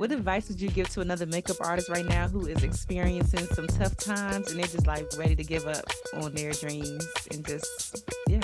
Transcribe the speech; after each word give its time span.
what 0.00 0.10
advice 0.12 0.48
would 0.48 0.58
you 0.58 0.70
give 0.70 0.88
to 0.88 1.02
another 1.02 1.26
makeup 1.26 1.58
artist 1.60 1.90
right 1.90 2.06
now 2.06 2.26
who 2.26 2.46
is 2.46 2.64
experiencing 2.64 3.46
some 3.48 3.66
tough 3.66 3.94
times 3.98 4.50
and 4.50 4.58
they're 4.58 4.66
just 4.66 4.86
like 4.86 5.06
ready 5.18 5.36
to 5.36 5.44
give 5.44 5.66
up 5.66 5.84
on 6.14 6.32
their 6.32 6.52
dreams 6.52 7.06
and 7.30 7.46
just 7.46 8.02
yeah, 8.26 8.40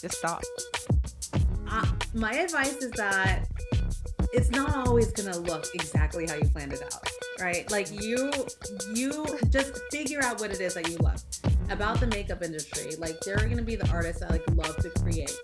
just 0.00 0.18
stop? 0.18 0.42
Uh, 1.68 1.86
my 2.12 2.32
advice 2.32 2.74
is 2.78 2.90
that 2.92 3.46
it's 4.32 4.50
not 4.50 4.74
always 4.88 5.12
gonna 5.12 5.38
look 5.38 5.66
exactly 5.74 6.26
how 6.26 6.34
you 6.34 6.48
planned 6.48 6.72
it 6.72 6.82
out, 6.82 7.08
right? 7.38 7.70
Like 7.70 7.88
you, 7.92 8.32
you 8.92 9.24
just 9.50 9.80
figure 9.92 10.20
out 10.24 10.40
what 10.40 10.50
it 10.50 10.60
is 10.60 10.74
that 10.74 10.88
you 10.90 10.96
love 10.96 11.22
about 11.70 12.00
the 12.00 12.06
makeup 12.06 12.42
industry. 12.42 12.96
Like 12.96 13.20
there 13.20 13.36
are 13.36 13.48
gonna 13.48 13.62
be 13.62 13.76
the 13.76 13.88
artists 13.90 14.20
that 14.20 14.30
like 14.30 14.42
love 14.54 14.76
to 14.76 14.90
create. 14.90 15.36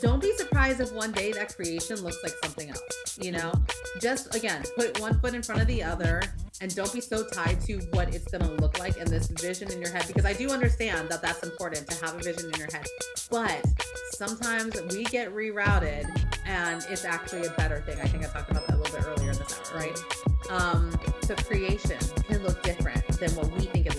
Don't 0.00 0.20
be 0.20 0.32
surprised 0.36 0.80
if 0.80 0.92
one 0.92 1.12
day 1.12 1.32
that 1.32 1.54
creation 1.54 2.02
looks 2.02 2.22
like 2.22 2.32
something 2.42 2.70
else. 2.70 3.18
You 3.20 3.32
know, 3.32 3.52
just 4.00 4.34
again, 4.34 4.62
put 4.76 5.00
one 5.00 5.18
foot 5.20 5.34
in 5.34 5.42
front 5.42 5.60
of 5.62 5.66
the 5.66 5.82
other 5.82 6.22
and 6.60 6.74
don't 6.74 6.92
be 6.92 7.00
so 7.00 7.26
tied 7.26 7.60
to 7.62 7.78
what 7.92 8.14
it's 8.14 8.30
going 8.30 8.42
to 8.42 8.62
look 8.62 8.78
like 8.78 8.98
and 8.98 9.08
this 9.08 9.28
vision 9.28 9.70
in 9.70 9.80
your 9.80 9.90
head 9.90 10.06
because 10.06 10.24
I 10.24 10.32
do 10.32 10.50
understand 10.50 11.08
that 11.10 11.20
that's 11.20 11.42
important 11.42 11.86
to 11.88 12.04
have 12.04 12.14
a 12.14 12.18
vision 12.18 12.50
in 12.52 12.58
your 12.58 12.68
head. 12.72 12.86
But 13.30 13.64
sometimes 14.12 14.80
we 14.90 15.04
get 15.04 15.34
rerouted 15.34 16.06
and 16.46 16.84
it's 16.88 17.04
actually 17.04 17.46
a 17.46 17.50
better 17.50 17.80
thing. 17.80 17.98
I 18.00 18.06
think 18.06 18.24
I 18.24 18.28
talked 18.28 18.50
about 18.50 18.66
that 18.66 18.76
a 18.76 18.78
little 18.78 18.98
bit 18.98 19.06
earlier 19.06 19.32
in 19.32 19.38
this 19.38 19.60
hour, 19.70 19.78
right? 19.78 19.98
Um, 20.50 20.98
so 21.22 21.34
creation 21.34 21.98
can 22.28 22.42
look 22.42 22.62
different 22.62 23.06
than 23.18 23.30
what 23.34 23.50
we 23.52 23.66
think 23.66 23.86
it 23.86 23.95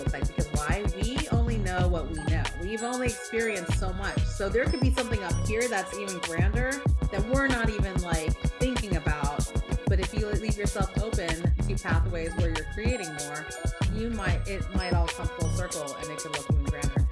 We've 2.68 2.82
only 2.82 3.06
experienced 3.06 3.78
so 3.78 3.94
much. 3.94 4.22
So 4.24 4.50
there 4.50 4.66
could 4.66 4.80
be 4.80 4.92
something 4.92 5.24
up 5.24 5.32
here 5.46 5.66
that's 5.68 5.96
even 5.96 6.18
grander 6.18 6.70
that 7.10 7.26
we're 7.30 7.46
not 7.48 7.70
even 7.70 7.98
like 8.02 8.34
thinking 8.60 8.96
about. 8.96 9.50
But 9.86 10.00
if 10.00 10.12
you 10.12 10.26
leave 10.26 10.58
yourself 10.58 10.90
open 11.02 11.50
to 11.66 11.82
pathways 11.82 12.30
where 12.36 12.48
you're 12.48 12.66
creating 12.74 13.08
more, 13.24 13.46
you 13.94 14.10
might 14.10 14.46
it 14.46 14.62
might 14.74 14.92
all 14.92 15.06
come 15.06 15.28
full 15.28 15.48
circle 15.48 15.96
and 16.02 16.10
it 16.10 16.18
could 16.18 16.36
look 16.36 16.46
even 16.50 16.64
grander. 16.64 17.07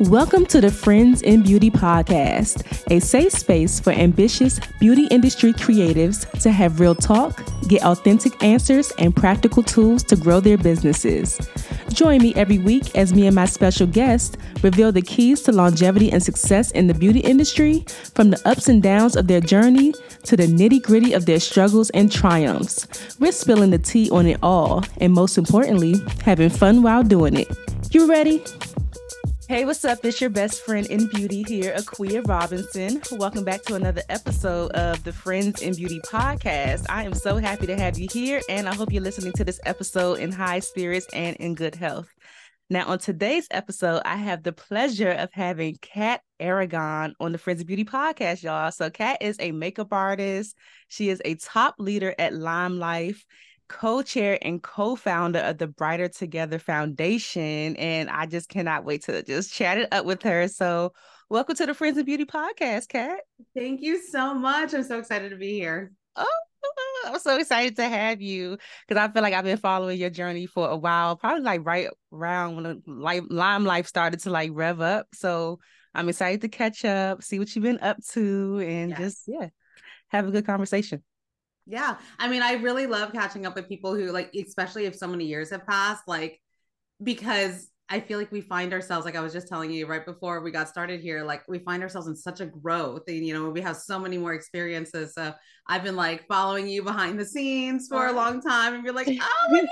Welcome 0.00 0.44
to 0.46 0.60
the 0.60 0.72
Friends 0.72 1.22
in 1.22 1.44
Beauty 1.44 1.70
podcast, 1.70 2.66
a 2.90 2.98
safe 2.98 3.32
space 3.32 3.78
for 3.78 3.92
ambitious 3.92 4.58
beauty 4.80 5.06
industry 5.08 5.52
creatives 5.52 6.28
to 6.42 6.50
have 6.50 6.80
real 6.80 6.96
talk, 6.96 7.40
get 7.68 7.84
authentic 7.84 8.42
answers, 8.42 8.90
and 8.98 9.14
practical 9.14 9.62
tools 9.62 10.02
to 10.04 10.16
grow 10.16 10.40
their 10.40 10.58
businesses. 10.58 11.38
Join 11.90 12.22
me 12.22 12.34
every 12.34 12.58
week 12.58 12.96
as 12.96 13.14
me 13.14 13.28
and 13.28 13.36
my 13.36 13.44
special 13.44 13.86
guest 13.86 14.36
reveal 14.64 14.90
the 14.90 15.00
keys 15.00 15.42
to 15.42 15.52
longevity 15.52 16.10
and 16.10 16.20
success 16.20 16.72
in 16.72 16.88
the 16.88 16.94
beauty 16.94 17.20
industry, 17.20 17.84
from 18.14 18.30
the 18.30 18.48
ups 18.48 18.66
and 18.66 18.82
downs 18.82 19.14
of 19.14 19.28
their 19.28 19.40
journey 19.40 19.94
to 20.24 20.36
the 20.36 20.48
nitty 20.48 20.82
gritty 20.82 21.12
of 21.12 21.26
their 21.26 21.38
struggles 21.38 21.90
and 21.90 22.10
triumphs. 22.10 22.88
We're 23.20 23.30
spilling 23.30 23.70
the 23.70 23.78
tea 23.78 24.10
on 24.10 24.26
it 24.26 24.40
all, 24.42 24.82
and 25.00 25.12
most 25.12 25.38
importantly, 25.38 25.94
having 26.24 26.50
fun 26.50 26.82
while 26.82 27.04
doing 27.04 27.36
it. 27.36 27.56
You 27.92 28.08
ready? 28.08 28.42
Hey, 29.54 29.64
what's 29.64 29.84
up? 29.84 30.04
It's 30.04 30.20
your 30.20 30.30
best 30.30 30.64
friend 30.64 30.84
in 30.88 31.06
beauty 31.06 31.44
here, 31.46 31.72
Aquia 31.76 32.26
Robinson. 32.26 33.00
Welcome 33.12 33.44
back 33.44 33.62
to 33.66 33.76
another 33.76 34.02
episode 34.08 34.72
of 34.72 35.04
the 35.04 35.12
Friends 35.12 35.62
in 35.62 35.76
Beauty 35.76 36.00
podcast. 36.00 36.86
I 36.88 37.04
am 37.04 37.14
so 37.14 37.36
happy 37.36 37.68
to 37.68 37.76
have 37.76 37.96
you 37.96 38.08
here, 38.10 38.42
and 38.48 38.68
I 38.68 38.74
hope 38.74 38.90
you're 38.92 39.00
listening 39.00 39.32
to 39.34 39.44
this 39.44 39.60
episode 39.64 40.18
in 40.18 40.32
high 40.32 40.58
spirits 40.58 41.06
and 41.12 41.36
in 41.36 41.54
good 41.54 41.76
health. 41.76 42.12
Now, 42.68 42.88
on 42.88 42.98
today's 42.98 43.46
episode, 43.52 44.02
I 44.04 44.16
have 44.16 44.42
the 44.42 44.52
pleasure 44.52 45.12
of 45.12 45.32
having 45.32 45.78
Kat 45.80 46.20
Aragon 46.40 47.14
on 47.20 47.30
the 47.30 47.38
Friends 47.38 47.60
of 47.60 47.68
Beauty 47.68 47.84
podcast, 47.84 48.42
y'all. 48.42 48.72
So, 48.72 48.90
Kat 48.90 49.18
is 49.20 49.36
a 49.38 49.52
makeup 49.52 49.92
artist. 49.92 50.56
She 50.88 51.10
is 51.10 51.22
a 51.24 51.36
top 51.36 51.76
leader 51.78 52.12
at 52.18 52.34
Lime 52.34 52.80
Life, 52.80 53.24
co-chair 53.68 54.38
and 54.42 54.62
co-founder 54.62 55.40
of 55.40 55.58
the 55.58 55.66
Brighter 55.66 56.08
Together 56.08 56.58
Foundation, 56.58 57.76
and 57.76 58.10
I 58.10 58.26
just 58.26 58.48
cannot 58.48 58.84
wait 58.84 59.02
to 59.04 59.22
just 59.22 59.52
chat 59.52 59.78
it 59.78 59.88
up 59.92 60.04
with 60.04 60.22
her. 60.22 60.48
So, 60.48 60.92
welcome 61.30 61.56
to 61.56 61.66
the 61.66 61.74
Friends 61.74 61.98
of 61.98 62.06
Beauty 62.06 62.24
podcast, 62.24 62.88
Kat. 62.88 63.20
Thank 63.56 63.82
you 63.82 64.02
so 64.02 64.34
much. 64.34 64.74
I'm 64.74 64.84
so 64.84 64.98
excited 64.98 65.30
to 65.30 65.36
be 65.36 65.52
here. 65.54 65.92
Oh, 66.16 66.26
oh, 66.64 66.72
oh 66.76 67.10
I'm 67.12 67.18
so 67.18 67.38
excited 67.38 67.76
to 67.76 67.88
have 67.88 68.20
you 68.20 68.58
because 68.86 69.00
I 69.00 69.12
feel 69.12 69.22
like 69.22 69.34
I've 69.34 69.44
been 69.44 69.58
following 69.58 69.98
your 69.98 70.10
journey 70.10 70.46
for 70.46 70.68
a 70.68 70.76
while, 70.76 71.16
probably 71.16 71.42
like 71.42 71.64
right 71.64 71.88
around 72.12 72.56
when 72.56 72.82
like 72.86 73.24
Lime 73.28 73.64
Life 73.64 73.86
started 73.86 74.20
to 74.20 74.30
like 74.30 74.50
rev 74.52 74.80
up. 74.80 75.08
So 75.14 75.60
I'm 75.94 76.08
excited 76.08 76.40
to 76.42 76.48
catch 76.48 76.84
up, 76.84 77.22
see 77.22 77.38
what 77.38 77.54
you've 77.54 77.64
been 77.64 77.80
up 77.80 77.98
to, 78.10 78.58
and 78.58 78.90
yes. 78.90 78.98
just 78.98 79.22
yeah, 79.26 79.48
have 80.08 80.28
a 80.28 80.30
good 80.30 80.46
conversation. 80.46 81.02
Yeah. 81.66 81.96
I 82.18 82.28
mean, 82.28 82.42
I 82.42 82.54
really 82.54 82.86
love 82.86 83.12
catching 83.12 83.46
up 83.46 83.54
with 83.54 83.68
people 83.68 83.94
who 83.94 84.10
like, 84.12 84.34
especially 84.34 84.86
if 84.86 84.94
so 84.94 85.06
many 85.06 85.24
years 85.24 85.50
have 85.50 85.66
passed, 85.66 86.02
like, 86.06 86.40
because 87.02 87.70
I 87.88 88.00
feel 88.00 88.18
like 88.18 88.32
we 88.32 88.40
find 88.40 88.72
ourselves, 88.72 89.04
like 89.04 89.16
I 89.16 89.20
was 89.20 89.32
just 89.32 89.48
telling 89.48 89.70
you 89.70 89.86
right 89.86 90.04
before 90.04 90.40
we 90.40 90.50
got 90.50 90.68
started 90.68 91.00
here, 91.00 91.22
like 91.22 91.42
we 91.48 91.58
find 91.58 91.82
ourselves 91.82 92.06
in 92.06 92.16
such 92.16 92.40
a 92.40 92.46
growth 92.46 93.02
and, 93.08 93.26
you 93.26 93.34
know, 93.34 93.50
we 93.50 93.60
have 93.60 93.76
so 93.76 93.98
many 93.98 94.18
more 94.18 94.34
experiences. 94.34 95.14
So 95.14 95.32
I've 95.66 95.82
been 95.82 95.96
like 95.96 96.26
following 96.26 96.68
you 96.68 96.82
behind 96.82 97.18
the 97.18 97.26
scenes 97.26 97.88
for 97.88 98.06
a 98.06 98.12
long 98.12 98.40
time 98.40 98.74
and 98.74 98.84
you're 98.84 98.94
like, 98.94 99.08
oh 99.20 99.66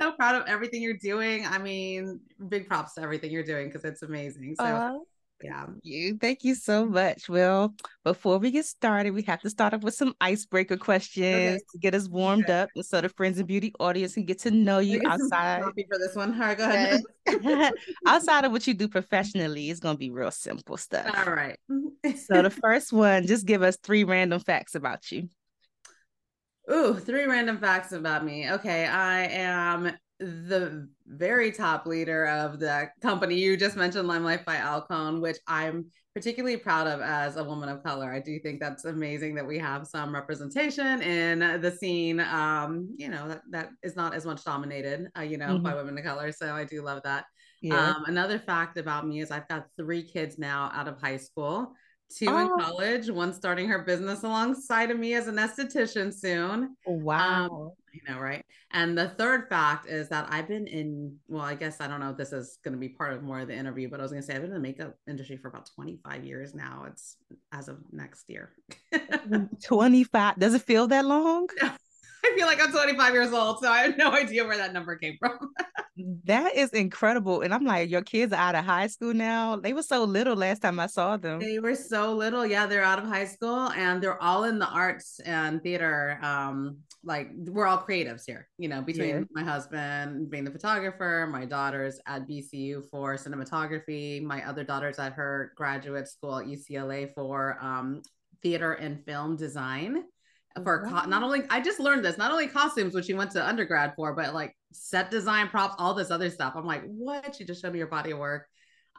so 0.00 0.12
proud 0.12 0.34
of 0.34 0.46
everything 0.48 0.82
you're 0.82 0.96
doing. 0.96 1.46
I 1.46 1.58
mean, 1.58 2.20
big 2.48 2.68
props 2.68 2.94
to 2.94 3.02
everything 3.02 3.30
you're 3.30 3.44
doing 3.44 3.68
because 3.68 3.84
it's 3.84 4.02
amazing. 4.02 4.54
So 4.58 4.64
uh, 4.64 4.98
yeah, 5.44 5.66
you. 5.82 6.16
Thank 6.16 6.42
you 6.42 6.54
so 6.54 6.86
much. 6.86 7.28
Well, 7.28 7.74
before 8.02 8.38
we 8.38 8.50
get 8.50 8.64
started, 8.64 9.12
we 9.12 9.20
have 9.22 9.42
to 9.42 9.50
start 9.50 9.74
off 9.74 9.82
with 9.82 9.94
some 9.94 10.14
icebreaker 10.18 10.78
questions 10.78 11.26
okay. 11.26 11.58
to 11.72 11.78
get 11.78 11.94
us 11.94 12.08
warmed 12.08 12.44
okay. 12.44 12.60
up, 12.60 12.70
and 12.74 12.84
so 12.84 13.02
the 13.02 13.10
friends 13.10 13.38
and 13.38 13.46
beauty 13.46 13.74
audience 13.78 14.14
can 14.14 14.24
get 14.24 14.38
to 14.40 14.50
know 14.50 14.78
you 14.78 15.02
outside. 15.06 15.62
for 15.62 15.98
this 15.98 16.16
one. 16.16 16.32
All 16.32 16.40
right, 16.40 16.56
go 16.56 16.64
ahead. 16.64 17.02
outside 18.06 18.46
of 18.46 18.52
what 18.52 18.66
you 18.66 18.72
do 18.72 18.88
professionally, 18.88 19.68
it's 19.68 19.80
gonna 19.80 19.98
be 19.98 20.10
real 20.10 20.30
simple 20.30 20.78
stuff. 20.78 21.14
All 21.14 21.34
right. 21.34 21.58
so 22.16 22.40
the 22.40 22.50
first 22.62 22.90
one, 22.90 23.26
just 23.26 23.44
give 23.44 23.62
us 23.62 23.76
three 23.76 24.04
random 24.04 24.40
facts 24.40 24.74
about 24.74 25.12
you. 25.12 25.28
Ooh, 26.72 26.94
three 26.94 27.26
random 27.26 27.58
facts 27.58 27.92
about 27.92 28.24
me. 28.24 28.50
Okay, 28.50 28.86
I 28.86 29.26
am 29.26 29.92
the 30.24 30.88
very 31.06 31.52
top 31.52 31.86
leader 31.86 32.26
of 32.26 32.58
the 32.58 32.90
company 33.00 33.36
you 33.36 33.56
just 33.56 33.76
mentioned, 33.76 34.08
Lime 34.08 34.24
Life 34.24 34.44
by 34.44 34.56
Alcone, 34.56 35.20
which 35.20 35.38
I'm 35.46 35.86
particularly 36.14 36.56
proud 36.56 36.86
of 36.86 37.00
as 37.00 37.36
a 37.36 37.44
woman 37.44 37.68
of 37.68 37.82
color. 37.82 38.12
I 38.12 38.20
do 38.20 38.38
think 38.38 38.60
that's 38.60 38.84
amazing 38.84 39.34
that 39.34 39.46
we 39.46 39.58
have 39.58 39.86
some 39.86 40.14
representation 40.14 41.02
in 41.02 41.60
the 41.60 41.70
scene. 41.70 42.20
Um, 42.20 42.94
you 42.96 43.08
know 43.08 43.28
that 43.28 43.42
that 43.50 43.70
is 43.82 43.96
not 43.96 44.14
as 44.14 44.24
much 44.24 44.44
dominated, 44.44 45.08
uh, 45.18 45.22
you 45.22 45.38
know, 45.38 45.54
mm-hmm. 45.54 45.62
by 45.62 45.74
women 45.74 45.98
of 45.98 46.04
color. 46.04 46.32
So 46.32 46.54
I 46.54 46.64
do 46.64 46.82
love 46.82 47.02
that. 47.04 47.24
Yeah. 47.60 47.90
Um, 47.90 48.04
another 48.06 48.38
fact 48.38 48.76
about 48.76 49.06
me 49.06 49.20
is 49.20 49.30
I've 49.30 49.48
got 49.48 49.66
three 49.76 50.02
kids 50.02 50.38
now 50.38 50.70
out 50.74 50.86
of 50.86 51.00
high 51.00 51.16
school 51.16 51.74
two 52.10 52.26
oh. 52.28 52.38
in 52.38 52.48
college, 52.64 53.10
one 53.10 53.32
starting 53.32 53.68
her 53.68 53.80
business 53.80 54.22
alongside 54.22 54.90
of 54.90 54.98
me 54.98 55.14
as 55.14 55.26
an 55.26 55.36
esthetician 55.36 56.12
soon. 56.12 56.76
Oh, 56.86 56.92
wow. 56.92 57.44
Um, 57.46 57.72
you 57.92 58.00
know, 58.08 58.18
right? 58.18 58.44
And 58.72 58.98
the 58.98 59.10
third 59.10 59.48
fact 59.48 59.88
is 59.88 60.08
that 60.08 60.26
I've 60.28 60.48
been 60.48 60.66
in, 60.66 61.16
well, 61.28 61.44
I 61.44 61.54
guess 61.54 61.80
I 61.80 61.86
don't 61.86 62.00
know 62.00 62.10
if 62.10 62.16
this 62.16 62.32
is 62.32 62.58
going 62.64 62.72
to 62.72 62.78
be 62.78 62.88
part 62.88 63.12
of 63.12 63.22
more 63.22 63.40
of 63.40 63.48
the 63.48 63.54
interview, 63.54 63.88
but 63.88 64.00
I 64.00 64.02
was 64.02 64.10
going 64.10 64.22
to 64.22 64.26
say 64.26 64.34
I've 64.34 64.42
been 64.42 64.50
in 64.50 64.54
the 64.54 64.60
makeup 64.60 64.96
industry 65.08 65.36
for 65.36 65.48
about 65.48 65.70
25 65.74 66.24
years 66.24 66.54
now. 66.54 66.86
It's 66.88 67.16
as 67.52 67.68
of 67.68 67.78
next 67.92 68.28
year. 68.28 68.50
25. 69.64 70.38
Does 70.38 70.54
it 70.54 70.62
feel 70.62 70.88
that 70.88 71.04
long? 71.04 71.48
I 71.62 72.34
feel 72.36 72.46
like 72.46 72.60
I'm 72.60 72.72
25 72.72 73.12
years 73.12 73.32
old, 73.32 73.60
so 73.60 73.70
I 73.70 73.82
have 73.82 73.96
no 73.96 74.10
idea 74.12 74.44
where 74.44 74.56
that 74.56 74.72
number 74.72 74.96
came 74.96 75.16
from. 75.18 75.38
That 76.24 76.56
is 76.56 76.70
incredible. 76.70 77.42
And 77.42 77.54
I'm 77.54 77.64
like, 77.64 77.88
your 77.88 78.02
kids 78.02 78.32
are 78.32 78.36
out 78.36 78.54
of 78.56 78.64
high 78.64 78.88
school 78.88 79.14
now. 79.14 79.56
They 79.56 79.72
were 79.72 79.82
so 79.82 80.02
little 80.02 80.34
last 80.34 80.62
time 80.62 80.80
I 80.80 80.86
saw 80.86 81.16
them. 81.16 81.38
They 81.38 81.60
were 81.60 81.76
so 81.76 82.12
little. 82.12 82.44
Yeah, 82.44 82.66
they're 82.66 82.82
out 82.82 82.98
of 82.98 83.06
high 83.06 83.26
school 83.26 83.70
and 83.70 84.02
they're 84.02 84.20
all 84.20 84.44
in 84.44 84.58
the 84.58 84.66
arts 84.66 85.20
and 85.20 85.62
theater. 85.62 86.18
Um, 86.20 86.78
like 87.04 87.28
we're 87.34 87.66
all 87.66 87.78
creatives 87.78 88.22
here, 88.26 88.48
you 88.58 88.68
know, 88.68 88.82
between 88.82 89.08
yeah. 89.08 89.22
my 89.30 89.44
husband 89.44 90.30
being 90.30 90.44
the 90.44 90.50
photographer, 90.50 91.28
my 91.30 91.44
daughter's 91.44 92.00
at 92.06 92.26
VCU 92.26 92.82
for 92.90 93.14
cinematography, 93.14 94.22
my 94.22 94.46
other 94.48 94.64
daughter's 94.64 94.98
at 94.98 95.12
her 95.12 95.52
graduate 95.54 96.08
school 96.08 96.38
at 96.38 96.46
UCLA 96.46 97.14
for 97.14 97.58
um, 97.60 98.02
theater 98.42 98.72
and 98.72 99.04
film 99.04 99.36
design 99.36 100.04
for 100.62 100.86
co- 100.88 101.06
not 101.06 101.22
only 101.22 101.42
I 101.50 101.60
just 101.60 101.80
learned 101.80 102.04
this, 102.04 102.16
not 102.16 102.30
only 102.30 102.46
costumes, 102.46 102.94
which 102.94 103.06
she 103.06 103.14
went 103.14 103.32
to 103.32 103.46
undergrad 103.46 103.94
for, 103.96 104.14
but 104.14 104.34
like 104.34 104.56
set 104.72 105.10
design, 105.10 105.48
props, 105.48 105.74
all 105.78 105.94
this 105.94 106.10
other 106.10 106.30
stuff. 106.30 106.54
I'm 106.56 106.66
like, 106.66 106.84
what? 106.84 107.34
She 107.34 107.44
just 107.44 107.60
showed 107.60 107.72
me 107.72 107.78
your 107.78 107.88
body 107.88 108.12
of 108.12 108.18
work. 108.18 108.46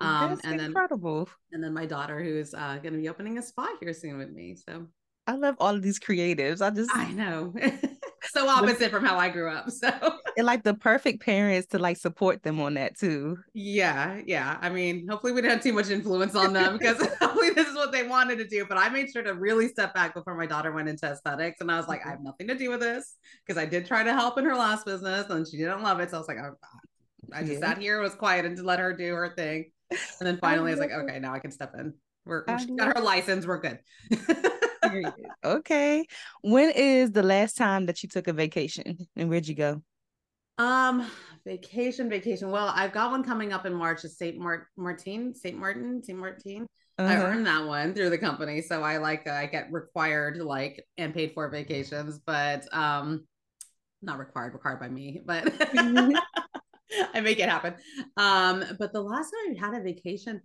Um, 0.02 0.31
That's 0.31 0.46
and 0.46 0.62
incredible. 0.62 1.25
Then, 1.25 1.34
and 1.54 1.63
then 1.63 1.74
my 1.74 1.86
daughter, 1.86 2.22
who's 2.22 2.54
uh, 2.54 2.80
going 2.81 2.94
to 2.94 3.00
be 3.00 3.07
opening 3.07 3.38
a 3.38 3.42
spa 3.42 3.68
here 3.80 3.94
soon 3.94 4.18
with 4.18 4.31
me. 4.31 4.56
So 4.56 4.88
I 5.28 5.34
love 5.34 5.56
all 5.60 5.74
of 5.74 5.81
these 5.81 6.00
creatives. 6.00 6.62
I 6.62 6.69
just 6.72 6.92
I 6.94 7.12
know 7.12 7.54
so 8.31 8.48
opposite 8.48 8.92
from 8.92 9.06
how 9.06 9.18
I 9.18 9.30
grew 9.30 9.50
up. 9.50 9.66
So 9.75 9.92
and 10.38 10.45
like 10.45 10.63
the 10.63 10.74
perfect 10.74 11.22
parents 11.24 11.68
to 11.68 11.80
like 11.80 11.98
support 11.98 12.44
them 12.44 12.60
on 12.62 12.75
that 12.75 12.98
too. 12.98 13.38
Yeah, 13.54 14.22
yeah. 14.25 14.57
I 14.62 14.69
mean, 14.69 15.07
hopefully 15.07 15.33
we 15.33 15.42
didn't 15.42 15.56
have 15.56 15.63
too 15.63 15.74
much 15.74 15.89
influence 15.89 16.36
on 16.36 16.54
them 16.54 16.77
because 16.80 16.98
hopefully 17.19 17.51
this 17.51 17.68
is 17.68 17.75
what 17.75 17.92
they 17.92 18.07
wanted 18.07 18.38
to 18.38 18.48
do. 18.48 18.66
But 18.66 18.77
I 18.77 18.89
made 18.89 19.12
sure 19.12 19.24
to 19.24 19.33
really 19.33 19.68
step 19.68 19.94
back 19.94 20.13
before 20.13 20.36
my 20.36 20.45
daughter 20.45 20.72
went 20.72 20.88
into 20.88 21.07
aesthetics, 21.07 21.62
and 21.62 21.72
I 21.72 21.77
was 21.77 21.88
like, 21.88 22.01
mm-hmm. 22.01 22.10
I 22.10 22.12
have 22.12 22.22
nothing 22.22 22.48
to 22.48 22.57
do 22.57 22.69
with 22.69 22.80
this 22.80 23.16
because 23.45 23.62
I 23.62 23.66
did 23.66 23.86
try 23.86 24.04
to 24.04 24.13
help 24.13 24.38
in 24.38 24.45
her 24.45 24.56
last 24.56 24.86
business, 24.86 25.30
and 25.30 25.48
she 25.48 25.57
didn't 25.57 25.83
love 25.83 26.00
it. 26.00 26.12
So 26.12 26.18
I 26.18 26.19
was 26.19 26.27
like, 26.27 26.38
I, 26.38 27.38
I 27.38 27.42
just 27.42 27.54
yeah. 27.54 27.60
sat 27.60 27.77
here, 27.77 28.00
was 28.00 28.16
quiet, 28.16 28.45
and 28.45 28.56
to 28.57 28.63
let 28.63 28.80
her 28.80 28.94
do 28.94 29.13
her 29.13 29.33
thing. 29.36 29.72
And 29.92 30.27
then 30.27 30.38
finally, 30.39 30.72
I, 30.72 30.75
I 30.75 30.77
was 30.77 30.80
like, 30.80 30.92
okay, 30.92 31.19
now 31.19 31.33
I 31.33 31.39
can 31.39 31.51
step 31.51 31.74
in. 31.77 31.94
We're 32.25 32.44
she 32.60 32.75
got 32.75 32.95
her 32.95 33.04
license. 33.04 33.45
We're 33.45 33.60
good. 33.60 33.80
Okay. 35.44 36.06
When 36.42 36.72
is 36.72 37.12
the 37.12 37.24
last 37.24 37.58
time 37.58 37.86
that 37.88 38.04
you 38.04 38.10
took 38.10 38.28
a 38.28 38.34
vacation, 38.34 39.08
and 39.16 39.30
where'd 39.30 39.48
you 39.48 39.56
go? 39.56 39.82
Um, 40.58 41.10
vacation, 41.46 42.10
vacation. 42.10 42.50
Well, 42.50 42.72
I've 42.74 42.94
got 42.94 43.12
one 43.12 43.24
coming 43.24 43.54
up 43.54 43.66
in 43.66 43.74
March. 43.74 44.04
Is 44.04 44.18
Saint 44.18 44.38
Mart 44.38 44.68
Martin, 44.78 45.34
Saint 45.36 45.58
Martin, 45.58 46.02
Saint 46.04 46.18
Martin. 46.20 46.68
Uh-huh. 46.98 47.12
I 47.12 47.18
earned 47.18 47.46
that 47.46 47.66
one 47.66 47.94
through 47.94 48.10
the 48.10 48.18
company, 48.18 48.62
so 48.62 48.82
I 48.82 48.98
like 48.98 49.28
uh, 49.28 49.32
I 49.32 49.48
get 49.48 49.72
required 49.72 50.38
like 50.38 50.86
and 50.98 51.14
paid 51.14 51.34
for 51.34 51.50
vacations, 51.50 52.20
but 52.26 52.66
um, 52.74 53.28
not 54.02 54.18
required, 54.18 54.54
required 54.54 54.80
by 54.80 54.90
me, 54.90 55.22
but. 55.26 55.52
I 57.14 57.22
make 57.22 57.40
it 57.40 57.50
happen. 57.50 57.76
Um, 58.18 58.64
but 58.78 58.94
the 58.94 59.02
last 59.02 59.32
time 59.32 59.56
I 59.56 59.66
had 59.66 59.82
a 59.82 59.84
vacation, 59.84 60.42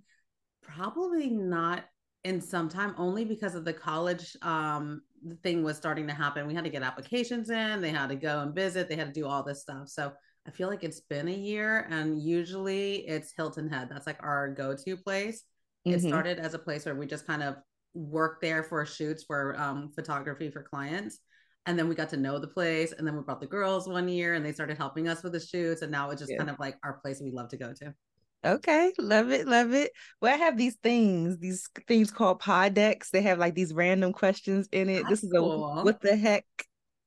probably 0.62 1.30
not 1.30 1.84
in 2.24 2.40
some 2.40 2.68
time, 2.68 2.94
only 2.98 3.24
because 3.24 3.54
of 3.54 3.64
the 3.64 3.72
college 3.72 4.36
um 4.42 5.02
the 5.26 5.36
thing 5.36 5.62
was 5.62 5.76
starting 5.76 6.06
to 6.06 6.14
happen. 6.14 6.46
We 6.46 6.54
had 6.54 6.64
to 6.64 6.70
get 6.70 6.82
applications 6.82 7.50
in, 7.50 7.80
they 7.80 7.90
had 7.90 8.08
to 8.08 8.16
go 8.16 8.40
and 8.40 8.54
visit, 8.54 8.88
they 8.88 8.96
had 8.96 9.12
to 9.14 9.20
do 9.20 9.26
all 9.26 9.42
this 9.42 9.60
stuff. 9.62 9.88
So 9.88 10.12
I 10.46 10.50
feel 10.50 10.68
like 10.68 10.82
it's 10.82 11.00
been 11.00 11.28
a 11.28 11.34
year, 11.34 11.86
and 11.90 12.20
usually 12.22 13.06
it's 13.06 13.32
Hilton 13.36 13.68
Head. 13.68 13.88
That's 13.90 14.06
like 14.06 14.22
our 14.22 14.48
go-to 14.48 14.96
place. 14.96 15.44
Mm-hmm. 15.86 15.96
It 15.96 16.08
started 16.08 16.38
as 16.38 16.54
a 16.54 16.58
place 16.58 16.86
where 16.86 16.94
we 16.94 17.06
just 17.06 17.26
kind 17.26 17.42
of 17.42 17.56
worked 17.94 18.40
there 18.40 18.62
for 18.62 18.84
shoots 18.86 19.24
for 19.24 19.58
um, 19.60 19.90
photography 19.94 20.50
for 20.50 20.62
clients. 20.62 21.18
And 21.66 21.78
then 21.78 21.88
we 21.88 21.94
got 21.94 22.08
to 22.10 22.16
know 22.16 22.38
the 22.38 22.48
place. 22.48 22.92
And 22.92 23.06
then 23.06 23.16
we 23.16 23.22
brought 23.22 23.40
the 23.40 23.46
girls 23.46 23.86
one 23.86 24.08
year 24.08 24.34
and 24.34 24.44
they 24.44 24.52
started 24.52 24.78
helping 24.78 25.08
us 25.08 25.22
with 25.22 25.32
the 25.32 25.40
shoots. 25.40 25.82
And 25.82 25.92
now 25.92 26.10
it's 26.10 26.20
just 26.20 26.30
yeah. 26.30 26.38
kind 26.38 26.50
of 26.50 26.58
like 26.58 26.76
our 26.82 26.94
place 27.02 27.20
we 27.22 27.32
love 27.32 27.48
to 27.50 27.56
go 27.56 27.72
to. 27.74 27.94
Okay, 28.42 28.92
love 28.98 29.30
it, 29.30 29.46
love 29.46 29.74
it. 29.74 29.92
Well, 30.20 30.32
I 30.32 30.38
have 30.38 30.56
these 30.56 30.76
things, 30.82 31.38
these 31.38 31.68
things 31.86 32.10
called 32.10 32.40
PodDecks. 32.40 33.10
They 33.10 33.20
have 33.22 33.38
like 33.38 33.54
these 33.54 33.74
random 33.74 34.14
questions 34.14 34.66
in 34.72 34.88
it. 34.88 35.02
That's 35.02 35.20
this 35.20 35.24
is 35.24 35.32
cool. 35.32 35.78
a 35.78 35.84
what 35.84 36.00
the 36.00 36.16
heck, 36.16 36.46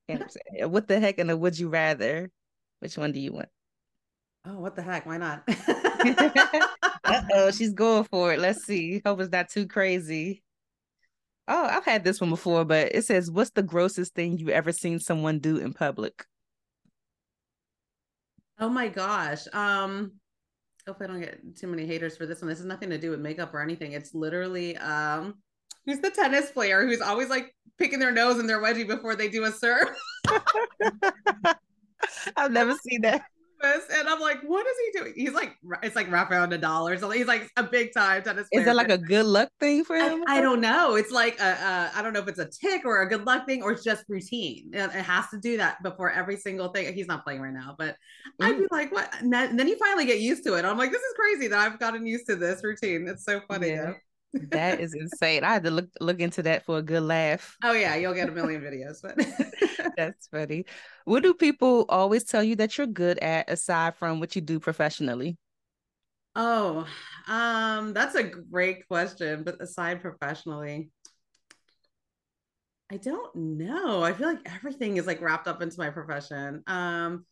and 0.08 0.24
what 0.66 0.88
the 0.88 1.00
heck, 1.00 1.18
and 1.18 1.32
a 1.32 1.38
would 1.38 1.58
you 1.58 1.70
rather. 1.70 2.30
Which 2.80 2.98
one 2.98 3.14
do 3.14 3.20
you 3.20 3.34
want? 3.34 3.50
Oh, 4.46 4.60
what 4.60 4.76
the 4.76 4.84
heck? 4.84 5.06
Why 5.06 5.18
not? 5.18 5.44
oh, 7.34 7.50
she's 7.56 7.74
going 7.74 8.04
for 8.04 8.34
it. 8.34 8.40
Let's 8.40 8.66
see. 8.66 9.02
Hope 9.04 9.22
it's 9.22 9.32
not 9.32 9.50
too 9.50 9.68
crazy. 9.68 10.44
Oh, 11.48 11.66
I've 11.66 11.86
had 11.86 12.04
this 12.04 12.22
one 12.22 12.30
before, 12.30 12.64
but 12.64 12.94
it 12.94 13.06
says, 13.06 13.32
"What's 13.32 13.52
the 13.52 13.64
grossest 13.64 14.14
thing 14.14 14.38
you 14.38 14.50
ever 14.50 14.72
seen 14.72 15.00
someone 15.00 15.40
do 15.40 15.58
in 15.58 15.74
public?" 15.74 16.26
Oh 18.60 18.70
my 18.70 18.88
gosh. 18.88 19.48
Um, 19.52 20.20
hope 20.88 20.98
I 21.02 21.08
don't 21.08 21.20
get 21.20 21.56
too 21.56 21.68
many 21.68 21.86
haters 21.86 22.18
for 22.18 22.26
this 22.26 22.42
one. 22.42 22.50
This 22.50 22.60
has 22.60 22.66
nothing 22.66 22.90
to 22.90 22.98
do 22.98 23.10
with 23.10 23.20
makeup 23.20 23.54
or 23.54 23.62
anything. 23.62 23.94
It's 23.94 24.14
literally 24.14 24.76
um 24.78 25.36
who's 25.86 26.00
the 26.00 26.10
tennis 26.10 26.52
player 26.52 26.86
who's 26.86 27.02
always 27.02 27.30
like 27.30 27.54
picking 27.78 28.00
their 28.00 28.12
nose 28.12 28.40
and 28.40 28.50
their 28.50 28.62
wedgie 28.62 28.88
before 28.88 29.16
they 29.16 29.30
do 29.30 29.44
a 29.46 29.52
serve. 29.52 29.88
I've 32.36 32.52
never 32.52 32.76
seen 32.76 33.02
that 33.02 33.24
and 33.64 34.08
I'm 34.08 34.20
like, 34.20 34.42
what 34.42 34.66
is 34.66 34.74
he 34.86 35.00
doing? 35.00 35.14
He's 35.16 35.34
like, 35.34 35.56
it's 35.82 35.96
like 35.96 36.12
Rafael 36.12 36.48
Nadal 36.48 36.92
or 36.92 36.98
something. 36.98 37.18
He's 37.18 37.28
like 37.28 37.50
a 37.56 37.64
big 37.64 37.94
time 37.94 38.22
tennis. 38.24 38.48
Player. 38.50 38.62
Is 38.62 38.66
that 38.66 38.76
like 38.76 38.90
a 38.90 38.98
good 38.98 39.26
luck 39.26 39.50
thing 39.60 39.84
for 39.84 39.96
him? 39.96 40.24
I, 40.28 40.38
I 40.38 40.42
don't 40.42 40.62
know. 40.62 40.96
It's 40.96 41.12
like 41.12 41.40
a, 41.40 41.44
a, 41.44 41.92
I 41.96 42.02
don't 42.02 42.14
know 42.14 42.20
if 42.20 42.28
it's 42.28 42.40
a 42.40 42.50
tick 42.50 42.86
or 42.86 43.02
a 43.02 43.10
good 43.10 43.26
luck 43.26 43.46
thing 43.46 43.64
or 43.64 43.72
it's 43.72 43.84
just 43.84 44.04
routine. 44.10 44.72
It 44.74 44.92
has 44.92 45.26
to 45.30 45.40
do 45.40 45.58
that 45.58 45.82
before 45.84 46.12
every 46.12 46.38
single 46.38 46.70
thing. 46.70 46.94
He's 46.94 47.08
not 47.08 47.24
playing 47.24 47.42
right 47.42 47.54
now, 47.54 47.76
but 47.78 47.96
mm. 48.42 48.46
I'd 48.46 48.58
be 48.58 48.68
like, 48.72 48.92
what? 48.92 49.14
And 49.22 49.32
then 49.32 49.68
you 49.68 49.78
finally 49.78 50.06
get 50.06 50.20
used 50.20 50.44
to 50.46 50.56
it. 50.56 50.66
I'm 50.66 50.78
like, 50.78 50.92
this 50.92 51.02
is 51.02 51.14
crazy 51.16 51.48
that 51.48 51.60
I've 51.60 51.80
gotten 51.80 52.06
used 52.06 52.28
to 52.28 52.36
this 52.36 52.64
routine. 52.64 53.08
It's 53.08 53.24
so 53.24 53.42
funny. 53.48 53.70
Yeah. 53.70 53.94
that 54.50 54.80
is 54.80 54.94
insane. 54.94 55.44
I 55.44 55.54
had 55.54 55.64
to 55.64 55.72
look 55.72 55.90
look 56.02 56.20
into 56.20 56.42
that 56.44 56.66
for 56.66 56.80
a 56.80 56.82
good 56.82 57.04
laugh. 57.04 57.56
Oh 57.64 57.74
yeah, 57.74 57.96
you'll 57.96 58.16
get 58.16 58.30
a 58.30 58.32
million 58.32 58.62
videos, 58.62 58.98
but 59.02 59.16
that's 59.98 60.28
funny. 60.28 60.66
What 61.06 61.24
do 61.24 61.34
people 61.34 61.86
always 61.90 62.24
tell 62.24 62.44
you 62.44 62.56
that 62.58 62.78
you're 62.78 62.88
good 62.88 63.20
at 63.20 63.50
aside 63.50 63.96
from 63.96 64.20
what 64.20 64.36
you 64.36 64.42
do 64.42 64.60
professionally? 64.60 65.38
Oh, 66.36 66.88
um, 67.28 67.94
that's 67.94 68.16
a 68.16 68.24
great 68.24 68.88
question. 68.88 69.44
But 69.44 69.62
aside 69.62 70.02
professionally, 70.02 70.90
I 72.92 72.98
don't 72.98 73.36
know. 73.36 74.04
I 74.04 74.14
feel 74.14 74.28
like 74.28 74.42
everything 74.46 74.98
is 74.98 75.08
like 75.08 75.22
wrapped 75.22 75.48
up 75.48 75.62
into 75.62 75.80
my 75.80 75.90
profession. 75.90 76.64
Um, 76.68 77.26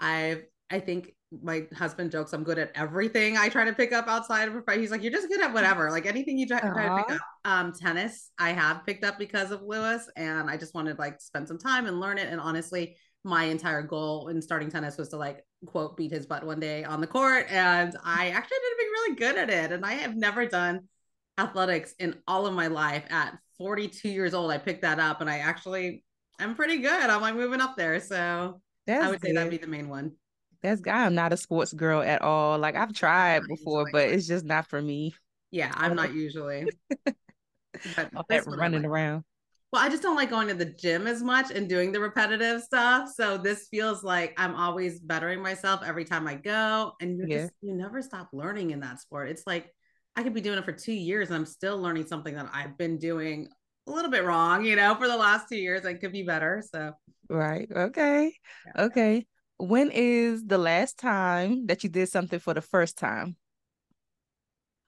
I've 0.00 0.44
I 0.70 0.80
think 0.80 1.13
my 1.42 1.66
husband 1.76 2.10
jokes 2.10 2.32
I'm 2.32 2.44
good 2.44 2.58
at 2.58 2.70
everything 2.74 3.36
I 3.36 3.48
try 3.48 3.64
to 3.64 3.72
pick 3.72 3.92
up 3.92 4.06
outside 4.08 4.48
of 4.48 4.54
profession. 4.54 4.80
He's 4.82 4.90
like, 4.90 5.02
you're 5.02 5.12
just 5.12 5.28
good 5.28 5.40
at 5.42 5.52
whatever, 5.52 5.90
like 5.90 6.06
anything 6.06 6.38
you 6.38 6.46
try, 6.46 6.60
try 6.60 6.88
to 6.88 7.02
pick 7.02 7.16
up. 7.16 7.20
Um, 7.44 7.72
tennis 7.72 8.30
I 8.38 8.50
have 8.50 8.86
picked 8.86 9.04
up 9.04 9.18
because 9.18 9.50
of 9.50 9.62
Lewis, 9.62 10.08
and 10.16 10.48
I 10.48 10.56
just 10.56 10.74
wanted 10.74 10.98
like 10.98 11.20
spend 11.20 11.48
some 11.48 11.58
time 11.58 11.86
and 11.86 12.00
learn 12.00 12.18
it. 12.18 12.28
And 12.28 12.40
honestly, 12.40 12.96
my 13.24 13.44
entire 13.44 13.82
goal 13.82 14.28
in 14.28 14.40
starting 14.42 14.70
tennis 14.70 14.96
was 14.96 15.08
to 15.08 15.16
like 15.16 15.44
quote 15.66 15.96
beat 15.96 16.12
his 16.12 16.26
butt 16.26 16.44
one 16.44 16.60
day 16.60 16.84
on 16.84 17.00
the 17.00 17.06
court, 17.06 17.46
and 17.50 17.96
I 18.04 18.28
actually 18.30 18.56
ended 18.56 18.72
up 18.72 18.78
being 18.78 18.90
really 18.90 19.16
good 19.16 19.36
at 19.36 19.50
it. 19.50 19.72
And 19.72 19.84
I 19.84 19.94
have 19.94 20.16
never 20.16 20.46
done 20.46 20.88
athletics 21.38 21.94
in 21.98 22.14
all 22.28 22.46
of 22.46 22.54
my 22.54 22.68
life. 22.68 23.04
At 23.10 23.36
42 23.58 24.08
years 24.08 24.34
old, 24.34 24.50
I 24.50 24.58
picked 24.58 24.82
that 24.82 25.00
up, 25.00 25.20
and 25.20 25.28
I 25.28 25.38
actually 25.38 26.04
I'm 26.38 26.54
pretty 26.54 26.78
good. 26.78 27.10
I'm 27.10 27.20
like 27.20 27.34
moving 27.34 27.60
up 27.60 27.76
there, 27.76 28.00
so 28.00 28.60
That's 28.86 29.04
I 29.04 29.10
would 29.10 29.20
good. 29.20 29.28
say 29.28 29.34
that'd 29.34 29.50
be 29.50 29.56
the 29.58 29.66
main 29.66 29.88
one 29.88 30.12
that's 30.64 30.80
I'm 30.90 31.14
not 31.14 31.32
a 31.32 31.36
sports 31.36 31.72
girl 31.72 32.00
at 32.00 32.22
all. 32.22 32.58
Like 32.58 32.74
I've 32.74 32.94
tried 32.94 33.42
before, 33.46 33.86
but 33.92 34.08
it's 34.08 34.26
just 34.26 34.44
not 34.44 34.66
for 34.66 34.80
me. 34.80 35.14
Yeah, 35.50 35.70
I'm 35.74 35.94
not 35.94 36.14
usually. 36.14 36.66
But 37.96 38.46
running 38.46 38.82
like. 38.82 38.88
around. 38.88 39.24
Well, 39.72 39.82
I 39.82 39.88
just 39.88 40.02
don't 40.02 40.14
like 40.14 40.30
going 40.30 40.46
to 40.46 40.54
the 40.54 40.64
gym 40.64 41.08
as 41.08 41.22
much 41.22 41.50
and 41.50 41.68
doing 41.68 41.90
the 41.90 41.98
repetitive 41.98 42.62
stuff. 42.62 43.10
So 43.14 43.36
this 43.36 43.66
feels 43.68 44.04
like 44.04 44.32
I'm 44.38 44.54
always 44.54 45.00
bettering 45.00 45.42
myself 45.42 45.82
every 45.84 46.04
time 46.04 46.28
I 46.28 46.36
go. 46.36 46.92
And 47.00 47.18
you 47.18 47.26
yeah. 47.26 47.42
just 47.42 47.52
you 47.60 47.74
never 47.74 48.00
stop 48.00 48.28
learning 48.32 48.70
in 48.70 48.80
that 48.80 49.00
sport. 49.00 49.28
It's 49.28 49.42
like 49.44 49.74
I 50.14 50.22
could 50.22 50.32
be 50.32 50.40
doing 50.40 50.56
it 50.56 50.64
for 50.64 50.72
two 50.72 50.92
years 50.92 51.28
and 51.28 51.36
I'm 51.36 51.46
still 51.46 51.76
learning 51.78 52.06
something 52.06 52.36
that 52.36 52.48
I've 52.54 52.78
been 52.78 52.98
doing 52.98 53.48
a 53.88 53.90
little 53.90 54.12
bit 54.12 54.24
wrong, 54.24 54.64
you 54.64 54.76
know, 54.76 54.94
for 54.94 55.08
the 55.08 55.16
last 55.16 55.48
two 55.48 55.58
years. 55.58 55.84
I 55.84 55.94
could 55.94 56.12
be 56.12 56.22
better. 56.22 56.62
So 56.72 56.92
right. 57.28 57.68
Okay. 57.70 58.32
Yeah. 58.66 58.84
Okay 58.84 59.26
when 59.64 59.90
is 59.90 60.44
the 60.44 60.58
last 60.58 60.98
time 60.98 61.66
that 61.66 61.82
you 61.82 61.90
did 61.90 62.08
something 62.08 62.38
for 62.38 62.54
the 62.54 62.62
first 62.62 62.96
time? 62.98 63.36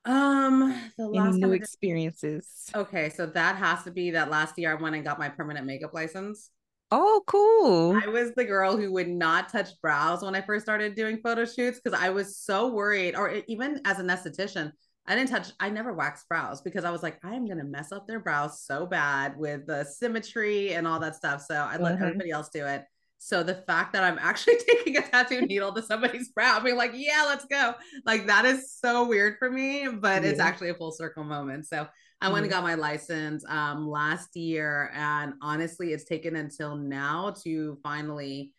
Um, 0.05 0.81
the 0.97 1.09
last 1.09 1.35
Any 1.35 1.45
new 1.47 1.53
experiences. 1.53 2.71
Okay, 2.75 3.11
so 3.11 3.27
that 3.27 3.57
has 3.57 3.83
to 3.85 3.91
be 3.91 4.13
that 4.13 4.31
last 4.31 4.57
year 4.57 4.71
I 4.71 4.81
went 4.81 4.95
and 4.95 5.05
got 5.05 5.19
my 5.19 5.29
permanent 5.29 5.67
makeup 5.67 5.93
license. 5.93 6.51
Oh, 6.93 7.23
cool. 7.27 8.01
I 8.01 8.07
was 8.07 8.33
the 8.37 8.45
girl 8.45 8.77
who 8.77 8.93
would 8.93 9.09
not 9.09 9.49
touch 9.49 9.71
brows 9.83 10.23
when 10.23 10.37
I 10.37 10.41
first 10.41 10.65
started 10.65 10.95
doing 10.95 11.19
photo 11.19 11.45
shoots 11.45 11.81
because 11.83 11.99
I 11.99 12.11
was 12.11 12.37
so 12.37 12.69
worried, 12.69 13.17
or 13.17 13.43
even 13.49 13.81
as 13.85 13.99
an 13.99 14.07
esthetician, 14.07 14.71
I 15.09 15.17
didn't 15.17 15.31
touch, 15.31 15.49
I 15.59 15.71
never 15.71 15.93
waxed 15.93 16.29
brows 16.29 16.61
because 16.61 16.85
I 16.85 16.91
was 16.91 17.03
like, 17.03 17.19
I 17.25 17.35
am 17.35 17.45
going 17.45 17.59
to 17.59 17.65
mess 17.65 17.91
up 17.91 18.07
their 18.07 18.21
brows 18.21 18.63
so 18.63 18.87
bad 18.87 19.37
with 19.37 19.67
the 19.67 19.85
symmetry 19.85 20.75
and 20.75 20.87
all 20.87 21.01
that 21.01 21.17
stuff. 21.17 21.43
So 21.43 21.55
I 21.55 21.77
let 21.77 21.95
mm-hmm. 21.95 22.05
everybody 22.05 22.31
else 22.31 22.49
do 22.49 22.65
it. 22.65 22.85
So 23.19 23.43
the 23.43 23.55
fact 23.55 23.93
that 23.93 24.05
I'm 24.05 24.19
actually 24.19 24.57
taking 24.69 24.97
a 24.97 25.03
tattoo 25.03 25.43
needle 25.43 25.73
to 25.73 25.83
somebody's 25.83 26.29
brow, 26.31 26.61
being 26.61 26.77
like, 26.77 26.93
yeah, 26.95 27.25
let's 27.27 27.45
go. 27.47 27.75
Like 28.05 28.27
that 28.27 28.45
is 28.45 28.73
so 28.73 29.07
weird 29.07 29.37
for 29.39 29.51
me, 29.51 29.89
but 29.89 30.23
yeah. 30.23 30.31
it's 30.31 30.41
actually 30.41 30.71
a 30.71 30.75
full 30.75 30.93
circle 30.93 31.25
moment. 31.25 31.67
So 31.67 31.87
I 32.21 32.31
went 32.31 32.45
and 32.45 32.53
got 32.53 32.63
my 32.63 32.75
license 32.75 33.45
um, 33.49 33.89
last 33.89 34.37
year. 34.37 34.91
And 34.95 35.35
honestly, 35.43 35.93
it's 35.93 36.05
taken 36.05 36.37
until 36.37 36.77
now 36.77 37.35
to 37.45 37.79
finally 37.83 38.53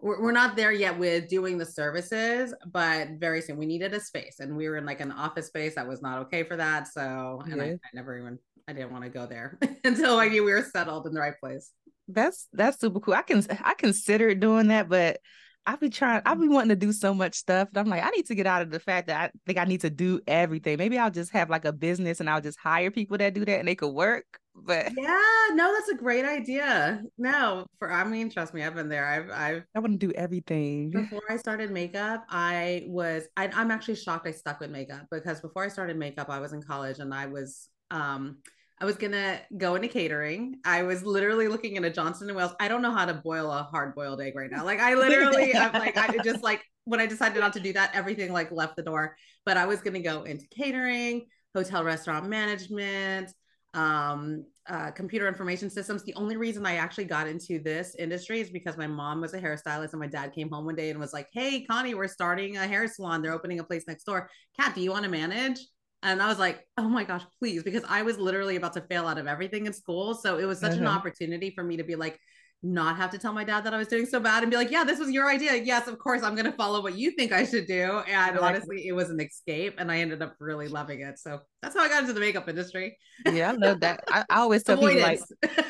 we're, 0.00 0.32
not 0.32 0.56
there 0.56 0.72
yet 0.72 0.98
with 0.98 1.28
doing 1.28 1.58
the 1.58 1.66
services, 1.66 2.52
but 2.66 3.10
very 3.20 3.40
soon 3.40 3.56
we 3.56 3.66
needed 3.66 3.94
a 3.94 4.00
space 4.00 4.40
and 4.40 4.56
we 4.56 4.68
were 4.68 4.76
in 4.76 4.84
like 4.84 5.00
an 5.00 5.12
office 5.12 5.46
space 5.46 5.76
that 5.76 5.86
was 5.86 6.02
not 6.02 6.18
okay 6.18 6.42
for 6.42 6.56
that. 6.56 6.88
So, 6.88 7.40
and 7.44 7.56
yeah. 7.58 7.62
I, 7.62 7.66
I 7.66 7.90
never 7.94 8.18
even, 8.18 8.36
I 8.66 8.72
didn't 8.72 8.90
want 8.90 9.04
to 9.04 9.10
go 9.10 9.26
there 9.26 9.60
until 9.84 10.18
I 10.18 10.26
knew 10.26 10.42
we 10.42 10.50
were 10.50 10.66
settled 10.74 11.06
in 11.06 11.14
the 11.14 11.20
right 11.20 11.38
place 11.38 11.70
that's 12.08 12.48
that's 12.52 12.80
super 12.80 13.00
cool. 13.00 13.14
I 13.14 13.22
can 13.22 13.44
I 13.62 13.74
consider 13.74 14.34
doing 14.34 14.68
that, 14.68 14.88
but 14.88 15.18
I 15.64 15.76
be 15.76 15.90
trying. 15.90 16.22
I 16.26 16.34
be 16.34 16.48
wanting 16.48 16.70
to 16.70 16.76
do 16.76 16.92
so 16.92 17.14
much 17.14 17.34
stuff. 17.34 17.68
I'm 17.76 17.86
like, 17.86 18.02
I 18.02 18.10
need 18.10 18.26
to 18.26 18.34
get 18.34 18.46
out 18.46 18.62
of 18.62 18.70
the 18.70 18.80
fact 18.80 19.06
that 19.06 19.20
I 19.20 19.30
think 19.46 19.58
I 19.58 19.64
need 19.64 19.82
to 19.82 19.90
do 19.90 20.20
everything. 20.26 20.76
Maybe 20.76 20.98
I'll 20.98 21.10
just 21.10 21.32
have 21.32 21.50
like 21.50 21.64
a 21.64 21.72
business 21.72 22.18
and 22.18 22.28
I'll 22.28 22.40
just 22.40 22.58
hire 22.58 22.90
people 22.90 23.16
that 23.18 23.34
do 23.34 23.44
that 23.44 23.60
and 23.60 23.68
they 23.68 23.76
could 23.76 23.92
work. 23.92 24.24
But 24.54 24.92
yeah, 24.96 25.46
no, 25.52 25.72
that's 25.72 25.88
a 25.88 25.94
great 25.94 26.24
idea. 26.24 27.02
No, 27.16 27.66
for 27.78 27.92
I 27.92 28.04
mean, 28.04 28.28
trust 28.28 28.54
me, 28.54 28.64
I've 28.64 28.74
been 28.74 28.88
there. 28.88 29.06
I've 29.06 29.30
I've 29.30 29.64
I 29.74 29.78
want 29.78 29.98
to 30.00 30.06
do 30.06 30.12
everything. 30.14 30.90
Before 30.90 31.22
I 31.30 31.36
started 31.36 31.70
makeup, 31.70 32.24
I 32.28 32.84
was 32.88 33.28
I, 33.36 33.48
I'm 33.54 33.70
actually 33.70 33.96
shocked 33.96 34.26
I 34.26 34.32
stuck 34.32 34.60
with 34.60 34.70
makeup 34.70 35.06
because 35.10 35.40
before 35.40 35.64
I 35.64 35.68
started 35.68 35.96
makeup, 35.96 36.28
I 36.28 36.40
was 36.40 36.52
in 36.52 36.62
college 36.62 36.98
and 36.98 37.14
I 37.14 37.26
was 37.26 37.68
um 37.90 38.38
I 38.82 38.84
was 38.84 38.96
gonna 38.96 39.40
go 39.56 39.76
into 39.76 39.86
catering. 39.86 40.56
I 40.64 40.82
was 40.82 41.04
literally 41.04 41.46
looking 41.46 41.76
at 41.76 41.84
a 41.84 41.90
Johnson 41.90 42.28
and 42.28 42.36
Wales. 42.36 42.50
I 42.58 42.66
don't 42.66 42.82
know 42.82 42.90
how 42.90 43.04
to 43.04 43.14
boil 43.14 43.48
a 43.52 43.62
hard 43.62 43.94
boiled 43.94 44.20
egg 44.20 44.34
right 44.34 44.50
now. 44.50 44.64
Like 44.64 44.80
I 44.80 44.94
literally, 44.96 45.54
I'm 45.54 45.72
like, 45.74 45.96
I 45.96 46.18
just 46.24 46.42
like 46.42 46.64
when 46.84 46.98
I 46.98 47.06
decided 47.06 47.38
not 47.38 47.52
to 47.52 47.60
do 47.60 47.72
that, 47.74 47.92
everything 47.94 48.32
like 48.32 48.50
left 48.50 48.74
the 48.74 48.82
door. 48.82 49.16
But 49.46 49.56
I 49.56 49.66
was 49.66 49.80
gonna 49.82 50.00
go 50.00 50.24
into 50.24 50.46
catering, 50.48 51.26
hotel 51.54 51.84
restaurant 51.84 52.28
management, 52.28 53.30
um, 53.72 54.44
uh, 54.68 54.90
computer 54.90 55.28
information 55.28 55.70
systems. 55.70 56.02
The 56.02 56.14
only 56.16 56.36
reason 56.36 56.66
I 56.66 56.74
actually 56.74 57.04
got 57.04 57.28
into 57.28 57.60
this 57.60 57.94
industry 58.00 58.40
is 58.40 58.50
because 58.50 58.76
my 58.76 58.88
mom 58.88 59.20
was 59.20 59.32
a 59.32 59.40
hairstylist 59.40 59.92
and 59.92 60.00
my 60.00 60.08
dad 60.08 60.32
came 60.32 60.50
home 60.50 60.64
one 60.64 60.74
day 60.74 60.90
and 60.90 60.98
was 60.98 61.12
like, 61.12 61.28
Hey, 61.32 61.64
Connie, 61.70 61.94
we're 61.94 62.08
starting 62.08 62.56
a 62.56 62.66
hair 62.66 62.88
salon. 62.88 63.22
They're 63.22 63.32
opening 63.32 63.60
a 63.60 63.64
place 63.64 63.84
next 63.86 64.02
door. 64.02 64.28
Kat, 64.58 64.74
do 64.74 64.80
you 64.80 64.90
want 64.90 65.04
to 65.04 65.10
manage? 65.10 65.60
And 66.02 66.20
I 66.20 66.28
was 66.28 66.38
like, 66.38 66.66
oh 66.78 66.88
my 66.88 67.04
gosh, 67.04 67.22
please, 67.38 67.62
because 67.62 67.84
I 67.88 68.02
was 68.02 68.18
literally 68.18 68.56
about 68.56 68.72
to 68.74 68.80
fail 68.82 69.06
out 69.06 69.18
of 69.18 69.26
everything 69.26 69.66
in 69.66 69.72
school. 69.72 70.14
So 70.14 70.38
it 70.38 70.44
was 70.44 70.58
such 70.58 70.76
an 70.76 70.86
uh-huh. 70.86 70.98
opportunity 70.98 71.50
for 71.50 71.62
me 71.62 71.76
to 71.76 71.84
be 71.84 71.94
like, 71.94 72.18
not 72.62 72.96
have 72.96 73.10
to 73.10 73.18
tell 73.18 73.32
my 73.32 73.42
dad 73.42 73.64
that 73.64 73.74
I 73.74 73.76
was 73.76 73.88
doing 73.88 74.06
so 74.06 74.20
bad 74.20 74.42
and 74.42 74.50
be 74.50 74.56
like, 74.56 74.70
yeah, 74.70 74.84
this 74.84 74.98
was 74.98 75.10
your 75.10 75.28
idea. 75.28 75.54
Yes, 75.56 75.88
of 75.88 75.98
course, 75.98 76.22
I'm 76.22 76.34
going 76.34 76.46
to 76.46 76.52
follow 76.52 76.80
what 76.80 76.96
you 76.96 77.10
think 77.10 77.32
I 77.32 77.44
should 77.44 77.66
do. 77.66 78.02
And 78.08 78.38
honestly, 78.38 78.86
it 78.86 78.92
was 78.92 79.10
an 79.10 79.20
escape 79.20 79.74
and 79.78 79.90
I 79.90 79.98
ended 79.98 80.22
up 80.22 80.36
really 80.38 80.68
loving 80.68 81.00
it. 81.00 81.18
So 81.18 81.40
that's 81.60 81.74
how 81.74 81.82
I 81.82 81.88
got 81.88 82.02
into 82.02 82.12
the 82.12 82.20
makeup 82.20 82.48
industry. 82.48 82.96
Yeah, 83.26 83.50
I 83.50 83.54
love 83.54 83.80
that. 83.80 84.04
I, 84.08 84.24
I 84.30 84.36
always 84.38 84.62
tell 84.64 84.76
people 84.76 85.00
like, 85.00 85.20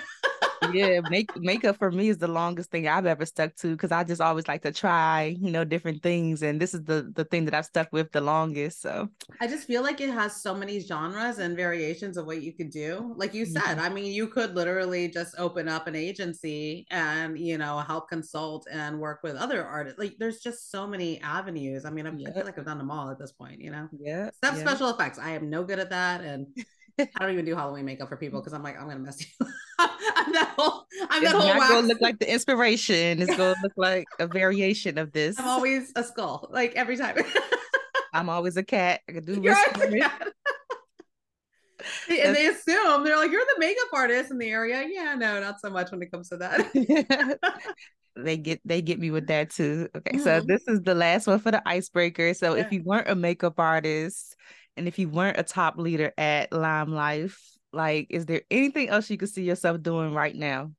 yeah, 0.73 1.01
make 1.11 1.37
makeup 1.37 1.77
for 1.77 1.91
me 1.91 2.09
is 2.09 2.19
the 2.19 2.29
longest 2.29 2.71
thing 2.71 2.89
I've 2.89 3.07
ever 3.07 3.27
stuck 3.27 3.55
to 3.57 3.73
because 3.73 3.93
I 3.93 4.05
just 4.05 4.21
always 4.21 4.49
like 4.49 4.63
to 4.63 4.73
try, 4.73 5.37
you 5.41 5.51
know, 5.51 5.65
different 5.65 6.03
things, 6.03 6.43
and 6.43 6.61
this 6.61 6.75
is 6.75 6.83
the 6.85 7.13
the 7.15 7.25
thing 7.25 7.45
that 7.47 7.55
I've 7.55 7.67
stuck 7.67 7.93
with 7.93 8.13
the 8.13 8.21
longest. 8.21 8.81
So 8.81 9.09
I 9.41 9.47
just 9.47 9.67
feel 9.67 9.83
like 9.83 10.01
it 10.01 10.11
has 10.11 10.43
so 10.43 10.55
many 10.55 10.81
genres 10.81 11.39
and 11.39 11.57
variations 11.57 12.17
of 12.17 12.27
what 12.27 12.43
you 12.43 12.53
could 12.53 12.71
do. 12.71 13.15
Like 13.17 13.35
you 13.35 13.45
said, 13.45 13.63
mm-hmm. 13.63 13.81
I 13.81 13.89
mean, 13.89 14.13
you 14.13 14.27
could 14.29 14.55
literally 14.55 15.09
just 15.09 15.35
open 15.39 15.69
up 15.69 15.87
an 15.87 15.95
agency 15.95 16.87
and 16.91 17.39
you 17.39 17.59
know 17.59 17.79
help 17.79 18.09
consult 18.09 18.67
and 18.71 18.99
work 18.99 19.23
with 19.23 19.37
other 19.37 19.65
artists. 19.65 19.99
Like 19.99 20.17
there's 20.19 20.41
just 20.41 20.71
so 20.71 20.87
many 20.87 21.21
avenues. 21.21 21.85
I 21.85 21.91
mean, 21.91 22.07
yep. 22.19 22.31
I 22.31 22.35
feel 22.35 22.45
like 22.45 22.59
I've 22.59 22.65
done 22.65 22.79
them 22.79 22.91
all 22.91 23.11
at 23.11 23.19
this 23.19 23.33
point. 23.33 23.61
You 23.61 23.71
know, 23.71 23.89
yeah. 23.99 24.29
Except 24.29 24.59
special 24.59 24.91
effects. 24.91 25.19
I 25.19 25.31
am 25.31 25.51
no 25.51 25.65
good 25.65 25.79
at 25.79 25.91
that, 25.91 26.23
and 26.23 26.47
I 26.99 27.07
don't 27.21 27.33
even 27.33 27.45
do 27.45 27.55
Halloween 27.55 27.85
makeup 27.85 28.09
for 28.09 28.17
people 28.17 28.41
because 28.41 28.53
I'm 28.53 28.63
like, 28.63 28.79
I'm 28.79 28.89
gonna 28.89 29.01
mess 29.01 29.21
you. 29.41 29.47
Up. 29.79 29.91
I'm 30.17 30.33
that 30.33 30.55
whole. 30.57 30.87
I'm 31.11 31.23
it's 31.23 31.33
that 31.33 31.41
whole. 31.41 31.55
Not 31.55 31.69
gonna 31.69 31.87
look 31.87 32.01
like 32.01 32.19
the 32.19 32.31
inspiration. 32.31 33.23
It's 33.23 33.37
gonna 33.37 33.57
look 33.63 33.73
like 33.77 34.07
a 34.19 34.27
variation 34.27 34.99
of 34.99 35.13
this. 35.13 35.39
I'm 35.39 35.49
always 35.49 35.93
a 35.97 36.05
skull, 36.05 36.49
like 36.53 36.75
every 36.75 36.97
time. 36.97 37.17
I'm 38.13 38.29
always 38.29 38.57
a 38.57 38.63
cat. 38.63 39.01
I 39.09 39.13
can 39.13 39.25
do. 39.25 39.41
You're 39.41 39.57
and 42.09 42.37
they 42.37 42.47
assume 42.47 43.05
they're 43.05 43.17
like, 43.17 43.33
you're 43.33 43.45
the 43.55 43.59
makeup 43.59 43.89
artist 43.93 44.31
in 44.31 44.39
the 44.39 44.51
area. 44.51 44.87
Yeah, 44.89 45.15
no, 45.15 45.41
not 45.41 45.61
so 45.61 45.71
much 45.71 45.91
when 45.91 46.03
it 46.03 46.11
comes 46.13 46.29
to 46.29 46.37
that. 46.37 46.71
they 48.17 48.37
get 48.37 48.61
they 48.65 48.83
get 48.83 49.01
me 49.01 49.11
with 49.11 49.27
that 49.29 49.51
too. 49.51 49.89
Okay, 49.97 50.13
mm-hmm. 50.13 50.25
so 50.25 50.41
this 50.41 50.63
is 50.69 50.83
the 50.83 50.95
last 50.95 51.27
one 51.27 51.39
for 51.39 51.51
the 51.51 51.67
icebreaker. 51.67 52.35
So 52.35 52.55
yeah. 52.55 52.65
if 52.65 52.73
you 52.73 52.83
weren't 52.85 53.09
a 53.09 53.15
makeup 53.15 53.59
artist 53.59 54.37
and 54.77 54.89
if 54.89 54.99
you 54.99 55.09
weren't 55.09 55.39
a 55.39 55.43
top 55.43 55.77
leader 55.79 56.13
at 56.17 56.53
Lime 56.53 56.93
Life, 56.93 57.41
like, 57.73 58.07
is 58.11 58.27
there 58.27 58.43
anything 58.51 58.89
else 58.89 59.09
you 59.11 59.17
could 59.17 59.29
see 59.29 59.45
yourself 59.45 59.83
doing 59.83 60.15
right 60.15 60.35
now? 60.35 60.73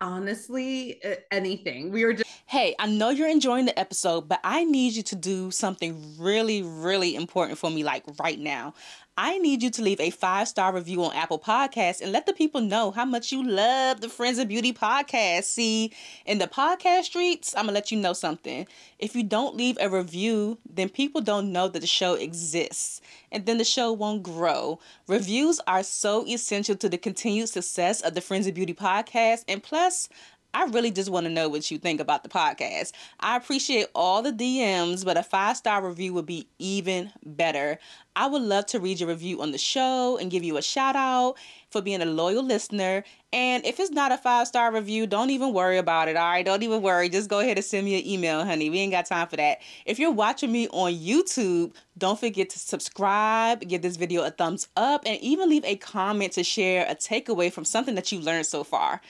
Honestly, 0.00 1.00
anything. 1.30 1.90
We 1.90 2.04
were 2.04 2.12
just. 2.12 2.30
Hey, 2.46 2.74
I 2.78 2.86
know 2.86 3.08
you're 3.08 3.28
enjoying 3.28 3.64
the 3.64 3.78
episode, 3.78 4.28
but 4.28 4.38
I 4.44 4.64
need 4.64 4.92
you 4.92 5.02
to 5.04 5.16
do 5.16 5.50
something 5.50 6.14
really, 6.18 6.62
really 6.62 7.14
important 7.14 7.58
for 7.58 7.70
me, 7.70 7.84
like 7.84 8.04
right 8.20 8.38
now. 8.38 8.74
I 9.16 9.38
need 9.38 9.62
you 9.62 9.70
to 9.70 9.82
leave 9.82 10.00
a 10.00 10.10
five 10.10 10.48
star 10.48 10.74
review 10.74 11.04
on 11.04 11.14
Apple 11.14 11.38
Podcasts 11.38 12.00
and 12.00 12.10
let 12.10 12.26
the 12.26 12.32
people 12.32 12.60
know 12.60 12.90
how 12.90 13.04
much 13.04 13.30
you 13.30 13.48
love 13.48 14.00
the 14.00 14.08
Friends 14.08 14.38
of 14.38 14.48
Beauty 14.48 14.72
podcast. 14.72 15.44
See, 15.44 15.92
in 16.26 16.38
the 16.38 16.48
podcast 16.48 17.04
streets, 17.04 17.54
I'm 17.56 17.66
gonna 17.66 17.74
let 17.74 17.92
you 17.92 17.98
know 17.98 18.12
something. 18.12 18.66
If 18.98 19.14
you 19.14 19.22
don't 19.22 19.54
leave 19.54 19.78
a 19.80 19.88
review, 19.88 20.58
then 20.68 20.88
people 20.88 21.20
don't 21.20 21.52
know 21.52 21.68
that 21.68 21.78
the 21.78 21.86
show 21.86 22.14
exists, 22.14 23.00
and 23.30 23.46
then 23.46 23.58
the 23.58 23.64
show 23.64 23.92
won't 23.92 24.24
grow. 24.24 24.80
Reviews 25.06 25.60
are 25.68 25.84
so 25.84 26.26
essential 26.26 26.74
to 26.74 26.88
the 26.88 26.98
continued 26.98 27.48
success 27.48 28.00
of 28.00 28.14
the 28.14 28.20
Friends 28.20 28.48
of 28.48 28.54
Beauty 28.54 28.74
podcast, 28.74 29.44
and 29.46 29.62
plus, 29.62 30.08
I 30.54 30.66
really 30.66 30.92
just 30.92 31.10
want 31.10 31.26
to 31.26 31.32
know 31.32 31.48
what 31.48 31.68
you 31.70 31.78
think 31.78 32.00
about 32.00 32.22
the 32.22 32.28
podcast. 32.28 32.92
I 33.18 33.36
appreciate 33.36 33.88
all 33.92 34.22
the 34.22 34.32
DMs, 34.32 35.04
but 35.04 35.16
a 35.16 35.22
five 35.24 35.56
star 35.56 35.86
review 35.86 36.14
would 36.14 36.26
be 36.26 36.46
even 36.60 37.10
better. 37.26 37.78
I 38.16 38.28
would 38.28 38.42
love 38.42 38.66
to 38.66 38.78
read 38.78 39.00
your 39.00 39.08
review 39.08 39.42
on 39.42 39.50
the 39.50 39.58
show 39.58 40.16
and 40.16 40.30
give 40.30 40.44
you 40.44 40.56
a 40.56 40.62
shout 40.62 40.94
out 40.94 41.34
for 41.70 41.82
being 41.82 42.00
a 42.00 42.06
loyal 42.06 42.44
listener. 42.44 43.02
And 43.32 43.66
if 43.66 43.80
it's 43.80 43.90
not 43.90 44.12
a 44.12 44.16
five 44.16 44.46
star 44.46 44.72
review, 44.72 45.08
don't 45.08 45.30
even 45.30 45.52
worry 45.52 45.78
about 45.78 46.06
it. 46.06 46.16
All 46.16 46.30
right, 46.30 46.46
don't 46.46 46.62
even 46.62 46.80
worry. 46.80 47.08
Just 47.08 47.28
go 47.28 47.40
ahead 47.40 47.58
and 47.58 47.64
send 47.64 47.84
me 47.84 47.98
an 47.98 48.06
email, 48.06 48.44
honey. 48.44 48.70
We 48.70 48.78
ain't 48.78 48.92
got 48.92 49.06
time 49.06 49.26
for 49.26 49.34
that. 49.36 49.58
If 49.84 49.98
you're 49.98 50.12
watching 50.12 50.52
me 50.52 50.68
on 50.68 50.92
YouTube, 50.92 51.74
don't 51.98 52.18
forget 52.18 52.50
to 52.50 52.60
subscribe, 52.60 53.66
give 53.66 53.82
this 53.82 53.96
video 53.96 54.22
a 54.22 54.30
thumbs 54.30 54.68
up, 54.76 55.02
and 55.04 55.20
even 55.20 55.48
leave 55.48 55.64
a 55.64 55.74
comment 55.74 56.32
to 56.34 56.44
share 56.44 56.86
a 56.88 56.94
takeaway 56.94 57.52
from 57.52 57.64
something 57.64 57.96
that 57.96 58.12
you 58.12 58.20
learned 58.20 58.46
so 58.46 58.62
far. 58.62 59.00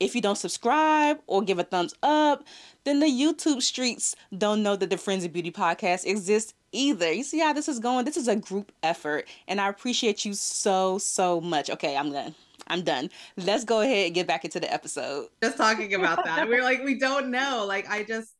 If 0.00 0.14
you 0.14 0.22
don't 0.22 0.38
subscribe 0.38 1.20
or 1.26 1.42
give 1.42 1.58
a 1.58 1.62
thumbs 1.62 1.94
up, 2.02 2.44
then 2.84 3.00
the 3.00 3.06
YouTube 3.06 3.60
streets 3.60 4.16
don't 4.36 4.62
know 4.62 4.74
that 4.74 4.88
the 4.88 4.96
Friends 4.96 5.24
of 5.24 5.32
Beauty 5.32 5.50
podcast 5.50 6.06
exists 6.06 6.54
either. 6.72 7.12
You 7.12 7.22
see 7.22 7.38
how 7.38 7.52
this 7.52 7.68
is 7.68 7.78
going? 7.78 8.06
This 8.06 8.16
is 8.16 8.26
a 8.26 8.36
group 8.36 8.72
effort, 8.82 9.28
and 9.46 9.60
I 9.60 9.68
appreciate 9.68 10.24
you 10.24 10.32
so, 10.32 10.96
so 10.96 11.40
much. 11.40 11.68
Okay, 11.68 11.96
I'm 11.96 12.10
done. 12.10 12.34
I'm 12.66 12.82
done. 12.82 13.10
Let's 13.36 13.64
go 13.64 13.82
ahead 13.82 14.06
and 14.06 14.14
get 14.14 14.26
back 14.26 14.44
into 14.44 14.58
the 14.58 14.72
episode. 14.72 15.28
Just 15.42 15.58
talking 15.58 15.92
about 15.92 16.24
that. 16.24 16.48
We're 16.48 16.62
like, 16.62 16.82
we 16.82 16.98
don't 16.98 17.30
know. 17.30 17.64
Like, 17.68 17.90
I 17.90 18.04
just, 18.04 18.32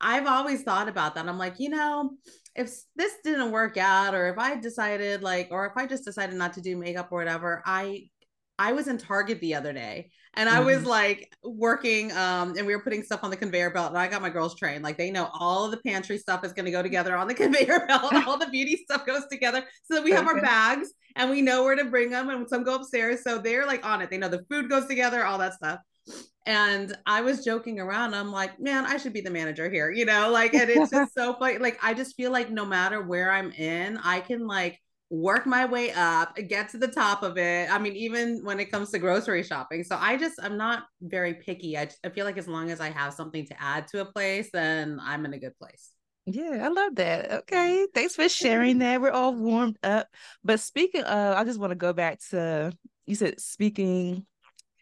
I've 0.00 0.26
always 0.26 0.62
thought 0.62 0.88
about 0.88 1.16
that. 1.16 1.28
I'm 1.28 1.38
like, 1.38 1.58
you 1.58 1.68
know, 1.68 2.12
if 2.54 2.70
this 2.96 3.12
didn't 3.24 3.50
work 3.50 3.76
out, 3.76 4.14
or 4.14 4.28
if 4.28 4.38
I 4.38 4.56
decided, 4.56 5.22
like, 5.22 5.48
or 5.50 5.66
if 5.66 5.72
I 5.76 5.86
just 5.86 6.04
decided 6.04 6.36
not 6.36 6.54
to 6.54 6.62
do 6.62 6.76
makeup 6.76 7.08
or 7.10 7.18
whatever, 7.18 7.62
I 7.66 8.08
I 8.58 8.72
was 8.72 8.88
in 8.88 8.98
Target 8.98 9.40
the 9.40 9.54
other 9.54 9.72
day 9.72 10.10
and 10.38 10.48
I 10.48 10.60
was 10.60 10.78
mm-hmm. 10.78 10.86
like 10.86 11.36
working 11.42 12.12
um 12.12 12.56
and 12.56 12.66
we 12.66 12.74
were 12.74 12.82
putting 12.82 13.02
stuff 13.02 13.20
on 13.24 13.30
the 13.30 13.36
conveyor 13.36 13.70
belt 13.70 13.88
and 13.88 13.98
I 13.98 14.06
got 14.06 14.22
my 14.22 14.30
girls 14.30 14.54
trained. 14.54 14.84
Like 14.84 14.96
they 14.96 15.10
know 15.10 15.28
all 15.34 15.64
of 15.64 15.72
the 15.72 15.78
pantry 15.78 16.16
stuff 16.16 16.44
is 16.44 16.52
going 16.52 16.64
to 16.64 16.70
go 16.70 16.82
together 16.82 17.16
on 17.16 17.26
the 17.26 17.34
conveyor 17.42 17.86
belt. 17.86 18.14
All 18.26 18.38
the 18.38 18.46
beauty 18.46 18.76
stuff 18.76 19.04
goes 19.04 19.26
together 19.30 19.64
so 19.84 19.94
that 19.96 20.04
we 20.04 20.12
have 20.12 20.26
our 20.26 20.40
bags 20.40 20.90
and 21.16 21.28
we 21.28 21.42
know 21.42 21.64
where 21.64 21.74
to 21.74 21.84
bring 21.84 22.10
them 22.10 22.30
and 22.30 22.48
some 22.48 22.62
go 22.62 22.76
upstairs 22.76 23.22
so 23.22 23.38
they're 23.38 23.66
like 23.66 23.84
on 23.84 24.00
it. 24.00 24.10
They 24.10 24.18
know 24.18 24.28
the 24.28 24.44
food 24.48 24.70
goes 24.70 24.86
together 24.86 25.24
all 25.24 25.38
that 25.38 25.54
stuff. 25.54 25.80
And 26.46 26.96
I 27.04 27.20
was 27.20 27.44
joking 27.44 27.80
around. 27.80 28.14
I'm 28.14 28.30
like 28.30 28.60
man 28.60 28.86
I 28.86 28.96
should 28.96 29.12
be 29.12 29.20
the 29.20 29.30
manager 29.30 29.68
here 29.68 29.90
you 29.90 30.04
know? 30.04 30.30
Like 30.30 30.54
and 30.54 30.70
it's 30.70 30.90
just 30.90 31.14
so 31.18 31.34
funny. 31.34 31.58
Like 31.58 31.78
I 31.82 31.94
just 31.94 32.16
feel 32.16 32.30
like 32.30 32.50
no 32.50 32.64
matter 32.64 33.02
where 33.02 33.32
I'm 33.32 33.50
in 33.52 33.98
I 33.98 34.20
can 34.20 34.46
like 34.46 34.80
work 35.10 35.46
my 35.46 35.64
way 35.64 35.92
up, 35.92 36.36
get 36.48 36.68
to 36.70 36.78
the 36.78 36.88
top 36.88 37.22
of 37.22 37.38
it. 37.38 37.70
I 37.72 37.78
mean, 37.78 37.96
even 37.96 38.44
when 38.44 38.60
it 38.60 38.70
comes 38.70 38.90
to 38.90 38.98
grocery 38.98 39.42
shopping. 39.42 39.84
So 39.84 39.96
I 39.98 40.16
just, 40.16 40.38
I'm 40.42 40.56
not 40.56 40.84
very 41.00 41.34
picky. 41.34 41.78
I, 41.78 41.88
I 42.04 42.10
feel 42.10 42.24
like 42.24 42.38
as 42.38 42.48
long 42.48 42.70
as 42.70 42.80
I 42.80 42.90
have 42.90 43.14
something 43.14 43.46
to 43.46 43.62
add 43.62 43.86
to 43.88 44.02
a 44.02 44.04
place, 44.04 44.50
then 44.52 45.00
I'm 45.02 45.24
in 45.24 45.32
a 45.32 45.38
good 45.38 45.58
place. 45.58 45.90
Yeah, 46.26 46.60
I 46.62 46.68
love 46.68 46.96
that. 46.96 47.32
Okay. 47.32 47.56
Mm-hmm. 47.56 47.84
Thanks 47.94 48.14
for 48.14 48.28
sharing 48.28 48.78
that. 48.78 49.00
We're 49.00 49.10
all 49.10 49.34
warmed 49.34 49.78
up. 49.82 50.08
But 50.44 50.60
speaking 50.60 51.02
of, 51.02 51.36
I 51.36 51.44
just 51.44 51.58
want 51.58 51.70
to 51.70 51.76
go 51.76 51.94
back 51.94 52.20
to 52.30 52.72
you 53.06 53.14
said 53.14 53.40
speaking, 53.40 54.26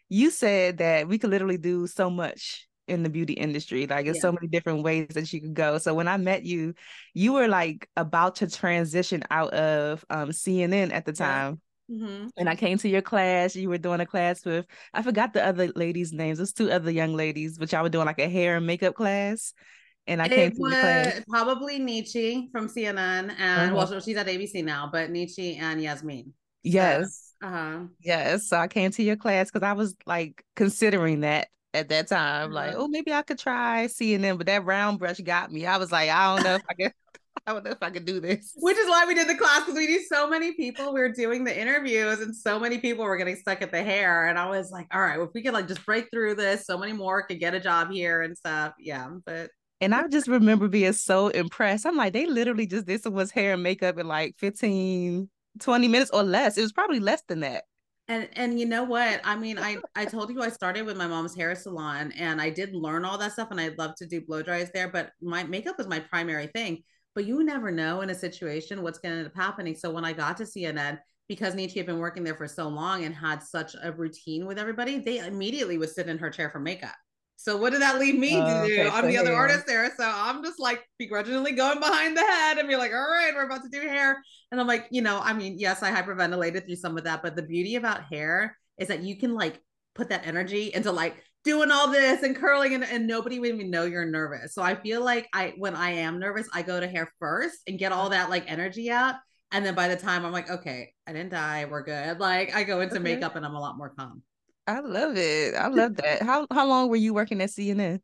you 0.09 0.29
said 0.29 0.79
that 0.79 1.07
we 1.07 1.17
could 1.17 1.29
literally 1.29 1.57
do 1.57 1.87
so 1.87 2.09
much 2.09 2.67
in 2.87 3.03
the 3.03 3.09
beauty 3.09 3.33
industry. 3.33 3.85
Like 3.87 4.05
there's 4.05 4.17
yeah. 4.17 4.21
so 4.21 4.31
many 4.31 4.47
different 4.47 4.83
ways 4.83 5.07
that 5.13 5.31
you 5.31 5.41
could 5.41 5.53
go. 5.53 5.77
So 5.77 5.93
when 5.93 6.07
I 6.07 6.17
met 6.17 6.43
you, 6.43 6.73
you 7.13 7.33
were 7.33 7.47
like 7.47 7.89
about 7.95 8.35
to 8.37 8.49
transition 8.49 9.23
out 9.29 9.53
of 9.53 10.05
um, 10.09 10.29
CNN 10.29 10.91
at 10.91 11.05
the 11.05 11.13
time. 11.13 11.61
Mm-hmm. 11.91 12.27
And 12.35 12.49
I 12.49 12.55
came 12.55 12.77
to 12.79 12.89
your 12.89 13.01
class. 13.01 13.55
You 13.55 13.69
were 13.69 13.77
doing 13.77 14.01
a 14.01 14.05
class 14.05 14.43
with 14.45 14.65
I 14.93 15.01
forgot 15.01 15.33
the 15.33 15.45
other 15.45 15.71
ladies' 15.75 16.11
names. 16.11 16.37
There's 16.37 16.53
two 16.53 16.69
other 16.69 16.91
young 16.91 17.13
ladies, 17.13 17.57
but 17.57 17.71
y'all 17.71 17.83
were 17.83 17.89
doing 17.89 18.05
like 18.05 18.19
a 18.19 18.27
hair 18.27 18.57
and 18.57 18.67
makeup 18.67 18.95
class. 18.95 19.53
And 20.05 20.21
I 20.21 20.25
it 20.25 20.29
came 20.29 20.51
to 20.51 20.57
your 20.57 20.69
class. 20.69 21.21
Probably 21.29 21.79
Nietzsche 21.79 22.49
from 22.51 22.67
CNN, 22.67 23.33
and 23.37 23.71
uh-huh. 23.71 23.87
well, 23.91 23.99
she's 23.99 24.17
at 24.17 24.27
ABC 24.27 24.63
now, 24.63 24.89
but 24.91 25.11
Nietzsche 25.11 25.55
and 25.55 25.81
Yasmin. 25.81 26.33
Yes. 26.63 27.33
So, 27.41 27.47
uh-huh. 27.47 27.79
Yes. 28.01 28.47
So 28.47 28.57
I 28.57 28.67
came 28.67 28.91
to 28.91 29.03
your 29.03 29.15
class 29.15 29.49
because 29.51 29.65
I 29.65 29.73
was 29.73 29.95
like 30.05 30.43
considering 30.55 31.21
that 31.21 31.47
at 31.73 31.89
that 31.89 32.07
time. 32.07 32.51
Like, 32.51 32.71
uh-huh. 32.71 32.83
oh, 32.83 32.87
maybe 32.87 33.13
I 33.13 33.21
could 33.21 33.39
try 33.39 33.85
CNN, 33.85 34.37
but 34.37 34.47
that 34.47 34.65
round 34.65 34.99
brush 34.99 35.19
got 35.19 35.51
me. 35.51 35.65
I 35.65 35.77
was 35.77 35.91
like, 35.91 36.09
I 36.09 36.35
don't 36.35 36.43
know 36.43 36.55
if 36.55 36.63
I 36.69 36.73
can. 36.73 36.91
I 37.45 37.53
don't 37.53 37.63
know 37.63 37.71
if 37.71 37.81
I 37.81 37.91
could 37.91 38.05
do 38.05 38.19
this. 38.19 38.51
Which 38.57 38.77
is 38.77 38.89
why 38.89 39.05
we 39.05 39.13
did 39.13 39.29
the 39.29 39.35
class 39.35 39.61
because 39.61 39.75
we 39.75 39.87
knew 39.87 40.03
so 40.03 40.29
many 40.29 40.53
people. 40.53 40.93
We 40.93 40.99
were 40.99 41.13
doing 41.13 41.45
the 41.45 41.57
interviews 41.57 42.19
and 42.19 42.35
so 42.35 42.59
many 42.59 42.77
people 42.79 43.05
were 43.05 43.15
getting 43.15 43.37
stuck 43.37 43.61
at 43.61 43.71
the 43.71 43.81
hair. 43.81 44.27
And 44.27 44.37
I 44.37 44.49
was 44.49 44.69
like, 44.69 44.87
all 44.93 44.99
right, 44.99 45.17
if 45.17 45.29
we 45.33 45.41
could 45.41 45.53
like 45.53 45.67
just 45.67 45.85
break 45.85 46.09
through 46.11 46.35
this, 46.35 46.65
so 46.65 46.77
many 46.77 46.91
more 46.91 47.23
could 47.23 47.39
get 47.39 47.53
a 47.53 47.59
job 47.59 47.89
here 47.89 48.23
and 48.23 48.37
stuff. 48.37 48.73
Yeah. 48.79 49.09
But 49.25 49.51
and 49.79 49.93
I 49.93 50.07
just 50.07 50.27
remember 50.27 50.67
being 50.67 50.91
so 50.93 51.27
impressed. 51.29 51.85
I'm 51.85 51.95
like, 51.95 52.13
they 52.13 52.25
literally 52.25 52.65
just 52.65 52.87
did 52.87 53.01
someone's 53.01 53.31
hair 53.31 53.53
and 53.53 53.63
makeup 53.63 53.97
in 53.97 54.07
like 54.07 54.35
15, 54.39 55.29
20 55.59 55.87
minutes 55.87 56.11
or 56.11 56.23
less. 56.23 56.57
It 56.57 56.63
was 56.63 56.73
probably 56.73 56.99
less 56.99 57.21
than 57.27 57.41
that. 57.41 57.63
And 58.09 58.29
and 58.33 58.59
you 58.59 58.65
know 58.65 58.83
what? 58.83 59.19
I 59.23 59.35
mean, 59.35 59.57
I 59.57 59.77
I 59.95 60.05
told 60.05 60.29
you 60.29 60.41
I 60.41 60.49
started 60.49 60.85
with 60.85 60.97
my 60.97 61.07
mom's 61.07 61.35
hair 61.35 61.53
salon 61.55 62.13
and 62.13 62.41
I 62.41 62.49
did 62.49 62.73
learn 62.73 63.03
all 63.03 63.17
that 63.17 63.33
stuff 63.33 63.51
and 63.51 63.59
I'd 63.59 63.77
love 63.77 63.95
to 63.95 64.05
do 64.05 64.21
blow 64.21 64.41
dries 64.41 64.71
there, 64.71 64.87
but 64.87 65.11
my 65.21 65.43
makeup 65.43 65.77
was 65.77 65.87
my 65.87 65.99
primary 65.99 66.47
thing. 66.47 66.83
But 67.15 67.25
you 67.25 67.43
never 67.43 67.71
know 67.71 68.01
in 68.01 68.09
a 68.09 68.15
situation 68.15 68.81
what's 68.81 68.99
going 68.99 69.13
to 69.13 69.19
end 69.19 69.27
up 69.27 69.35
happening. 69.35 69.75
So 69.75 69.91
when 69.91 70.05
I 70.05 70.13
got 70.13 70.37
to 70.37 70.43
CNN, 70.43 70.99
because 71.27 71.55
Nietzsche 71.55 71.79
had 71.79 71.85
been 71.87 71.99
working 71.99 72.23
there 72.23 72.35
for 72.35 72.47
so 72.47 72.67
long 72.69 73.03
and 73.03 73.13
had 73.13 73.43
such 73.43 73.75
a 73.81 73.91
routine 73.91 74.45
with 74.45 74.57
everybody, 74.57 74.99
they 74.99 75.17
immediately 75.19 75.77
would 75.77 75.89
sit 75.89 76.07
in 76.07 76.17
her 76.19 76.29
chair 76.29 76.49
for 76.49 76.59
makeup. 76.59 76.95
So 77.39 77.55
what 77.55 77.71
did 77.71 77.81
that 77.81 77.99
leave 77.99 78.17
me 78.17 78.31
to 78.31 78.61
oh, 78.61 78.67
do? 78.67 78.73
Okay, 78.73 78.89
I'm 78.89 79.03
so 79.03 79.07
the 79.07 79.17
other 79.17 79.29
hair. 79.29 79.37
artist 79.37 79.67
there. 79.67 79.89
So 79.95 80.03
I'm 80.03 80.43
just 80.43 80.59
like 80.59 80.83
begrudgingly 80.97 81.53
going 81.53 81.79
behind 81.79 82.17
the 82.17 82.21
head 82.21 82.57
and 82.57 82.67
be 82.67 82.75
like, 82.75 82.91
all 82.91 82.97
right, 82.97 83.31
we're 83.33 83.45
about 83.45 83.63
to 83.63 83.69
do 83.69 83.81
hair. 83.87 84.21
And 84.51 84.59
I'm 84.59 84.67
like, 84.67 84.87
you 84.89 85.03
know, 85.03 85.19
I 85.23 85.33
mean, 85.33 85.57
yes, 85.59 85.83
I 85.83 85.91
hyperventilated 85.91 86.65
through 86.65 86.75
some 86.75 86.97
of 86.97 87.03
that, 87.03 87.21
but 87.21 87.35
the 87.35 87.43
beauty 87.43 87.75
about 87.75 88.05
hair 88.05 88.57
is 88.79 88.87
that 88.87 89.03
you 89.03 89.17
can 89.17 89.35
like 89.35 89.61
put 89.93 90.09
that 90.09 90.25
energy 90.25 90.71
into 90.73 90.91
like 90.91 91.23
doing 91.43 91.71
all 91.71 91.89
this 91.89 92.23
and 92.23 92.35
curling 92.35 92.73
and, 92.73 92.83
and 92.83 93.07
nobody 93.07 93.39
would 93.39 93.53
even 93.53 93.69
know 93.69 93.85
you're 93.85 94.05
nervous. 94.05 94.53
So 94.53 94.63
I 94.63 94.75
feel 94.75 95.03
like 95.03 95.29
I 95.31 95.53
when 95.57 95.75
I 95.75 95.91
am 95.91 96.19
nervous, 96.19 96.49
I 96.53 96.63
go 96.63 96.79
to 96.79 96.87
hair 96.87 97.09
first 97.19 97.59
and 97.67 97.79
get 97.79 97.91
all 97.91 98.09
that 98.09 98.31
like 98.31 98.51
energy 98.51 98.89
out. 98.89 99.15
And 99.51 99.65
then 99.65 99.75
by 99.75 99.87
the 99.87 99.95
time 99.95 100.25
I'm 100.25 100.33
like, 100.33 100.49
okay, 100.49 100.91
I 101.07 101.13
didn't 101.13 101.29
die, 101.29 101.65
we're 101.69 101.83
good. 101.83 102.19
Like 102.19 102.55
I 102.55 102.63
go 102.63 102.81
into 102.81 102.95
okay. 102.95 103.03
makeup 103.03 103.35
and 103.35 103.45
I'm 103.45 103.55
a 103.55 103.61
lot 103.61 103.77
more 103.77 103.93
calm. 103.97 104.23
I 104.67 104.81
love 104.81 105.15
it. 105.15 105.55
I 105.55 105.67
love 105.67 105.95
that. 105.95 106.21
How 106.21 106.45
how 106.51 106.67
long 106.67 106.89
were 106.89 106.97
you 106.97 107.13
working 107.13 107.41
at 107.41 107.49
CNN? 107.49 108.01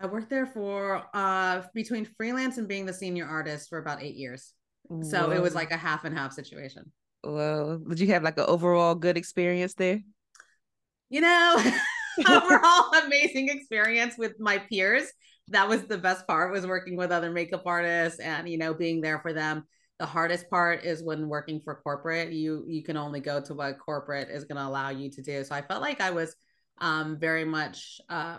I 0.00 0.06
worked 0.06 0.30
there 0.30 0.46
for 0.46 1.04
uh 1.12 1.62
between 1.74 2.06
freelance 2.16 2.56
and 2.56 2.66
being 2.66 2.86
the 2.86 2.94
senior 2.94 3.26
artist 3.26 3.68
for 3.68 3.78
about 3.78 4.02
eight 4.02 4.16
years. 4.16 4.54
Whoa. 4.84 5.02
So 5.02 5.30
it 5.30 5.42
was 5.42 5.54
like 5.54 5.70
a 5.70 5.76
half 5.76 6.04
and 6.04 6.16
half 6.16 6.32
situation. 6.32 6.90
Well, 7.22 7.78
did 7.78 8.00
you 8.00 8.08
have 8.08 8.22
like 8.22 8.38
an 8.38 8.46
overall 8.48 8.94
good 8.94 9.16
experience 9.18 9.74
there? 9.74 10.00
You 11.10 11.20
know, 11.20 11.62
overall 12.26 12.94
amazing 13.04 13.50
experience 13.50 14.16
with 14.16 14.40
my 14.40 14.58
peers. 14.58 15.04
That 15.48 15.68
was 15.68 15.84
the 15.84 15.98
best 15.98 16.26
part 16.26 16.52
was 16.52 16.66
working 16.66 16.96
with 16.96 17.12
other 17.12 17.30
makeup 17.30 17.64
artists 17.66 18.18
and 18.18 18.48
you 18.48 18.56
know 18.56 18.72
being 18.72 19.02
there 19.02 19.18
for 19.18 19.34
them 19.34 19.64
the 20.02 20.06
hardest 20.06 20.50
part 20.50 20.84
is 20.84 21.00
when 21.00 21.28
working 21.28 21.60
for 21.60 21.76
corporate 21.76 22.32
you 22.32 22.64
you 22.66 22.82
can 22.82 22.96
only 22.96 23.20
go 23.20 23.40
to 23.40 23.54
what 23.54 23.78
corporate 23.78 24.28
is 24.30 24.42
going 24.42 24.56
to 24.56 24.66
allow 24.66 24.88
you 24.88 25.08
to 25.08 25.22
do. 25.22 25.44
So 25.44 25.54
i 25.54 25.62
felt 25.62 25.80
like 25.80 26.00
i 26.00 26.10
was 26.10 26.34
um, 26.78 27.20
very 27.20 27.44
much 27.44 28.00
uh, 28.08 28.38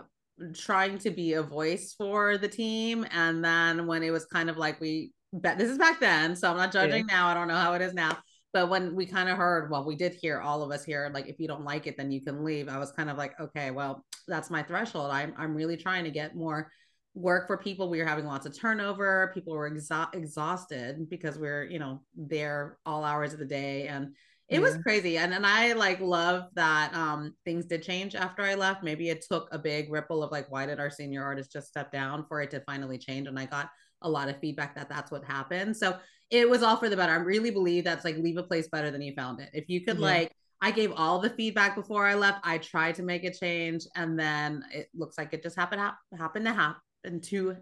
trying 0.52 0.98
to 0.98 1.10
be 1.10 1.32
a 1.32 1.42
voice 1.42 1.94
for 1.96 2.36
the 2.36 2.48
team. 2.48 3.06
And 3.10 3.42
then 3.42 3.86
when 3.86 4.02
it 4.02 4.10
was 4.10 4.26
kind 4.26 4.50
of 4.50 4.58
like 4.58 4.78
we 4.78 5.12
bet 5.32 5.56
this 5.56 5.70
is 5.70 5.78
back 5.78 5.98
then 6.00 6.36
so 6.36 6.50
i'm 6.50 6.58
not 6.58 6.70
judging 6.70 7.06
yeah. 7.08 7.16
now 7.16 7.28
i 7.28 7.34
don't 7.34 7.48
know 7.48 7.56
how 7.56 7.72
it 7.72 7.80
is 7.80 7.94
now. 7.94 8.18
But 8.52 8.68
when 8.68 8.94
we 8.94 9.06
kind 9.06 9.30
of 9.30 9.38
heard 9.38 9.70
well 9.70 9.86
we 9.86 9.96
did 9.96 10.12
hear 10.20 10.42
all 10.42 10.62
of 10.62 10.70
us 10.70 10.84
here 10.84 11.10
like 11.14 11.28
if 11.28 11.40
you 11.40 11.48
don't 11.48 11.64
like 11.64 11.86
it 11.86 11.96
then 11.96 12.12
you 12.12 12.20
can 12.20 12.44
leave. 12.44 12.68
I 12.68 12.78
was 12.78 12.92
kind 12.92 13.08
of 13.08 13.16
like 13.16 13.40
okay 13.40 13.70
well 13.70 14.04
that's 14.28 14.50
my 14.50 14.62
threshold. 14.62 15.10
I'm, 15.12 15.32
I'm 15.38 15.54
really 15.54 15.78
trying 15.78 16.04
to 16.04 16.10
get 16.10 16.36
more 16.36 16.70
work 17.14 17.46
for 17.46 17.56
people 17.56 17.88
we 17.88 17.98
were 17.98 18.06
having 18.06 18.26
lots 18.26 18.44
of 18.44 18.58
turnover 18.58 19.30
people 19.34 19.54
were 19.54 19.70
exa- 19.70 20.12
exhausted 20.14 21.08
because 21.08 21.38
we 21.38 21.48
are 21.48 21.62
you 21.62 21.78
know 21.78 22.02
there 22.16 22.78
all 22.84 23.04
hours 23.04 23.32
of 23.32 23.38
the 23.38 23.44
day 23.44 23.86
and 23.86 24.08
it 24.48 24.56
yeah. 24.56 24.60
was 24.60 24.76
crazy 24.78 25.16
and 25.16 25.32
and 25.32 25.46
i 25.46 25.72
like 25.74 26.00
love 26.00 26.48
that 26.54 26.92
um 26.92 27.32
things 27.44 27.66
did 27.66 27.84
change 27.84 28.16
after 28.16 28.42
i 28.42 28.54
left 28.54 28.82
maybe 28.82 29.10
it 29.10 29.24
took 29.28 29.48
a 29.52 29.58
big 29.58 29.92
ripple 29.92 30.24
of 30.24 30.32
like 30.32 30.50
why 30.50 30.66
did 30.66 30.80
our 30.80 30.90
senior 30.90 31.22
artist 31.22 31.52
just 31.52 31.68
step 31.68 31.92
down 31.92 32.24
for 32.26 32.42
it 32.42 32.50
to 32.50 32.60
finally 32.66 32.98
change 32.98 33.28
and 33.28 33.38
i 33.38 33.46
got 33.46 33.70
a 34.02 34.10
lot 34.10 34.28
of 34.28 34.38
feedback 34.40 34.74
that 34.74 34.88
that's 34.88 35.12
what 35.12 35.24
happened 35.24 35.76
so 35.76 35.96
it 36.30 36.48
was 36.48 36.64
all 36.64 36.76
for 36.76 36.88
the 36.88 36.96
better 36.96 37.12
i 37.12 37.16
really 37.16 37.50
believe 37.50 37.84
that's 37.84 38.04
like 38.04 38.16
leave 38.18 38.38
a 38.38 38.42
place 38.42 38.66
better 38.68 38.90
than 38.90 39.00
you 39.00 39.14
found 39.14 39.40
it 39.40 39.50
if 39.52 39.68
you 39.68 39.84
could 39.84 39.98
yeah. 39.98 40.06
like 40.06 40.32
I 40.62 40.70
gave 40.70 40.92
all 40.96 41.18
the 41.18 41.28
feedback 41.28 41.74
before 41.74 42.06
I 42.06 42.14
left. 42.14 42.40
I 42.42 42.56
tried 42.56 42.94
to 42.94 43.02
make 43.02 43.24
a 43.24 43.30
change, 43.30 43.82
and 43.96 44.18
then 44.18 44.64
it 44.72 44.88
looks 44.94 45.18
like 45.18 45.34
it 45.34 45.42
just 45.42 45.56
happened 45.56 45.82
ha- 45.82 45.98
happened 46.16 46.46
to 46.46 46.54
happen 46.54 46.80
and 47.04 47.22
to 47.22 47.56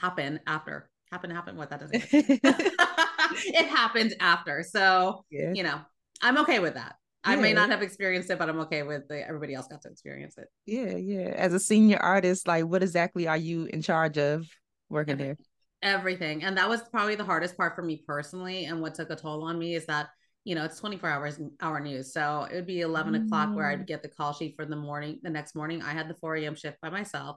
happen 0.00 0.40
after 0.46 0.90
happen 1.10 1.30
happen 1.30 1.56
what 1.56 1.70
that 1.70 1.80
doesn't 1.80 2.04
it 2.12 3.66
happened 3.66 4.14
after 4.20 4.62
so 4.62 5.24
yeah. 5.30 5.52
you 5.52 5.62
know 5.62 5.80
i'm 6.22 6.38
okay 6.38 6.58
with 6.58 6.74
that 6.74 6.96
yeah. 7.26 7.32
i 7.32 7.36
may 7.36 7.52
not 7.52 7.68
have 7.68 7.82
experienced 7.82 8.30
it 8.30 8.38
but 8.38 8.48
i'm 8.48 8.60
okay 8.60 8.82
with 8.82 9.06
the, 9.08 9.26
everybody 9.26 9.54
else 9.54 9.68
got 9.68 9.82
to 9.82 9.88
experience 9.88 10.36
it 10.38 10.48
yeah 10.66 10.96
yeah 10.96 11.32
as 11.36 11.52
a 11.52 11.60
senior 11.60 11.98
artist 11.98 12.48
like 12.48 12.64
what 12.64 12.82
exactly 12.82 13.28
are 13.28 13.36
you 13.36 13.64
in 13.66 13.82
charge 13.82 14.18
of 14.18 14.46
working 14.88 15.12
everything. 15.12 15.36
there 15.82 15.94
everything 15.94 16.44
and 16.44 16.56
that 16.56 16.68
was 16.68 16.80
probably 16.90 17.14
the 17.14 17.24
hardest 17.24 17.56
part 17.56 17.74
for 17.74 17.82
me 17.82 18.02
personally 18.06 18.64
and 18.66 18.80
what 18.80 18.94
took 18.94 19.10
a 19.10 19.16
toll 19.16 19.44
on 19.44 19.58
me 19.58 19.74
is 19.74 19.84
that 19.86 20.08
you 20.44 20.54
know 20.54 20.64
it's 20.64 20.78
24 20.78 21.08
hours 21.08 21.40
hour 21.60 21.80
news 21.80 22.12
so 22.12 22.46
it 22.50 22.54
would 22.54 22.66
be 22.66 22.80
11 22.80 23.12
mm. 23.12 23.26
o'clock 23.26 23.54
where 23.54 23.66
i'd 23.66 23.80
mm. 23.80 23.86
get 23.86 24.02
the 24.02 24.08
call 24.08 24.32
sheet 24.32 24.54
for 24.56 24.64
the 24.64 24.76
morning 24.76 25.18
the 25.22 25.30
next 25.30 25.54
morning 25.54 25.82
i 25.82 25.92
had 25.92 26.08
the 26.08 26.14
4 26.14 26.36
a.m 26.36 26.54
shift 26.54 26.80
by 26.80 26.88
myself 26.88 27.36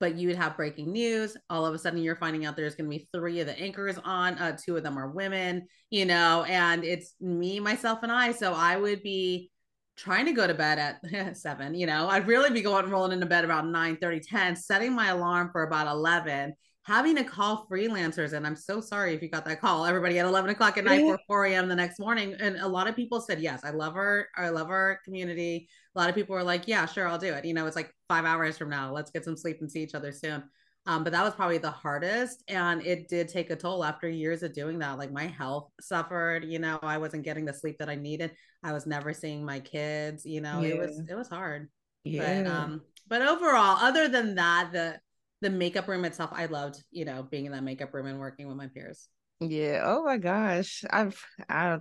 but 0.00 0.16
you 0.16 0.28
would 0.28 0.36
have 0.36 0.56
breaking 0.56 0.90
news. 0.90 1.36
All 1.48 1.64
of 1.66 1.74
a 1.74 1.78
sudden, 1.78 2.02
you're 2.02 2.16
finding 2.16 2.46
out 2.46 2.56
there's 2.56 2.74
going 2.74 2.90
to 2.90 2.96
be 2.96 3.06
three 3.14 3.40
of 3.40 3.46
the 3.46 3.58
anchors 3.58 3.98
on. 4.04 4.34
Uh, 4.38 4.56
two 4.56 4.76
of 4.76 4.82
them 4.82 4.98
are 4.98 5.10
women, 5.10 5.66
you 5.90 6.06
know, 6.06 6.44
and 6.48 6.82
it's 6.82 7.14
me, 7.20 7.60
myself, 7.60 8.00
and 8.02 8.10
I. 8.10 8.32
So 8.32 8.52
I 8.52 8.76
would 8.76 9.02
be 9.02 9.50
trying 9.96 10.24
to 10.24 10.32
go 10.32 10.46
to 10.46 10.54
bed 10.54 10.78
at 10.78 11.36
seven, 11.36 11.74
you 11.74 11.86
know, 11.86 12.08
I'd 12.08 12.26
really 12.26 12.50
be 12.50 12.62
going 12.62 12.88
rolling 12.88 13.12
into 13.12 13.26
bed 13.26 13.44
about 13.44 13.66
9 13.66 13.98
30, 13.98 14.20
10, 14.20 14.56
setting 14.56 14.94
my 14.94 15.08
alarm 15.08 15.50
for 15.52 15.62
about 15.62 15.86
11 15.86 16.54
having 16.84 17.14
to 17.14 17.24
call 17.24 17.66
freelancers 17.70 18.32
and 18.32 18.46
i'm 18.46 18.56
so 18.56 18.80
sorry 18.80 19.14
if 19.14 19.22
you 19.22 19.28
got 19.28 19.44
that 19.44 19.60
call. 19.60 19.84
Everybody 19.84 20.18
at 20.18 20.26
11 20.26 20.50
o'clock 20.50 20.78
at 20.78 20.84
night 20.84 21.02
for 21.02 21.18
4 21.26 21.46
a.m 21.46 21.68
the 21.68 21.76
next 21.76 21.98
morning 21.98 22.34
and 22.40 22.56
a 22.56 22.66
lot 22.66 22.88
of 22.88 22.96
people 22.96 23.20
said 23.20 23.40
yes. 23.40 23.60
I 23.64 23.70
love 23.70 23.96
our 23.96 24.28
i 24.36 24.48
love 24.48 24.70
our 24.70 24.98
community. 25.04 25.68
A 25.94 25.98
lot 25.98 26.08
of 26.08 26.14
people 26.14 26.34
were 26.34 26.42
like 26.42 26.66
yeah 26.66 26.86
sure 26.86 27.06
i'll 27.06 27.18
do 27.18 27.32
it. 27.32 27.44
You 27.44 27.54
know 27.54 27.66
it's 27.66 27.76
like 27.76 27.94
five 28.08 28.24
hours 28.24 28.56
from 28.56 28.70
now. 28.70 28.92
Let's 28.92 29.10
get 29.10 29.24
some 29.24 29.36
sleep 29.36 29.58
and 29.60 29.70
see 29.70 29.82
each 29.82 29.94
other 29.94 30.12
soon. 30.12 30.42
Um, 30.86 31.04
but 31.04 31.12
that 31.12 31.22
was 31.22 31.34
probably 31.34 31.58
the 31.58 31.70
hardest 31.70 32.42
and 32.48 32.84
it 32.86 33.08
did 33.08 33.28
take 33.28 33.50
a 33.50 33.56
toll 33.56 33.84
after 33.84 34.08
years 34.08 34.42
of 34.42 34.54
doing 34.54 34.78
that. 34.78 34.96
Like 34.96 35.12
my 35.12 35.26
health 35.26 35.70
suffered 35.80 36.44
you 36.44 36.58
know 36.58 36.78
i 36.82 36.96
wasn't 36.96 37.24
getting 37.24 37.44
the 37.44 37.52
sleep 37.52 37.76
that 37.78 37.90
i 37.90 37.94
needed. 37.94 38.32
I 38.62 38.72
was 38.72 38.86
never 38.86 39.12
seeing 39.12 39.44
my 39.44 39.60
kids 39.60 40.24
you 40.24 40.40
know 40.40 40.62
yeah. 40.62 40.68
it 40.68 40.78
was 40.78 41.02
it 41.10 41.14
was 41.14 41.28
hard. 41.28 41.68
Yeah. 42.04 42.42
but 42.42 42.50
um 42.50 42.80
but 43.06 43.20
overall 43.20 43.76
other 43.82 44.08
than 44.08 44.36
that 44.36 44.70
the 44.72 44.98
the 45.40 45.50
makeup 45.50 45.88
room 45.88 46.04
itself, 46.04 46.30
I 46.32 46.46
loved, 46.46 46.82
you 46.90 47.04
know, 47.04 47.22
being 47.22 47.46
in 47.46 47.52
that 47.52 47.62
makeup 47.62 47.92
room 47.94 48.06
and 48.06 48.18
working 48.18 48.46
with 48.46 48.56
my 48.56 48.68
peers. 48.68 49.08
Yeah. 49.40 49.82
Oh 49.84 50.04
my 50.04 50.18
gosh. 50.18 50.84
I've 50.90 51.22
I 51.48 51.78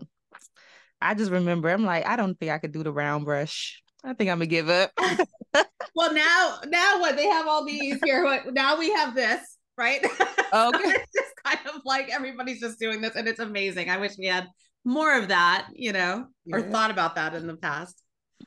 I 1.02 1.14
just 1.14 1.32
remember 1.32 1.70
I'm 1.70 1.86
like, 1.86 2.06
I 2.06 2.16
don't 2.16 2.38
think 2.40 2.52
I 2.52 2.58
could 2.58 2.72
do 2.72 2.84
the 2.84 2.92
round 2.92 3.26
brush. 3.26 3.82
I 4.04 4.14
think 4.14 4.30
I'm 4.30 4.38
gonna 4.38 4.48
give 4.48 4.70
up. 4.70 4.92
well 5.96 6.14
now 6.14 6.60
now 6.68 7.00
what 7.02 7.18
they 7.18 7.28
have 7.28 7.48
all 7.48 7.66
these 7.66 8.00
here. 8.04 8.24
What 8.24 8.54
now 8.54 8.78
we 8.78 8.92
have 8.92 9.14
this, 9.14 9.58
right? 9.78 10.04
Okay. 10.04 10.14
it's 10.54 11.12
just 11.14 11.34
kind 11.46 11.60
of 11.74 11.82
like 11.86 12.10
everybody's 12.10 12.62
just 12.62 12.80
doing 12.80 13.02
this 13.02 13.16
and 13.16 13.28
it's 13.28 13.40
amazing. 13.40 13.90
I 13.90 13.98
wish 13.98 14.18
we 14.18 14.28
had 14.28 14.48
more 14.86 15.18
of 15.18 15.28
that, 15.28 15.68
you 15.74 15.92
know, 15.92 16.28
yeah. 16.46 16.56
or 16.56 16.62
thought 16.62 16.92
about 16.92 17.16
that 17.16 17.36
in 17.36 17.48
the 17.48 17.58
past. 17.58 18.02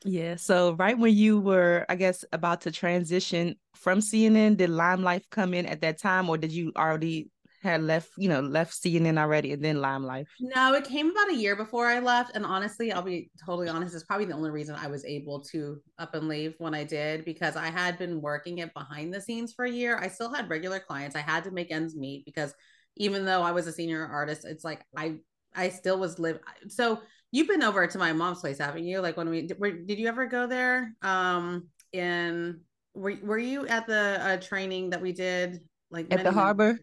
Yeah. 0.05 0.35
So 0.35 0.73
right 0.73 0.97
when 0.97 1.13
you 1.13 1.39
were, 1.39 1.85
I 1.89 1.95
guess, 1.95 2.25
about 2.31 2.61
to 2.61 2.71
transition 2.71 3.55
from 3.75 3.99
CNN, 3.99 4.57
did 4.57 4.69
Limelife 4.69 5.29
come 5.29 5.53
in 5.53 5.65
at 5.65 5.81
that 5.81 5.99
time, 5.99 6.29
or 6.29 6.37
did 6.37 6.51
you 6.51 6.71
already 6.75 7.29
had 7.61 7.81
left, 7.81 8.09
you 8.17 8.27
know, 8.27 8.41
left 8.41 8.73
CNN 8.73 9.17
already 9.17 9.53
and 9.53 9.63
then 9.63 9.77
Limelife? 9.77 10.27
No, 10.41 10.73
it 10.73 10.83
came 10.83 11.09
about 11.09 11.29
a 11.31 11.35
year 11.35 11.55
before 11.55 11.87
I 11.87 11.99
left. 11.99 12.35
And 12.35 12.45
honestly, 12.45 12.91
I'll 12.91 13.01
be 13.01 13.31
totally 13.45 13.69
honest, 13.69 13.95
it's 13.95 14.03
probably 14.03 14.25
the 14.25 14.33
only 14.33 14.51
reason 14.51 14.75
I 14.75 14.87
was 14.87 15.05
able 15.05 15.39
to 15.51 15.81
up 15.97 16.13
and 16.15 16.27
leave 16.27 16.55
when 16.57 16.73
I 16.73 16.83
did 16.83 17.23
because 17.23 17.55
I 17.55 17.67
had 17.67 17.97
been 17.97 18.21
working 18.21 18.57
it 18.57 18.73
behind 18.73 19.13
the 19.13 19.21
scenes 19.21 19.53
for 19.53 19.63
a 19.63 19.71
year. 19.71 19.97
I 19.97 20.09
still 20.09 20.33
had 20.33 20.49
regular 20.49 20.79
clients. 20.79 21.15
I 21.15 21.21
had 21.21 21.45
to 21.45 21.51
make 21.51 21.71
ends 21.71 21.95
meet 21.95 22.25
because 22.25 22.53
even 22.97 23.25
though 23.25 23.41
I 23.41 23.51
was 23.51 23.67
a 23.67 23.71
senior 23.71 24.05
artist, 24.05 24.45
it's 24.45 24.63
like 24.63 24.83
I 24.95 25.19
I 25.55 25.69
still 25.69 25.99
was 25.99 26.19
live 26.19 26.39
so 26.67 26.99
You've 27.33 27.47
been 27.47 27.63
over 27.63 27.87
to 27.87 27.97
my 27.97 28.13
mom's 28.13 28.41
place, 28.41 28.59
haven't 28.59 28.85
you? 28.85 28.99
Like 29.01 29.17
when 29.17 29.27
we 29.27 29.49
were, 29.57 29.71
did 29.71 29.97
you 29.97 30.07
ever 30.07 30.27
go 30.27 30.45
there? 30.45 30.93
Um, 31.01 31.67
in 31.91 32.61
were 32.93 33.15
were 33.23 33.39
you 33.39 33.65
at 33.67 33.87
the 33.87 34.19
uh, 34.21 34.37
training 34.37 34.91
that 34.91 35.01
we 35.01 35.13
did? 35.13 35.61
Like 35.89 36.13
at 36.13 36.23
the 36.23 36.31
harbor? 36.31 36.79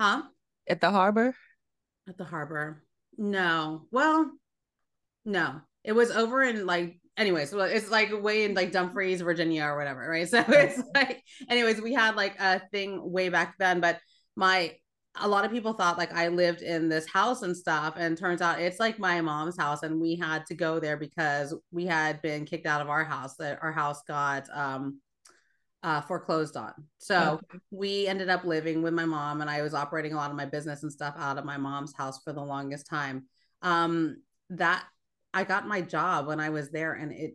Huh? 0.00 0.22
At 0.68 0.80
the 0.80 0.90
harbor? 0.90 1.32
At 2.08 2.18
the 2.18 2.24
harbor? 2.24 2.82
No. 3.16 3.86
Well, 3.92 4.32
no. 5.24 5.60
It 5.84 5.92
was 5.92 6.10
over 6.10 6.42
in 6.42 6.66
like 6.66 6.98
anyways, 7.16 7.54
well, 7.54 7.66
it's 7.66 7.88
like 7.88 8.10
way 8.20 8.42
in 8.42 8.54
like 8.54 8.72
Dumfries, 8.72 9.20
Virginia 9.20 9.62
or 9.62 9.76
whatever, 9.76 10.08
right? 10.08 10.28
So 10.28 10.44
it's 10.48 10.82
like 10.92 11.22
anyways, 11.48 11.80
we 11.80 11.94
had 11.94 12.16
like 12.16 12.34
a 12.40 12.60
thing 12.72 12.98
way 13.12 13.28
back 13.28 13.54
then, 13.60 13.78
but 13.78 14.00
my 14.34 14.72
a 15.20 15.28
lot 15.28 15.44
of 15.44 15.50
people 15.50 15.72
thought 15.72 15.98
like 15.98 16.12
I 16.14 16.28
lived 16.28 16.62
in 16.62 16.88
this 16.88 17.06
house 17.08 17.42
and 17.42 17.56
stuff. 17.56 17.94
And 17.96 18.16
turns 18.16 18.40
out 18.40 18.60
it's 18.60 18.80
like 18.80 18.98
my 18.98 19.20
mom's 19.20 19.56
house. 19.56 19.82
And 19.82 20.00
we 20.00 20.16
had 20.16 20.46
to 20.46 20.54
go 20.54 20.78
there 20.78 20.96
because 20.96 21.54
we 21.70 21.86
had 21.86 22.22
been 22.22 22.44
kicked 22.44 22.66
out 22.66 22.80
of 22.80 22.88
our 22.88 23.04
house, 23.04 23.36
that 23.36 23.58
our 23.62 23.72
house 23.72 24.02
got 24.06 24.48
um, 24.52 25.00
uh, 25.82 26.00
foreclosed 26.00 26.56
on. 26.56 26.72
So 26.98 27.40
okay. 27.50 27.58
we 27.70 28.06
ended 28.06 28.28
up 28.28 28.44
living 28.44 28.82
with 28.82 28.94
my 28.94 29.04
mom, 29.04 29.40
and 29.40 29.50
I 29.50 29.62
was 29.62 29.74
operating 29.74 30.12
a 30.12 30.16
lot 30.16 30.30
of 30.30 30.36
my 30.36 30.46
business 30.46 30.82
and 30.82 30.92
stuff 30.92 31.14
out 31.18 31.38
of 31.38 31.44
my 31.44 31.56
mom's 31.56 31.94
house 31.94 32.20
for 32.22 32.32
the 32.32 32.42
longest 32.42 32.86
time. 32.86 33.26
Um, 33.62 34.22
that 34.50 34.84
I 35.34 35.44
got 35.44 35.68
my 35.68 35.80
job 35.80 36.26
when 36.26 36.40
I 36.40 36.50
was 36.50 36.70
there, 36.70 36.94
and 36.94 37.12
it 37.12 37.34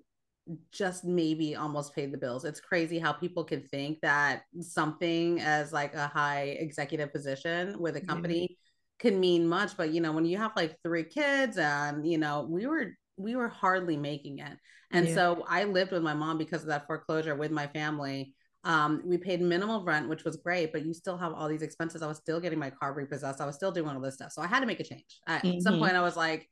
just 0.72 1.06
maybe 1.06 1.56
almost 1.56 1.96
paid 1.96 2.12
the 2.12 2.18
bills. 2.18 2.46
It's 2.46 2.60
crazy 2.60 3.00
how 3.00 3.14
people 3.14 3.44
can 3.44 3.62
think 3.62 4.02
that 4.02 4.44
something 4.60 5.40
as 5.40 5.72
like 5.72 5.94
a 5.96 6.08
high 6.08 6.58
executive 6.60 7.14
position 7.14 7.80
with 7.80 7.96
a 7.96 8.02
company 8.02 8.42
yeah. 8.50 8.56
can 9.00 9.20
mean 9.20 9.48
much, 9.48 9.78
but 9.78 9.92
you 9.92 10.02
know, 10.02 10.12
when 10.12 10.26
you 10.26 10.38
have 10.38 10.52
like 10.56 10.78
three 10.84 11.04
kids 11.04 11.58
and 11.58 12.06
you 12.06 12.18
know, 12.18 12.46
we 12.50 12.66
were 12.68 12.92
we 13.18 13.36
were 13.36 13.48
hardly 13.48 13.96
making 13.96 14.40
it. 14.40 14.58
And 14.92 15.08
yeah. 15.08 15.16
so 15.16 15.46
I 15.48 15.64
lived 15.64 15.92
with 15.92 16.04
my 16.04 16.14
mom 16.14 16.38
because 16.38 16.62
of 16.62 16.68
that 16.68 16.88
foreclosure 16.88 17.36
with 17.36 17.52
my 17.52 17.68
family. 17.68 18.36
Um, 18.66 19.02
we 19.04 19.18
paid 19.18 19.42
minimal 19.42 19.84
rent, 19.84 20.08
which 20.08 20.24
was 20.24 20.38
great, 20.38 20.72
but 20.72 20.86
you 20.86 20.94
still 20.94 21.18
have 21.18 21.34
all 21.34 21.50
these 21.50 21.64
expenses. 21.64 22.02
I 22.02 22.08
was 22.08 22.18
still 22.18 22.40
getting 22.40 22.60
my 22.60 22.70
car 22.70 22.94
repossessed. 22.94 23.42
I 23.42 23.46
was 23.46 23.56
still 23.56 23.72
doing 23.72 23.90
all 23.90 24.00
this 24.00 24.16
stuff. 24.16 24.32
So 24.32 24.42
I 24.42 24.48
had 24.48 24.62
to 24.62 24.66
make 24.66 24.80
a 24.80 24.84
change. 24.84 25.20
At 25.28 25.44
mm-hmm. 25.44 25.60
some 25.60 25.80
point, 25.80 25.96
I 25.96 26.02
was 26.02 26.16
like, 26.16 26.48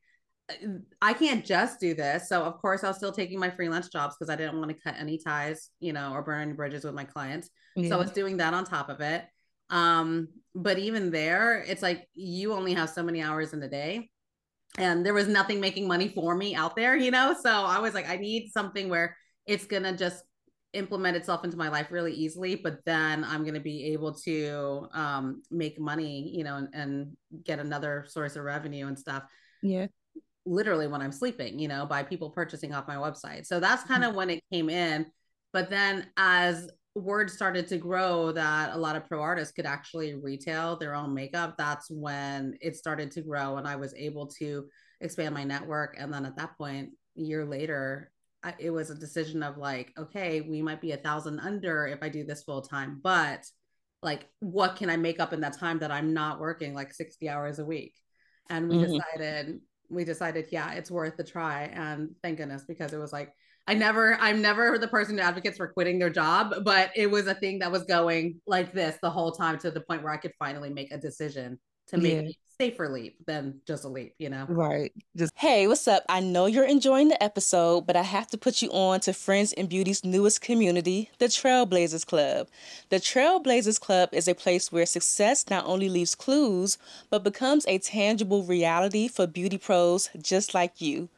I 1.02 1.14
can't 1.14 1.46
just 1.46 1.80
do 1.80 1.94
this. 1.94 2.30
So 2.30 2.44
of 2.44 2.58
course 2.60 2.84
I 2.84 2.88
was 2.88 2.98
still 2.98 3.12
taking 3.12 3.40
my 3.40 3.50
freelance 3.50 3.90
jobs 3.90 4.16
because 4.18 4.32
I 4.32 4.36
didn't 4.36 4.58
want 4.58 4.70
to 4.70 4.78
cut 4.82 4.96
any 4.98 5.18
ties, 5.18 5.70
you 5.80 5.94
know, 5.94 6.14
or 6.14 6.22
burn 6.22 6.42
any 6.42 6.54
bridges 6.54 6.84
with 6.84 6.94
my 6.94 7.04
clients. 7.04 7.50
Yeah. 7.76 7.90
So 7.90 7.96
I 7.96 7.98
was 8.00 8.12
doing 8.12 8.38
that 8.38 8.54
on 8.54 8.66
top 8.66 8.90
of 8.90 9.02
it. 9.02 9.26
Um, 9.70 10.28
but 10.54 10.78
even 10.78 11.12
there, 11.12 11.64
it's 11.68 11.82
like 11.82 12.08
you 12.14 12.54
only 12.54 12.74
have 12.74 12.90
so 12.90 13.04
many 13.04 13.22
hours 13.22 13.54
in 13.54 13.64
a 13.64 13.70
day. 13.70 14.10
And 14.78 15.06
there 15.06 15.14
was 15.14 15.28
nothing 15.28 15.60
making 15.60 15.88
money 15.88 16.08
for 16.08 16.36
me 16.36 16.56
out 16.56 16.76
there, 16.76 16.96
you 16.96 17.12
know? 17.12 17.36
So 17.42 17.50
I 17.50 17.80
was 17.80 17.94
like, 17.94 18.10
I 18.10 18.18
need 18.18 18.52
something 18.52 18.90
where 18.90 19.18
it's 19.46 19.66
gonna 19.66 19.96
just 19.96 20.24
implement 20.74 21.18
itself 21.18 21.44
into 21.44 21.58
my 21.58 21.68
life 21.68 21.92
really 21.92 22.14
easily, 22.14 22.56
but 22.56 22.78
then 22.86 23.26
I'm 23.26 23.44
gonna 23.44 23.60
be 23.60 23.92
able 23.92 24.14
to 24.20 24.88
um 24.94 25.44
make 25.52 25.80
money, 25.80 26.32
you 26.34 26.46
know, 26.46 26.56
and, 26.56 26.70
and 26.74 27.18
get 27.44 27.60
another 27.60 28.06
source 28.08 28.38
of 28.38 28.44
revenue 28.44 28.88
and 28.88 28.98
stuff. 28.98 29.24
Yeah 29.62 29.88
literally 30.46 30.88
when 30.88 31.02
I'm 31.02 31.12
sleeping, 31.12 31.60
you 31.60 31.68
know, 31.68 31.86
by 31.86 32.04
people 32.04 32.30
purchasing 32.30 32.74
off 32.74 32.88
my 32.88 32.96
website. 32.96 33.46
So 33.46 33.60
that's 33.60 33.84
kind 33.84 34.04
of 34.04 34.10
mm-hmm. 34.10 34.18
when 34.18 34.30
it 34.32 34.44
came 34.52 34.70
in. 34.70 35.06
But 35.54 35.70
then 35.70 36.08
as 36.18 36.70
word 36.96 37.30
started 37.30 37.68
to 37.70 37.78
grow 37.78 38.32
that 38.34 38.74
a 38.74 38.78
lot 38.78 38.96
of 38.96 39.08
pro 39.08 39.22
artists 39.22 39.54
could 39.54 39.66
actually 39.66 40.16
retail 40.16 40.78
their 40.78 40.96
own 40.96 41.14
makeup, 41.14 41.56
that's 41.58 41.90
when 41.90 42.58
it 42.62 42.76
started 42.76 43.12
to 43.12 43.22
grow 43.22 43.58
and 43.58 43.68
I 43.68 43.76
was 43.76 43.94
able 43.94 44.28
to 44.40 44.66
expand 45.00 45.34
my 45.34 45.44
network. 45.44 45.96
And 45.98 46.14
then 46.14 46.26
at 46.26 46.36
that 46.38 46.58
point, 46.58 46.90
a 47.18 47.22
year 47.22 47.46
later, 47.46 48.12
I, 48.44 48.56
it 48.60 48.72
was 48.72 48.90
a 48.90 48.96
decision 48.96 49.44
of 49.44 49.58
like, 49.58 49.94
okay, 49.98 50.42
we 50.42 50.62
might 50.62 50.82
be 50.82 50.92
a 50.92 50.98
thousand 50.98 51.40
under 51.40 51.88
if 51.88 52.00
I 52.02 52.10
do 52.10 52.24
this 52.24 52.44
full 52.44 52.62
time, 52.62 53.00
but 53.04 53.46
like, 54.02 54.28
what 54.40 54.76
can 54.76 54.90
I 54.90 54.98
make 54.98 55.20
up 55.20 55.32
in 55.32 55.42
that 55.42 55.58
time 55.58 55.80
that 55.80 55.92
I'm 55.92 56.14
not 56.14 56.40
working 56.40 56.74
like 56.74 56.94
60 56.94 57.30
hours 57.30 57.60
a 57.60 57.66
week? 57.66 57.94
And 58.50 58.68
we 58.68 58.78
mm-hmm. 58.78 58.94
decided 58.94 59.60
we 59.92 60.04
decided, 60.06 60.48
yeah, 60.52 60.74
it's 60.74 60.90
worth 60.90 61.18
the 61.18 61.24
try. 61.24 61.64
And 61.74 62.16
thank 62.24 62.38
goodness, 62.38 62.64
because 62.68 62.94
it 62.94 62.98
was 62.98 63.12
like, 63.12 63.34
I 63.68 63.76
never, 63.76 64.16
I'm 64.16 64.42
never 64.42 64.78
the 64.78 64.88
person 64.88 65.18
who 65.18 65.24
advocates 65.24 65.58
for 65.58 65.68
quitting 65.68 66.00
their 66.00 66.10
job, 66.10 66.56
but 66.64 66.92
it 66.96 67.10
was 67.10 67.28
a 67.28 67.36
thing 67.36 67.60
that 67.60 67.72
was 67.72 67.84
going 67.84 68.42
like 68.48 68.74
this 68.74 68.98
the 69.02 69.10
whole 69.10 69.32
time 69.32 69.60
to 69.60 69.70
the 69.70 69.82
point 69.82 70.04
where 70.04 70.12
I 70.12 70.18
could 70.18 70.34
finally 70.40 70.72
make 70.72 70.92
a 70.92 70.98
decision 70.98 71.60
to 71.88 71.98
make 71.98 72.26
yeah. 72.26 72.32
A 72.62 72.66
safer 72.66 72.90
leap 72.90 73.26
than 73.26 73.62
just 73.66 73.84
a 73.84 73.88
leap, 73.88 74.14
you 74.18 74.30
know? 74.30 74.46
Right. 74.48 74.92
Just 75.16 75.32
Hey, 75.36 75.68
what's 75.68 75.88
up? 75.88 76.04
I 76.08 76.20
know 76.20 76.46
you're 76.46 76.66
enjoying 76.66 77.10
the 77.10 77.22
episode, 77.22 77.88
but 77.88 77.96
I 77.96 78.04
have 78.04 78.28
to 78.28 78.38
put 78.38 78.62
you 78.62 78.70
on 78.70 79.00
to 79.02 79.14
Friends 79.14 79.54
in 79.54 79.68
Beauty's 79.68 80.04
newest 80.04 80.42
community, 80.42 81.10
the 81.18 81.26
Trailblazers 81.26 82.06
Club. 82.06 82.48
The 82.90 82.98
Trailblazers 82.98 83.80
Club 83.80 84.10
is 84.12 84.28
a 84.28 84.36
place 84.36 84.72
where 84.72 84.86
success 84.86 85.50
not 85.50 85.66
only 85.66 85.90
leaves 85.90 86.16
clues, 86.16 86.78
but 87.10 87.24
becomes 87.24 87.66
a 87.68 87.80
tangible 87.80 88.44
reality 88.44 89.08
for 89.08 89.28
beauty 89.28 89.58
pros 89.58 90.10
just 90.22 90.54
like 90.54 90.80
you. 90.80 91.10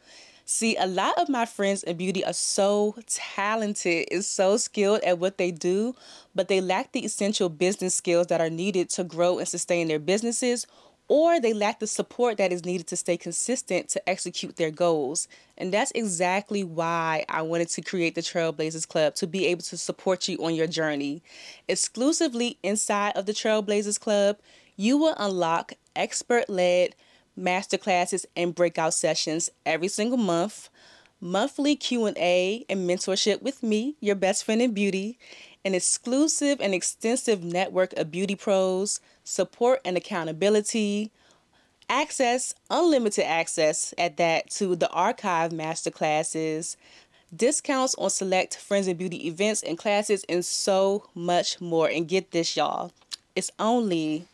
See, 0.46 0.76
a 0.76 0.88
lot 0.88 1.18
of 1.18 1.30
my 1.30 1.46
friends 1.46 1.84
in 1.84 1.96
beauty 1.96 2.24
are 2.26 2.34
so 2.34 2.96
talented 3.08 4.10
and 4.12 4.26
so 4.26 4.58
skilled 4.58 5.00
at 5.02 5.18
what 5.18 5.38
they 5.38 5.52
do, 5.52 5.96
but 6.36 6.50
they 6.50 6.60
lack 6.60 6.92
the 6.92 7.06
essential 7.06 7.48
business 7.48 7.96
skills 7.96 8.28
that 8.28 8.42
are 8.42 8.50
needed 8.50 8.90
to 8.92 9.06
grow 9.06 9.40
and 9.40 9.48
sustain 9.48 9.88
their 9.88 10.00
businesses, 10.00 10.68
or 11.08 11.40
they 11.40 11.54
lack 11.54 11.80
the 11.80 11.88
support 11.88 12.38
that 12.38 12.52
is 12.52 12.66
needed 12.66 12.88
to 12.88 12.96
stay 12.96 13.18
consistent 13.18 13.90
to 13.90 14.10
execute 14.10 14.56
their 14.56 14.72
goals. 14.72 15.28
And 15.58 15.74
that's 15.74 15.92
exactly 15.92 16.64
why 16.64 17.26
I 17.30 17.42
wanted 17.42 17.70
to 17.70 17.82
create 17.82 18.16
the 18.16 18.22
Trailblazers 18.22 18.88
Club 18.88 19.16
to 19.16 19.28
be 19.28 19.48
able 19.48 19.64
to 19.64 19.78
support 19.78 20.28
you 20.28 20.38
on 20.44 20.56
your 20.56 20.68
journey. 20.68 21.22
Exclusively 21.68 22.58
inside 22.64 23.16
of 23.16 23.26
the 23.26 23.34
Trailblazers 23.34 24.00
Club, 24.00 24.38
you 24.76 24.98
will 24.98 25.16
unlock 25.18 25.74
expert 25.96 26.50
led 26.50 26.96
masterclasses 27.38 28.26
and 28.36 28.56
breakout 28.56 28.94
sessions 28.94 29.50
every 29.66 29.88
single 29.88 30.18
month, 30.18 30.70
monthly 31.20 31.76
Q&A 31.76 32.66
and 32.70 32.90
mentorship 32.90 33.42
with 33.42 33.64
me, 33.64 33.96
your 34.00 34.16
best 34.16 34.44
friend 34.44 34.62
in 34.62 34.74
beauty, 34.74 35.18
an 35.66 35.74
exclusive 35.74 36.60
and 36.60 36.74
extensive 36.74 37.44
network 37.44 37.94
of 37.94 38.12
beauty 38.12 38.36
pros, 38.36 39.00
support 39.24 39.80
and 39.86 39.96
accountability, 39.96 41.12
access, 41.90 42.54
unlimited 42.70 43.26
access 43.26 43.94
at 43.98 44.18
that 44.18 44.50
to 44.50 44.76
the 44.76 44.90
archive 44.90 45.52
masterclasses, 45.52 46.76
discounts 47.36 47.96
on 47.96 48.10
select 48.10 48.58
Friends 48.58 48.88
and 48.88 48.98
Beauty 48.98 49.28
events 49.28 49.64
and 49.64 49.78
classes, 49.78 50.26
and 50.30 50.44
so 50.44 51.06
much 51.16 51.60
more. 51.62 51.88
And 51.88 52.08
get 52.08 52.32
this, 52.32 52.56
y'all, 52.56 52.92
it's 53.36 53.52
only 53.60 54.28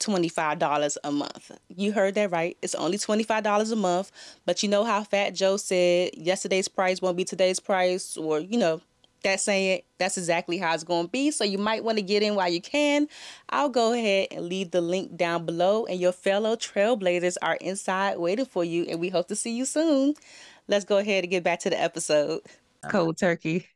$25 0.00 0.96
a 1.02 1.12
month. 1.12 1.50
You 1.74 1.92
heard 1.92 2.14
that 2.14 2.30
right. 2.30 2.56
It's 2.62 2.74
only 2.74 2.98
$25 2.98 3.72
a 3.72 3.76
month. 3.76 4.12
But 4.44 4.62
you 4.62 4.68
know 4.68 4.84
how 4.84 5.02
Fat 5.04 5.34
Joe 5.34 5.56
said 5.56 6.10
yesterday's 6.14 6.68
price 6.68 7.00
won't 7.00 7.16
be 7.16 7.24
today's 7.24 7.60
price, 7.60 8.16
or, 8.16 8.40
you 8.40 8.58
know, 8.58 8.80
that 9.24 9.40
saying, 9.40 9.82
that's 9.98 10.16
exactly 10.16 10.58
how 10.58 10.72
it's 10.72 10.84
going 10.84 11.06
to 11.06 11.10
be. 11.10 11.30
So 11.30 11.44
you 11.44 11.58
might 11.58 11.84
want 11.84 11.98
to 11.98 12.02
get 12.02 12.22
in 12.22 12.34
while 12.34 12.48
you 12.48 12.60
can. 12.60 13.08
I'll 13.50 13.68
go 13.68 13.92
ahead 13.92 14.28
and 14.30 14.46
leave 14.46 14.70
the 14.70 14.80
link 14.80 15.16
down 15.16 15.44
below, 15.44 15.86
and 15.86 16.00
your 16.00 16.12
fellow 16.12 16.56
trailblazers 16.56 17.36
are 17.42 17.56
inside 17.56 18.18
waiting 18.18 18.46
for 18.46 18.64
you, 18.64 18.84
and 18.84 19.00
we 19.00 19.08
hope 19.08 19.28
to 19.28 19.36
see 19.36 19.56
you 19.56 19.64
soon. 19.64 20.14
Let's 20.68 20.84
go 20.84 20.98
ahead 20.98 21.24
and 21.24 21.30
get 21.30 21.44
back 21.44 21.60
to 21.60 21.70
the 21.70 21.80
episode. 21.80 22.40
Cold 22.90 23.16
turkey 23.18 23.66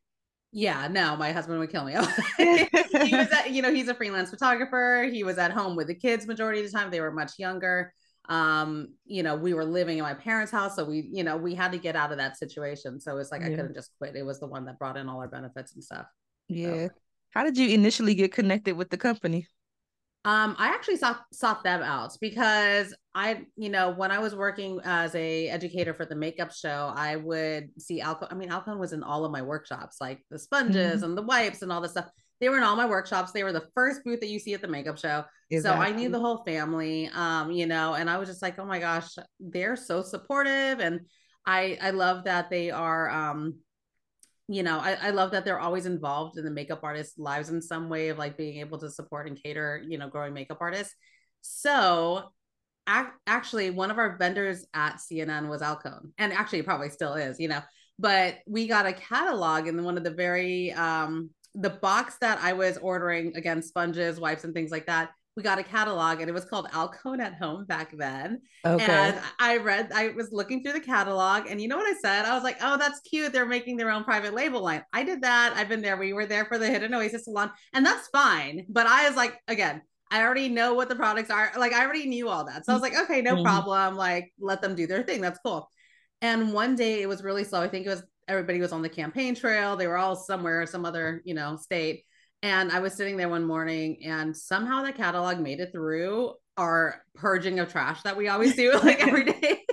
yeah, 0.51 0.89
no, 0.89 1.15
my 1.17 1.33
husband 1.33 1.59
would 1.59 1.71
kill 1.71 1.85
me. 1.85 1.93
he 2.39 3.17
was 3.17 3.29
at, 3.33 3.51
you 3.51 3.61
know, 3.61 3.73
he's 3.73 3.89
a 3.89 3.95
freelance 3.95 4.31
photographer. 4.31 5.09
He 5.11 5.23
was 5.23 5.37
at 5.37 5.53
home 5.53 5.77
with 5.77 5.89
the 5.89 5.95
kids 5.95 6.27
majority 6.27 6.61
of 6.65 6.71
the 6.71 6.77
time. 6.77 6.91
They 6.91 7.01
were 7.01 7.11
much 7.11 7.39
younger. 7.39 7.93
Um, 8.29 8.95
you 9.07 9.23
know, 9.23 9.37
we 9.37 9.55
were 9.55 9.65
living 9.65 9.99
in 9.99 10.05
my 10.05 10.15
parents' 10.15 10.53
house, 10.53 10.77
so 10.77 10.85
we, 10.85 11.09
you 11.13 11.25
know, 11.25 11.37
we 11.37 11.55
had 11.55 11.73
to 11.73 11.79
get 11.79 11.97
out 11.97 12.13
of 12.13 12.19
that 12.19 12.37
situation. 12.37 13.01
So 13.01 13.17
it's 13.19 13.33
like 13.33 13.41
yeah. 13.41 13.49
I 13.49 13.51
couldn't 13.51 13.75
just 13.75 13.93
quit. 13.99 14.17
It 14.17 14.25
was 14.25 14.39
the 14.41 14.47
one 14.47 14.67
that 14.67 14.79
brought 14.79 14.97
in 14.97 15.09
all 15.09 15.21
our 15.21 15.29
benefits 15.29 15.75
and 15.75 15.83
stuff. 15.83 16.07
Yeah. 16.49 16.89
So. 16.89 16.91
How 17.31 17.45
did 17.45 17.57
you 17.57 17.69
initially 17.69 18.15
get 18.15 18.33
connected 18.33 18.77
with 18.77 18.91
the 18.91 18.97
company? 18.97 19.47
Um, 20.25 20.57
I 20.59 20.69
actually 20.69 20.97
sought 20.97 21.23
sought 21.33 21.63
them 21.63 21.81
out 21.81 22.17
because 22.21 22.95
I, 23.15 23.47
you 23.57 23.71
know, 23.71 23.91
when 23.91 24.11
I 24.11 24.19
was 24.19 24.35
working 24.35 24.81
as 24.85 25.15
a 25.15 25.49
educator 25.49 25.95
for 25.95 26.05
the 26.05 26.17
makeup 26.17 26.53
show, 26.53 26.93
I 26.95 27.17
would 27.17 27.71
see 27.81 28.01
Alcone. 28.01 28.29
I 28.31 28.35
mean, 28.35 28.51
Alcone 28.51 28.79
was 28.79 28.93
in 28.93 29.03
all 29.03 29.25
of 29.25 29.33
my 29.33 29.43
workshops, 29.43 29.99
like 30.01 30.21
the 30.31 30.39
sponges 30.39 30.97
mm-hmm. 30.97 31.05
and 31.05 31.17
the 31.17 31.23
wipes 31.23 31.63
and 31.63 31.73
all 31.73 31.81
this 31.81 31.93
stuff. 31.93 32.11
They 32.41 32.49
were 32.49 32.57
in 32.57 32.63
all 32.63 32.77
my 32.77 32.87
workshops. 32.87 33.33
They 33.33 33.45
were 33.45 33.53
the 33.53 33.69
first 33.75 34.05
booth 34.05 34.21
that 34.21 34.29
you 34.29 34.39
see 34.39 34.55
at 34.55 34.63
the 34.63 34.69
makeup 34.69 34.99
show. 34.99 35.25
Exactly. 35.51 35.87
So 35.87 35.93
I 35.93 35.97
knew 35.97 36.09
the 36.09 36.21
whole 36.21 36.45
family, 36.45 37.11
um, 37.15 37.51
you 37.51 37.67
know, 37.67 37.95
and 37.95 38.09
I 38.09 38.19
was 38.19 38.29
just 38.29 38.43
like, 38.43 38.59
oh 38.59 38.65
my 38.67 38.79
gosh, 38.79 39.17
they're 39.41 39.77
so 39.77 40.03
supportive, 40.03 40.81
and 40.81 41.01
I 41.47 41.79
I 41.81 41.91
love 41.91 42.25
that 42.25 42.51
they 42.51 42.71
are 42.71 43.11
um 43.11 43.55
you 44.51 44.63
know, 44.63 44.79
I, 44.79 44.93
I 44.95 45.11
love 45.11 45.33
that 45.33 45.45
they're 45.45 45.61
always 45.61 45.85
involved 45.85 46.39
in 46.39 46.45
the 46.45 46.51
makeup 46.51 46.81
artists' 46.83 47.19
lives 47.19 47.51
in 47.51 47.61
some 47.61 47.91
way 47.91 48.09
of 48.09 48.17
like 48.17 48.39
being 48.39 48.61
able 48.61 48.79
to 48.79 48.91
support 48.91 49.29
and 49.29 49.41
cater, 49.41 49.85
you 49.87 49.99
know, 49.99 50.09
growing 50.09 50.33
makeup 50.33 50.57
artists. 50.63 50.95
So 51.43 52.31
ac- 52.89 53.11
actually 53.27 53.69
one 53.69 53.91
of 53.91 53.99
our 53.99 54.17
vendors 54.17 54.65
at 54.73 54.97
CNN 54.97 55.49
was 55.49 55.61
Alcone. 55.61 56.13
And 56.17 56.33
actually 56.33 56.63
probably 56.63 56.89
still 56.89 57.13
is, 57.13 57.39
you 57.39 57.49
know, 57.49 57.61
but 57.99 58.39
we 58.47 58.67
got 58.67 58.87
a 58.87 58.93
catalog 58.95 59.67
in 59.67 59.85
one 59.85 59.99
of 59.99 60.05
the 60.05 60.11
very 60.11 60.73
um 60.73 61.29
the 61.61 61.71
box 61.71 62.17
that 62.21 62.39
I 62.41 62.53
was 62.53 62.79
ordering 62.79 63.37
again, 63.37 63.63
sponges, 63.63 64.21
wipes, 64.21 64.45
and 64.45 64.55
things 64.55 64.71
like 64.71 64.87
that 64.87 65.11
we 65.39 65.45
got 65.45 65.61
a 65.61 65.63
catalog 65.63 66.21
and 66.21 66.29
it 66.29 66.33
was 66.33 66.45
called 66.45 66.67
Alcone 66.75 67.21
at 67.21 67.37
Home 67.37 67.65
back 67.65 67.97
then. 67.97 68.43
Okay. 68.67 68.85
And 68.85 69.21
I 69.39 69.59
read, 69.59 69.93
I 69.95 70.09
was 70.09 70.33
looking 70.33 70.65
through 70.65 70.73
the 70.73 70.81
catalog 70.81 71.47
and 71.49 71.63
you 71.63 71.69
know 71.69 71.77
what 71.77 71.87
I 71.87 71.97
said? 72.01 72.25
I 72.25 72.35
was 72.35 72.43
like, 72.43 72.57
oh, 72.61 72.77
that's 72.77 72.99
cute. 73.09 73.33
They're 73.33 73.47
making 73.47 73.77
their 73.77 73.89
own 73.89 74.03
private 74.03 74.35
label 74.35 74.61
line. 74.63 74.83
I 74.93 75.05
did 75.05 75.23
that. 75.23 75.53
I've 75.57 75.69
been 75.69 75.81
there. 75.81 75.97
We 75.97 76.13
were 76.13 76.27
there 76.27 76.45
for 76.47 76.59
the 76.59 76.67
Hidden 76.67 76.93
Oasis 76.93 77.27
salon 77.27 77.53
and 77.73 77.87
that's 77.87 78.09
fine. 78.09 78.67
But 78.69 78.89
I 78.89 79.07
was 79.07 79.17
like, 79.17 79.39
again, 79.47 79.81
I 80.11 80.25
already 80.25 80.49
know 80.49 80.75
what 80.75 80.89
the 80.89 80.97
products 80.97 81.31
are. 81.31 81.53
Like 81.57 81.73
I 81.73 81.85
already 81.85 82.09
knew 82.09 82.29
all 82.29 82.45
that. 82.47 82.67
So 82.67 82.73
I 82.73 82.75
was 82.75 82.83
like, 82.83 82.99
okay, 82.99 83.23
no 83.23 83.35
mm-hmm. 83.35 83.45
problem. 83.45 83.95
Like 83.95 84.33
let 84.41 84.61
them 84.61 84.75
do 84.75 84.89
their 84.89 85.05
thing. 85.05 85.21
That's 85.21 85.39
cool. 85.47 85.71
And 86.21 86.53
one 86.53 86.75
day 86.75 87.01
it 87.01 87.09
was 87.09 87.23
really 87.23 87.45
slow. 87.45 87.63
I 87.63 87.69
think 87.69 87.87
it 87.87 87.91
was 87.91 88.03
everybody 88.29 88.61
was 88.61 88.73
on 88.73 88.83
the 88.83 88.89
campaign 88.89 89.35
trail. 89.35 89.77
They 89.77 89.87
were 89.87 89.97
all 89.97 90.15
somewhere, 90.15 90.67
some 90.67 90.85
other, 90.85 91.23
you 91.25 91.35
know, 91.35 91.57
state. 91.57 92.05
And 92.43 92.71
I 92.71 92.79
was 92.79 92.95
sitting 92.95 93.17
there 93.17 93.29
one 93.29 93.45
morning 93.45 94.05
and 94.05 94.37
somehow 94.37 94.83
the 94.83 94.93
catalog 94.93 95.41
made 95.41 95.61
it 95.61 95.73
through 95.73 96.35
our 96.57 97.03
purging 97.15 97.59
of 97.59 97.71
trash 97.71 98.03
that 98.03 98.17
we 98.17 98.29
always 98.29 98.55
do 98.55 98.73
like 98.85 99.01
every 99.01 99.25
day. 99.25 99.65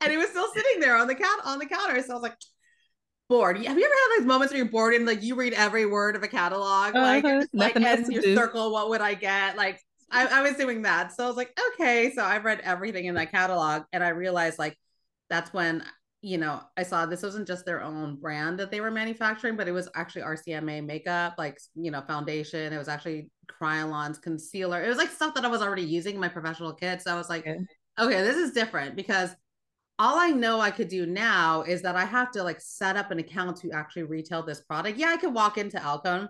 and 0.00 0.12
it 0.12 0.16
was 0.16 0.30
still 0.30 0.50
sitting 0.54 0.80
there 0.80 0.96
on 0.96 1.06
the 1.06 1.14
cat 1.14 1.40
on 1.44 1.58
the 1.58 1.66
counter. 1.66 2.00
So 2.02 2.12
I 2.12 2.14
was 2.14 2.22
like, 2.22 2.36
bored. 3.28 3.56
Have 3.56 3.78
you 3.78 3.84
ever 3.84 3.94
had 3.94 4.20
those 4.20 4.26
moments 4.26 4.52
where 4.52 4.62
you're 4.62 4.70
bored 4.70 4.94
and 4.94 5.04
like 5.04 5.22
you 5.22 5.34
read 5.34 5.52
every 5.52 5.86
word 5.86 6.16
of 6.16 6.22
a 6.22 6.28
catalog? 6.28 6.94
Like, 6.94 7.24
uh-huh. 7.24 7.46
like 7.52 7.76
and 7.76 8.06
you 8.12 8.34
circle 8.34 8.72
what 8.72 8.88
would 8.90 9.00
I 9.00 9.14
get? 9.14 9.56
Like 9.56 9.80
I, 10.10 10.26
I 10.26 10.42
was 10.42 10.54
doing 10.54 10.82
that. 10.82 11.12
So 11.12 11.24
I 11.24 11.26
was 11.26 11.36
like, 11.36 11.58
okay. 11.74 12.12
So 12.14 12.22
I've 12.22 12.44
read 12.44 12.60
everything 12.60 13.06
in 13.06 13.16
that 13.16 13.32
catalog 13.32 13.82
and 13.92 14.02
I 14.02 14.10
realized 14.10 14.58
like 14.58 14.76
that's 15.28 15.52
when 15.52 15.82
you 16.26 16.38
know, 16.38 16.60
I 16.76 16.82
saw 16.82 17.06
this 17.06 17.22
wasn't 17.22 17.46
just 17.46 17.64
their 17.64 17.80
own 17.80 18.16
brand 18.16 18.58
that 18.58 18.72
they 18.72 18.80
were 18.80 18.90
manufacturing, 18.90 19.56
but 19.56 19.68
it 19.68 19.72
was 19.72 19.88
actually 19.94 20.22
RCMA 20.22 20.84
makeup, 20.84 21.36
like, 21.38 21.60
you 21.76 21.92
know, 21.92 22.00
foundation. 22.00 22.72
It 22.72 22.78
was 22.78 22.88
actually 22.88 23.30
Kryolan's 23.48 24.18
concealer. 24.18 24.82
It 24.82 24.88
was 24.88 24.98
like 24.98 25.10
stuff 25.10 25.34
that 25.34 25.44
I 25.44 25.48
was 25.48 25.62
already 25.62 25.84
using 25.84 26.16
in 26.16 26.20
my 26.20 26.26
professional 26.28 26.72
kit. 26.72 27.00
So 27.00 27.12
I 27.12 27.16
was 27.16 27.28
like, 27.28 27.46
okay. 27.46 27.58
okay, 27.96 28.22
this 28.24 28.34
is 28.34 28.50
different 28.50 28.96
because 28.96 29.36
all 30.00 30.18
I 30.18 30.30
know 30.30 30.58
I 30.58 30.72
could 30.72 30.88
do 30.88 31.06
now 31.06 31.62
is 31.62 31.82
that 31.82 31.94
I 31.94 32.04
have 32.04 32.32
to 32.32 32.42
like 32.42 32.60
set 32.60 32.96
up 32.96 33.12
an 33.12 33.20
account 33.20 33.58
to 33.58 33.70
actually 33.70 34.02
retail 34.02 34.42
this 34.42 34.62
product. 34.62 34.98
Yeah, 34.98 35.10
I 35.10 35.18
could 35.18 35.32
walk 35.32 35.58
into 35.58 35.80
Alcone 35.80 36.22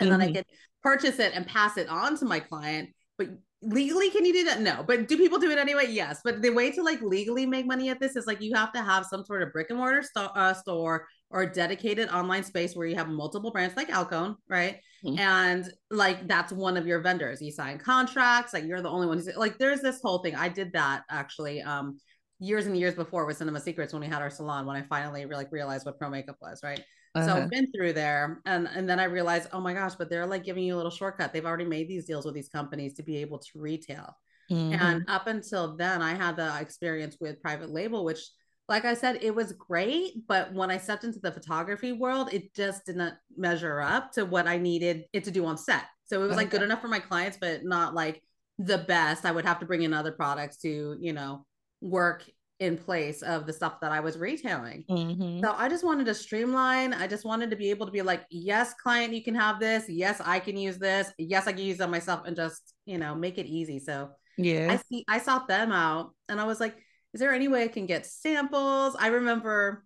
and 0.00 0.10
mm-hmm. 0.10 0.10
then 0.10 0.20
I 0.20 0.24
mm-hmm. 0.24 0.34
could 0.34 0.46
purchase 0.82 1.20
it 1.20 1.30
and 1.36 1.46
pass 1.46 1.76
it 1.76 1.88
on 1.88 2.18
to 2.18 2.24
my 2.24 2.40
client. 2.40 2.90
But 3.16 3.28
legally 3.60 4.08
can 4.10 4.24
you 4.24 4.32
do 4.32 4.44
that 4.44 4.60
no 4.60 4.84
but 4.86 5.08
do 5.08 5.16
people 5.16 5.38
do 5.38 5.50
it 5.50 5.58
anyway 5.58 5.84
yes 5.88 6.20
but 6.22 6.40
the 6.42 6.50
way 6.50 6.70
to 6.70 6.80
like 6.80 7.02
legally 7.02 7.44
make 7.44 7.66
money 7.66 7.88
at 7.88 7.98
this 7.98 8.14
is 8.14 8.24
like 8.24 8.40
you 8.40 8.54
have 8.54 8.72
to 8.72 8.80
have 8.80 9.04
some 9.04 9.24
sort 9.24 9.42
of 9.42 9.52
brick 9.52 9.66
and 9.70 9.78
mortar 9.78 10.02
uh, 10.16 10.54
store 10.54 11.06
or 11.30 11.44
dedicated 11.44 12.08
online 12.08 12.42
space 12.42 12.74
where 12.74 12.86
you 12.86 12.96
have 12.96 13.08
multiple 13.08 13.50
brands 13.50 13.76
like 13.76 13.90
Alcone, 13.90 14.36
right? 14.48 14.80
Mm-hmm. 15.04 15.18
And 15.18 15.70
like 15.90 16.26
that's 16.26 16.52
one 16.52 16.76
of 16.76 16.86
your 16.86 17.00
vendors. 17.00 17.42
You 17.42 17.52
sign 17.52 17.78
contracts, 17.78 18.54
like 18.54 18.64
you're 18.64 18.80
the 18.80 18.88
only 18.88 19.06
one 19.06 19.18
who's 19.18 19.28
like 19.36 19.58
there's 19.58 19.80
this 19.80 20.00
whole 20.02 20.18
thing. 20.18 20.34
I 20.34 20.48
did 20.48 20.72
that 20.72 21.02
actually 21.10 21.60
um 21.60 21.98
years 22.40 22.66
and 22.66 22.76
years 22.76 22.94
before 22.94 23.26
with 23.26 23.36
Cinema 23.36 23.60
Secrets 23.60 23.92
when 23.92 24.00
we 24.00 24.08
had 24.08 24.22
our 24.22 24.30
salon 24.30 24.64
when 24.64 24.76
I 24.76 24.82
finally 24.82 25.26
like 25.26 25.52
realized 25.52 25.84
what 25.84 25.98
pro 25.98 26.08
makeup 26.08 26.36
was, 26.40 26.60
right? 26.62 26.82
Uh-huh. 27.14 27.26
So 27.26 27.34
I've 27.34 27.50
been 27.50 27.70
through 27.72 27.94
there 27.94 28.40
and 28.44 28.68
and 28.68 28.88
then 28.88 29.00
I 29.00 29.04
realized, 29.04 29.48
oh 29.52 29.60
my 29.60 29.74
gosh, 29.74 29.94
but 29.94 30.10
they're 30.10 30.26
like 30.26 30.44
giving 30.44 30.64
you 30.64 30.74
a 30.74 30.78
little 30.78 30.90
shortcut. 30.90 31.32
They've 31.32 31.46
already 31.46 31.64
made 31.64 31.88
these 31.88 32.04
deals 32.04 32.24
with 32.24 32.34
these 32.34 32.48
companies 32.48 32.94
to 32.94 33.02
be 33.02 33.18
able 33.18 33.38
to 33.38 33.50
retail. 33.54 34.16
Mm-hmm. 34.50 34.80
And 34.80 35.04
up 35.08 35.26
until 35.26 35.76
then, 35.76 36.02
I 36.02 36.14
had 36.14 36.36
the 36.36 36.58
experience 36.60 37.16
with 37.20 37.42
private 37.42 37.70
label, 37.70 38.04
which 38.04 38.20
like 38.68 38.84
I 38.84 38.94
said, 38.94 39.20
it 39.22 39.34
was 39.34 39.52
great, 39.52 40.26
but 40.26 40.52
when 40.52 40.70
I 40.70 40.76
stepped 40.76 41.04
into 41.04 41.18
the 41.20 41.32
photography 41.32 41.92
world, 41.92 42.32
it 42.32 42.54
just 42.54 42.84
didn't 42.84 43.14
measure 43.34 43.80
up 43.80 44.12
to 44.12 44.26
what 44.26 44.46
I 44.46 44.58
needed 44.58 45.04
it 45.14 45.24
to 45.24 45.30
do 45.30 45.46
on 45.46 45.56
set. 45.56 45.84
So 46.04 46.22
it 46.22 46.26
was 46.26 46.36
like 46.36 46.50
good 46.50 46.62
enough 46.62 46.82
for 46.82 46.88
my 46.88 46.98
clients, 46.98 47.38
but 47.40 47.64
not 47.64 47.94
like 47.94 48.22
the 48.58 48.78
best. 48.78 49.24
I 49.24 49.32
would 49.32 49.46
have 49.46 49.60
to 49.60 49.66
bring 49.66 49.82
in 49.82 49.94
other 49.94 50.12
products 50.12 50.58
to, 50.58 50.96
you 51.00 51.12
know, 51.14 51.46
work 51.80 52.24
in 52.60 52.76
place 52.76 53.22
of 53.22 53.46
the 53.46 53.52
stuff 53.52 53.80
that 53.80 53.92
I 53.92 54.00
was 54.00 54.18
retailing. 54.18 54.84
Mm-hmm. 54.90 55.40
So 55.44 55.54
I 55.56 55.68
just 55.68 55.84
wanted 55.84 56.06
to 56.06 56.14
streamline. 56.14 56.92
I 56.92 57.06
just 57.06 57.24
wanted 57.24 57.50
to 57.50 57.56
be 57.56 57.70
able 57.70 57.86
to 57.86 57.92
be 57.92 58.02
like, 58.02 58.24
yes, 58.30 58.74
client, 58.74 59.14
you 59.14 59.22
can 59.22 59.34
have 59.34 59.60
this. 59.60 59.88
Yes, 59.88 60.20
I 60.24 60.40
can 60.40 60.56
use 60.56 60.78
this. 60.78 61.12
Yes, 61.18 61.46
I 61.46 61.52
can 61.52 61.62
use 61.62 61.78
that 61.78 61.90
myself 61.90 62.22
and 62.26 62.34
just, 62.34 62.74
you 62.84 62.98
know, 62.98 63.14
make 63.14 63.38
it 63.38 63.46
easy. 63.46 63.78
So 63.78 64.10
yeah, 64.36 64.72
I 64.72 64.76
see, 64.88 65.04
I 65.08 65.18
sought 65.18 65.46
them 65.46 65.70
out 65.70 66.14
and 66.28 66.40
I 66.40 66.44
was 66.44 66.58
like, 66.58 66.74
is 67.14 67.20
there 67.20 67.32
any 67.32 67.48
way 67.48 67.64
I 67.64 67.68
can 67.68 67.86
get 67.86 68.06
samples? 68.06 68.96
I 68.98 69.08
remember 69.08 69.84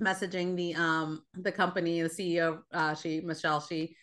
messaging 0.00 0.56
the 0.56 0.74
um 0.74 1.22
the 1.34 1.52
company, 1.52 2.02
the 2.02 2.08
CEO, 2.08 2.60
uh, 2.72 2.94
she 2.94 3.20
Michelle, 3.20 3.60
she 3.60 3.94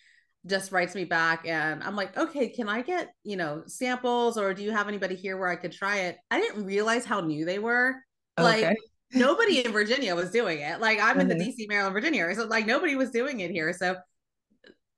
just 0.45 0.71
writes 0.71 0.95
me 0.95 1.05
back 1.05 1.45
and 1.47 1.83
I'm 1.83 1.95
like, 1.95 2.17
okay, 2.17 2.49
can 2.49 2.69
I 2.69 2.81
get, 2.81 3.11
you 3.23 3.35
know, 3.35 3.63
samples 3.67 4.37
or 4.37 4.53
do 4.53 4.63
you 4.63 4.71
have 4.71 4.87
anybody 4.87 5.15
here 5.15 5.37
where 5.37 5.49
I 5.49 5.55
could 5.55 5.71
try 5.71 6.01
it? 6.01 6.17
I 6.31 6.39
didn't 6.39 6.65
realize 6.65 7.05
how 7.05 7.19
new 7.19 7.45
they 7.45 7.59
were. 7.59 7.95
Like 8.37 8.77
nobody 9.13 9.65
in 9.65 9.71
Virginia 9.71 10.15
was 10.15 10.31
doing 10.31 10.59
it. 10.59 10.79
Like 10.79 10.99
I'm 10.99 11.17
mm-hmm. 11.17 11.31
in 11.31 11.37
the 11.37 11.45
DC, 11.45 11.67
Maryland, 11.67 11.93
Virginia. 11.93 12.33
So 12.35 12.45
like 12.45 12.65
nobody 12.65 12.95
was 12.95 13.11
doing 13.11 13.41
it 13.41 13.51
here. 13.51 13.73
So 13.73 13.97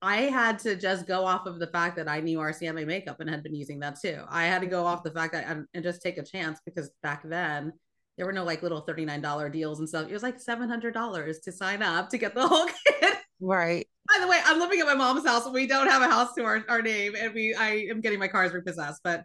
I 0.01 0.21
had 0.23 0.60
to 0.60 0.75
just 0.75 1.08
go 1.08 1.25
off 1.25 1.45
of 1.45 1.60
the 1.60 1.67
fact 1.67 1.95
that 1.97 2.08
I 2.08 2.19
knew 2.19 2.39
RCMA 2.39 2.86
makeup 2.86 3.19
and 3.19 3.30
had 3.30 3.43
been 3.43 3.56
using 3.56 3.80
that 3.80 3.99
too. 3.99 4.23
I 4.30 4.45
had 4.45 4.62
to 4.62 4.67
go 4.67 4.86
off 4.86 5.04
the 5.04 5.12
fact 5.12 5.34
that 5.34 5.45
and, 5.47 5.65
and 5.73 5.84
just 5.84 6.01
take 6.01 6.17
a 6.17 6.23
chance 6.23 6.60
because 6.65 6.89
back 7.04 7.21
then 7.23 7.73
there 8.17 8.25
were 8.25 8.34
no 8.34 8.43
like 8.43 8.63
little 8.63 8.86
$39 8.86 9.51
deals 9.51 9.80
and 9.80 9.88
stuff. 9.88 10.10
It 10.10 10.13
was 10.13 10.23
like 10.23 10.43
$700 10.43 11.43
to 11.43 11.51
sign 11.51 11.82
up 11.82 12.10
to 12.10 12.17
get 12.17 12.34
the 12.34 12.47
whole 12.47 12.67
kit. 12.88 13.17
Right. 13.39 13.88
By 14.13 14.19
the 14.19 14.28
way, 14.28 14.39
I'm 14.45 14.60
living 14.60 14.80
at 14.80 14.86
my 14.86 14.95
mom's 14.95 15.26
house. 15.26 15.47
We 15.50 15.67
don't 15.67 15.88
have 15.88 16.02
a 16.02 16.08
house 16.08 16.34
to 16.36 16.43
our, 16.43 16.63
our 16.67 16.82
name, 16.82 17.15
and 17.17 17.34
we 17.34 17.54
I 17.54 17.88
am 17.89 18.02
getting 18.02 18.19
my 18.19 18.28
cars 18.28 18.52
repossessed. 18.54 19.02
But 19.04 19.24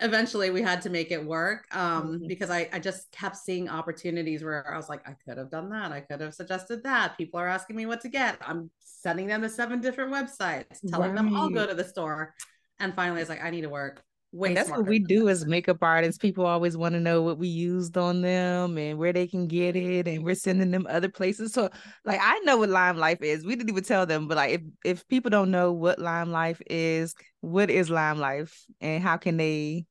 eventually, 0.00 0.50
we 0.50 0.62
had 0.62 0.82
to 0.82 0.90
make 0.90 1.12
it 1.12 1.24
work 1.24 1.66
um, 1.72 2.14
mm-hmm. 2.14 2.26
because 2.26 2.50
I 2.50 2.68
I 2.72 2.80
just 2.80 3.10
kept 3.12 3.36
seeing 3.36 3.68
opportunities 3.68 4.42
where 4.42 4.72
I 4.72 4.76
was 4.76 4.88
like, 4.88 5.08
I 5.08 5.14
could 5.24 5.38
have 5.38 5.50
done 5.50 5.70
that. 5.70 5.92
I 5.92 6.00
could 6.00 6.20
have 6.20 6.34
suggested 6.34 6.82
that. 6.82 7.16
People 7.16 7.38
are 7.38 7.48
asking 7.48 7.76
me 7.76 7.86
what 7.86 8.00
to 8.00 8.08
get. 8.08 8.38
I'm 8.40 8.70
sending 8.80 9.28
them 9.28 9.42
to 9.42 9.48
seven 9.48 9.80
different 9.80 10.12
websites, 10.12 10.78
telling 10.88 11.10
right. 11.10 11.16
them 11.16 11.36
I'll 11.36 11.50
go 11.50 11.66
to 11.66 11.74
the 11.74 11.84
store. 11.84 12.34
And 12.80 12.94
finally, 12.94 13.20
it's 13.20 13.30
like 13.30 13.42
I 13.42 13.50
need 13.50 13.62
to 13.62 13.68
work 13.68 14.02
Way 14.36 14.48
and 14.48 14.56
that's 14.56 14.68
what 14.68 14.86
we 14.86 14.98
do 14.98 15.30
as 15.30 15.46
makeup 15.46 15.78
artists. 15.80 16.18
People 16.18 16.44
always 16.44 16.76
want 16.76 16.92
to 16.92 17.00
know 17.00 17.22
what 17.22 17.38
we 17.38 17.48
used 17.48 17.96
on 17.96 18.20
them 18.20 18.76
and 18.76 18.98
where 18.98 19.12
they 19.12 19.26
can 19.26 19.46
get 19.46 19.76
it, 19.76 20.06
and 20.06 20.22
we're 20.22 20.34
sending 20.34 20.70
them 20.70 20.86
other 20.90 21.08
places. 21.08 21.54
So, 21.54 21.70
like, 22.04 22.20
I 22.22 22.38
know 22.40 22.58
what 22.58 22.68
Lime 22.68 22.98
Life 22.98 23.22
is. 23.22 23.46
We 23.46 23.56
didn't 23.56 23.70
even 23.70 23.84
tell 23.84 24.04
them, 24.04 24.28
but 24.28 24.36
like, 24.36 24.50
if 24.52 24.60
if 24.84 25.08
people 25.08 25.30
don't 25.30 25.50
know 25.50 25.72
what 25.72 25.98
Lime 25.98 26.30
Life 26.30 26.60
is, 26.68 27.14
what 27.40 27.70
is 27.70 27.88
Lime 27.88 28.18
Life, 28.18 28.66
and 28.82 29.02
how 29.02 29.16
can 29.16 29.38
they 29.38 29.86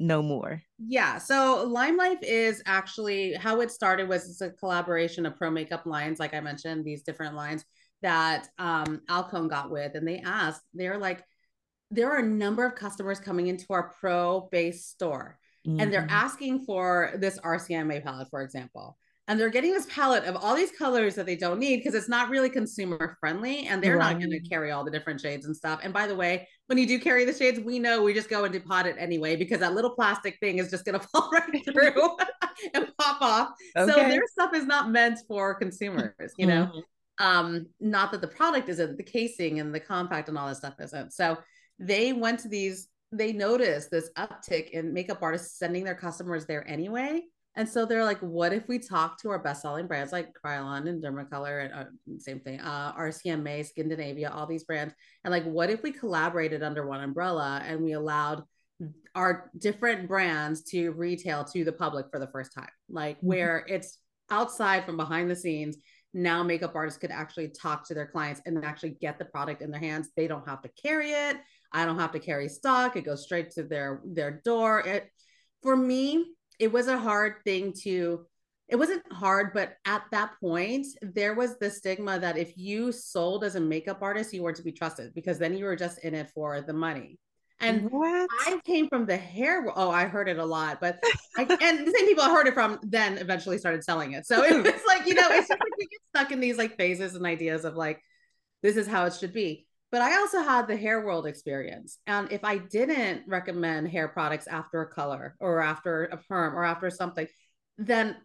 know 0.00 0.22
more? 0.22 0.60
Yeah, 0.78 1.18
so 1.18 1.64
Lime 1.68 1.96
Life 1.96 2.18
is 2.22 2.62
actually 2.66 3.34
how 3.34 3.60
it 3.60 3.70
started 3.70 4.08
was 4.08 4.28
it's 4.28 4.40
a 4.40 4.50
collaboration 4.50 5.24
of 5.24 5.36
pro 5.36 5.52
makeup 5.52 5.86
lines, 5.86 6.18
like 6.18 6.34
I 6.34 6.40
mentioned, 6.40 6.84
these 6.84 7.02
different 7.02 7.36
lines 7.36 7.64
that 8.02 8.48
um 8.58 9.02
Alcone 9.08 9.48
got 9.48 9.70
with, 9.70 9.94
and 9.94 10.06
they 10.06 10.18
asked, 10.18 10.62
they're 10.74 10.98
like 10.98 11.22
there 11.94 12.10
are 12.10 12.18
a 12.18 12.26
number 12.26 12.64
of 12.64 12.74
customers 12.74 13.20
coming 13.20 13.46
into 13.46 13.66
our 13.70 13.94
pro 14.00 14.48
based 14.50 14.90
store 14.90 15.38
mm-hmm. 15.66 15.80
and 15.80 15.92
they're 15.92 16.02
mm-hmm. 16.02 16.10
asking 16.10 16.64
for 16.64 17.12
this 17.16 17.38
RCMA 17.40 18.02
palette, 18.02 18.28
for 18.30 18.42
example. 18.42 18.98
And 19.26 19.40
they're 19.40 19.48
getting 19.48 19.72
this 19.72 19.86
palette 19.86 20.24
of 20.24 20.36
all 20.36 20.54
these 20.54 20.70
colors 20.70 21.14
that 21.14 21.24
they 21.24 21.36
don't 21.36 21.58
need 21.58 21.78
because 21.78 21.94
it's 21.94 22.10
not 22.10 22.28
really 22.28 22.50
consumer 22.50 23.16
friendly 23.20 23.66
and 23.66 23.82
they're 23.82 23.96
right. 23.96 24.12
not 24.12 24.18
going 24.18 24.30
to 24.30 24.48
carry 24.48 24.70
all 24.70 24.84
the 24.84 24.90
different 24.90 25.18
shades 25.18 25.46
and 25.46 25.56
stuff. 25.56 25.80
And 25.82 25.94
by 25.94 26.06
the 26.06 26.14
way, 26.14 26.46
when 26.66 26.76
you 26.76 26.86
do 26.86 27.00
carry 27.00 27.24
the 27.24 27.32
shades, 27.32 27.58
we 27.58 27.78
know 27.78 28.02
we 28.02 28.12
just 28.12 28.28
go 28.28 28.44
and 28.44 28.52
depot 28.52 28.84
it 28.84 28.96
anyway 28.98 29.34
because 29.34 29.60
that 29.60 29.72
little 29.72 29.92
plastic 29.92 30.36
thing 30.40 30.58
is 30.58 30.70
just 30.70 30.84
going 30.84 31.00
to 31.00 31.08
fall 31.08 31.30
right 31.32 31.64
through 31.64 32.16
and 32.74 32.92
pop 32.98 33.22
off. 33.22 33.48
Okay. 33.78 33.90
So 33.90 33.96
their 33.96 34.26
stuff 34.30 34.54
is 34.54 34.66
not 34.66 34.90
meant 34.90 35.18
for 35.26 35.54
consumers, 35.54 36.34
you 36.36 36.46
know? 36.46 36.66
Mm-hmm. 36.66 36.80
Um, 37.26 37.66
not 37.80 38.12
that 38.12 38.20
the 38.20 38.28
product 38.28 38.68
isn't, 38.68 38.98
the 38.98 39.02
casing 39.04 39.58
and 39.58 39.74
the 39.74 39.80
compact 39.80 40.28
and 40.28 40.36
all 40.36 40.48
this 40.48 40.58
stuff 40.58 40.74
isn't. 40.80 41.12
So 41.12 41.38
they 41.78 42.12
went 42.12 42.40
to 42.40 42.48
these 42.48 42.88
they 43.12 43.32
noticed 43.32 43.90
this 43.90 44.10
uptick 44.18 44.70
in 44.70 44.92
makeup 44.92 45.18
artists 45.22 45.58
sending 45.58 45.84
their 45.84 45.94
customers 45.94 46.46
there 46.46 46.68
anyway. 46.68 47.22
And 47.56 47.68
so 47.68 47.86
they're 47.86 48.04
like 48.04 48.18
what 48.18 48.52
if 48.52 48.66
we 48.66 48.78
talk 48.78 49.20
to 49.22 49.30
our 49.30 49.38
best-selling 49.38 49.86
brands 49.86 50.12
like 50.12 50.32
Kryolan 50.44 50.88
and 50.88 51.02
Dermacolor 51.02 51.64
and 51.64 51.74
uh, 51.74 51.84
same 52.18 52.40
thing 52.40 52.60
uh, 52.60 52.92
rcma 52.94 53.64
Skindinavia 53.64 54.34
all 54.34 54.46
these 54.46 54.64
brands? 54.64 54.94
And 55.22 55.30
like 55.30 55.44
what 55.44 55.70
if 55.70 55.82
we 55.82 55.92
collaborated 55.92 56.62
under 56.62 56.86
one 56.86 57.00
umbrella 57.00 57.62
and 57.64 57.82
we 57.82 57.92
allowed 57.92 58.42
our 59.14 59.50
different 59.56 60.08
brands 60.08 60.62
to 60.64 60.90
retail 60.90 61.44
to 61.44 61.64
the 61.64 61.72
public 61.72 62.06
for 62.10 62.18
the 62.18 62.26
first 62.28 62.52
time? 62.52 62.68
Like 62.88 63.18
mm-hmm. 63.18 63.26
where 63.28 63.64
it's 63.68 63.98
outside 64.30 64.84
from 64.84 64.96
behind 64.96 65.30
the 65.30 65.36
scenes 65.36 65.76
now 66.14 66.44
makeup 66.44 66.74
artists 66.74 66.98
could 66.98 67.10
actually 67.10 67.48
talk 67.48 67.86
to 67.86 67.92
their 67.92 68.06
clients 68.06 68.40
and 68.46 68.64
actually 68.64 68.96
get 69.00 69.18
the 69.18 69.24
product 69.24 69.60
in 69.62 69.70
their 69.70 69.80
hands. 69.80 70.10
They 70.16 70.28
don't 70.28 70.48
have 70.48 70.62
to 70.62 70.70
carry 70.80 71.10
it 71.10 71.36
I 71.74 71.84
don't 71.84 71.98
have 71.98 72.12
to 72.12 72.20
carry 72.20 72.48
stock. 72.48 72.96
It 72.96 73.04
goes 73.04 73.24
straight 73.24 73.50
to 73.52 73.64
their 73.64 74.00
their 74.04 74.40
door. 74.44 74.80
It 74.80 75.10
for 75.62 75.76
me, 75.76 76.24
it 76.58 76.72
was 76.72 76.88
a 76.88 76.96
hard 76.96 77.34
thing 77.44 77.74
to 77.82 78.26
it 78.66 78.76
wasn't 78.76 79.02
hard, 79.12 79.52
but 79.52 79.76
at 79.84 80.04
that 80.10 80.32
point, 80.40 80.86
there 81.02 81.34
was 81.34 81.58
the 81.58 81.70
stigma 81.70 82.18
that 82.18 82.38
if 82.38 82.56
you 82.56 82.92
sold 82.92 83.44
as 83.44 83.56
a 83.56 83.60
makeup 83.60 83.98
artist, 84.00 84.32
you 84.32 84.42
weren't 84.42 84.56
to 84.56 84.62
be 84.62 84.72
trusted 84.72 85.12
because 85.14 85.38
then 85.38 85.54
you 85.54 85.66
were 85.66 85.76
just 85.76 85.98
in 85.98 86.14
it 86.14 86.30
for 86.34 86.62
the 86.62 86.72
money. 86.72 87.18
And 87.60 87.90
what? 87.90 88.28
I 88.46 88.58
came 88.64 88.88
from 88.88 89.06
the 89.06 89.16
hair. 89.16 89.66
Oh, 89.76 89.90
I 89.90 90.06
heard 90.06 90.28
it 90.28 90.38
a 90.38 90.44
lot, 90.44 90.80
but 90.80 90.98
I, 91.36 91.42
and 91.42 91.86
the 91.86 91.92
same 91.92 92.06
people 92.06 92.24
I 92.24 92.30
heard 92.30 92.46
it 92.46 92.54
from 92.54 92.78
then 92.82 93.18
eventually 93.18 93.58
started 93.58 93.84
selling 93.84 94.12
it. 94.12 94.26
So 94.26 94.42
it 94.42 94.56
was 94.64 94.82
like, 94.86 95.06
you 95.06 95.14
know, 95.14 95.28
it's 95.30 95.48
just 95.48 95.60
like 95.60 95.76
we 95.78 95.86
get 95.86 96.00
stuck 96.14 96.32
in 96.32 96.40
these 96.40 96.58
like 96.58 96.76
phases 96.76 97.14
and 97.14 97.26
ideas 97.26 97.64
of 97.64 97.76
like, 97.76 98.00
this 98.62 98.76
is 98.76 98.86
how 98.86 99.04
it 99.04 99.14
should 99.14 99.34
be. 99.34 99.66
But 99.94 100.02
I 100.02 100.16
also 100.16 100.42
had 100.42 100.66
the 100.66 100.76
hair 100.76 101.06
world 101.06 101.24
experience. 101.24 102.00
And 102.08 102.32
if 102.32 102.42
I 102.42 102.58
didn't 102.58 103.22
recommend 103.28 103.88
hair 103.88 104.08
products 104.08 104.48
after 104.48 104.82
a 104.82 104.88
color 104.88 105.36
or 105.38 105.60
after 105.60 106.06
a 106.06 106.16
perm 106.16 106.56
or 106.56 106.64
after 106.64 106.90
something, 106.90 107.28
then 107.78 108.16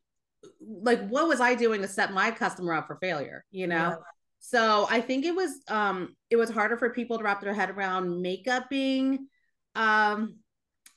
like 0.59 1.07
what 1.09 1.27
was 1.27 1.39
I 1.39 1.53
doing 1.53 1.83
to 1.83 1.87
set 1.87 2.11
my 2.11 2.31
customer 2.31 2.73
up 2.73 2.87
for 2.87 2.97
failure? 2.99 3.45
You 3.51 3.67
know? 3.67 3.89
Yeah. 3.89 3.95
So 4.39 4.87
I 4.89 4.99
think 4.99 5.25
it 5.25 5.35
was 5.35 5.61
um 5.67 6.15
it 6.31 6.37
was 6.37 6.49
harder 6.49 6.75
for 6.75 6.89
people 6.89 7.19
to 7.19 7.23
wrap 7.23 7.39
their 7.39 7.53
head 7.53 7.69
around 7.69 8.19
makeup 8.19 8.67
being 8.71 9.27
um 9.75 10.37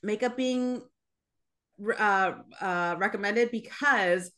makeup 0.02 0.38
being 0.38 0.80
uh, 1.98 2.32
uh 2.62 2.96
recommended 2.96 3.50
because 3.50 4.32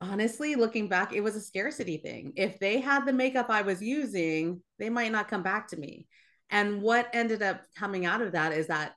honestly 0.00 0.54
looking 0.54 0.88
back 0.88 1.12
it 1.12 1.20
was 1.20 1.36
a 1.36 1.40
scarcity 1.40 1.96
thing. 1.98 2.32
If 2.36 2.58
they 2.58 2.80
had 2.80 3.04
the 3.04 3.12
makeup 3.12 3.46
i 3.48 3.62
was 3.62 3.82
using 3.82 4.62
they 4.78 4.90
might 4.90 5.12
not 5.12 5.28
come 5.28 5.42
back 5.42 5.68
to 5.68 5.76
me. 5.76 6.06
And 6.50 6.80
what 6.80 7.08
ended 7.12 7.42
up 7.42 7.60
coming 7.76 8.06
out 8.06 8.22
of 8.22 8.32
that 8.32 8.52
is 8.52 8.68
that 8.68 8.92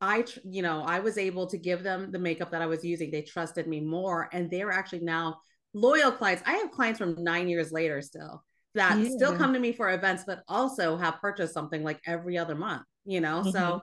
i 0.00 0.24
you 0.44 0.62
know 0.62 0.82
i 0.82 0.98
was 1.00 1.16
able 1.16 1.46
to 1.46 1.58
give 1.58 1.82
them 1.82 2.10
the 2.10 2.18
makeup 2.18 2.50
that 2.50 2.62
i 2.62 2.66
was 2.66 2.84
using. 2.84 3.10
They 3.10 3.22
trusted 3.22 3.66
me 3.66 3.80
more 3.80 4.28
and 4.32 4.50
they 4.50 4.64
were 4.64 4.72
actually 4.72 5.00
now 5.00 5.38
loyal 5.74 6.12
clients. 6.12 6.42
I 6.46 6.54
have 6.54 6.70
clients 6.70 6.98
from 6.98 7.22
nine 7.22 7.48
years 7.48 7.72
later 7.72 8.02
still 8.02 8.44
that 8.74 8.98
yeah. 8.98 9.10
still 9.10 9.36
come 9.36 9.52
to 9.52 9.58
me 9.58 9.72
for 9.72 9.90
events 9.90 10.24
but 10.26 10.42
also 10.48 10.96
have 10.96 11.20
purchased 11.20 11.54
something 11.54 11.82
like 11.82 12.00
every 12.06 12.38
other 12.38 12.54
month 12.54 12.84
you 13.04 13.20
know? 13.20 13.40
Mm-hmm. 13.40 13.50
so 13.50 13.82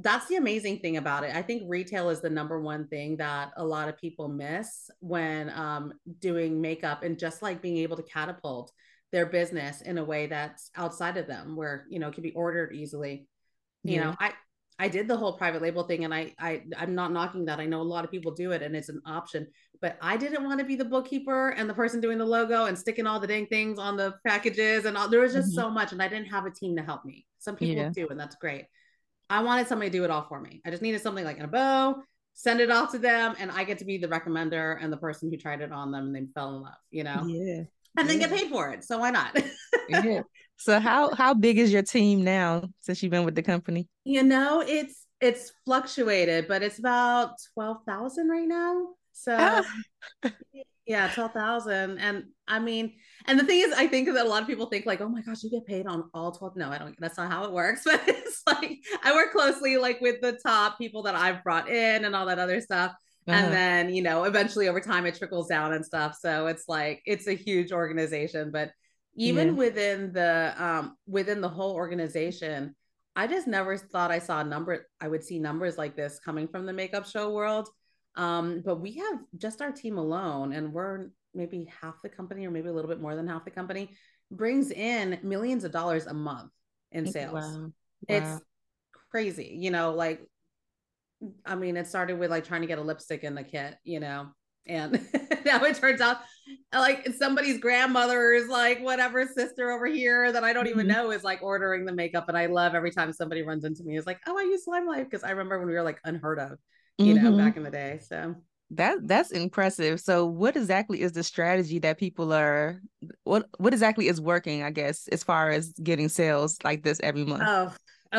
that's 0.00 0.26
the 0.26 0.36
amazing 0.36 0.80
thing 0.80 0.98
about 0.98 1.24
it. 1.24 1.34
I 1.34 1.42
think 1.42 1.62
retail 1.66 2.10
is 2.10 2.20
the 2.20 2.30
number 2.30 2.60
one 2.60 2.86
thing 2.88 3.16
that 3.16 3.52
a 3.56 3.64
lot 3.64 3.88
of 3.88 3.96
people 3.96 4.28
miss 4.28 4.90
when 5.00 5.50
um, 5.50 5.92
doing 6.18 6.60
makeup 6.60 7.02
and 7.02 7.18
just 7.18 7.42
like 7.42 7.62
being 7.62 7.78
able 7.78 7.96
to 7.96 8.02
catapult 8.02 8.72
their 9.12 9.26
business 9.26 9.80
in 9.80 9.98
a 9.98 10.04
way 10.04 10.26
that's 10.26 10.70
outside 10.76 11.16
of 11.16 11.26
them 11.26 11.56
where, 11.56 11.86
you 11.88 11.98
know, 11.98 12.08
it 12.08 12.14
can 12.14 12.22
be 12.22 12.32
ordered 12.32 12.74
easily. 12.74 13.26
You 13.84 13.94
yeah. 13.94 14.04
know, 14.04 14.16
I, 14.20 14.32
I 14.78 14.88
did 14.88 15.08
the 15.08 15.16
whole 15.16 15.38
private 15.38 15.62
label 15.62 15.84
thing 15.84 16.04
and 16.04 16.12
I, 16.12 16.34
I, 16.38 16.64
I'm 16.76 16.94
not 16.94 17.12
knocking 17.12 17.46
that. 17.46 17.60
I 17.60 17.64
know 17.64 17.80
a 17.80 17.82
lot 17.82 18.04
of 18.04 18.10
people 18.10 18.34
do 18.34 18.52
it 18.52 18.62
and 18.62 18.76
it's 18.76 18.90
an 18.90 19.00
option, 19.06 19.46
but 19.80 19.96
I 20.02 20.18
didn't 20.18 20.44
want 20.44 20.58
to 20.58 20.66
be 20.66 20.76
the 20.76 20.84
bookkeeper 20.84 21.50
and 21.50 21.70
the 21.70 21.74
person 21.74 22.00
doing 22.00 22.18
the 22.18 22.26
logo 22.26 22.66
and 22.66 22.78
sticking 22.78 23.06
all 23.06 23.18
the 23.18 23.26
dang 23.26 23.46
things 23.46 23.78
on 23.78 23.96
the 23.96 24.14
packages 24.26 24.84
and 24.84 24.98
all, 24.98 25.08
there 25.08 25.20
was 25.20 25.32
just 25.32 25.52
mm-hmm. 25.52 25.62
so 25.62 25.70
much 25.70 25.92
and 25.92 26.02
I 26.02 26.08
didn't 26.08 26.26
have 26.26 26.44
a 26.44 26.50
team 26.50 26.76
to 26.76 26.82
help 26.82 27.04
me. 27.06 27.24
Some 27.38 27.56
people 27.56 27.76
yeah. 27.76 27.90
do, 27.90 28.08
and 28.08 28.20
that's 28.20 28.36
great 28.36 28.66
I 29.28 29.42
wanted 29.42 29.66
somebody 29.66 29.90
to 29.90 29.98
do 29.98 30.04
it 30.04 30.10
all 30.10 30.26
for 30.28 30.40
me. 30.40 30.60
I 30.64 30.70
just 30.70 30.82
needed 30.82 31.00
something 31.00 31.24
like 31.24 31.38
in 31.38 31.44
a 31.44 31.48
bow, 31.48 31.96
send 32.34 32.60
it 32.60 32.70
off 32.70 32.92
to 32.92 32.98
them, 32.98 33.34
and 33.38 33.50
I 33.50 33.64
get 33.64 33.78
to 33.78 33.84
be 33.84 33.98
the 33.98 34.08
recommender 34.08 34.76
and 34.80 34.92
the 34.92 34.96
person 34.96 35.30
who 35.30 35.36
tried 35.36 35.60
it 35.60 35.72
on 35.72 35.90
them 35.90 36.06
and 36.06 36.14
they 36.14 36.26
fell 36.34 36.56
in 36.56 36.62
love, 36.62 36.74
you 36.90 37.04
know? 37.04 37.24
Yeah. 37.26 37.64
And 37.98 38.08
then 38.08 38.18
get 38.18 38.30
paid 38.30 38.50
for 38.50 38.70
it. 38.70 38.84
So 38.84 38.98
why 38.98 39.10
not? 39.10 39.40
yeah. 39.88 40.20
So 40.58 40.80
how 40.80 41.14
how 41.14 41.34
big 41.34 41.58
is 41.58 41.72
your 41.72 41.82
team 41.82 42.24
now 42.24 42.64
since 42.80 43.02
you've 43.02 43.10
been 43.10 43.24
with 43.24 43.34
the 43.34 43.42
company? 43.42 43.88
You 44.04 44.22
know, 44.22 44.62
it's 44.66 45.06
it's 45.20 45.52
fluctuated, 45.64 46.48
but 46.48 46.62
it's 46.62 46.78
about 46.78 47.32
twelve 47.54 47.78
thousand 47.86 48.28
right 48.28 48.48
now. 48.48 48.88
So 49.12 49.36
ah. 49.38 49.64
yeah, 50.86 51.08
twelve 51.08 51.32
thousand. 51.32 51.98
And 51.98 52.24
I 52.46 52.58
mean, 52.58 52.94
and 53.26 53.38
the 53.38 53.44
thing 53.44 53.60
is, 53.60 53.72
I 53.72 53.86
think 53.86 54.06
that 54.12 54.24
a 54.24 54.28
lot 54.28 54.42
of 54.42 54.48
people 54.48 54.66
think 54.66 54.86
like, 54.86 55.00
oh 55.00 55.08
my 55.08 55.20
gosh, 55.22 55.42
you 55.42 55.50
get 55.50 55.66
paid 55.66 55.86
on 55.86 56.04
all 56.14 56.30
12. 56.30 56.56
No, 56.56 56.70
I 56.70 56.78
don't, 56.78 56.94
that's 57.00 57.16
not 57.16 57.30
how 57.30 57.44
it 57.44 57.52
works. 57.52 57.82
But 57.84 58.02
it's 58.06 58.42
like 58.46 58.78
I 59.02 59.12
work 59.14 59.32
closely 59.32 59.76
like 59.76 60.00
with 60.00 60.20
the 60.20 60.38
top 60.44 60.78
people 60.78 61.02
that 61.04 61.14
I've 61.14 61.42
brought 61.42 61.68
in 61.68 62.04
and 62.04 62.14
all 62.14 62.26
that 62.26 62.38
other 62.38 62.60
stuff. 62.60 62.92
Uh-huh. 63.26 63.36
And 63.36 63.52
then, 63.52 63.94
you 63.94 64.02
know, 64.02 64.24
eventually 64.24 64.68
over 64.68 64.80
time 64.80 65.06
it 65.06 65.16
trickles 65.16 65.48
down 65.48 65.72
and 65.72 65.84
stuff. 65.84 66.16
So 66.20 66.46
it's 66.46 66.64
like 66.68 67.02
it's 67.04 67.26
a 67.26 67.34
huge 67.34 67.72
organization. 67.72 68.52
But 68.52 68.70
even 69.16 69.48
yeah. 69.48 69.54
within 69.54 70.12
the 70.12 70.54
um 70.56 70.96
within 71.08 71.40
the 71.40 71.48
whole 71.48 71.72
organization, 71.72 72.76
I 73.16 73.26
just 73.26 73.48
never 73.48 73.76
thought 73.78 74.10
I 74.10 74.18
saw 74.18 74.40
a 74.40 74.44
number, 74.44 74.86
I 75.00 75.08
would 75.08 75.24
see 75.24 75.38
numbers 75.38 75.78
like 75.78 75.96
this 75.96 76.20
coming 76.24 76.46
from 76.46 76.66
the 76.66 76.72
makeup 76.72 77.06
show 77.06 77.30
world. 77.30 77.68
Um, 78.16 78.62
but 78.64 78.80
we 78.80 78.94
have 78.94 79.20
just 79.36 79.60
our 79.60 79.72
team 79.72 79.98
alone, 79.98 80.52
and 80.52 80.72
we're 80.72 81.08
maybe 81.34 81.70
half 81.82 82.00
the 82.02 82.08
company 82.08 82.46
or 82.46 82.50
maybe 82.50 82.68
a 82.68 82.72
little 82.72 82.88
bit 82.88 83.00
more 83.00 83.14
than 83.14 83.28
half 83.28 83.44
the 83.44 83.50
company 83.50 83.90
brings 84.30 84.70
in 84.70 85.18
millions 85.22 85.64
of 85.64 85.72
dollars 85.72 86.06
a 86.06 86.14
month 86.14 86.50
in 86.92 87.06
sales. 87.06 87.34
Wow. 87.34 87.60
Wow. 87.62 87.70
It's 88.08 88.40
crazy, 89.10 89.56
you 89.60 89.70
know, 89.70 89.92
like 89.92 90.26
I 91.44 91.54
mean, 91.54 91.76
it 91.76 91.86
started 91.86 92.18
with 92.18 92.30
like 92.30 92.44
trying 92.44 92.60
to 92.62 92.66
get 92.66 92.78
a 92.78 92.82
lipstick 92.82 93.24
in 93.24 93.34
the 93.34 93.42
kit, 93.42 93.76
you 93.84 94.00
know, 94.00 94.28
and 94.66 94.92
now 95.44 95.62
it 95.64 95.76
turns 95.76 96.00
out 96.00 96.18
like 96.72 97.08
somebody's 97.16 97.58
grandmother's 97.58 98.48
like 98.48 98.80
whatever 98.80 99.26
sister 99.26 99.70
over 99.70 99.86
here 99.86 100.30
that 100.32 100.44
I 100.44 100.52
don't 100.52 100.66
even 100.66 100.86
mm-hmm. 100.86 100.96
know 100.96 101.10
is 101.10 101.24
like 101.24 101.42
ordering 101.42 101.84
the 101.84 101.92
makeup. 101.92 102.28
And 102.28 102.36
I 102.36 102.46
love 102.46 102.74
every 102.74 102.90
time 102.90 103.12
somebody 103.12 103.42
runs 103.42 103.64
into 103.64 103.82
me 103.84 103.96
is 103.96 104.06
like, 104.06 104.20
oh, 104.26 104.38
I 104.38 104.42
use 104.42 104.64
Lime 104.66 104.86
Life 104.86 105.04
because 105.04 105.24
I 105.24 105.30
remember 105.30 105.58
when 105.58 105.68
we 105.68 105.74
were 105.74 105.82
like 105.82 106.00
unheard 106.04 106.38
of, 106.38 106.58
you 106.98 107.14
mm-hmm. 107.14 107.24
know, 107.24 107.36
back 107.36 107.56
in 107.56 107.62
the 107.62 107.70
day. 107.70 108.00
So 108.06 108.34
that 108.70 109.06
that's 109.06 109.30
impressive. 109.30 110.00
So 110.00 110.26
what 110.26 110.56
exactly 110.56 111.00
is 111.00 111.12
the 111.12 111.22
strategy 111.22 111.78
that 111.80 111.98
people 111.98 112.32
are 112.32 112.80
what 113.24 113.46
what 113.58 113.72
exactly 113.72 114.08
is 114.08 114.20
working, 114.20 114.62
I 114.62 114.70
guess, 114.70 115.08
as 115.08 115.22
far 115.22 115.50
as 115.50 115.68
getting 115.82 116.08
sales 116.08 116.58
like 116.64 116.82
this 116.82 117.00
every 117.02 117.24
month? 117.24 117.44
Oh, 117.46 117.72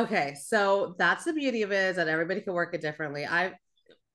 okay. 0.03 0.35
So 0.41 0.95
that's 0.97 1.25
the 1.25 1.33
beauty 1.33 1.63
of 1.63 1.71
it 1.71 1.89
is 1.89 1.95
that 1.97 2.07
everybody 2.07 2.41
can 2.41 2.53
work 2.53 2.73
it 2.73 2.81
differently. 2.81 3.25
I 3.25 3.53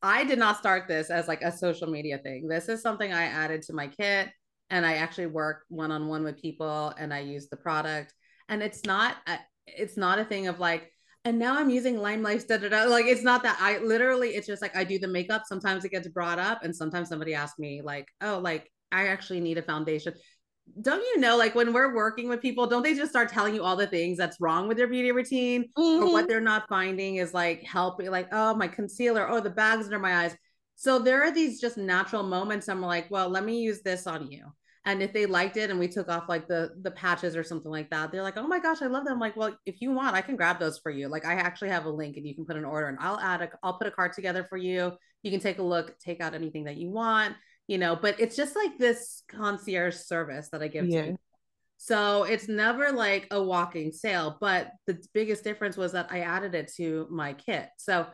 I 0.02 0.24
did 0.24 0.38
not 0.38 0.58
start 0.58 0.88
this 0.88 1.10
as 1.10 1.28
like 1.28 1.42
a 1.42 1.52
social 1.52 1.88
media 1.88 2.18
thing. 2.18 2.48
This 2.48 2.68
is 2.68 2.82
something 2.82 3.12
I 3.12 3.24
added 3.24 3.62
to 3.62 3.72
my 3.72 3.88
kit 3.88 4.30
and 4.70 4.86
I 4.86 4.94
actually 4.94 5.26
work 5.26 5.64
one 5.68 5.92
on 5.92 6.08
one 6.08 6.24
with 6.24 6.40
people 6.40 6.94
and 6.98 7.12
I 7.12 7.20
use 7.20 7.48
the 7.48 7.56
product. 7.56 8.14
And 8.48 8.62
it's 8.62 8.84
not 8.84 9.16
a, 9.26 9.38
it's 9.66 9.96
not 9.96 10.18
a 10.18 10.24
thing 10.24 10.48
of 10.48 10.58
like 10.58 10.91
and 11.24 11.38
now 11.38 11.58
I'm 11.58 11.70
using 11.70 11.98
Lime 11.98 12.22
Life. 12.22 12.48
Da, 12.48 12.56
da, 12.56 12.68
da. 12.68 12.84
Like 12.84 13.06
it's 13.06 13.22
not 13.22 13.42
that 13.44 13.56
I 13.60 13.78
literally, 13.78 14.30
it's 14.30 14.46
just 14.46 14.62
like 14.62 14.76
I 14.76 14.84
do 14.84 14.98
the 14.98 15.08
makeup. 15.08 15.42
Sometimes 15.46 15.84
it 15.84 15.90
gets 15.90 16.08
brought 16.08 16.38
up, 16.38 16.64
and 16.64 16.74
sometimes 16.74 17.08
somebody 17.08 17.34
asks 17.34 17.58
me, 17.58 17.82
like, 17.82 18.08
oh, 18.20 18.38
like 18.42 18.70
I 18.90 19.08
actually 19.08 19.40
need 19.40 19.58
a 19.58 19.62
foundation. 19.62 20.14
Don't 20.80 21.00
you 21.00 21.18
know, 21.18 21.36
like 21.36 21.54
when 21.54 21.72
we're 21.72 21.94
working 21.94 22.28
with 22.28 22.40
people, 22.40 22.66
don't 22.66 22.82
they 22.82 22.94
just 22.94 23.10
start 23.10 23.28
telling 23.28 23.54
you 23.54 23.64
all 23.64 23.76
the 23.76 23.86
things 23.86 24.16
that's 24.16 24.40
wrong 24.40 24.68
with 24.68 24.76
their 24.76 24.86
beauty 24.86 25.10
routine 25.10 25.64
mm-hmm. 25.76 26.02
or 26.02 26.12
what 26.12 26.22
mm-hmm. 26.22 26.28
they're 26.28 26.40
not 26.40 26.68
finding 26.68 27.16
is 27.16 27.34
like 27.34 27.62
helping, 27.62 28.10
like, 28.10 28.28
oh, 28.32 28.54
my 28.54 28.68
concealer, 28.68 29.28
oh, 29.28 29.40
the 29.40 29.50
bags 29.50 29.86
under 29.86 29.98
my 29.98 30.24
eyes. 30.24 30.36
So 30.76 30.98
there 30.98 31.22
are 31.24 31.32
these 31.32 31.60
just 31.60 31.76
natural 31.76 32.22
moments. 32.22 32.68
I'm 32.68 32.80
like, 32.80 33.10
well, 33.10 33.28
let 33.28 33.44
me 33.44 33.60
use 33.60 33.82
this 33.82 34.06
on 34.06 34.30
you 34.30 34.52
and 34.84 35.02
if 35.02 35.12
they 35.12 35.26
liked 35.26 35.56
it 35.56 35.70
and 35.70 35.78
we 35.78 35.88
took 35.88 36.08
off 36.08 36.28
like 36.28 36.48
the 36.48 36.70
the 36.82 36.90
patches 36.90 37.36
or 37.36 37.44
something 37.44 37.70
like 37.70 37.88
that 37.90 38.10
they're 38.10 38.22
like 38.22 38.36
oh 38.36 38.46
my 38.46 38.58
gosh 38.58 38.82
i 38.82 38.86
love 38.86 39.04
them. 39.04 39.14
I'm 39.14 39.20
like 39.20 39.36
well 39.36 39.56
if 39.66 39.80
you 39.80 39.92
want 39.92 40.16
i 40.16 40.20
can 40.20 40.36
grab 40.36 40.58
those 40.58 40.78
for 40.78 40.90
you. 40.90 41.08
Like 41.08 41.24
i 41.24 41.34
actually 41.34 41.70
have 41.70 41.84
a 41.84 41.90
link 41.90 42.16
and 42.16 42.26
you 42.26 42.34
can 42.34 42.44
put 42.44 42.56
an 42.56 42.64
order 42.64 42.88
and 42.88 42.98
i'll 43.00 43.20
add 43.20 43.42
a 43.42 43.48
i'll 43.62 43.78
put 43.78 43.86
a 43.86 43.90
cart 43.90 44.14
together 44.14 44.46
for 44.48 44.56
you. 44.58 44.92
You 45.22 45.30
can 45.30 45.40
take 45.40 45.58
a 45.58 45.62
look 45.62 45.98
take 45.98 46.20
out 46.20 46.34
anything 46.34 46.64
that 46.64 46.76
you 46.76 46.90
want 46.90 47.34
you 47.68 47.78
know 47.78 47.96
but 47.96 48.18
it's 48.18 48.36
just 48.36 48.56
like 48.56 48.76
this 48.78 49.22
concierge 49.28 49.94
service 49.94 50.48
that 50.50 50.62
i 50.62 50.68
give 50.68 50.86
yeah. 50.86 51.02
to 51.02 51.08
you 51.08 51.16
so 51.78 52.24
it's 52.24 52.48
never 52.48 52.92
like 52.92 53.26
a 53.30 53.42
walking 53.42 53.92
sale 53.92 54.36
but 54.40 54.70
the 54.86 55.02
biggest 55.14 55.44
difference 55.44 55.76
was 55.76 55.92
that 55.92 56.06
i 56.10 56.20
added 56.20 56.54
it 56.54 56.72
to 56.76 57.06
my 57.10 57.32
kit. 57.32 57.68
So 57.76 58.06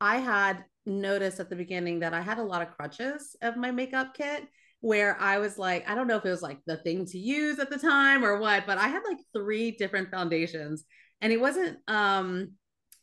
i 0.00 0.16
had 0.16 0.64
noticed 0.86 1.40
at 1.40 1.50
the 1.50 1.56
beginning 1.56 2.00
that 2.00 2.14
i 2.14 2.20
had 2.20 2.38
a 2.38 2.42
lot 2.42 2.62
of 2.62 2.70
crutches 2.76 3.36
of 3.42 3.56
my 3.56 3.70
makeup 3.70 4.14
kit 4.14 4.44
where 4.82 5.18
I 5.20 5.38
was 5.38 5.58
like, 5.58 5.88
I 5.88 5.94
don't 5.94 6.08
know 6.08 6.16
if 6.16 6.26
it 6.26 6.30
was 6.30 6.42
like 6.42 6.58
the 6.66 6.76
thing 6.76 7.06
to 7.06 7.18
use 7.18 7.60
at 7.60 7.70
the 7.70 7.78
time 7.78 8.24
or 8.24 8.38
what, 8.38 8.66
but 8.66 8.78
I 8.78 8.88
had 8.88 9.02
like 9.08 9.18
three 9.32 9.70
different 9.70 10.10
foundations. 10.10 10.84
And 11.20 11.32
it 11.32 11.40
wasn't 11.40 11.78
um, 11.86 12.50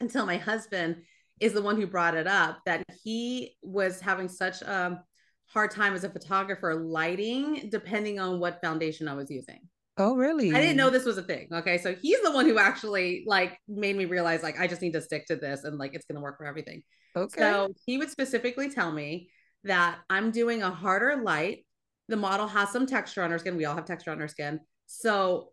until 0.02 0.26
my 0.26 0.36
husband 0.36 0.98
is 1.39 1.54
the 1.54 1.62
one 1.62 1.78
who 1.78 1.88
brought 1.88 2.15
it 2.15 2.28
up 2.28 2.60
that 2.65 2.84
he 3.02 3.56
was 3.63 4.02
having 4.02 4.28
such 4.28 4.62
a 4.62 5.02
hard 5.48 5.72
time 5.72 5.94
as 5.94 6.04
a 6.04 6.10
photographer 6.10 6.76
lighting 6.76 7.70
depending 7.72 8.20
on 8.20 8.42
what 8.42 8.60
foundation 8.62 9.08
I 9.08 9.13
was 9.13 9.32
using. 9.32 9.62
Oh, 9.98 10.15
really? 10.15 10.54
I 10.54 10.60
didn't 10.60 10.76
know 10.76 10.89
this 10.89 11.06
was 11.06 11.18
a 11.18 11.24
thing. 11.24 11.48
Okay. 11.52 11.78
So 11.78 11.96
he's 11.96 12.22
the 12.22 12.32
one 12.32 12.46
who 12.46 12.58
actually 12.58 13.24
like 13.26 13.58
made 13.70 13.96
me 13.96 14.04
realize 14.04 14.44
like 14.44 14.60
I 14.60 14.68
just 14.68 14.82
need 14.82 14.94
to 14.94 15.02
stick 15.02 15.28
to 15.28 15.38
this 15.38 15.63
and 15.63 15.78
like 15.78 15.94
it's 15.94 16.06
gonna 16.06 16.22
work 16.22 16.38
for 16.38 16.46
everything. 16.46 16.84
Okay. 17.15 17.39
So 17.39 17.74
he 17.86 17.98
would 17.98 18.10
specifically 18.10 18.70
tell 18.70 18.92
me 18.92 19.30
that 19.63 20.00
I'm 20.10 20.32
doing 20.32 20.62
a 20.62 20.72
harder 20.72 21.22
light 21.24 21.65
the 22.10 22.17
model 22.17 22.48
has 22.48 22.69
some 22.69 22.86
texture 22.86 23.24
on 23.24 23.32
her 23.32 23.39
skin. 23.39 23.56
We 23.56 23.65
all 23.65 23.76
have 23.76 23.86
texture 23.86 24.12
on 24.12 24.22
our 24.22 24.28
skin. 24.28 24.60
So 24.88 25.52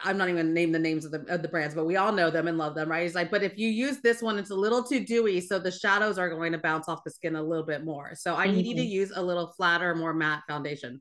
I'm 0.00 0.16
not 0.16 0.28
even 0.28 0.42
gonna 0.42 0.54
name 0.54 0.72
the 0.72 0.78
names 0.78 1.04
of 1.04 1.12
the 1.12 1.24
of 1.28 1.42
the 1.42 1.48
brands, 1.48 1.74
but 1.74 1.84
we 1.84 1.96
all 1.96 2.10
know 2.10 2.30
them 2.30 2.48
and 2.48 2.56
love 2.56 2.74
them, 2.74 2.90
right? 2.90 3.02
He's 3.02 3.14
like, 3.14 3.30
but 3.30 3.42
if 3.42 3.58
you 3.58 3.68
use 3.68 3.98
this 4.00 4.22
one, 4.22 4.38
it's 4.38 4.50
a 4.50 4.54
little 4.54 4.82
too 4.82 5.04
dewy, 5.04 5.40
so 5.40 5.58
the 5.58 5.70
shadows 5.70 6.18
are 6.18 6.30
going 6.30 6.52
to 6.52 6.58
bounce 6.58 6.88
off 6.88 7.04
the 7.04 7.10
skin 7.10 7.36
a 7.36 7.42
little 7.42 7.66
bit 7.66 7.84
more. 7.84 8.14
So 8.14 8.34
I 8.34 8.46
mm-hmm. 8.46 8.56
need 8.56 8.66
you 8.66 8.74
to 8.76 8.80
mm-hmm. 8.80 8.90
use 8.90 9.12
a 9.14 9.22
little 9.22 9.52
flatter, 9.56 9.94
more 9.94 10.14
matte 10.14 10.42
foundation. 10.48 11.00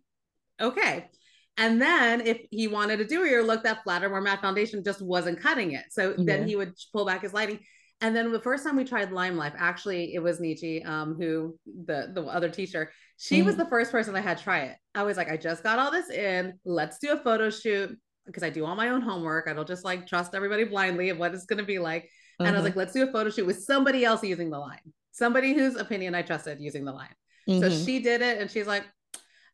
Okay. 0.62 1.10
And 1.58 1.82
then 1.82 2.22
if 2.22 2.42
he 2.52 2.68
wanted 2.68 3.02
a 3.02 3.06
dewier 3.06 3.46
look, 3.46 3.64
that 3.64 3.84
flatter, 3.84 4.10
more 4.10 4.22
matte 4.22 4.42
foundation 4.42 4.84
just 4.84 5.02
wasn't 5.02 5.42
cutting 5.42 5.74
it. 5.74 5.86
So 5.92 6.16
yeah. 6.18 6.24
then 6.26 6.48
he 6.48 6.56
would 6.56 6.74
pull 6.94 7.06
back 7.06 7.22
his 7.22 7.34
lighting. 7.34 7.60
And 8.02 8.16
then 8.16 8.32
the 8.32 8.40
first 8.40 8.64
time 8.64 8.78
we 8.78 8.86
tried 8.86 9.12
Lime 9.12 9.36
Life, 9.36 9.54
actually, 9.58 10.14
it 10.14 10.20
was 10.24 10.40
Nietzsche, 10.40 10.84
um, 10.84 11.16
who 11.16 11.58
the 11.86 12.12
the 12.14 12.24
other 12.24 12.50
teacher. 12.50 12.92
She 13.22 13.42
mm. 13.42 13.46
was 13.46 13.58
the 13.58 13.66
first 13.66 13.92
person 13.92 14.16
I 14.16 14.22
had 14.22 14.38
try 14.40 14.60
it. 14.62 14.78
I 14.96 15.04
was 15.04 15.18
like, 15.18 15.30
I 15.30 15.36
just 15.36 15.62
got 15.62 15.78
all 15.78 15.92
this 15.92 16.10
in. 16.10 16.58
Let's 16.64 17.00
do 17.00 17.12
a 17.12 17.18
photo 17.18 17.50
shoot. 17.50 17.96
because 18.26 18.44
I 18.44 18.50
do 18.52 18.64
all 18.64 18.76
my 18.76 18.90
own 18.90 19.02
homework. 19.02 19.48
I 19.48 19.54
don't 19.54 19.68
just 19.68 19.84
like 19.84 20.06
trust 20.06 20.36
everybody 20.36 20.64
blindly 20.64 21.10
of 21.10 21.18
what 21.18 21.34
it's 21.34 21.46
going 21.46 21.58
to 21.58 21.66
be 21.66 21.80
like. 21.80 22.08
And 22.38 22.48
I 22.48 22.52
was 22.52 22.62
Mhm. 22.62 22.64
like, 22.66 22.76
let's 22.76 22.94
do 22.94 23.08
a 23.08 23.12
photo 23.12 23.32
shoot 23.32 23.48
with 23.48 23.64
somebody 23.64 24.06
else 24.06 24.24
using 24.24 24.52
the 24.52 24.60
line, 24.60 24.94
somebody 25.12 25.54
whose 25.54 25.76
opinion 25.76 26.14
I 26.14 26.22
trusted 26.22 26.62
using 26.62 26.86
the 26.86 26.92
line. 26.92 27.16
So 27.48 27.62
Mhm. 27.70 27.86
she 27.86 28.00
did 28.02 28.22
it 28.22 28.40
and 28.40 28.50
she's 28.52 28.68
like, 28.68 28.86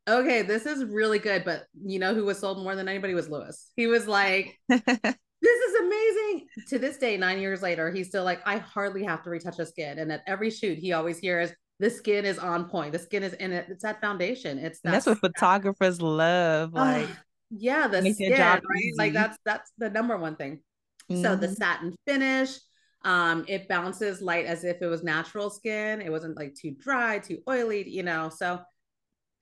okay, 0.09 0.41
this 0.41 0.65
is 0.65 0.83
really 0.83 1.19
good. 1.19 1.45
But 1.45 1.65
you 1.81 1.99
know 1.99 2.13
who 2.13 2.25
was 2.25 2.37
sold 2.39 2.61
more 2.61 2.75
than 2.75 2.89
anybody 2.89 3.13
was 3.13 3.29
Lewis. 3.29 3.71
He 3.77 3.87
was 3.87 4.07
like, 4.07 4.59
this 4.67 5.59
is 5.67 5.75
amazing. 5.81 6.47
To 6.67 6.79
this 6.79 6.97
day, 6.97 7.15
nine 7.15 7.39
years 7.39 7.61
later, 7.61 7.89
he's 7.91 8.09
still 8.09 8.25
like, 8.25 8.41
I 8.45 8.57
hardly 8.57 9.05
have 9.05 9.23
to 9.23 9.29
retouch 9.29 9.55
the 9.57 9.65
skin. 9.65 9.99
And 9.99 10.11
at 10.11 10.21
every 10.27 10.49
shoot, 10.51 10.77
he 10.77 10.91
always 10.91 11.17
hears, 11.17 11.49
the 11.79 11.89
skin 11.89 12.25
is 12.25 12.39
on 12.39 12.69
point. 12.69 12.93
The 12.93 12.99
skin 12.99 13.23
is 13.23 13.33
in 13.33 13.51
it. 13.51 13.67
It's 13.69 13.83
that 13.83 14.01
foundation. 14.01 14.57
It's 14.57 14.79
and 14.83 14.93
that's 14.93 15.05
what 15.05 15.19
photographers 15.19 16.01
love. 16.01 16.73
Like, 16.73 17.07
Ah, 17.09 17.19
yeah, 17.49 17.87
the 17.87 18.13
skin, 18.13 18.31
right? 18.31 18.91
Like 18.97 19.13
that's 19.13 19.37
that's 19.45 19.71
the 19.77 19.89
number 19.89 20.17
one 20.17 20.35
thing. 20.35 20.61
So 21.09 21.35
the 21.35 21.47
mhm. 21.47 21.55
satin 21.55 21.95
finish, 22.07 22.57
um, 23.03 23.45
it 23.47 23.67
bounces 23.67 24.21
light 24.21 24.45
as 24.45 24.63
if 24.63 24.81
it 24.81 24.87
was 24.87 25.03
natural 25.03 25.51
skin. 25.51 26.01
It 26.01 26.09
wasn't 26.09 26.35
like 26.35 26.55
too 26.55 26.71
dry, 26.79 27.19
too 27.19 27.39
oily, 27.47 27.87
you 27.87 28.01
know. 28.01 28.29
So, 28.35 28.59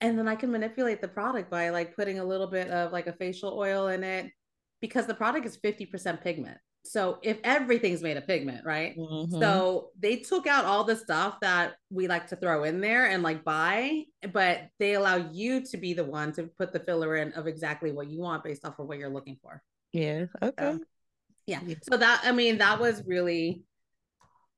and 0.02 0.18
then 0.18 0.28
I 0.28 0.36
can 0.36 0.50
manipulate 0.52 1.00
the 1.00 1.08
product 1.08 1.50
by 1.50 1.70
like 1.70 1.96
putting 1.96 2.18
a 2.18 2.24
little 2.24 2.48
bit 2.48 2.68
of 2.68 2.92
like 2.92 3.06
a 3.06 3.14
facial 3.14 3.58
oil 3.58 3.88
in 3.88 4.04
it 4.04 4.30
because 4.82 5.06
the 5.06 5.14
product 5.14 5.46
is 5.46 5.56
50% 5.56 6.22
pigment. 6.22 6.58
So 6.86 7.18
if 7.22 7.38
everything's 7.44 8.02
made 8.02 8.16
of 8.18 8.26
pigment, 8.26 8.64
right? 8.64 8.96
Mhm. 8.96 9.40
So 9.40 9.90
they 9.98 10.16
took 10.16 10.46
out 10.46 10.66
all 10.66 10.84
the 10.84 10.96
stuff 10.96 11.40
that 11.40 11.76
we 11.90 12.08
like 12.08 12.26
to 12.28 12.36
throw 12.36 12.64
in 12.64 12.80
there 12.80 13.06
and 13.06 13.22
like 13.22 13.42
buy, 13.42 14.04
but 14.32 14.68
they 14.78 14.94
allow 14.94 15.16
you 15.16 15.64
to 15.66 15.76
be 15.78 15.94
the 15.94 16.04
one 16.04 16.32
to 16.34 16.44
put 16.58 16.72
the 16.72 16.80
filler 16.80 17.16
in 17.16 17.32
of 17.32 17.46
exactly 17.46 17.90
what 17.90 18.08
you 18.08 18.20
want 18.20 18.44
based 18.44 18.64
off 18.66 18.78
of 18.78 18.86
what 18.86 18.98
you're 18.98 19.08
looking 19.08 19.38
for. 19.40 19.62
yeah. 19.92 20.26
Okay. 20.42 20.54
So, 20.58 20.80
yeah. 21.46 21.60
Yeah. 21.66 21.74
So 21.90 21.96
that 21.96 22.22
I 22.24 22.32
mean 22.32 22.58
that 22.58 22.78
was 22.80 23.02
really 23.06 23.64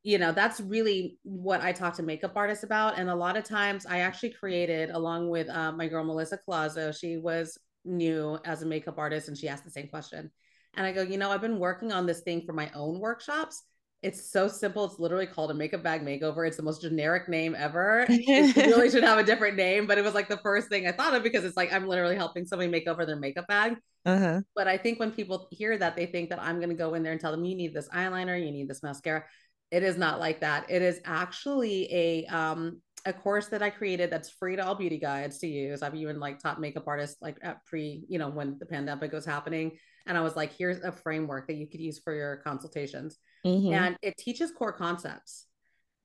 you 0.03 0.19
know 0.19 0.33
that's 0.33 0.61
really 0.61 1.19
what 1.23 1.61
I 1.61 1.73
talk 1.73 1.95
to 1.95 2.03
makeup 2.03 2.33
artists 2.37 2.65
about 2.65 2.99
and 2.99 3.11
a 3.11 3.15
lot 3.15 3.37
of 3.37 3.45
times 3.45 3.87
I 3.87 4.01
actually 4.01 4.31
created 4.31 4.91
along 4.91 5.29
with 5.31 5.49
uh, 5.49 5.73
my 5.73 5.89
girl 5.89 6.05
Melissa 6.05 6.39
Colazo 6.49 6.97
she 6.97 7.17
was 7.17 7.59
new 7.85 8.39
as 8.45 8.63
a 8.63 8.67
makeup 8.67 8.99
artist 8.99 9.29
and 9.29 9.37
she 9.37 9.49
asked 9.49 9.65
the 9.65 9.71
same 9.71 9.89
question 9.89 10.31
and 10.77 10.87
I 10.87 10.93
go 10.93 11.03
you 11.03 11.19
know 11.19 11.31
I've 11.31 11.41
been 11.41 11.59
working 11.59 11.93
on 11.93 12.07
this 12.07 12.21
thing 12.21 12.43
for 12.47 12.53
my 12.53 12.71
own 12.75 13.01
workshops 13.01 13.63
it's 14.03 14.31
so 14.31 14.47
simple 14.49 14.85
it's 14.85 14.99
literally 14.99 15.27
called 15.27 15.51
a 15.51 15.55
makeup 15.55 15.83
bag 15.83 16.03
makeover 16.03 16.47
it's 16.47 16.57
the 16.57 16.63
most 16.63 16.83
generic 16.83 17.29
name 17.29 17.55
ever 17.59 18.15
it 18.37 18.57
really 18.67 18.91
should 18.91 19.03
have 19.03 19.19
a 19.19 19.25
different 19.25 19.57
name 19.57 19.87
but 19.87 19.99
it 19.99 20.05
was 20.05 20.15
like 20.15 20.29
the 20.29 20.37
first 20.39 20.69
thing 20.69 20.87
I 20.87 20.93
thought 20.93 21.15
of 21.15 21.23
because 21.23 21.45
it's 21.45 21.57
like 21.57 21.73
I'm 21.73 21.87
literally 21.89 22.17
helping 22.17 22.47
somebody 22.47 22.71
make 22.71 22.87
over 22.87 23.07
their 23.07 23.17
makeup 23.17 23.47
bag 23.49 23.77
Uh-huh. 24.05 24.41
but 24.55 24.69
I 24.69 24.79
think 24.79 24.99
when 24.99 25.13
people 25.13 25.49
hear 25.51 25.77
that, 25.77 25.97
they 25.97 26.07
think 26.07 26.31
that 26.31 26.41
I'm 26.43 26.57
going 26.57 26.71
to 26.71 26.75
go 26.75 26.95
in 26.95 27.03
there 27.03 27.13
and 27.13 27.21
tell 27.21 27.33
them, 27.33 27.45
you 27.45 27.57
need 27.57 27.75
this 27.75 27.89
eyeliner, 27.89 28.39
you 28.43 28.53
need 28.53 28.69
this 28.69 28.83
mascara. 28.83 29.25
It 29.71 29.83
is 29.83 29.97
not 29.99 30.21
like 30.21 30.41
that. 30.41 30.71
It 30.71 30.83
is 30.83 31.01
actually 31.05 31.89
a 31.93 32.27
um 32.27 32.81
a 33.07 33.13
course 33.13 33.47
that 33.49 33.63
I 33.63 33.71
created 33.71 34.11
that's 34.11 34.29
free 34.29 34.57
to 34.57 34.67
all 34.67 34.75
beauty 34.75 34.99
guides 34.99 35.39
to 35.39 35.47
use. 35.47 35.83
I've 35.83 35.95
even 35.95 36.19
like 36.19 36.41
taught 36.41 36.61
makeup 36.61 36.85
artists 36.87 37.17
like 37.23 37.39
at 37.43 37.65
pre, 37.65 38.05
you 38.09 38.19
know, 38.19 38.29
when 38.29 38.59
the 38.59 38.67
pandemic 38.67 39.13
was 39.13 39.25
happening. 39.25 39.79
And 40.07 40.19
I 40.19 40.21
was 40.21 40.37
like, 40.37 40.53
here's 40.53 40.81
a 40.81 40.93
framework 40.93 41.47
that 41.47 41.55
you 41.55 41.69
could 41.69 41.81
use 41.81 41.99
for 41.99 42.13
your 42.15 42.37
consultations. 42.39 43.19
Mhm. 43.45 43.73
And 43.73 43.97
it 44.03 44.17
teaches 44.17 44.51
core 44.51 44.73
concepts. 44.73 45.47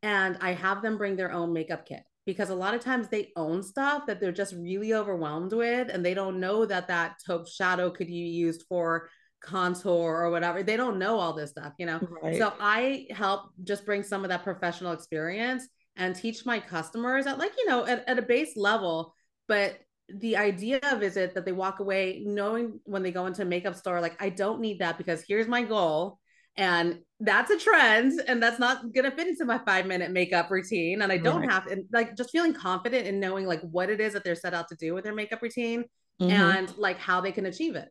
And 0.03 0.37
I 0.41 0.53
have 0.53 0.81
them 0.81 0.97
bring 0.97 1.15
their 1.15 1.31
own 1.31 1.53
makeup 1.53 1.85
kit 1.85 2.03
because 2.25 2.49
a 2.49 2.55
lot 2.55 2.75
of 2.75 2.81
times 2.81 3.07
they 3.07 3.31
own 3.35 3.63
stuff 3.63 4.05
that 4.05 4.19
they're 4.19 4.31
just 4.31 4.53
really 4.53 4.93
overwhelmed 4.93 5.53
with 5.53 5.89
and 5.89 6.05
they 6.05 6.13
don't 6.13 6.39
know 6.39 6.65
that 6.65 6.87
that 6.87 7.15
taupe 7.25 7.47
shadow 7.47 7.89
could 7.89 8.07
be 8.07 8.13
used 8.13 8.63
for 8.69 9.09
contour 9.41 10.21
or 10.21 10.29
whatever. 10.29 10.61
They 10.61 10.77
don't 10.77 10.99
know 10.99 11.19
all 11.19 11.33
this 11.33 11.51
stuff, 11.51 11.73
you 11.79 11.87
know. 11.87 11.99
Right. 12.23 12.37
So 12.37 12.53
I 12.59 13.07
help 13.09 13.51
just 13.63 13.85
bring 13.85 14.03
some 14.03 14.23
of 14.23 14.29
that 14.29 14.43
professional 14.43 14.91
experience 14.91 15.67
and 15.95 16.15
teach 16.15 16.45
my 16.45 16.59
customers 16.59 17.27
at 17.27 17.37
like, 17.37 17.53
you 17.57 17.67
know, 17.67 17.85
at, 17.85 18.07
at 18.07 18.19
a 18.19 18.21
base 18.23 18.55
level, 18.55 19.13
but 19.47 19.79
the 20.09 20.37
idea 20.37 20.79
of 20.91 21.03
is 21.03 21.15
it 21.17 21.35
that 21.35 21.45
they 21.45 21.51
walk 21.51 21.79
away 21.79 22.23
knowing 22.25 22.79
when 22.85 23.03
they 23.03 23.11
go 23.11 23.25
into 23.27 23.43
a 23.43 23.45
makeup 23.45 23.75
store, 23.75 24.01
like, 24.01 24.21
I 24.21 24.29
don't 24.29 24.59
need 24.59 24.79
that 24.79 24.97
because 24.97 25.23
here's 25.27 25.47
my 25.47 25.63
goal. 25.63 26.19
And 26.57 26.99
that's 27.21 27.49
a 27.49 27.57
trend, 27.57 28.21
and 28.27 28.43
that's 28.43 28.59
not 28.59 28.91
gonna 28.93 29.11
fit 29.11 29.27
into 29.27 29.45
my 29.45 29.59
five 29.65 29.85
minute 29.85 30.11
makeup 30.11 30.51
routine. 30.51 31.01
And 31.01 31.11
I 31.11 31.17
don't 31.17 31.43
Right. 31.43 31.49
have 31.49 31.67
and 31.67 31.85
like 31.93 32.17
just 32.17 32.31
feeling 32.31 32.53
confident 32.53 33.07
in 33.07 33.21
knowing 33.21 33.45
like 33.45 33.61
what 33.61 33.89
it 33.89 34.01
is 34.01 34.13
that 34.13 34.25
they're 34.25 34.35
set 34.35 34.53
out 34.53 34.67
to 34.67 34.75
do 34.75 34.93
with 34.93 35.05
their 35.05 35.15
makeup 35.15 35.41
routine 35.41 35.85
Mhm. 36.19 36.27
and 36.27 36.77
like 36.77 36.97
how 36.97 37.21
they 37.21 37.31
can 37.31 37.45
achieve 37.45 37.75
it. 37.75 37.87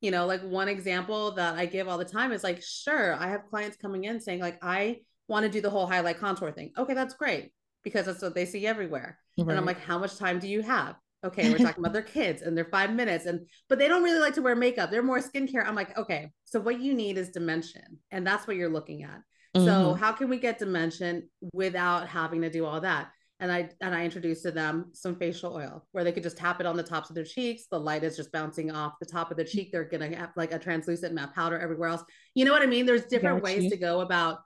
You 0.00 0.12
know, 0.12 0.26
like 0.26 0.42
one 0.42 0.68
example 0.68 1.32
that 1.32 1.56
I 1.56 1.66
give 1.66 1.88
all 1.88 1.98
the 1.98 2.04
time 2.04 2.30
is 2.32 2.44
like, 2.44 2.62
sure, 2.62 3.14
I 3.14 3.28
have 3.30 3.46
clients 3.50 3.76
coming 3.76 4.04
in 4.04 4.20
saying, 4.20 4.40
like, 4.40 4.58
I 4.62 4.98
want 5.28 5.44
to 5.44 5.48
do 5.50 5.60
the 5.60 5.70
whole 5.70 5.86
highlight 5.86 6.18
contour 6.18 6.50
thing. 6.50 6.72
Okay, 6.76 6.94
that's 6.94 7.14
great 7.14 7.52
because 7.84 8.06
that's 8.06 8.22
what 8.22 8.34
they 8.34 8.44
see 8.44 8.66
everywhere. 8.66 9.18
And 9.50 9.58
I'm 9.58 9.64
like, 9.66 9.80
how 9.80 9.98
much 9.98 10.16
time 10.16 10.38
do 10.40 10.48
you 10.48 10.62
have? 10.62 10.96
Okay, 11.24 11.50
we're 11.50 11.58
talking 11.66 11.82
about 11.82 11.92
their 11.92 12.02
kids 12.02 12.42
and 12.42 12.56
their 12.56 12.64
five 12.66 12.92
minutes, 12.92 13.26
and 13.26 13.46
but 13.68 13.78
they 13.78 13.88
don't 13.88 14.02
really 14.02 14.20
like 14.20 14.34
to 14.34 14.42
wear 14.42 14.56
makeup. 14.56 14.90
They're 14.90 15.02
more 15.02 15.20
skincare. 15.20 15.64
I'm 15.66 15.74
like, 15.74 15.96
okay, 15.98 16.30
so 16.44 16.60
what 16.60 16.80
you 16.80 16.94
need 16.94 17.18
is 17.18 17.30
dimension, 17.30 17.98
and 18.10 18.26
that's 18.26 18.46
what 18.46 18.56
you're 18.56 18.68
looking 18.68 19.04
at. 19.04 19.20
So 19.56 19.94
Mhm. 19.94 19.98
how 19.98 20.12
can 20.12 20.28
we 20.28 20.38
get 20.38 20.58
dimension 20.58 21.28
without 21.52 22.06
having 22.08 22.42
to 22.42 22.50
do 22.50 22.64
all 22.66 22.80
that? 22.82 23.08
And 23.40 23.50
I 23.50 23.70
and 23.80 23.94
I 23.94 24.04
introduced 24.04 24.42
to 24.42 24.50
them 24.50 24.90
some 24.92 25.16
facial 25.16 25.54
oil 25.54 25.86
where 25.92 26.04
they 26.04 26.12
could 26.12 26.22
just 26.24 26.36
tap 26.36 26.60
it 26.60 26.66
on 26.66 26.76
the 26.76 26.82
tops 26.82 27.08
of 27.08 27.14
their 27.14 27.24
cheeks. 27.24 27.66
The 27.70 27.78
light 27.78 28.02
is 28.04 28.16
just 28.16 28.30
bouncing 28.32 28.70
off 28.70 28.98
the 29.00 29.06
top 29.06 29.30
of 29.30 29.36
the 29.36 29.44
cheek. 29.44 29.70
They're 29.72 29.84
gonna 29.84 30.14
have 30.16 30.30
like 30.36 30.52
a 30.52 30.58
translucent 30.58 31.14
matte 31.14 31.34
powder 31.34 31.58
everywhere 31.58 31.88
else. 31.90 32.02
You 32.34 32.44
know 32.44 32.52
what 32.52 32.62
I 32.62 32.66
mean? 32.66 32.84
There's 32.84 33.06
different 33.06 33.36
Got 33.36 33.44
ways 33.44 33.70
to 33.70 33.76
go 33.76 34.00
about 34.00 34.40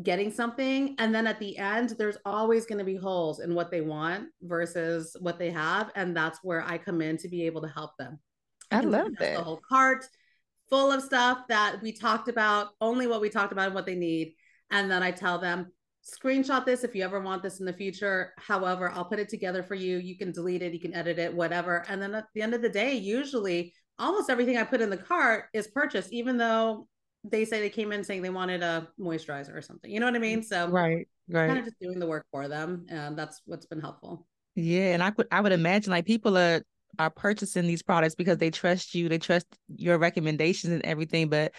getting 0.00 0.30
something. 0.30 0.94
And 0.98 1.14
then 1.14 1.26
at 1.26 1.38
the 1.38 1.58
end, 1.58 1.94
there's 1.98 2.16
always 2.24 2.64
going 2.64 2.78
to 2.78 2.84
be 2.84 2.96
holes 2.96 3.40
in 3.40 3.54
what 3.54 3.70
they 3.70 3.82
want 3.82 4.28
versus 4.40 5.14
what 5.20 5.38
they 5.38 5.50
have. 5.50 5.90
And 5.94 6.16
that's 6.16 6.38
where 6.42 6.62
I 6.62 6.78
come 6.78 7.02
in 7.02 7.18
to 7.18 7.28
be 7.28 7.44
able 7.44 7.60
to 7.62 7.68
help 7.68 7.96
them. 7.98 8.18
I 8.70 8.80
can 8.80 8.90
love 8.90 9.12
that. 9.18 9.36
The 9.36 9.42
whole 9.42 9.60
cart 9.68 10.06
full 10.70 10.90
of 10.90 11.02
stuff 11.02 11.40
that 11.48 11.82
we 11.82 11.92
talked 11.92 12.28
about, 12.28 12.68
only 12.80 13.06
what 13.06 13.20
we 13.20 13.28
talked 13.28 13.52
about 13.52 13.66
and 13.66 13.74
what 13.74 13.84
they 13.84 13.94
need. 13.94 14.34
And 14.70 14.90
then 14.90 15.02
I 15.02 15.10
tell 15.10 15.38
them, 15.38 15.70
screenshot 16.02 16.64
this 16.64 16.82
if 16.82 16.94
you 16.94 17.04
ever 17.04 17.20
want 17.20 17.42
this 17.42 17.60
in 17.60 17.66
the 17.66 17.72
future. 17.74 18.32
However, 18.38 18.90
I'll 18.90 19.04
put 19.04 19.18
it 19.18 19.28
together 19.28 19.62
for 19.62 19.74
you. 19.74 19.98
You 19.98 20.16
can 20.16 20.32
delete 20.32 20.62
it, 20.62 20.72
you 20.72 20.80
can 20.80 20.94
edit 20.94 21.18
it, 21.18 21.34
whatever. 21.34 21.84
And 21.88 22.00
then 22.00 22.14
at 22.14 22.24
the 22.34 22.40
end 22.40 22.54
of 22.54 22.62
the 22.62 22.70
day, 22.70 22.94
usually 22.94 23.74
almost 23.98 24.30
everything 24.30 24.56
I 24.56 24.64
put 24.64 24.80
in 24.80 24.88
the 24.88 24.96
cart 24.96 25.44
is 25.52 25.68
purchased, 25.68 26.12
even 26.12 26.38
though 26.38 26.88
they 27.24 27.44
say 27.44 27.60
they 27.60 27.70
came 27.70 27.92
in 27.92 28.02
saying 28.04 28.22
they 28.22 28.30
wanted 28.30 28.62
a 28.62 28.88
moisturizer 28.98 29.56
or 29.56 29.62
something. 29.62 29.90
You 29.90 30.00
know 30.00 30.06
what 30.06 30.16
I 30.16 30.18
mean? 30.18 30.42
So 30.42 30.68
Right. 30.68 31.08
Right. 31.28 31.46
kind 31.46 31.58
of 31.58 31.64
just 31.64 31.78
doing 31.80 31.98
the 31.98 32.06
work 32.06 32.26
for 32.30 32.48
them. 32.48 32.86
And 32.88 33.16
that's 33.16 33.42
what's 33.46 33.66
been 33.66 33.80
helpful. 33.80 34.26
Yeah, 34.54 34.92
and 34.92 35.02
I 35.02 35.12
would 35.16 35.28
I 35.30 35.40
would 35.40 35.52
imagine 35.52 35.92
like 35.92 36.04
people 36.04 36.36
are 36.36 36.62
are 36.98 37.10
purchasing 37.10 37.66
these 37.66 37.82
products 37.82 38.14
because 38.14 38.38
they 38.38 38.50
trust 38.50 38.94
you, 38.94 39.08
they 39.08 39.18
trust 39.18 39.46
your 39.76 39.98
recommendations 39.98 40.72
and 40.72 40.84
everything, 40.84 41.28
but 41.28 41.52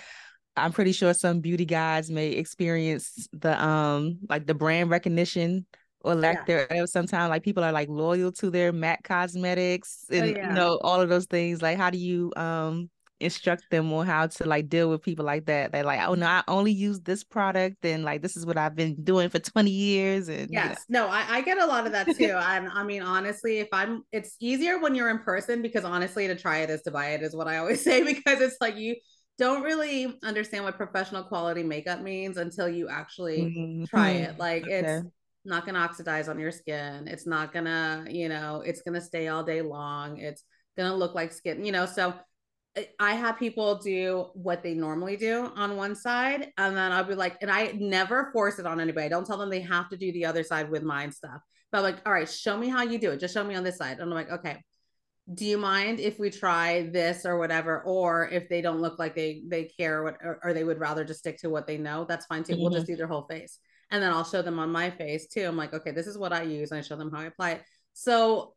I'm 0.56 0.72
pretty 0.72 0.92
sure 0.92 1.14
some 1.14 1.40
beauty 1.40 1.66
guys 1.66 2.12
may 2.12 2.32
experience 2.32 3.28
the 3.34 3.62
um 3.64 4.20
like 4.30 4.46
the 4.46 4.54
brand 4.54 4.92
recognition 4.92 5.66
or 6.02 6.14
lack 6.14 6.46
thereof. 6.46 6.90
Sometimes 6.90 7.30
like 7.30 7.44
people 7.44 7.64
are 7.64 7.72
like 7.72 7.90
loyal 7.90 8.32
to 8.34 8.52
their 8.52 8.72
MAC 8.72 9.04
cosmetics 9.04 10.06
and 10.12 10.36
yeah. 10.36 10.50
you 10.50 10.54
know 10.54 10.78
all 10.84 11.02
of 11.02 11.10
those 11.10 11.26
things. 11.26 11.62
Like 11.62 11.78
how 11.78 11.90
do 11.90 11.98
you 11.98 12.32
um 12.36 12.90
instruct 13.24 13.70
them 13.70 13.92
on 13.94 14.06
how 14.06 14.28
to 14.28 14.46
like 14.46 14.70
deal 14.70 14.90
with 14.90 15.02
people 15.02 15.26
like 15.26 15.46
that? 15.46 15.72
They're 15.72 15.84
like, 15.84 16.02
oh 16.08 16.16
no, 16.16 16.26
I 16.28 16.44
only 16.48 16.72
use 16.72 17.02
this 17.02 17.24
product 17.24 17.86
and 17.86 18.04
like 18.04 18.22
this 18.22 18.36
is 18.38 18.46
what 18.46 18.58
I've 18.58 18.76
been 18.76 19.04
doing 19.04 19.30
for 19.30 19.40
20 19.40 19.72
years 19.72 20.30
and 20.30 20.52
you 20.52 20.70
know. 20.70 20.76
Yes. 20.76 20.86
No, 20.90 21.08
I, 21.08 21.26
I 21.38 21.42
get 21.42 21.58
a 21.58 21.66
lot 21.66 21.86
of 21.86 21.94
that 21.94 22.14
too. 22.16 22.34
and 22.38 22.68
I 22.70 22.84
mean, 22.84 23.02
honestly, 23.02 23.60
if 23.60 23.70
I'm, 23.72 24.04
it's 24.12 24.36
easier 24.40 24.80
when 24.80 24.94
you're 24.96 25.10
in 25.10 25.20
person 25.20 25.62
because 25.62 25.84
honestly, 25.84 26.28
to 26.28 26.36
try 26.36 26.60
it 26.60 26.70
is 26.70 26.82
to 26.84 26.92
buy 26.92 27.10
it, 27.10 27.24
is 27.24 27.36
what 27.36 27.48
I 27.48 27.58
always 27.58 27.84
say, 27.90 28.04
because 28.04 28.42
it's 28.42 28.58
like 28.62 28.76
you 28.78 28.96
don't 29.40 29.64
really 29.64 30.18
understand 30.24 30.64
what 30.64 30.78
professional 30.78 31.24
quality 31.24 31.64
makeup 31.64 32.02
means 32.02 32.38
until 32.38 32.70
you 32.70 32.88
actually 32.90 33.54
try 33.88 34.12
Mhm. 34.12 34.24
it. 34.30 34.40
Like 34.40 34.64
Okay. 34.64 35.00
it's 35.00 35.04
not 35.46 35.66
going 35.66 35.76
to 35.76 35.82
oxidize 35.82 36.28
on 36.30 36.40
your 36.40 36.52
skin. 36.52 37.08
It's 37.08 37.26
not 37.28 37.52
going 37.52 37.66
to, 37.66 38.06
you 38.10 38.30
know, 38.30 38.62
it's 38.66 38.82
going 38.82 38.94
to 38.96 39.02
stay 39.02 39.28
all 39.30 39.44
day 39.44 39.62
long. 39.62 40.18
It's 40.18 40.44
going 40.78 40.90
to 40.90 40.96
look 40.96 41.16
like 41.16 41.32
skin, 41.34 41.66
you 41.66 41.72
know, 41.72 41.86
so 41.86 42.14
I- 43.00 43.14
have 43.14 43.38
people 43.38 43.78
do 43.78 44.30
what 44.34 44.64
they 44.64 44.74
normally 44.74 45.16
do 45.16 45.52
on 45.56 45.78
one 45.78 45.96
side, 45.96 46.52
and 46.58 46.76
then 46.76 46.92
I'll 46.92 47.04
be 47.04 47.16
like, 47.16 47.38
and 47.42 47.52
I 47.52 47.72
never 47.80 48.32
force 48.32 48.60
it 48.60 48.66
on 48.66 48.80
anybody. 48.80 49.06
I 49.06 49.10
don't 49.10 49.26
tell 49.26 49.38
them 49.38 49.50
they 49.50 49.62
have 49.62 49.90
to 49.90 49.98
do 49.98 50.12
the 50.12 50.26
other 50.26 50.44
side 50.44 50.70
with 50.70 50.84
mine 50.84 51.12
stuff. 51.12 51.42
But 51.72 51.80
I'm 51.80 51.84
like, 51.84 52.02
all 52.06 52.14
right, 52.14 52.30
show 52.30 52.58
me 52.58 52.70
how 52.70 52.84
you 52.84 52.98
do 53.00 53.12
it. 53.12 53.20
Just 53.20 53.34
show 53.34 53.44
me 53.44 53.56
on 53.56 53.64
this 53.64 53.78
side. 53.78 54.00
And 54.00 54.04
I'm 54.04 54.10
like, 54.10 54.32
okay, 54.32 54.64
do 55.34 55.46
you 55.46 55.58
mind 55.58 56.00
if 56.00 56.20
we 56.20 56.30
try 56.30 56.90
this 56.92 57.26
or 57.26 57.38
whatever? 57.38 57.82
Or 57.84 58.28
if 58.30 58.50
they 58.50 58.62
don't 58.62 58.82
look 58.82 59.00
like 59.00 59.16
they 59.16 59.44
they 59.48 59.66
care 59.66 60.04
what 60.04 60.18
or, 60.22 60.40
or 60.44 60.54
they 60.54 60.64
would 60.64 60.80
rather 60.80 61.04
just 61.04 61.20
stick 61.20 61.38
to 61.40 61.50
what 61.50 61.66
they 61.66 61.78
know, 61.78 62.06
that's 62.08 62.26
fine 62.26 62.44
too. 62.44 62.58
We'll 62.58 62.72
just 62.72 62.84
mm-hmm. 62.84 62.94
do 62.94 62.98
their 62.98 63.08
whole 63.08 63.26
face. 63.30 63.60
And 63.92 64.02
then 64.02 64.12
I'll 64.12 64.24
show 64.24 64.42
them 64.42 64.60
on 64.60 64.72
my 64.72 64.90
face 64.90 65.28
too. 65.28 65.46
I'm 65.46 65.58
like, 65.58 65.74
okay, 65.74 65.92
this 65.92 66.08
is 66.08 66.18
what 66.18 66.34
I 66.34 66.42
use. 66.44 66.72
And 66.72 66.80
I 66.80 66.82
show 66.82 66.96
them 66.96 67.12
how 67.12 67.22
I 67.22 67.26
apply 67.26 67.52
it. 67.52 67.62
So 67.94 68.56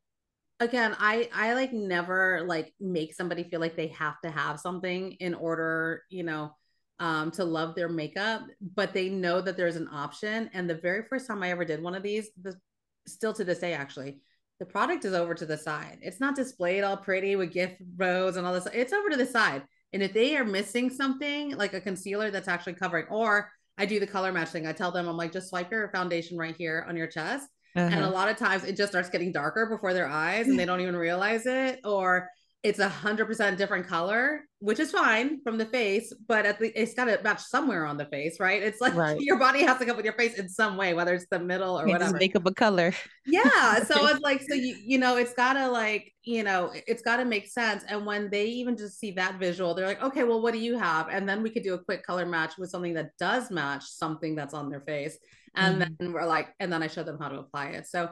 again 0.61 0.97
i 0.99 1.29
i 1.35 1.53
like 1.53 1.73
never 1.73 2.43
like 2.47 2.73
make 2.81 3.15
somebody 3.15 3.45
feel 3.45 3.61
like 3.61 3.77
they 3.77 3.89
have 3.89 4.21
to 4.21 4.31
have 4.31 4.59
something 4.59 5.13
in 5.13 5.35
order 5.35 6.03
you 6.09 6.23
know 6.23 6.51
um 6.99 7.31
to 7.31 7.45
love 7.45 7.75
their 7.75 7.89
makeup 7.89 8.43
but 8.75 8.95
they 8.95 9.09
know 9.09 9.41
that 9.41 9.57
there's 9.57 9.77
an 9.77 9.89
option. 9.93 10.49
And 10.55 10.69
the 10.69 10.75
very 10.75 11.03
first 11.09 11.27
time 11.27 11.43
i 11.43 11.51
ever 11.51 11.65
did 11.65 11.83
one 11.83 11.95
of 11.95 12.03
these 12.03 12.31
the 12.41 12.59
still 13.07 13.35
to 13.35 13.45
this 13.45 13.59
day 13.59 13.75
actually 13.75 14.21
the 14.59 14.67
product 14.67 15.05
is 15.05 15.13
over 15.13 15.35
to 15.35 15.45
the 15.45 15.59
side. 15.59 15.99
It's 16.01 16.19
not 16.19 16.35
displayed 16.35 16.83
all 16.83 16.97
pretty 16.97 17.37
with 17.37 17.53
gift 17.53 17.77
rows 17.99 18.37
and 18.37 18.47
all 18.47 18.55
this 18.55 18.67
it's 18.73 18.95
over 18.95 19.11
to 19.11 19.17
the 19.17 19.27
side. 19.27 19.63
And 19.93 20.03
if 20.03 20.15
they 20.15 20.35
are 20.37 20.45
missing 20.45 20.89
something 20.89 21.55
like 21.57 21.75
a 21.75 21.81
concealer 21.81 22.31
that's 22.31 22.49
actually 22.49 22.75
covering 22.75 23.07
or 23.11 23.51
i 23.79 23.85
do 23.85 24.01
the 24.01 24.07
color 24.07 24.33
match 24.33 24.49
thing 24.49 24.67
i 24.67 24.73
tell 24.73 24.91
them 24.91 25.07
i'm 25.07 25.17
like 25.17 25.33
just 25.33 25.51
swipe 25.51 25.71
your 25.71 25.89
foundation 25.91 26.39
right 26.39 26.57
here 26.57 26.85
on 26.89 26.97
your 26.97 27.07
chest 27.07 27.47
uh-huh. 27.77 27.87
And 27.87 28.01
a 28.01 28.05
uh-huh. 28.05 28.11
lot 28.11 28.29
of 28.29 28.37
times 28.37 28.65
it 28.65 28.77
just 28.77 28.91
starts 28.91 29.11
getting 29.11 29.33
darker 29.33 29.67
before 29.67 29.93
their 29.93 30.09
eyes 30.09 30.49
and 30.49 30.59
they 30.59 30.65
don't 30.65 30.81
even 30.81 30.97
realize 30.97 31.45
it. 31.45 31.81
Or 31.85 32.31
it's 32.63 32.79
a 32.79 32.89
hundred 32.89 33.27
percent 33.27 33.59
different 33.59 33.87
color, 33.87 34.41
which 34.61 34.81
is 34.81 34.91
fine 34.91 35.41
from 35.43 35.59
the 35.59 35.67
face, 35.67 36.13
but 36.27 36.47
at 36.47 36.59
the 36.59 36.73
it's 36.75 36.95
got 36.95 37.05
to 37.05 37.21
match 37.23 37.41
somewhere 37.41 37.85
on 37.85 37.97
the 37.99 38.07
face, 38.07 38.41
right? 38.41 38.63
It's 38.63 38.81
like 38.81 38.95
right. 38.95 39.17
your 39.21 39.39
body 39.39 39.63
has 39.63 39.79
to 39.79 39.85
come 39.85 39.95
with 39.95 40.07
your 40.07 40.15
face 40.15 40.39
in 40.39 40.49
some 40.49 40.77
way, 40.77 40.95
whether 40.95 41.15
it's 41.15 41.27
the 41.31 41.39
middle 41.39 41.79
or 41.79 41.87
whatever. 41.87 42.17
make 42.17 42.35
up 42.35 42.47
a 42.47 42.55
color. 42.55 42.93
Yeah. 43.25 43.81
So 43.87 44.07
it's 44.07 44.21
like, 44.21 44.43
so 44.49 44.55
you, 44.55 44.75
you 44.85 44.99
know, 44.99 45.17
it's 45.17 45.35
gotta 45.35 45.69
like, 45.69 46.13
you 46.25 46.43
know, 46.43 46.73
it's 46.87 47.03
gotta 47.03 47.25
make 47.25 47.47
sense. 47.47 47.85
And 47.89 48.05
when 48.05 48.31
they 48.31 48.47
even 48.47 48.77
just 48.77 48.99
see 48.99 49.13
that 49.13 49.39
visual, 49.39 49.75
they're 49.75 49.87
like, 49.87 50.03
okay, 50.03 50.25
well, 50.25 50.41
what 50.41 50.55
do 50.55 50.59
you 50.59 50.77
have? 50.77 51.09
And 51.09 51.29
then 51.29 51.43
we 51.43 51.51
could 51.51 51.63
do 51.63 51.75
a 51.75 51.85
quick 51.85 52.05
color 52.05 52.27
match 52.27 52.59
with 52.59 52.71
something 52.71 52.95
that 52.95 53.11
does 53.19 53.51
match 53.51 53.85
something 53.85 54.35
that's 54.35 54.55
on 54.55 54.71
their 54.71 54.81
face. 54.81 55.19
And 55.57 55.81
mm-hmm. 55.81 55.95
then 55.99 56.13
we're 56.13 56.27
like, 56.27 56.55
and 56.61 56.73
then 56.73 56.83
I 56.83 56.87
show 56.87 57.03
them 57.03 57.19
how 57.19 57.29
to 57.29 57.39
apply 57.39 57.69
it. 57.69 57.87
So 57.87 58.11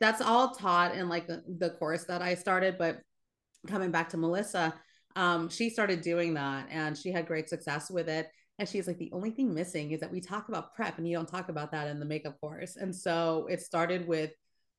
that's 0.00 0.20
all 0.20 0.54
taught 0.54 0.94
in 0.94 1.08
like 1.08 1.26
the, 1.26 1.70
course 1.78 2.04
that 2.04 2.22
I 2.22 2.34
started, 2.34 2.76
but 2.78 3.00
coming 3.66 3.90
back 3.90 4.10
to 4.10 4.16
Melissa, 4.16 4.74
um, 5.16 5.48
she 5.48 5.70
started 5.70 6.00
doing 6.00 6.34
that 6.34 6.66
and 6.70 6.96
she 6.96 7.12
had 7.12 7.26
great 7.26 7.48
success 7.48 7.90
with 7.90 8.08
it. 8.08 8.28
And 8.58 8.68
she's 8.68 8.86
like, 8.86 8.98
the 8.98 9.10
only 9.12 9.30
thing 9.30 9.52
missing 9.52 9.90
is 9.90 10.00
that 10.00 10.12
we 10.12 10.20
talk 10.20 10.48
about 10.48 10.74
prep 10.74 10.98
and 10.98 11.08
you 11.08 11.16
don't 11.16 11.28
talk 11.28 11.48
about 11.48 11.72
that 11.72 11.88
in 11.88 11.98
the 11.98 12.06
makeup 12.06 12.40
course. 12.40 12.76
And 12.76 12.94
so 12.94 13.46
it 13.50 13.60
started 13.60 14.06
with, 14.06 14.30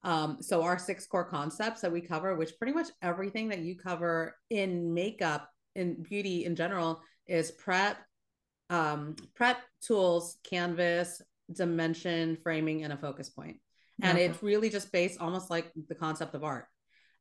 um, 0.04 0.38
so 0.42 0.62
our 0.62 0.78
six 0.78 1.08
core 1.08 1.26
concepts 1.26 1.82
that 1.82 1.92
we 1.92 2.00
cover, 2.00 2.36
which 2.36 2.58
pretty 2.58 2.74
much 2.74 2.88
everything 3.02 3.50
that 3.50 3.60
you 3.60 3.76
cover 3.76 4.36
in 4.50 4.94
makeup, 4.94 5.50
in 5.76 6.04
beauty 6.04 6.46
in 6.46 6.56
general, 6.56 7.02
is 7.28 7.52
prep, 7.52 7.98
um, 8.70 9.16
prep 9.36 9.58
tools, 9.82 10.38
canvas, 10.44 11.22
dimension, 11.52 12.38
framing, 12.44 12.84
and 12.84 12.94
a 12.94 12.98
focus 12.98 13.30
point. 13.30 13.58
And 14.02 14.18
it's 14.18 14.44
really 14.44 14.70
just 14.70 14.92
based 14.92 15.22
almost 15.22 15.50
like 15.50 15.72
the 15.88 15.96
concept 15.96 16.36
of 16.36 16.44
art. 16.44 16.66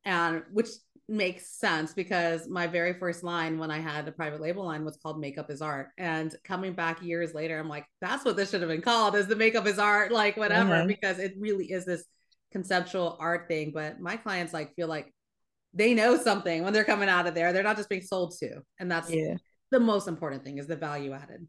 And 0.05 0.43
which 0.53 0.68
makes 1.09 1.59
sense 1.59 1.93
because 1.93 2.49
my 2.49 2.66
very 2.66 2.95
first 2.95 3.22
line 3.22 3.59
when 3.59 3.70
I 3.70 3.79
had 3.79 4.09
a 4.09 4.12
private 4.12 4.41
label 4.41 4.64
line 4.64 4.85
was 4.85 4.97
called 4.97 5.20
Makeup 5.20 5.51
is 5.51 5.62
Art. 5.62 5.89
And 5.99 6.35
coming 6.45 6.72
back 6.72 7.03
years 7.03 7.35
later, 7.35 7.59
I'm 7.59 7.68
like, 7.68 7.87
that's 8.01 8.25
what 8.25 8.37
this 8.37 8.51
should 8.51 8.61
have 8.61 8.70
been 8.70 8.83
called 8.83 9.14
is 9.14 9.27
the 9.27 9.37
makeup 9.37 9.66
is 9.66 9.79
art, 9.79 10.12
like 10.12 10.37
whatever, 10.37 10.75
mm-hmm. 10.75 10.89
because 10.89 11.18
it 11.18 11.35
really 11.39 11.66
is 11.66 11.85
this 11.85 12.05
conceptual 12.53 13.16
art 13.20 13.49
thing. 13.49 13.72
But 13.72 14.01
my 14.01 14.16
clients 14.16 14.53
like 14.53 14.75
feel 14.75 14.89
like 14.89 15.12
they 15.75 15.95
know 15.95 16.16
something 16.16 16.64
when 16.64 16.72
they're 16.72 16.85
coming 16.85 17.09
out 17.09 17.27
of 17.27 17.35
there. 17.35 17.53
They're 17.53 17.62
not 17.62 17.77
just 17.77 17.89
being 17.89 18.03
sold 18.03 18.35
to. 18.41 18.61
And 18.79 18.91
that's 18.91 19.11
yeah. 19.11 19.37
the 19.70 19.81
most 19.81 20.09
important 20.09 20.45
thing 20.45 20.59
is 20.59 20.66
the 20.66 20.77
value 20.77 21.12
added. 21.12 21.47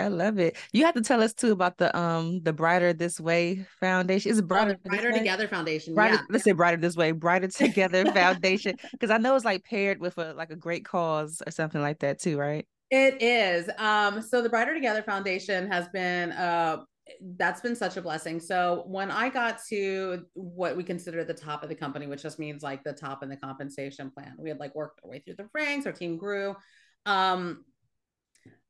I 0.00 0.08
love 0.08 0.38
it. 0.38 0.56
You 0.72 0.84
have 0.84 0.94
to 0.94 1.00
tell 1.00 1.22
us 1.22 1.32
too 1.32 1.52
about 1.52 1.78
the 1.78 1.96
um 1.96 2.42
the 2.42 2.52
Brighter 2.52 2.92
This 2.92 3.20
Way 3.20 3.66
Foundation. 3.80 4.30
Is 4.30 4.42
Brighter, 4.42 4.76
oh, 4.78 4.88
Brighter 4.88 5.12
Together 5.12 5.46
Foundation? 5.48 5.94
Brighter, 5.94 6.14
yeah. 6.14 6.22
Let's 6.28 6.44
say 6.44 6.52
Brighter 6.52 6.78
This 6.78 6.96
Way, 6.96 7.12
Brighter 7.12 7.48
Together 7.48 8.04
Foundation, 8.12 8.76
because 8.92 9.10
I 9.10 9.18
know 9.18 9.36
it's 9.36 9.44
like 9.44 9.64
paired 9.64 10.00
with 10.00 10.18
a 10.18 10.34
like 10.34 10.50
a 10.50 10.56
great 10.56 10.84
cause 10.84 11.42
or 11.46 11.50
something 11.50 11.80
like 11.80 12.00
that 12.00 12.20
too, 12.20 12.38
right? 12.38 12.66
It 12.90 13.22
is. 13.22 13.70
Um, 13.78 14.20
so 14.20 14.42
the 14.42 14.48
Brighter 14.48 14.74
Together 14.74 15.02
Foundation 15.02 15.70
has 15.70 15.88
been 15.88 16.32
uh 16.32 16.78
that's 17.36 17.60
been 17.60 17.76
such 17.76 17.96
a 17.96 18.02
blessing. 18.02 18.40
So 18.40 18.84
when 18.86 19.10
I 19.10 19.28
got 19.28 19.58
to 19.68 20.24
what 20.34 20.76
we 20.76 20.84
consider 20.84 21.24
the 21.24 21.34
top 21.34 21.62
of 21.62 21.68
the 21.68 21.74
company, 21.74 22.06
which 22.06 22.22
just 22.22 22.38
means 22.38 22.62
like 22.62 22.84
the 22.84 22.92
top 22.92 23.22
in 23.22 23.28
the 23.28 23.36
compensation 23.36 24.10
plan, 24.10 24.34
we 24.38 24.48
had 24.48 24.60
like 24.60 24.74
worked 24.74 25.00
our 25.04 25.10
way 25.10 25.20
through 25.24 25.36
the 25.36 25.48
ranks, 25.54 25.86
our 25.86 25.92
team 25.92 26.16
grew. 26.16 26.54
Um, 27.06 27.64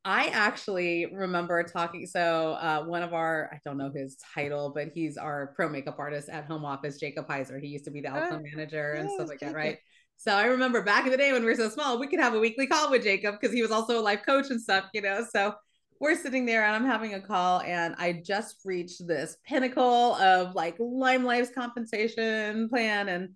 I 0.03 0.27
actually 0.27 1.07
remember 1.13 1.61
talking. 1.63 2.07
So 2.07 2.53
uh, 2.53 2.83
one 2.83 3.03
of 3.03 3.13
our, 3.13 3.49
I 3.53 3.59
don't 3.63 3.77
know 3.77 3.91
his 3.93 4.17
title, 4.33 4.71
but 4.73 4.89
he's 4.93 5.15
our 5.15 5.53
pro 5.55 5.69
makeup 5.69 5.97
artist 5.99 6.27
at 6.29 6.45
home 6.45 6.65
office, 6.65 6.99
Jacob 6.99 7.27
Heiser. 7.27 7.61
He 7.61 7.67
used 7.67 7.85
to 7.85 7.91
be 7.91 8.01
the 8.01 8.09
outcome 8.09 8.41
oh, 8.43 8.49
manager 8.55 8.93
and 8.93 9.07
yes, 9.07 9.15
stuff 9.15 9.27
like 9.27 9.39
Jacob. 9.39 9.53
that, 9.53 9.59
right? 9.59 9.77
So 10.17 10.31
I 10.33 10.45
remember 10.45 10.83
back 10.83 11.05
in 11.05 11.11
the 11.11 11.17
day 11.17 11.31
when 11.31 11.41
we 11.41 11.47
were 11.47 11.55
so 11.55 11.69
small, 11.69 11.99
we 11.99 12.07
could 12.07 12.19
have 12.19 12.33
a 12.33 12.39
weekly 12.39 12.67
call 12.67 12.89
with 12.89 13.03
Jacob 13.03 13.35
because 13.39 13.53
he 13.53 13.61
was 13.61 13.71
also 13.71 13.99
a 13.99 14.01
life 14.01 14.21
coach 14.25 14.49
and 14.49 14.61
stuff, 14.61 14.85
you 14.93 15.01
know. 15.01 15.23
So 15.29 15.53
we're 15.99 16.15
sitting 16.15 16.47
there 16.47 16.65
and 16.65 16.75
I'm 16.75 16.89
having 16.89 17.13
a 17.13 17.21
call 17.21 17.61
and 17.61 17.93
I 17.99 18.21
just 18.25 18.57
reached 18.65 19.07
this 19.07 19.37
pinnacle 19.45 20.15
of 20.15 20.55
like 20.55 20.75
Lime 20.79 21.23
Life's 21.23 21.51
compensation 21.53 22.69
plan 22.69 23.07
and 23.07 23.29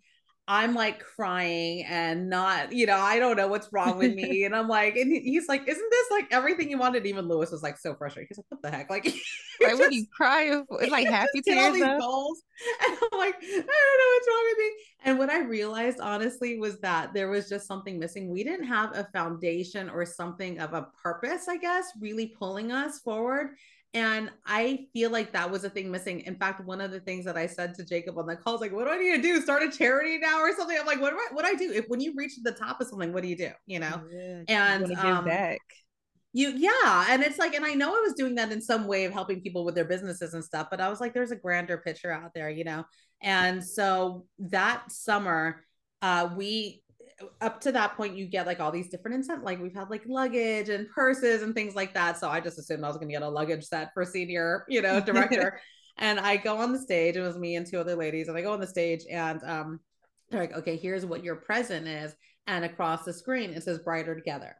I'm 0.48 0.76
like 0.76 1.00
crying 1.00 1.84
and 1.86 2.30
not, 2.30 2.72
you 2.72 2.86
know, 2.86 2.98
I 2.98 3.18
don't 3.18 3.36
know 3.36 3.48
what's 3.48 3.74
wrong 3.74 3.98
with 3.98 4.14
me. 4.14 4.44
and 4.44 4.56
I'm 4.56 4.68
like, 4.68 4.96
and 4.96 5.12
he's 5.12 5.48
like, 5.48 5.68
isn't 5.68 5.90
this 5.92 6.12
like 6.12 6.28
everything 6.32 6.70
you 6.70 6.78
wanted? 6.78 7.08
Even 7.08 7.28
Lewis 7.28 7.52
was 7.52 7.64
like 7.64 7.80
so 7.80 7.96
frustrated. 7.96 8.28
He's 8.30 8.38
like, 8.38 8.46
what 8.50 8.62
the 8.62 8.70
heck? 8.70 8.90
Like, 8.92 9.12
why 9.60 9.74
would 9.74 9.94
you 9.94 10.06
cry? 10.16 10.62
It's 10.82 10.92
like 10.92 11.08
happy 11.08 11.42
tears. 11.42 11.60
All 11.60 11.74
these 11.74 11.84
goals. 11.84 12.44
And 12.88 12.98
I'm 12.98 13.20
like, 13.20 13.36
I 13.36 13.52
don't 13.52 13.66
know 13.66 14.12
what's 14.14 14.28
wrong 14.28 14.46
with 14.50 14.58
me. 14.58 14.72
And 15.04 15.20
what 15.20 15.30
I 15.30 15.40
realized 15.40 16.00
honestly 16.00 16.58
was 16.58 16.80
that 16.80 17.14
there 17.14 17.30
was 17.30 17.50
just 17.50 17.68
something 17.68 18.00
missing. 18.00 18.30
We 18.30 18.44
didn't 18.44 18.68
have 18.68 18.96
a 18.96 19.08
foundation 19.12 19.90
or 19.90 20.06
something 20.06 20.60
of 20.60 20.74
a 20.74 20.88
purpose, 21.04 21.48
I 21.50 21.58
guess, 21.58 21.92
really 22.00 22.28
pulling 22.28 22.72
us 22.72 23.00
forward. 23.00 23.56
And 23.96 24.30
I 24.46 24.88
feel 24.92 25.10
like 25.10 25.32
that 25.32 25.50
was 25.50 25.64
a 25.64 25.70
thing 25.70 25.90
missing. 25.90 26.20
In 26.20 26.36
fact, 26.36 26.66
one 26.66 26.82
of 26.82 26.92
the 26.92 27.00
things 27.00 27.24
that 27.24 27.38
I 27.38 27.48
said 27.48 27.74
to 27.76 27.86
Jacob 27.86 28.18
on 28.18 28.28
the 28.28 28.36
call 28.36 28.56
is 28.56 28.62
like, 28.62 28.74
what 28.74 28.84
do 28.84 28.92
I 28.92 28.98
need 28.98 29.16
to 29.16 29.22
do? 29.22 29.40
Start 29.40 29.64
a 29.64 29.72
charity 29.72 30.18
now 30.18 30.42
or 30.42 30.54
something? 30.54 30.78
I'm 30.78 30.86
like, 30.86 31.00
what 31.00 31.12
do 31.12 31.16
I, 31.16 31.34
what 31.34 31.46
do 31.46 31.52
I 31.52 31.56
do? 31.56 31.72
If 31.72 31.86
when 31.88 32.02
you 32.02 32.14
reach 32.14 32.34
the 32.44 32.52
top 32.52 32.82
of 32.82 32.88
something, 32.88 33.14
what 33.14 33.24
do 33.24 33.30
you 33.30 33.38
do? 33.38 33.52
You 33.68 33.80
know? 33.80 34.04
Yeah, 34.12 34.44
and 34.50 34.90
you 34.90 34.98
um, 34.98 35.24
back. 35.24 35.62
You 36.34 36.50
yeah. 36.50 37.06
And 37.08 37.24
it's 37.24 37.38
like, 37.38 37.56
and 37.56 37.66
I 37.66 37.74
know 37.74 37.88
I 37.88 38.02
was 38.02 38.16
doing 38.16 38.36
that 38.36 38.52
in 38.52 38.62
some 38.62 38.86
way 38.86 39.06
of 39.06 39.14
helping 39.14 39.40
people 39.40 39.64
with 39.64 39.76
their 39.76 39.86
businesses 39.86 40.34
and 40.34 40.44
stuff, 40.44 40.68
but 40.70 40.82
I 40.82 40.90
was 40.90 41.00
like, 41.00 41.14
there's 41.14 41.32
a 41.32 41.38
grander 41.38 41.78
picture 41.78 42.12
out 42.12 42.34
there, 42.36 42.50
you 42.50 42.66
know? 42.66 42.84
And 43.22 43.64
so 43.64 44.26
that 44.40 44.92
summer, 44.92 45.64
uh, 46.02 46.30
we 46.36 46.84
up 47.42 47.62
to 47.62 47.72
that 47.72 47.96
point 47.96 48.18
you 48.18 48.26
get 48.26 48.46
like 48.46 48.60
all 48.60 48.72
these 48.72 48.90
different 48.90 49.16
incent 49.16 49.44
like 49.44 49.62
we've 49.62 49.74
had 49.74 49.90
like 49.90 50.04
luggage 50.06 50.70
and 50.70 50.90
purses 50.90 51.42
and 51.44 51.56
things 51.56 51.76
like 51.76 51.94
that. 51.94 52.18
So 52.18 52.30
i 52.30 52.40
just 52.40 52.60
assumed 52.60 52.84
i 52.84 52.88
was 52.88 52.98
going 52.98 53.08
to 53.08 53.14
get 53.14 53.22
a 53.22 53.30
luggage 53.30 53.64
set 53.64 53.92
for 53.94 54.04
senior 54.04 54.66
you 54.68 54.82
know 54.82 55.00
director. 55.06 55.60
And 55.98 56.20
i 56.20 56.36
go 56.36 56.58
on 56.58 56.74
the 56.74 56.80
stage 56.80 57.16
it 57.16 57.22
was 57.22 57.38
me 57.38 57.56
and 57.56 57.66
two 57.66 57.80
other 57.80 57.96
ladies 57.96 58.28
and 58.28 58.38
i 58.38 58.42
go 58.42 58.54
on 58.54 58.60
the 58.60 58.68
stage 58.68 59.04
and 59.10 59.42
um 59.44 59.80
they're 60.30 60.42
like 60.42 60.54
okay 60.58 60.76
here's 60.76 61.06
what 61.06 61.24
your 61.24 61.38
present 61.38 61.88
is. 61.88 62.14
And 62.48 62.66
across 62.66 63.04
the 63.04 63.14
screen 63.14 63.52
it 63.52 63.64
says 63.64 63.80
brighter 63.80 64.16
together. 64.16 64.56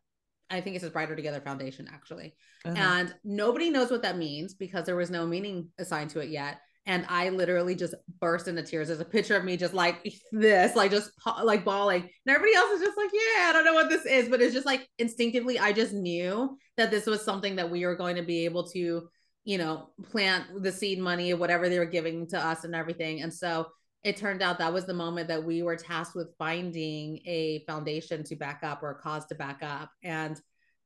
I 0.50 0.62
think 0.62 0.76
it 0.76 0.82
says 0.82 0.92
Brighter 0.92 1.16
Together 1.16 1.42
Foundation, 1.42 1.90
actually. 1.92 2.36
Uh-huh. 2.66 2.76
And 2.78 3.16
nobody 3.24 3.72
knows 3.72 3.90
what 3.90 4.04
that 4.04 4.18
means 4.18 4.54
because 4.54 4.86
there 4.86 4.96
was 4.96 5.10
no 5.10 5.26
meaning 5.26 5.70
assigned 5.80 6.12
to 6.12 6.20
it 6.20 6.30
yet 6.30 6.60
and 6.86 7.06
I 7.10 7.30
literally 7.30 7.76
just 7.76 7.96
burst 8.20 8.48
into 8.48 8.64
tears. 8.64 8.88
There's 8.88 9.00
a 9.00 9.06
picture 9.06 9.36
of 9.36 9.44
me 9.44 9.58
just 9.58 9.74
like 9.74 10.08
this, 10.32 10.76
like 10.76 10.92
just 10.92 11.12
like 11.44 11.66
bawling, 11.66 12.02
and 12.02 12.36
everybody 12.36 12.56
else 12.56 12.72
is 12.74 12.82
just 12.82 12.98
like, 12.98 13.10
"Yeah, 13.14 13.48
I 13.48 13.52
don't 13.54 13.66
know 13.66 13.74
what 13.74 13.90
this 13.90 14.06
is," 14.06 14.30
but 14.30 14.42
it's 14.42 14.54
just 14.54 14.66
like 14.66 14.88
instinctively, 15.00 15.60
I 15.60 15.72
just 15.74 15.94
knew 15.94 16.58
that 16.78 16.92
this 16.92 17.06
was 17.06 17.24
something 17.24 17.56
that 17.56 17.72
we 17.72 17.86
were 17.86 17.96
going 17.96 18.18
to 18.18 18.24
be 18.24 18.46
able 18.46 18.68
to, 18.70 19.10
you 19.44 19.58
know, 19.58 19.90
plant 20.12 20.62
the 20.62 20.72
seed 20.72 21.00
money, 21.00 21.34
whatever 21.34 21.70
they 21.70 21.80
were 21.80 21.86
giving 21.86 22.28
to 22.28 22.40
us, 22.40 22.64
and 22.64 22.76
everything. 22.76 23.22
And 23.22 23.34
so 23.34 23.68
it 24.04 24.18
turned 24.18 24.44
out 24.44 24.60
that 24.60 24.74
was 24.74 24.86
the 24.86 24.94
moment 24.94 25.28
that 25.30 25.44
we 25.44 25.64
were 25.64 25.76
tasked 25.76 26.16
with 26.16 26.36
finding 26.38 27.20
a 27.26 27.64
foundation 27.66 28.24
to 28.26 28.36
back 28.36 28.60
up 28.64 28.84
or 28.84 28.92
a 28.92 28.96
cause 28.96 29.26
to 29.28 29.36
back 29.36 29.64
up, 29.64 29.90
and 30.04 30.40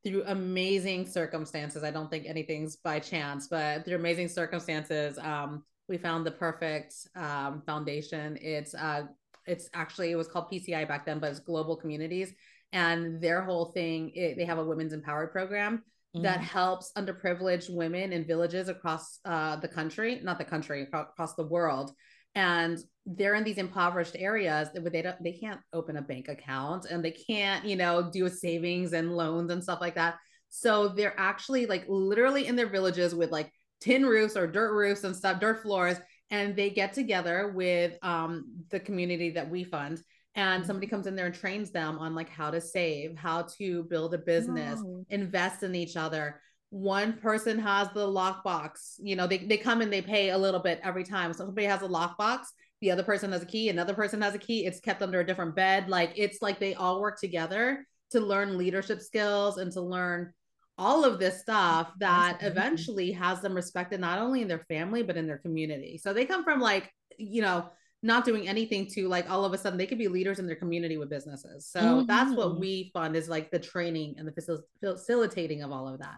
through 0.05 0.23
amazing 0.27 1.05
circumstances. 1.05 1.83
I 1.83 1.91
don't 1.91 2.09
think 2.09 2.25
anything's 2.25 2.77
by 2.77 2.99
chance, 2.99 3.49
but 3.49 3.83
through 3.83 3.97
amazing 3.97 4.29
circumstances, 4.29 5.17
um, 5.17 5.65
we 5.89 5.97
found 5.97 6.25
the 6.25 6.31
perfect 6.31 6.93
um, 7.15 7.61
foundation. 7.65 8.37
It's 8.41 8.73
uh, 8.73 9.03
it's 9.45 9.69
actually 9.73 10.11
it 10.11 10.15
was 10.15 10.27
called 10.27 10.49
PCI 10.51 10.87
back 10.87 11.05
then, 11.05 11.19
but 11.19 11.31
it's 11.31 11.39
Global 11.39 11.75
Communities, 11.75 12.33
and 12.71 13.19
their 13.19 13.41
whole 13.41 13.65
thing 13.65 14.11
it, 14.13 14.37
they 14.37 14.45
have 14.45 14.59
a 14.59 14.63
women's 14.63 14.93
empowered 14.93 15.31
program 15.31 15.83
mm-hmm. 16.15 16.23
that 16.23 16.39
helps 16.39 16.91
underprivileged 16.97 17.73
women 17.73 18.13
in 18.13 18.25
villages 18.25 18.69
across 18.69 19.19
uh, 19.25 19.55
the 19.57 19.67
country, 19.67 20.21
not 20.23 20.37
the 20.37 20.45
country, 20.45 20.87
across 20.93 21.33
the 21.35 21.47
world. 21.47 21.91
And 22.35 22.77
they're 23.07 23.33
in 23.33 23.43
these 23.43 23.57
impoverished 23.57 24.15
areas 24.17 24.69
that 24.73 24.91
they 24.91 25.01
don't 25.01 25.21
they 25.23 25.31
can't 25.31 25.59
open 25.73 25.97
a 25.97 26.01
bank 26.01 26.27
account 26.27 26.85
and 26.85 27.03
they 27.03 27.11
can't 27.11 27.65
you 27.65 27.75
know 27.75 28.11
do 28.11 28.29
savings 28.29 28.93
and 28.93 29.17
loans 29.17 29.51
and 29.51 29.63
stuff 29.63 29.81
like 29.81 29.95
that. 29.95 30.17
So 30.49 30.89
they're 30.89 31.19
actually 31.19 31.65
like 31.65 31.85
literally 31.87 32.47
in 32.47 32.55
their 32.55 32.69
villages 32.69 33.15
with 33.15 33.31
like 33.31 33.51
tin 33.79 34.05
roofs 34.05 34.35
or 34.35 34.47
dirt 34.47 34.73
roofs 34.73 35.03
and 35.03 35.15
stuff, 35.15 35.39
dirt 35.39 35.61
floors, 35.61 35.97
and 36.31 36.55
they 36.55 36.69
get 36.69 36.93
together 36.93 37.51
with 37.55 37.97
um, 38.03 38.45
the 38.69 38.79
community 38.79 39.31
that 39.31 39.49
we 39.49 39.63
fund 39.63 40.01
and 40.35 40.65
somebody 40.65 40.85
comes 40.87 41.07
in 41.07 41.15
there 41.15 41.25
and 41.25 41.35
trains 41.35 41.71
them 41.71 41.97
on 41.97 42.13
like 42.13 42.29
how 42.29 42.51
to 42.51 42.61
save, 42.61 43.17
how 43.17 43.41
to 43.57 43.83
build 43.83 44.13
a 44.13 44.17
business, 44.17 44.79
Wow. 44.81 45.03
invest 45.09 45.63
in 45.63 45.73
each 45.75 45.97
other. 45.97 46.39
One 46.69 47.13
person 47.13 47.57
has 47.57 47.89
the 47.93 48.05
lockbox. 48.05 48.95
You 48.99 49.15
know, 49.15 49.25
they, 49.25 49.39
they 49.39 49.57
come 49.57 49.81
and 49.81 49.91
they 49.91 50.03
pay 50.03 50.29
a 50.29 50.37
little 50.37 50.59
bit 50.59 50.79
every 50.83 51.03
time. 51.03 51.33
So 51.33 51.45
somebody 51.45 51.65
has 51.65 51.81
a 51.81 51.87
lockbox, 51.87 52.41
the 52.79 52.91
other 52.91 53.03
person 53.03 53.31
has 53.31 53.41
a 53.41 53.45
key, 53.47 53.69
another 53.69 53.95
person 53.95 54.21
has 54.21 54.35
a 54.35 54.39
key. 54.39 54.65
It's 54.65 54.79
kept 54.79 55.01
under 55.01 55.19
a 55.19 55.25
different 55.25 55.55
bed. 55.55 55.89
Like 55.89 56.13
it's 56.15 56.41
like 56.43 56.59
they 56.59 56.75
all 56.75 57.01
work 57.01 57.19
together 57.19 57.85
to 58.11 58.19
learn 58.19 58.57
leadership 58.57 59.01
skills 59.01 59.57
and 59.57 59.71
to 59.73 59.81
learn 59.81 60.31
all 60.79 61.03
of 61.05 61.19
this 61.19 61.41
stuff 61.41 61.91
that 61.99 62.37
eventually 62.41 63.11
has 63.11 63.41
them 63.41 63.53
respected 63.53 63.99
not 63.99 64.17
only 64.17 64.41
in 64.41 64.47
their 64.47 64.65
family 64.69 65.03
but 65.03 65.17
in 65.17 65.27
their 65.27 65.37
community. 65.37 65.97
So 65.97 66.13
they 66.13 66.25
come 66.25 66.43
from 66.43 66.59
like, 66.61 66.89
you 67.17 67.41
know, 67.41 67.69
not 68.01 68.23
doing 68.23 68.47
anything 68.47 68.87
to 68.87 69.09
like 69.09 69.29
all 69.29 69.43
of 69.43 69.51
a 69.51 69.57
sudden 69.57 69.77
they 69.77 69.85
could 69.85 69.97
be 69.97 70.07
leaders 70.07 70.39
in 70.39 70.47
their 70.47 70.55
community 70.55 70.97
with 70.97 71.09
businesses. 71.09 71.67
So 71.67 72.05
that's 72.07 72.31
what 72.33 72.53
Mhm. 72.53 72.59
we 72.61 72.91
fund 72.93 73.15
is 73.17 73.27
like 73.27 73.51
the 73.51 73.59
training 73.59 74.15
and 74.17 74.25
the 74.25 74.31
facil- 74.31 74.63
facilitating 74.79 75.63
of 75.63 75.71
all 75.71 75.87
of 75.87 75.99
that. 75.99 76.17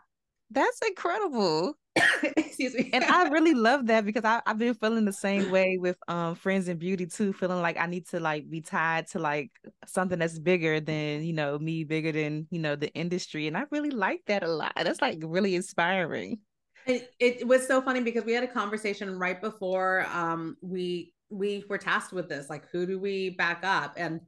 That's 0.52 0.80
incredible. 0.86 1.76
Excuse 2.24 2.74
me. 2.76 2.90
And 2.94 3.04
I 3.04 3.30
really 3.30 3.54
love 3.56 3.88
that 3.88 4.06
because 4.06 4.26
I, 4.26 4.42
I've 4.46 4.58
been 4.58 4.74
feeling 4.74 5.06
the 5.06 5.14
same 5.14 5.50
way 5.50 5.78
with 5.78 5.98
um 6.08 6.36
Friends 6.36 6.68
in 6.68 6.78
Beauty 6.78 7.06
too, 7.06 7.34
feeling 7.34 7.62
like 7.62 7.78
I 7.78 7.88
need 7.88 8.08
to 8.10 8.20
like 8.20 8.50
be 8.50 8.62
tied 8.62 9.08
to 9.08 9.20
like 9.20 9.52
something 9.86 10.20
that's 10.20 10.40
bigger 10.40 10.80
than, 10.80 11.24
you 11.24 11.34
know, 11.34 11.58
me, 11.58 11.84
bigger 11.84 12.12
than, 12.12 12.48
you 12.52 12.60
know, 12.60 12.76
the 12.76 12.94
industry. 12.94 13.48
And 13.48 13.58
I 13.58 13.64
really 13.72 13.92
like 13.92 14.22
that 14.28 14.44
a 14.44 14.48
lot. 14.48 14.74
That's 14.76 15.02
like 15.02 15.20
really 15.24 15.56
inspiring. 15.56 16.40
it, 16.86 17.12
it 17.20 17.48
was 17.48 17.68
so 17.68 17.82
funny 17.82 18.02
because 18.02 18.26
we 18.26 18.34
had 18.34 18.44
a 18.44 18.48
conversation 18.48 19.18
right 19.20 19.40
before 19.40 20.06
um 20.12 20.58
we 20.62 21.14
we 21.30 21.64
were 21.70 21.78
tasked 21.78 22.12
with 22.12 22.28
this 22.28 22.50
like 22.50 22.68
who 22.72 22.86
do 22.86 23.00
we 23.00 23.30
back 23.32 23.62
up 23.64 23.94
and 23.98 24.20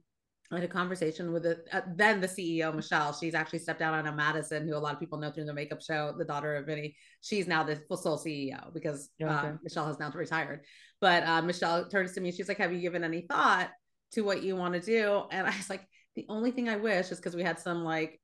I 0.52 0.56
had 0.56 0.64
a 0.64 0.68
conversation 0.68 1.32
with 1.32 1.46
it 1.46 1.66
uh, 1.72 1.80
then 1.96 2.20
the 2.20 2.28
CEO 2.28 2.74
Michelle. 2.74 3.12
She's 3.12 3.34
actually 3.34 3.60
stepped 3.60 3.78
down 3.80 3.94
on 3.94 4.06
a 4.06 4.12
Madison 4.12 4.68
who 4.68 4.76
a 4.76 4.78
lot 4.78 4.92
of 4.94 5.00
people 5.00 5.18
know 5.18 5.30
through 5.30 5.46
the 5.46 5.54
makeup 5.54 5.82
show 5.82 6.14
the 6.16 6.24
daughter 6.24 6.56
of 6.56 6.66
Vinny. 6.66 6.94
She's 7.22 7.46
now 7.46 7.62
the 7.64 7.76
full 7.88 7.96
sole 7.96 8.18
CEO 8.18 8.72
because 8.72 9.08
Okay. 9.20 9.32
um, 9.32 9.58
Michelle 9.62 9.86
has 9.86 9.98
now 9.98 10.10
retired. 10.10 10.60
But 11.00 11.24
uh, 11.24 11.42
Michelle 11.42 11.88
turns 11.88 12.12
to 12.12 12.20
me 12.20 12.30
she's 12.30 12.48
like 12.48 12.58
have 12.58 12.72
you 12.72 12.80
given 12.80 13.04
any 13.04 13.22
thought 13.22 13.70
to 14.12 14.20
what 14.22 14.42
you 14.42 14.54
want 14.54 14.74
to 14.74 14.80
do? 14.80 15.22
And 15.30 15.46
I 15.46 15.56
was 15.56 15.70
like 15.70 15.86
the 16.14 16.26
only 16.28 16.50
thing 16.50 16.68
I 16.68 16.76
wish 16.76 17.10
is 17.10 17.18
because 17.18 17.34
we 17.34 17.42
had 17.42 17.58
some 17.58 17.82
like 17.82 18.20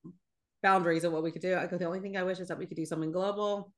boundaries 0.62 1.04
of 1.04 1.12
what 1.12 1.22
we 1.22 1.32
could 1.32 1.42
do. 1.42 1.56
I 1.56 1.66
go 1.66 1.78
the 1.78 1.86
only 1.86 2.00
thing 2.00 2.16
I 2.16 2.22
wish 2.22 2.38
is 2.38 2.48
that 2.48 2.58
we 2.58 2.66
could 2.66 2.76
do 2.76 2.84
something 2.86 3.12
global. 3.12 3.72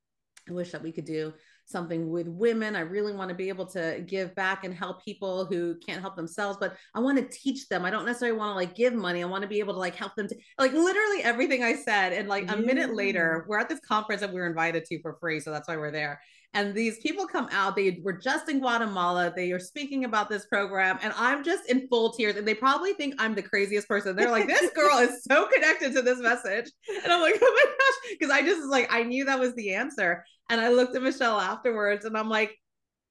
I 0.48 0.52
wish 0.52 0.72
that 0.72 0.82
we 0.82 0.90
could 0.90 1.04
do 1.04 1.32
something 1.64 2.10
with 2.10 2.28
women. 2.28 2.76
I 2.76 2.80
really 2.80 3.12
want 3.12 3.30
to 3.30 3.34
be 3.34 3.48
able 3.48 3.66
to 3.66 4.02
give 4.06 4.34
back 4.34 4.64
and 4.64 4.74
help 4.74 5.04
people 5.04 5.44
who 5.46 5.76
can't 5.86 6.00
help 6.00 6.16
themselves, 6.16 6.58
but 6.60 6.76
I 6.94 7.00
want 7.00 7.18
to 7.18 7.24
teach 7.24 7.68
them. 7.68 7.84
I 7.84 7.90
don't 7.90 8.04
necessarily 8.04 8.36
want 8.36 8.50
to 8.50 8.54
like 8.54 8.74
give 8.74 8.94
money. 8.94 9.22
I 9.22 9.26
want 9.26 9.42
to 9.42 9.48
be 9.48 9.58
able 9.58 9.74
to 9.74 9.80
like 9.80 9.96
help 9.96 10.14
them 10.14 10.28
to 10.28 10.36
like 10.58 10.72
literally 10.72 11.22
everything 11.22 11.62
I 11.62 11.74
said. 11.74 12.12
And 12.12 12.28
like 12.28 12.50
a 12.50 12.56
minute 12.56 12.94
later, 12.94 13.46
we're 13.48 13.58
at 13.58 13.68
this 13.68 13.80
conference 13.80 14.20
that 14.20 14.32
we 14.32 14.40
were 14.40 14.46
invited 14.46 14.84
to 14.86 15.00
for 15.00 15.16
free. 15.20 15.40
So 15.40 15.50
that's 15.50 15.68
why 15.68 15.76
we're 15.76 15.92
there. 15.92 16.20
And 16.54 16.74
these 16.74 16.98
people 16.98 17.26
come 17.26 17.48
out, 17.50 17.76
they 17.76 18.00
were 18.02 18.12
just 18.12 18.48
in 18.50 18.60
Guatemala. 18.60 19.32
They 19.34 19.52
are 19.52 19.58
speaking 19.58 20.04
about 20.04 20.28
this 20.28 20.44
program, 20.46 20.98
and 21.02 21.14
I'm 21.16 21.42
just 21.42 21.68
in 21.70 21.88
full 21.88 22.12
tears. 22.12 22.36
And 22.36 22.46
they 22.46 22.54
probably 22.54 22.92
think 22.92 23.14
I'm 23.18 23.34
the 23.34 23.42
craziest 23.42 23.88
person. 23.88 24.14
They're 24.14 24.30
like, 24.30 24.46
this 24.46 24.70
girl 24.72 24.98
is 24.98 25.24
so 25.24 25.46
connected 25.46 25.94
to 25.94 26.02
this 26.02 26.18
message. 26.18 26.70
And 27.02 27.12
I'm 27.12 27.22
like, 27.22 27.38
oh 27.42 27.64
my 27.64 27.70
gosh. 27.70 28.16
Because 28.18 28.30
I 28.30 28.42
just 28.42 28.60
was 28.60 28.70
like, 28.70 28.92
I 28.92 29.02
knew 29.02 29.24
that 29.24 29.40
was 29.40 29.54
the 29.54 29.74
answer. 29.74 30.24
And 30.50 30.60
I 30.60 30.68
looked 30.68 30.94
at 30.94 31.02
Michelle 31.02 31.40
afterwards 31.40 32.04
and 32.04 32.16
I'm 32.16 32.28
like, 32.28 32.54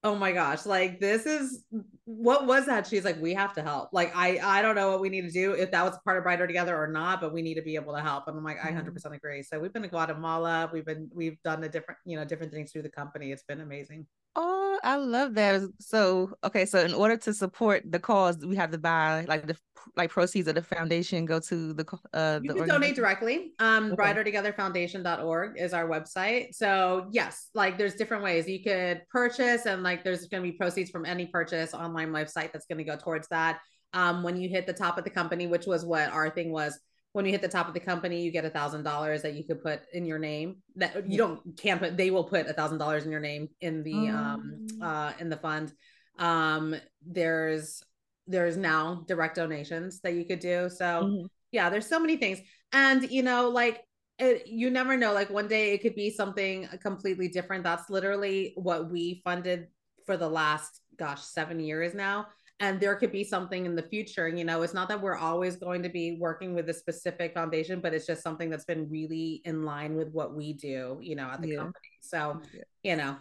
oh 0.04 0.16
my 0.16 0.32
gosh, 0.32 0.66
like 0.66 1.00
this 1.00 1.26
is 1.26 1.66
what 2.06 2.48
was 2.48 2.66
that? 2.66 2.88
She's 2.88 3.06
like, 3.06 3.22
we 3.22 3.34
have 3.36 3.54
to 3.54 3.62
help. 3.62 3.90
Like, 3.94 4.12
I 4.16 4.40
I 4.44 4.62
don't 4.62 4.76
know 4.76 4.90
what 4.92 5.02
we 5.02 5.10
need 5.10 5.22
to 5.22 5.32
do 5.32 5.54
if 5.54 5.72
that 5.72 5.84
was 5.84 5.98
part 6.04 6.18
of 6.18 6.24
Brighter 6.24 6.48
Together 6.48 6.76
or 6.76 6.88
not, 6.88 7.22
but 7.22 7.34
we 7.34 7.42
need 7.42 7.56
to 7.56 7.62
be 7.62 7.76
able 7.76 7.94
to 7.94 8.02
help. 8.02 8.28
And 8.28 8.38
I'm 8.38 8.44
like, 8.44 8.58
I 8.64 8.72
Mhm. 8.72 8.74
100% 8.74 9.16
agree. 9.16 9.44
So 9.44 9.60
we've 9.60 9.74
been 9.74 9.84
to 9.84 9.88
Guatemala. 9.88 10.70
We've 10.74 10.86
been 10.86 11.10
we've 11.14 11.42
done 11.44 11.62
the 11.62 11.70
different 11.70 12.00
you 12.06 12.18
know 12.18 12.26
different 12.26 12.52
things 12.52 12.72
through 12.72 12.84
the 12.84 12.90
company. 12.90 13.32
It's 13.32 13.44
been 13.44 13.62
amazing. 13.62 14.08
Oh, 14.36 14.80
I 14.84 14.96
love 14.96 15.34
that. 15.36 15.62
So, 15.80 16.32
okay, 16.44 16.66
so 16.66 16.80
in 16.80 16.94
order 16.94 17.18
to 17.18 17.34
support 17.34 17.84
the 17.92 18.00
cause, 18.00 18.46
we 18.46 18.56
have 18.56 18.72
to 18.72 18.78
buy 18.78 19.26
like 19.28 19.46
the 19.46 19.58
like 19.98 20.10
proceeds 20.10 20.48
of 20.48 20.56
the 20.56 20.62
foundation 20.62 21.26
go 21.26 21.40
to 21.40 21.74
the 21.74 21.86
uh 22.14 22.40
You 22.42 22.50
the 22.50 22.56
can 22.56 22.68
donate 22.68 22.96
directly. 22.96 23.52
Um, 23.60 23.92
Okay. 23.92 24.14
brightertogetherfoundation.org 24.14 25.60
is 25.60 25.74
our 25.74 25.88
website. 25.90 26.56
So 26.56 27.08
yes, 27.12 27.50
like 27.54 27.78
there's 27.78 27.96
different 27.96 28.24
ways 28.24 28.48
you 28.48 28.64
could 28.64 29.02
purchase 29.10 29.66
and 29.66 29.84
like 29.84 30.04
there's 30.06 30.28
going 30.28 30.44
to 30.44 30.50
be 30.50 30.58
proceeds 30.58 30.92
from 30.92 31.06
any 31.06 31.26
purchase 31.26 31.74
online 31.74 32.12
website 32.12 32.54
that's 32.54 32.68
going 32.68 32.78
to 32.78 32.86
go 32.86 32.96
towards 32.96 33.28
that. 33.30 33.60
Um, 33.94 34.24
when 34.24 34.38
you 34.38 34.48
hit 34.48 34.66
the 34.66 34.74
top 34.74 34.98
of 34.98 35.04
the 35.04 35.10
company, 35.10 35.48
which 35.48 35.66
was 35.66 35.84
what 35.84 36.10
our 36.10 36.30
thing 36.30 36.54
was, 36.54 36.80
when 37.14 37.26
you 37.26 37.32
hit 37.32 37.42
the 37.42 37.48
top 37.48 37.68
of 37.68 37.74
the 37.74 37.80
company, 37.80 38.22
you 38.22 38.32
get 38.32 38.46
a 38.46 38.50
thousand 38.50 38.84
dollars 38.84 39.22
that 39.24 39.34
you 39.34 39.44
could 39.44 39.62
put 39.62 39.82
in 39.94 40.06
your 40.06 40.20
name. 40.20 40.58
That 40.76 41.10
you 41.10 41.18
don't 41.18 41.58
can't 41.58 41.80
put. 41.82 41.98
They 41.98 42.12
will 42.12 42.24
put 42.24 42.48
a 42.48 42.54
thousand 42.54 42.78
dollars 42.78 43.06
in 43.06 43.12
your 43.12 43.20
name 43.20 43.50
in 43.60 43.84
the 43.84 44.10
um 44.10 44.60
Mm. 44.82 44.86
uh 44.86 45.14
in 45.20 45.30
the 45.30 45.38
fund. 45.38 45.74
Um, 46.18 46.76
there's 47.06 47.84
there's 48.28 48.56
now 48.58 49.04
direct 49.08 49.36
donations 49.36 50.00
that 50.02 50.14
you 50.14 50.26
could 50.26 50.40
do. 50.40 50.70
So 50.70 51.06
Mhm. 51.06 51.30
yeah 51.52 51.70
there's 51.70 51.88
so 51.88 52.00
many 52.00 52.16
things 52.16 52.40
and 52.72 53.12
you 53.12 53.22
know 53.24 53.50
like 53.50 53.82
it, 54.18 54.48
you 54.48 54.70
never 54.70 54.96
know 54.96 55.14
like 55.14 55.30
one 55.30 55.48
day 55.48 55.74
it 55.74 55.82
could 55.82 55.96
be 55.96 56.10
something 56.10 56.68
completely 56.82 57.28
different 57.28 57.64
that's 57.64 57.90
literally 57.90 58.54
what 58.56 58.90
we 58.90 59.22
funded 59.24 59.68
for 60.06 60.16
the 60.16 60.30
last 60.30 60.80
gosh 60.98 61.22
seven 61.22 61.60
years 61.60 61.94
now 61.94 62.28
and 62.62 62.80
there 62.80 62.96
could 62.96 63.12
be 63.12 63.24
something 63.24 63.66
in 63.66 63.76
the 63.76 63.82
future 63.84 64.30
you 64.30 64.46
know 64.46 64.62
it's 64.62 64.74
not 64.74 64.88
that 64.88 65.02
we're 65.02 65.18
always 65.18 65.56
going 65.58 65.84
to 65.84 65.90
be 65.90 66.18
working 66.20 66.54
with 66.54 66.70
a 66.70 66.74
specific 66.74 67.34
foundation 67.34 67.82
but 67.82 67.94
it's 67.94 68.06
just 68.06 68.22
something 68.24 68.50
that's 68.50 68.66
been 68.66 68.88
really 68.90 69.42
in 69.46 69.64
line 69.66 69.96
with 69.96 70.10
what 70.14 70.34
we 70.36 70.54
do 70.54 70.98
you 71.02 71.16
know 71.16 71.28
at 71.28 71.42
the 71.42 71.50
Yeah. 71.50 71.58
company 71.58 71.98
so 72.02 72.42
Yeah. 72.54 72.62
you 72.84 72.96
know 72.96 73.18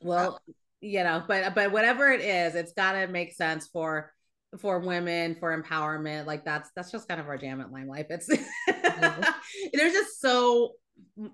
well 0.00 0.40
you 0.80 1.02
know 1.04 1.22
but 1.28 1.54
but 1.54 1.72
whatever 1.72 2.10
it 2.10 2.20
is 2.22 2.54
it's 2.54 2.72
got 2.72 2.92
to 2.92 3.06
make 3.08 3.32
sense 3.34 3.66
for 3.66 4.12
for 4.58 4.78
women 4.80 5.36
for 5.38 5.60
empowerment 5.60 6.26
like 6.26 6.44
that's 6.44 6.70
that's 6.74 6.90
just 6.90 7.06
kind 7.08 7.20
of 7.20 7.28
our 7.28 7.36
jam 7.36 7.60
at 7.60 7.70
lime 7.70 7.88
life 7.88 8.06
it's 8.10 8.26
there's 9.72 9.92
just 9.92 10.20
so 10.20 10.72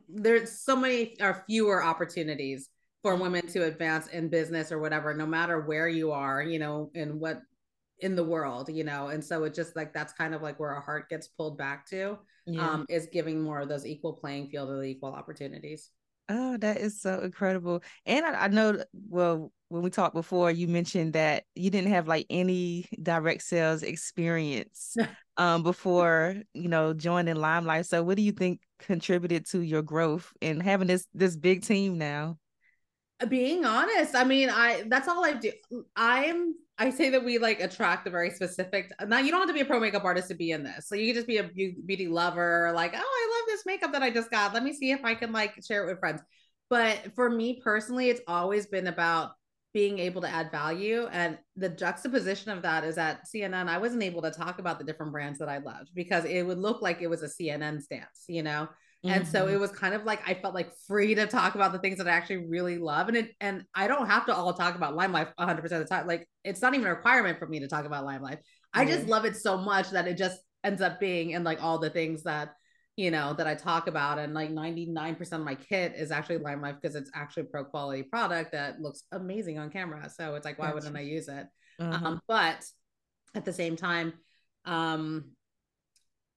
there's 0.08 0.60
so 0.62 0.76
many 0.76 1.16
or 1.20 1.44
fewer 1.46 1.82
opportunities 1.82 2.68
for 3.06 3.14
women 3.16 3.46
to 3.46 3.64
advance 3.64 4.08
in 4.08 4.28
business 4.28 4.72
or 4.72 4.80
whatever 4.80 5.14
no 5.14 5.26
matter 5.26 5.60
where 5.60 5.88
you 5.88 6.10
are 6.10 6.42
you 6.42 6.58
know 6.58 6.90
in 6.94 7.20
what 7.20 7.40
in 8.00 8.16
the 8.16 8.24
world 8.24 8.68
you 8.68 8.82
know 8.82 9.08
and 9.08 9.24
so 9.24 9.44
it 9.44 9.54
just 9.54 9.76
like 9.76 9.94
that's 9.94 10.12
kind 10.12 10.34
of 10.34 10.42
like 10.42 10.58
where 10.58 10.74
our 10.74 10.80
heart 10.80 11.08
gets 11.08 11.28
pulled 11.28 11.56
back 11.56 11.86
to 11.86 12.18
Yeah. 12.46 12.74
um 12.74 12.84
is 12.88 13.06
giving 13.12 13.40
more 13.40 13.60
of 13.60 13.68
those 13.68 13.86
equal 13.86 14.12
playing 14.12 14.48
field 14.48 14.70
of 14.70 14.76
the 14.78 14.82
equal 14.82 15.12
opportunities 15.12 15.90
Oh, 16.28 16.56
that 16.56 16.78
is 16.78 17.00
so 17.00 17.20
incredible. 17.20 17.84
And 18.04 18.26
I, 18.26 18.46
I 18.46 18.48
know, 18.48 18.82
well, 19.08 19.52
when 19.68 19.82
we 19.82 19.90
talked 19.90 20.14
before, 20.14 20.50
you 20.50 20.66
mentioned 20.66 21.12
that 21.12 21.44
you 21.54 21.70
didn't 21.70 21.92
have 21.92 22.08
like 22.08 22.26
any 22.28 22.86
direct 23.00 23.42
sales 23.42 23.84
experience 23.84 24.96
um 25.36 25.62
before, 25.62 26.34
you 26.54 26.68
know, 26.68 26.92
joining 26.94 27.36
Lime 27.36 27.64
Life. 27.64 27.86
So 27.86 28.02
what 28.02 28.16
do 28.16 28.22
you 28.22 28.32
think 28.32 28.60
contributed 28.80 29.46
to 29.50 29.60
your 29.60 29.82
growth 29.82 30.32
and 30.42 30.60
having 30.60 30.88
this 30.88 31.06
this 31.14 31.36
big 31.36 31.62
team 31.62 31.96
now? 31.98 32.38
Being 33.28 33.64
honest 33.64 34.14
i 34.14 34.24
mean 34.24 34.50
i 34.50 34.84
that's 34.88 35.08
all 35.08 35.24
i 35.24 35.32
do. 35.32 35.50
I'm 35.96 36.54
i 36.78 36.90
say 36.90 37.08
that 37.10 37.24
we 37.24 37.38
like 37.38 37.60
attract 37.60 38.06
a 38.06 38.10
very 38.10 38.30
specific 38.30 38.92
now 39.06 39.18
you 39.18 39.30
don't 39.30 39.40
have 39.40 39.48
to 39.48 39.54
be 39.54 39.60
a 39.60 39.64
pro 39.64 39.80
makeup 39.80 40.04
artist 40.04 40.28
to 40.28 40.34
be 40.34 40.50
in 40.50 40.62
this. 40.62 40.86
So 40.86 40.94
you 40.94 41.06
can 41.06 41.14
just 41.14 41.26
be 41.26 41.38
a 41.38 41.44
beauty 41.44 42.08
lover 42.08 42.72
like 42.74 42.92
oh 42.94 42.98
i 42.98 43.38
love 43.38 43.46
this 43.46 43.64
makeup 43.64 43.92
that 43.92 44.02
i 44.02 44.10
just 44.10 44.30
got. 44.30 44.52
Let 44.52 44.62
me 44.62 44.74
see 44.74 44.90
if 44.90 45.02
i 45.04 45.14
can 45.14 45.32
like 45.32 45.54
share 45.66 45.84
it 45.84 45.90
with 45.90 45.98
friends. 45.98 46.20
But 46.68 47.14
for 47.14 47.30
me 47.30 47.60
personally 47.62 48.10
it's 48.10 48.20
always 48.28 48.66
been 48.66 48.86
about 48.86 49.32
being 49.72 49.98
able 49.98 50.22
to 50.22 50.28
add 50.28 50.50
value 50.50 51.06
and 51.12 51.38
the 51.56 51.68
juxtaposition 51.68 52.50
of 52.50 52.62
that 52.62 52.82
is 52.82 52.96
at 52.96 53.26
cnn 53.26 53.68
i 53.68 53.76
wasn't 53.76 54.02
able 54.02 54.22
to 54.22 54.30
talk 54.30 54.58
about 54.58 54.78
the 54.78 54.84
different 54.86 55.12
brands 55.12 55.38
that 55.38 55.50
i 55.50 55.58
loved 55.58 55.90
because 55.94 56.24
it 56.24 56.40
would 56.46 56.56
look 56.56 56.80
like 56.80 57.02
it 57.02 57.08
was 57.08 57.22
a 57.22 57.26
cnn 57.26 57.82
stance 57.82 58.24
you 58.26 58.42
know 58.42 58.66
and 59.08 59.26
so 59.26 59.48
it 59.48 59.58
was 59.58 59.70
kind 59.70 59.94
of 59.94 60.04
like 60.04 60.20
I 60.26 60.34
felt 60.34 60.54
like 60.54 60.70
free 60.86 61.14
to 61.14 61.26
talk 61.26 61.54
about 61.54 61.72
the 61.72 61.78
things 61.78 61.98
that 61.98 62.08
I 62.08 62.10
actually 62.10 62.46
really 62.48 62.78
love. 62.78 63.08
And 63.08 63.16
it 63.16 63.34
and 63.40 63.64
I 63.74 63.88
don't 63.88 64.06
have 64.06 64.26
to 64.26 64.34
all 64.34 64.52
talk 64.52 64.74
about 64.74 64.94
Lime 64.94 65.12
Life 65.12 65.28
100% 65.38 65.62
of 65.62 65.70
the 65.70 65.84
time. 65.84 66.06
Like 66.06 66.28
it's 66.44 66.62
not 66.62 66.74
even 66.74 66.86
a 66.86 66.90
requirement 66.90 67.38
for 67.38 67.46
me 67.46 67.60
to 67.60 67.68
talk 67.68 67.84
about 67.84 68.04
Lime 68.04 68.22
Life. 68.22 68.38
I 68.72 68.84
just 68.84 69.06
love 69.06 69.24
it 69.24 69.36
so 69.36 69.56
much 69.56 69.90
that 69.90 70.06
it 70.06 70.18
just 70.18 70.38
ends 70.62 70.82
up 70.82 71.00
being 71.00 71.30
in 71.30 71.44
like 71.44 71.62
all 71.62 71.78
the 71.78 71.90
things 71.90 72.24
that 72.24 72.54
you 72.96 73.10
know 73.10 73.34
that 73.34 73.46
I 73.46 73.54
talk 73.54 73.86
about. 73.86 74.18
And 74.18 74.34
like 74.34 74.50
99% 74.50 75.32
of 75.32 75.40
my 75.40 75.54
kit 75.54 75.94
is 75.96 76.10
actually 76.10 76.38
Lime 76.38 76.60
Life 76.60 76.76
because 76.80 76.96
it's 76.96 77.10
actually 77.14 77.44
a 77.44 77.46
pro 77.46 77.64
quality 77.64 78.02
product 78.02 78.52
that 78.52 78.80
looks 78.80 79.04
amazing 79.12 79.58
on 79.58 79.70
camera. 79.70 80.10
So 80.10 80.34
it's 80.34 80.44
like, 80.44 80.58
why 80.58 80.66
Gotcha. 80.66 80.74
wouldn't 80.76 80.96
I 80.96 81.00
use 81.00 81.28
it? 81.28 81.46
Uh-huh. 81.78 82.06
Um, 82.06 82.20
but 82.26 82.64
at 83.34 83.44
the 83.44 83.52
same 83.52 83.76
time, 83.76 84.14
um 84.64 85.35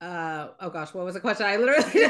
uh 0.01 0.47
oh 0.59 0.69
gosh, 0.69 0.93
what 0.93 1.05
was 1.05 1.13
the 1.13 1.19
question? 1.19 1.45
I 1.45 1.57
literally 1.57 2.09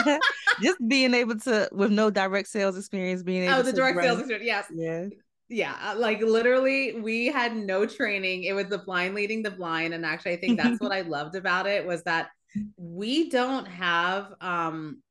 Just 0.62 0.78
being 0.88 1.12
able 1.14 1.38
to, 1.40 1.68
with 1.72 1.90
no 1.90 2.10
direct 2.10 2.48
sales 2.48 2.78
experience, 2.78 3.22
being 3.22 3.44
able 3.44 3.56
oh 3.56 3.62
the 3.62 3.72
to 3.72 3.76
direct 3.76 4.00
sales 4.00 4.20
experience. 4.20 4.46
Yes. 4.46 4.66
Yeah. 4.74 5.08
yeah, 5.48 5.92
uh, 5.92 5.98
like 5.98 6.20
literally, 6.20 7.00
we 7.00 7.26
had 7.26 7.54
no 7.54 7.86
training. 7.86 8.44
It 8.44 8.54
was 8.54 8.66
the 8.66 8.78
blind 8.78 9.14
leading 9.14 9.42
the 9.42 9.50
blind, 9.50 9.92
and 9.92 10.04
actually, 10.06 10.32
I 10.32 10.36
think 10.38 10.58
that's 10.58 10.80
what 10.80 10.92
I 10.94 11.02
loved 11.02 11.34
about 11.34 11.66
it 11.66 11.86
was 11.86 12.02
that 12.04 12.30
we 12.76 13.28
don't 13.28 13.66
have 13.66 14.32
um 14.40 15.02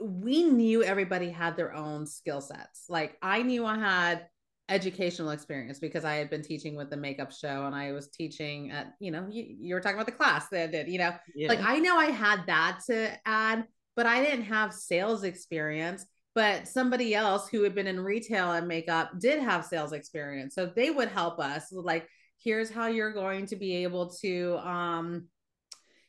we 0.00 0.44
knew 0.44 0.82
everybody 0.82 1.30
had 1.30 1.56
their 1.56 1.74
own 1.74 2.06
skill 2.06 2.40
sets. 2.40 2.84
Like 2.88 3.16
I 3.22 3.42
knew 3.42 3.64
I 3.64 3.78
had 3.78 4.26
educational 4.68 5.30
experience 5.30 5.78
because 5.78 6.04
I 6.04 6.16
had 6.16 6.30
been 6.30 6.42
teaching 6.42 6.76
with 6.76 6.90
the 6.90 6.96
makeup 6.96 7.32
show 7.32 7.66
and 7.66 7.74
I 7.74 7.92
was 7.92 8.08
teaching 8.08 8.70
at, 8.70 8.94
you 9.00 9.10
know, 9.10 9.26
you, 9.30 9.56
you 9.58 9.74
were 9.74 9.80
talking 9.80 9.96
about 9.96 10.06
the 10.06 10.12
class 10.12 10.48
that 10.50 10.72
did, 10.72 10.88
you 10.88 10.98
know, 10.98 11.14
yeah. 11.34 11.48
like 11.48 11.60
I 11.62 11.78
know 11.78 11.96
I 11.96 12.06
had 12.06 12.46
that 12.46 12.80
to 12.86 13.10
add, 13.26 13.64
but 13.96 14.06
I 14.06 14.22
didn't 14.22 14.44
have 14.44 14.72
sales 14.74 15.24
experience. 15.24 16.04
But 16.34 16.68
somebody 16.68 17.14
else 17.16 17.48
who 17.48 17.64
had 17.64 17.74
been 17.74 17.88
in 17.88 17.98
retail 17.98 18.52
and 18.52 18.68
makeup 18.68 19.18
did 19.18 19.42
have 19.42 19.64
sales 19.64 19.92
experience. 19.92 20.54
So 20.54 20.66
they 20.66 20.90
would 20.90 21.08
help 21.08 21.40
us 21.40 21.72
like, 21.72 22.06
here's 22.44 22.70
how 22.70 22.86
you're 22.86 23.12
going 23.12 23.46
to 23.46 23.56
be 23.56 23.82
able 23.82 24.10
to 24.10 24.58
um 24.58 25.26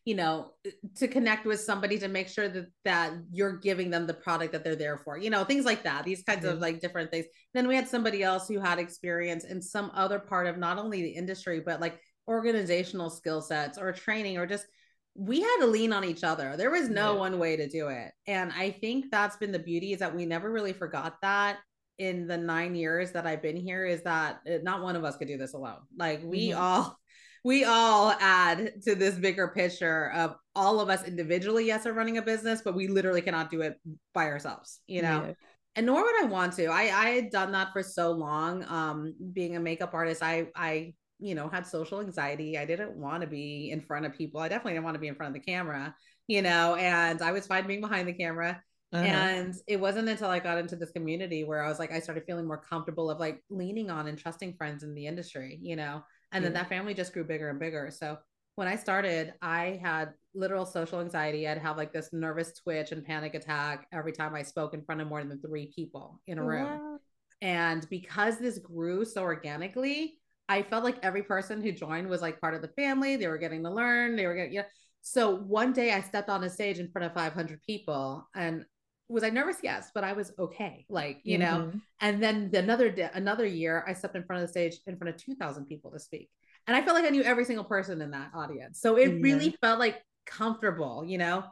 you 0.09 0.15
know 0.15 0.53
to 0.95 1.07
connect 1.07 1.45
with 1.45 1.59
somebody 1.59 1.99
to 1.99 2.07
make 2.07 2.27
sure 2.27 2.49
that 2.49 2.65
that 2.83 3.13
you're 3.31 3.57
giving 3.57 3.91
them 3.91 4.07
the 4.07 4.13
product 4.13 4.51
that 4.51 4.63
they're 4.63 4.75
there 4.75 4.97
for 4.97 5.19
you 5.19 5.29
know 5.29 5.43
things 5.43 5.65
like 5.65 5.83
that 5.83 6.03
these 6.03 6.23
kinds 6.23 6.43
mm-hmm. 6.43 6.55
of 6.55 6.59
like 6.59 6.81
different 6.81 7.11
things 7.11 7.27
then 7.53 7.67
we 7.67 7.75
had 7.75 7.87
somebody 7.87 8.23
else 8.23 8.47
who 8.47 8.59
had 8.59 8.79
experience 8.79 9.43
in 9.43 9.61
some 9.61 9.91
other 9.93 10.17
part 10.17 10.47
of 10.47 10.57
not 10.57 10.79
only 10.79 11.03
the 11.03 11.09
industry 11.09 11.59
but 11.63 11.79
like 11.79 11.99
organizational 12.27 13.11
skill 13.11 13.39
sets 13.39 13.77
or 13.77 13.91
training 13.91 14.39
or 14.39 14.47
just 14.47 14.65
we 15.13 15.41
had 15.41 15.57
to 15.59 15.67
lean 15.67 15.93
on 15.93 16.03
each 16.03 16.23
other 16.23 16.57
there 16.57 16.71
was 16.71 16.89
no 16.89 17.13
yeah. 17.13 17.19
one 17.19 17.37
way 17.37 17.55
to 17.55 17.69
do 17.69 17.89
it 17.89 18.11
and 18.25 18.51
i 18.53 18.71
think 18.71 19.05
that's 19.11 19.37
been 19.37 19.51
the 19.51 19.59
beauty 19.59 19.93
is 19.93 19.99
that 19.99 20.15
we 20.15 20.25
never 20.25 20.51
really 20.51 20.73
forgot 20.73 21.17
that 21.21 21.59
in 21.99 22.25
the 22.27 22.37
nine 22.37 22.75
years 22.75 23.11
that 23.11 23.27
I've 23.27 23.41
been 23.41 23.57
here 23.57 23.85
is 23.85 24.03
that 24.03 24.39
uh, 24.49 24.59
not 24.63 24.81
one 24.81 24.95
of 24.95 25.03
us 25.03 25.17
could 25.17 25.27
do 25.27 25.37
this 25.37 25.53
alone. 25.53 25.81
Like 25.97 26.21
we 26.23 26.51
mm-hmm. 26.51 26.61
all 26.61 26.97
we 27.43 27.63
all 27.63 28.11
add 28.19 28.81
to 28.83 28.95
this 28.95 29.15
bigger 29.15 29.49
picture 29.49 30.11
of 30.11 30.35
all 30.55 30.79
of 30.79 30.89
us 30.89 31.07
individually 31.07 31.65
yes 31.65 31.85
are 31.85 31.93
running 31.93 32.17
a 32.17 32.21
business 32.21 32.61
but 32.63 32.75
we 32.75 32.87
literally 32.87 33.21
cannot 33.21 33.49
do 33.49 33.61
it 33.61 33.79
by 34.13 34.25
ourselves 34.25 34.79
you 34.87 35.01
know? 35.01 35.23
Yeah. 35.25 35.33
and 35.75 35.85
nor 35.85 36.01
would 36.01 36.23
i 36.23 36.25
want 36.25 36.53
to. 36.53 36.65
I 36.67 36.83
i 36.83 37.09
had 37.09 37.31
done 37.31 37.51
that 37.53 37.73
for 37.73 37.83
so 37.83 38.11
long 38.11 38.65
um 38.67 39.13
being 39.33 39.55
a 39.55 39.59
makeup 39.59 39.93
artist. 39.93 40.21
I 40.23 40.47
i 40.55 40.93
you 41.19 41.35
know 41.35 41.49
had 41.49 41.67
social 41.67 41.99
anxiety. 41.99 42.57
I 42.57 42.65
didn't 42.65 42.95
want 42.95 43.21
to 43.21 43.27
be 43.27 43.71
in 43.71 43.81
front 43.81 44.05
of 44.05 44.13
people. 44.13 44.39
I 44.39 44.47
definitely 44.47 44.73
didn't 44.73 44.85
want 44.85 44.95
to 44.95 45.01
be 45.01 45.07
in 45.07 45.15
front 45.15 45.35
of 45.35 45.41
the 45.41 45.51
camera 45.51 45.95
you 46.29 46.43
know? 46.43 46.75
And 46.75 47.21
i 47.21 47.33
was 47.33 47.47
fine 47.47 47.67
being 47.67 47.81
behind 47.81 48.07
the 48.07 48.13
camera. 48.13 48.61
Uh-huh. 48.93 49.03
And 49.03 49.53
it 49.67 49.79
wasn't 49.79 50.09
until 50.09 50.29
I 50.29 50.39
got 50.39 50.57
into 50.57 50.75
this 50.75 50.91
community 50.91 51.43
where 51.43 51.63
I 51.63 51.67
was 51.67 51.79
like, 51.79 51.91
I 51.91 51.99
started 51.99 52.23
feeling 52.25 52.47
more 52.47 52.61
comfortable 52.61 53.09
of 53.09 53.19
like 53.19 53.43
leaning 53.49 53.91
on 53.91 54.07
and 54.07 54.17
trusting 54.17 54.53
friends 54.53 54.83
in 54.83 54.95
the 54.95 55.05
industry, 55.05 55.59
you 55.61 55.75
know, 55.75 56.03
and 56.31 56.43
then 56.43 56.53
mm-hmm. 56.53 56.61
that 56.61 56.69
family 56.69 56.93
just 56.93 57.13
grew 57.13 57.23
bigger 57.23 57.49
and 57.49 57.59
bigger. 57.59 57.89
So 57.91 58.17
when 58.55 58.67
I 58.67 58.75
started, 58.75 59.33
I 59.41 59.79
had 59.81 60.13
literal 60.33 60.65
social 60.65 60.99
anxiety. 60.99 61.47
I'd 61.47 61.57
have 61.59 61.77
like 61.77 61.93
this 61.93 62.09
nervous 62.11 62.53
twitch 62.53 62.91
and 62.91 63.05
panic 63.05 63.33
attack 63.33 63.87
every 63.93 64.11
time 64.11 64.35
I 64.35 64.43
spoke 64.43 64.73
in 64.73 64.83
front 64.83 65.01
of 65.01 65.07
more 65.07 65.23
than 65.23 65.39
three 65.41 65.71
people 65.73 66.21
in 66.27 66.37
a 66.37 66.43
room. 66.43 66.65
Wow. 66.65 66.99
And 67.41 67.87
because 67.89 68.37
this 68.37 68.59
grew 68.59 69.05
so 69.05 69.21
organically, 69.21 70.19
I 70.49 70.63
felt 70.63 70.83
like 70.83 70.97
every 71.03 71.23
person 71.23 71.61
who 71.61 71.71
joined 71.71 72.09
was 72.09 72.21
like 72.21 72.41
part 72.41 72.53
of 72.53 72.61
the 72.61 72.67
family. 72.69 73.15
They 73.15 73.27
were 73.27 73.37
getting 73.37 73.63
to 73.63 73.69
learn. 73.69 74.15
They 74.15 74.25
were 74.25 74.35
getting, 74.35 74.53
yeah. 74.53 74.63
So 75.01 75.35
one 75.35 75.71
day 75.71 75.93
I 75.93 76.01
stepped 76.01 76.29
on 76.29 76.43
a 76.43 76.49
stage 76.49 76.79
in 76.79 76.91
front 76.91 77.05
of 77.05 77.13
500 77.13 77.61
people 77.63 78.27
and 78.35 78.65
was 79.09 79.23
I 79.23 79.29
nervous? 79.29 79.57
Yes, 79.63 79.91
but 79.93 80.03
I 80.03 80.13
was 80.13 80.31
okay. 80.37 80.85
Like, 80.87 81.19
you 81.23 81.39
mm-hmm. 81.39 81.61
know, 81.61 81.71
and 81.99 82.21
then 82.21 82.51
another 82.53 82.89
day, 82.89 83.09
another 83.13 83.45
year, 83.45 83.83
I 83.87 83.93
stepped 83.93 84.15
in 84.15 84.23
front 84.23 84.43
of 84.43 84.47
the 84.47 84.51
stage 84.51 84.79
in 84.85 84.97
front 84.97 85.13
of 85.13 85.21
2,000 85.21 85.65
people 85.65 85.91
to 85.91 85.99
speak. 85.99 86.29
And 86.67 86.77
I 86.77 86.83
felt 86.83 86.95
like 86.95 87.05
I 87.05 87.09
knew 87.09 87.23
every 87.23 87.45
single 87.45 87.65
person 87.65 88.01
in 88.01 88.11
that 88.11 88.31
audience. 88.35 88.79
So 88.79 88.95
it 88.95 89.09
mm-hmm. 89.09 89.21
really 89.23 89.57
felt 89.61 89.79
like 89.79 90.01
comfortable, 90.25 91.03
you 91.03 91.17
know? 91.17 91.43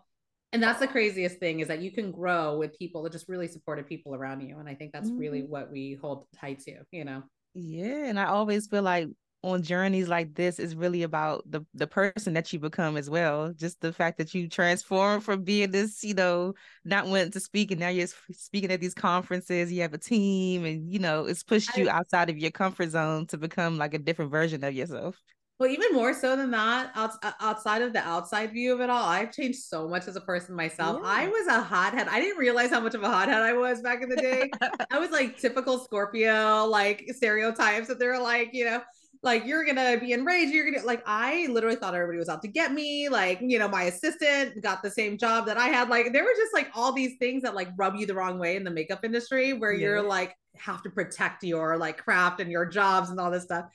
And 0.54 0.64
that's 0.64 0.80
the 0.80 0.88
craziest 0.88 1.40
thing 1.40 1.60
is 1.60 1.68
that 1.68 1.82
you 1.82 1.92
can 1.92 2.12
grow 2.12 2.58
with 2.58 2.78
people 2.78 3.04
that 3.04 3.12
just 3.12 3.28
really 3.28 3.48
supported 3.48 3.88
people 3.88 4.16
around 4.16 4.42
you. 4.42 4.60
And 4.60 4.70
I 4.70 4.76
think 4.76 4.94
that's 4.94 5.10
mm-hmm. 5.10 5.20
really 5.20 5.42
what 5.42 5.72
we 5.72 5.98
hold 6.00 6.26
tight 6.40 6.60
to, 6.62 6.76
you 6.92 7.04
know? 7.04 7.24
Yeah. 7.54 8.06
And 8.06 8.20
I 8.20 8.26
always 8.26 8.68
feel 8.68 8.84
like 8.84 9.08
on 9.48 9.64
journeys 9.64 10.08
like 10.08 10.36
this 10.36 10.60
is 10.60 10.76
really 10.76 11.04
about 11.04 11.44
the 11.50 11.66
the 11.74 11.88
person 11.88 12.34
that 12.34 12.52
you 12.52 12.60
become 12.60 12.98
as 12.98 13.10
well. 13.10 13.54
Just 13.54 13.82
the 13.82 13.94
fact 13.94 14.18
that 14.18 14.34
you 14.34 14.48
transform 14.48 15.22
from 15.22 15.44
being 15.44 15.72
this, 15.72 16.04
you 16.04 16.14
know, 16.14 16.54
not 16.86 17.08
wanting 17.08 17.32
to 17.32 17.40
speak 17.40 17.72
and 17.72 17.80
now 17.80 17.90
you're 17.90 18.08
speaking 18.32 18.72
at 18.72 18.82
these 18.82 18.94
conferences. 18.94 19.72
You 19.72 19.82
have 19.82 19.94
a 19.94 19.98
team, 19.98 20.66
and 20.66 20.92
you 20.92 21.00
know, 21.00 21.26
it's 21.26 21.44
pushed 21.44 21.76
you 21.78 21.90
outside 21.90 22.30
of 22.30 22.38
your 22.38 22.52
comfort 22.52 22.90
zone 22.90 23.28
to 23.28 23.38
become 23.38 23.78
like 23.78 23.94
a 23.94 24.00
different 24.00 24.32
version 24.32 24.64
of 24.64 24.74
yourself. 24.74 25.22
Well, 25.60 25.72
even 25.72 25.94
more 25.94 26.14
so 26.14 26.36
than 26.36 26.52
that, 26.52 26.92
uh, 26.94 27.10
outside 27.42 27.82
of 27.82 27.92
the 27.92 28.00
outside 28.00 28.54
view 28.54 28.76
of 28.76 28.82
it 28.82 28.92
all, 28.92 29.04
I've 29.04 29.32
changed 29.32 29.58
so 29.58 29.88
much 29.88 30.08
as 30.08 30.16
a 30.16 30.22
person 30.22 30.54
myself. 30.54 31.00
Yeah. 31.02 31.10
I 31.10 31.28
was 31.28 31.48
a 31.48 31.62
hothead. 31.62 32.08
I 32.08 32.20
didn't 32.20 32.38
realize 32.38 32.70
how 32.70 32.80
much 32.80 32.94
of 32.94 33.02
a 33.02 33.10
hothead 33.10 33.42
I 33.42 33.54
was 33.54 33.82
back 33.82 34.04
in 34.04 34.10
the 34.10 34.18
day. 34.18 34.52
I 34.92 35.00
was 35.00 35.10
like 35.10 35.40
typical 35.40 35.80
Scorpio, 35.80 36.66
like 36.66 37.10
stereotypes 37.12 37.88
that 37.88 37.98
they're 37.98 38.22
like, 38.22 38.50
you 38.54 38.66
know, 38.66 38.82
like 39.24 39.46
you're 39.46 39.66
gonna 39.66 39.98
be 39.98 40.14
enraged 40.14 40.54
you're 40.54 40.70
gonna 40.70 40.86
like 40.86 41.04
i 41.06 41.48
literally 41.50 41.76
thought 41.76 41.96
everybody 41.96 42.18
was 42.18 42.30
out 42.30 42.42
to 42.42 42.48
get 42.48 42.74
me 42.74 43.10
like 43.10 43.40
you 43.42 43.60
know 43.60 43.68
my 43.68 43.84
assistant 43.84 44.62
got 44.62 44.82
the 44.84 44.92
same 44.92 45.18
job 45.18 45.46
that 45.46 45.58
i 45.58 45.68
had 45.68 45.90
like 45.90 46.14
there 46.14 46.24
were 46.24 46.34
just 46.38 46.54
like 46.54 46.70
all 46.76 46.92
these 46.92 47.18
things 47.20 47.44
that 47.44 47.56
like 47.56 47.70
rub 47.78 47.96
you 47.96 48.06
the 48.06 48.14
wrong 48.14 48.40
way 48.40 48.56
in 48.56 48.64
the 48.64 48.72
makeup 48.72 49.04
industry 49.04 49.54
where 49.54 49.72
yeah. 49.72 49.80
you're 49.80 50.02
like 50.02 50.36
have 50.56 50.82
to 50.82 50.90
protect 50.90 51.44
your 51.44 51.78
like 51.78 51.98
craft 51.98 52.40
and 52.40 52.52
your 52.52 52.66
jobs 52.66 53.10
and 53.10 53.20
all 53.20 53.32
this 53.32 53.44
stuff 53.44 53.66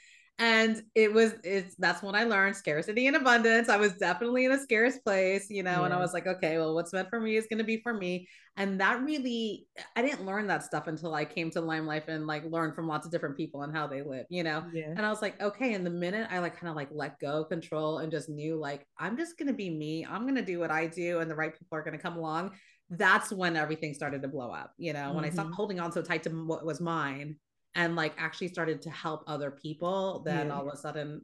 and 0.43 0.83
it 0.97 1.13
was 1.13 1.35
it's 1.45 1.77
that's 1.77 2.03
when 2.03 2.17
i 2.17 2.25
learned 2.25 2.57
scarcity 2.57 3.07
and 3.07 3.15
abundance 3.15 3.69
i 3.69 3.77
was 3.77 3.93
definitely 3.93 4.45
in 4.45 4.51
a 4.51 4.59
scarce 4.59 4.99
place 4.99 5.47
you 5.49 5.63
know 5.63 5.79
yeah. 5.79 5.85
and 5.85 5.95
i 5.95 5.99
was 5.99 6.13
like 6.13 6.27
okay 6.27 6.59
well 6.59 6.75
what's 6.75 6.93
meant 6.93 7.09
for 7.09 7.21
me 7.21 7.37
is 7.37 7.47
going 7.47 7.59
to 7.59 7.65
be 7.65 7.81
for 7.81 7.95
me 7.95 8.27
and 8.57 8.81
that 8.81 9.01
really 9.03 9.69
i 9.95 10.03
didn't 10.03 10.27
learn 10.27 10.49
that 10.49 10.65
stuff 10.65 10.89
until 10.89 11.15
i 11.15 11.25
came 11.25 11.49
to 11.49 11.61
lime 11.61 11.87
life 11.87 12.09
and 12.09 12.27
like 12.27 12.45
learned 12.47 12.75
from 12.75 12.89
lots 12.89 13.07
of 13.07 13.13
different 13.13 13.37
people 13.37 13.63
and 13.63 13.75
how 13.75 13.87
they 13.87 14.03
live 14.03 14.27
you 14.31 14.43
know 14.43 14.65
yeah. 14.73 14.89
and 14.89 15.07
i 15.07 15.11
was 15.11 15.23
like 15.23 15.41
okay 15.41 15.75
and 15.75 15.87
the 15.87 15.91
minute 15.91 16.27
i 16.29 16.41
like 16.41 16.57
kind 16.57 16.69
of 16.69 16.75
like 16.75 16.89
let 16.91 17.21
go 17.21 17.45
control 17.45 17.99
and 17.99 18.11
just 18.11 18.29
knew 18.29 18.57
like 18.57 18.85
i'm 18.99 19.17
just 19.17 19.39
going 19.39 19.47
to 19.49 19.55
be 19.55 19.71
me 19.71 20.05
i'm 20.11 20.23
going 20.23 20.35
to 20.35 20.45
do 20.45 20.59
what 20.59 20.73
i 20.73 20.89
do 20.89 21.21
and 21.21 21.31
the 21.31 21.37
right 21.37 21.57
people 21.57 21.79
are 21.79 21.83
going 21.83 21.97
to 21.97 22.03
come 22.03 22.17
along 22.17 22.51
that's 22.91 23.33
when 23.33 23.57
everything 23.57 23.95
started 23.95 24.21
to 24.21 24.29
blow 24.29 24.51
up 24.51 24.73
you 24.77 24.93
know 24.93 24.99
mm-hmm. 24.99 25.15
when 25.15 25.25
i 25.25 25.31
stopped 25.31 25.47
mm-hmm. 25.47 25.55
holding 25.55 25.79
on 25.79 25.93
so 25.93 26.03
tight 26.03 26.25
to 26.25 26.31
what 26.31 26.67
was 26.67 26.81
mine 26.81 27.37
and 27.75 27.97
like 27.97 28.15
actually 28.19 28.49
started 28.49 28.83
to 28.83 28.91
help 28.91 29.25
other 29.27 29.51
people, 29.51 30.23
then 30.25 30.49
yeah. 30.49 30.55
all 30.55 30.69
of 30.69 30.73
a 30.73 30.77
sudden 30.77 31.23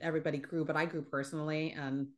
everybody 0.00 0.38
grew, 0.38 0.64
but 0.64 0.76
I 0.76 0.86
grew 0.86 1.02
personally. 1.02 1.74
And 1.78 2.08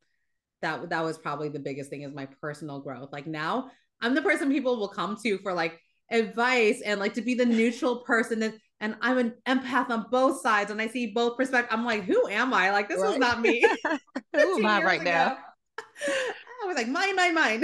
that 0.63 0.91
that 0.91 1.05
was 1.05 1.19
probably 1.19 1.49
the 1.49 1.59
biggest 1.59 1.91
thing 1.91 2.03
is 2.03 2.15
my 2.15 2.27
personal 2.41 2.81
growth. 2.81 3.13
Like 3.13 3.27
now 3.27 3.71
I'm 4.01 4.15
the 4.15 4.23
person 4.23 4.51
people 4.51 4.77
will 4.77 4.89
come 4.89 5.17
to 5.25 5.39
for 5.39 5.53
like 5.53 5.79
advice 6.11 6.81
and 6.85 7.01
like 7.01 7.15
to 7.15 7.23
be 7.23 7.35
the 7.35 7.47
neutral 7.47 7.97
person 8.07 8.43
and 8.43 8.55
and 8.81 8.97
I'm 9.01 9.19
an 9.19 9.35
empath 9.47 9.91
on 9.91 10.07
both 10.11 10.41
sides 10.41 10.73
and 10.73 10.81
I 10.81 10.89
see 10.89 11.13
both 11.13 11.37
perspectives. 11.37 11.73
I'm 11.73 11.85
like, 11.85 12.03
who 12.03 12.27
am 12.27 12.53
I? 12.53 12.73
Like 12.73 12.89
this 12.89 13.01
right. 13.01 13.11
was 13.11 13.19
not 13.19 13.41
me. 13.41 13.65
who 14.33 14.59
am 14.59 14.67
I 14.67 14.83
right 14.83 15.01
ago. 15.01 15.11
now? 15.11 15.39
I 16.09 16.67
was 16.67 16.77
like, 16.77 16.89
mine, 16.89 17.15
mine, 17.15 17.35
mine. 17.35 17.63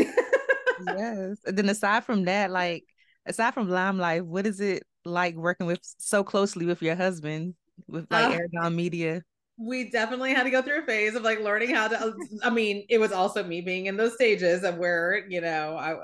yes. 0.86 1.38
And 1.44 1.58
then 1.58 1.68
aside 1.68 2.04
from 2.04 2.26
that, 2.26 2.52
like 2.52 2.84
aside 3.26 3.52
from 3.52 3.68
Lime 3.68 3.98
Life, 3.98 4.22
what 4.22 4.46
is 4.46 4.60
it 4.60 4.84
like 5.04 5.34
working 5.34 5.66
with 5.66 5.80
so 5.82 6.22
closely 6.24 6.66
with 6.66 6.82
your 6.82 6.94
husband 6.94 7.54
with 7.86 8.06
like 8.10 8.26
uh, 8.26 8.32
Aragon 8.32 8.76
Media? 8.76 9.22
We 9.58 9.90
definitely 9.90 10.34
had 10.34 10.44
to 10.44 10.50
go 10.50 10.62
through 10.62 10.82
a 10.82 10.86
phase 10.86 11.14
of 11.14 11.22
like 11.22 11.40
learning 11.40 11.74
how 11.74 11.88
to. 11.88 12.14
I 12.42 12.50
mean, 12.50 12.84
it 12.88 12.98
was 12.98 13.12
also 13.12 13.42
me 13.42 13.60
being 13.60 13.86
in 13.86 13.96
those 13.96 14.14
stages 14.14 14.64
of 14.64 14.76
where 14.76 15.26
you 15.28 15.40
know 15.40 15.76
I 15.76 15.96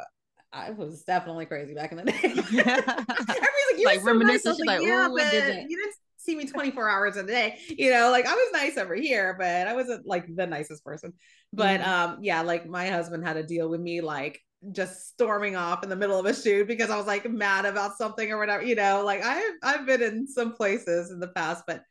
I 0.53 0.71
was 0.71 1.03
definitely 1.03 1.47
crazy 1.47 1.75
back 1.75 1.93
in 1.93 1.99
the 1.99 2.05
day. 2.13 2.15
Everybody's 2.23 2.67
like, 2.87 3.79
you 3.79 3.87
like 3.87 4.05
reminiscent. 4.05 4.59
Like, 4.61 4.81
like, 4.81 4.87
yeah, 4.87 5.09
but 5.09 5.31
did 5.31 5.71
you 5.71 5.77
didn't 5.77 5.95
see 6.25 6.35
me 6.35 6.47
24 6.47 6.89
hours 6.89 7.17
a 7.17 7.23
day. 7.23 7.59
You 7.69 7.91
know, 7.91 8.11
like 8.11 8.27
I 8.27 8.35
was 8.35 8.49
nice 8.53 8.79
over 8.79 8.95
here, 8.95 9.37
but 9.39 9.67
I 9.67 9.75
wasn't 9.75 10.07
like 10.07 10.27
the 10.35 10.47
nicest 10.47 10.85
person. 10.85 11.13
But 11.53 11.81
mm-hmm. 11.81 11.91
um, 11.91 12.19
yeah, 12.23 12.41
like 12.43 12.67
my 12.67 12.89
husband 12.89 13.27
had 13.27 13.35
to 13.35 13.43
deal 13.43 13.69
with 13.69 13.81
me 13.81 14.01
like 14.01 14.41
just 14.73 15.09
storming 15.09 15.57
off 15.57 15.83
in 15.83 15.89
the 15.89 15.97
middle 15.97 16.19
of 16.19 16.27
a 16.27 16.35
shoot 16.35 16.67
because 16.67 16.91
I 16.91 16.97
was 16.97 17.07
like 17.07 17.29
mad 17.31 17.65
about 17.65 17.97
something 17.97 18.31
or 18.31 18.39
whatever, 18.39 18.65
you 18.65 18.75
know, 18.75 19.03
like 19.05 19.23
I've 19.23 19.53
I've 19.63 19.87
been 19.87 20.03
in 20.03 20.27
some 20.27 20.55
places 20.55 21.11
in 21.11 21.21
the 21.21 21.29
past, 21.29 21.65
but 21.67 21.83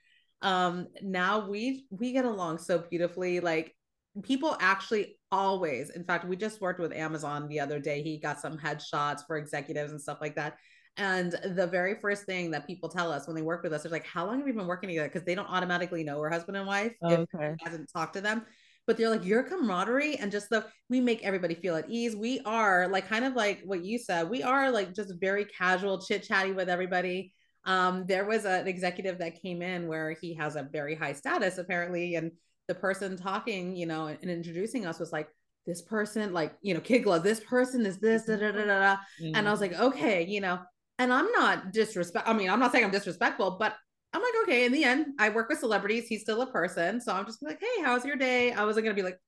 um 0.42 0.88
now 1.02 1.48
we 1.48 1.86
we 1.90 2.12
get 2.12 2.26
along 2.26 2.58
so 2.58 2.80
beautifully. 2.80 3.40
Like 3.40 3.76
people 4.22 4.58
actually 4.60 5.18
always, 5.32 5.90
in 5.90 6.04
fact, 6.04 6.26
we 6.26 6.36
just 6.36 6.62
worked 6.62 6.80
with 6.80 6.94
Amazon 6.94 7.48
the 7.48 7.60
other 7.60 7.80
day. 7.80 8.02
He 8.02 8.20
got 8.20 8.40
some 8.40 8.58
headshots 8.58 9.26
for 9.26 9.38
executives 9.38 9.92
and 9.92 10.02
stuff 10.02 10.20
like 10.22 10.36
that. 10.36 10.58
And 10.98 11.32
the 11.32 11.66
very 11.66 11.96
first 11.96 12.26
thing 12.26 12.52
that 12.52 12.68
people 12.68 12.88
tell 12.88 13.12
us 13.12 13.26
when 13.26 13.36
they 13.36 13.42
work 13.42 13.64
with 13.64 13.74
us 13.74 13.84
is 13.84 13.92
like, 13.92 14.06
how 14.06 14.28
long 14.28 14.38
have 14.38 14.48
you 14.48 14.54
been 14.54 14.68
working 14.68 14.90
together? 14.90 15.08
Because 15.08 15.24
they 15.24 15.34
don't 15.34 15.50
automatically 15.50 16.04
know 16.04 16.20
we're 16.20 16.30
husband 16.30 16.56
and 16.56 16.68
wife 16.68 16.94
oh, 17.02 17.14
if 17.14 17.20
okay. 17.34 17.56
hasn't 17.62 17.90
talked 17.92 18.14
to 18.14 18.22
them 18.22 18.46
but 18.86 18.98
they're 18.98 19.10
like 19.10 19.26
your 19.26 19.44
camaraderie 19.44 20.18
and 20.18 20.32
just 20.32 20.50
the 20.50 20.66
we 20.90 21.00
make 21.02 21.24
everybody 21.24 21.56
feel 21.56 21.76
at 21.76 21.90
ease. 21.90 22.16
We 22.16 22.42
are 22.46 22.88
like 22.88 23.08
kind 23.08 23.26
of 23.26 23.34
like 23.34 23.62
what 23.66 23.84
you 23.84 23.98
said. 23.98 24.30
We 24.30 24.44
are 24.44 24.72
like 24.72 24.94
just 24.94 25.14
very 25.20 25.46
casual, 25.46 26.02
chit 26.02 26.24
chatty 26.24 26.52
with 26.52 26.70
everybody. 26.70 27.34
um, 27.66 28.06
there 28.08 28.26
was 28.26 28.46
an 28.46 28.68
executive 28.68 29.20
that 29.20 29.42
came 29.42 29.62
in 29.62 29.88
where 29.88 30.12
he 30.12 30.34
has 30.36 30.56
a 30.56 30.64
very 30.64 30.96
high 30.96 31.14
status 31.14 31.58
apparently, 31.58 32.16
and 32.16 32.32
the 32.68 32.76
person 32.76 33.18
talking, 33.18 33.76
you 33.76 33.86
know, 33.86 34.08
and, 34.08 34.30
introducing 34.30 34.86
us 34.86 35.00
was 35.00 35.12
like, 35.12 35.28
this 35.66 35.82
person, 35.82 36.34
like, 36.34 36.54
you 36.62 36.74
know, 36.74 36.82
kid 36.82 37.00
glove, 37.00 37.24
this 37.24 37.40
person 37.40 37.86
is 37.86 37.98
this, 38.00 38.26
da, 38.26 38.36
da, 38.36 38.52
da, 38.52 38.66
da, 38.66 38.80
da. 38.80 38.96
Mm-hmm. 39.22 39.36
and 39.36 39.48
I 39.48 39.52
was 39.52 39.62
like, 39.62 39.80
okay, 39.80 40.26
you 40.26 40.42
know, 40.42 40.60
and 41.00 41.12
I'm 41.14 41.32
not 41.32 41.72
disrespect. 41.72 42.28
I 42.28 42.34
mean, 42.34 42.50
I'm 42.50 42.60
not 42.60 42.74
saying 42.74 42.84
I'm 42.84 42.92
disrespectful, 42.92 43.58
but 43.58 43.74
I'm 44.14 44.22
like, 44.22 44.34
okay. 44.44 44.66
In 44.66 44.72
the 44.72 44.84
end, 44.84 45.08
I 45.20 45.30
work 45.30 45.50
with 45.50 45.60
celebrities. 45.60 46.08
He's 46.08 46.22
still 46.22 46.42
a 46.42 46.52
person, 46.52 47.02
so 47.02 47.14
I'm 47.14 47.26
just 47.26 47.42
like, 47.42 47.60
hey, 47.60 47.84
how's 47.84 48.06
your 48.06 48.16
day? 48.16 48.52
I 48.52 48.64
wasn't 48.66 48.86
gonna 48.86 48.96
be 48.96 49.02
like, 49.02 49.20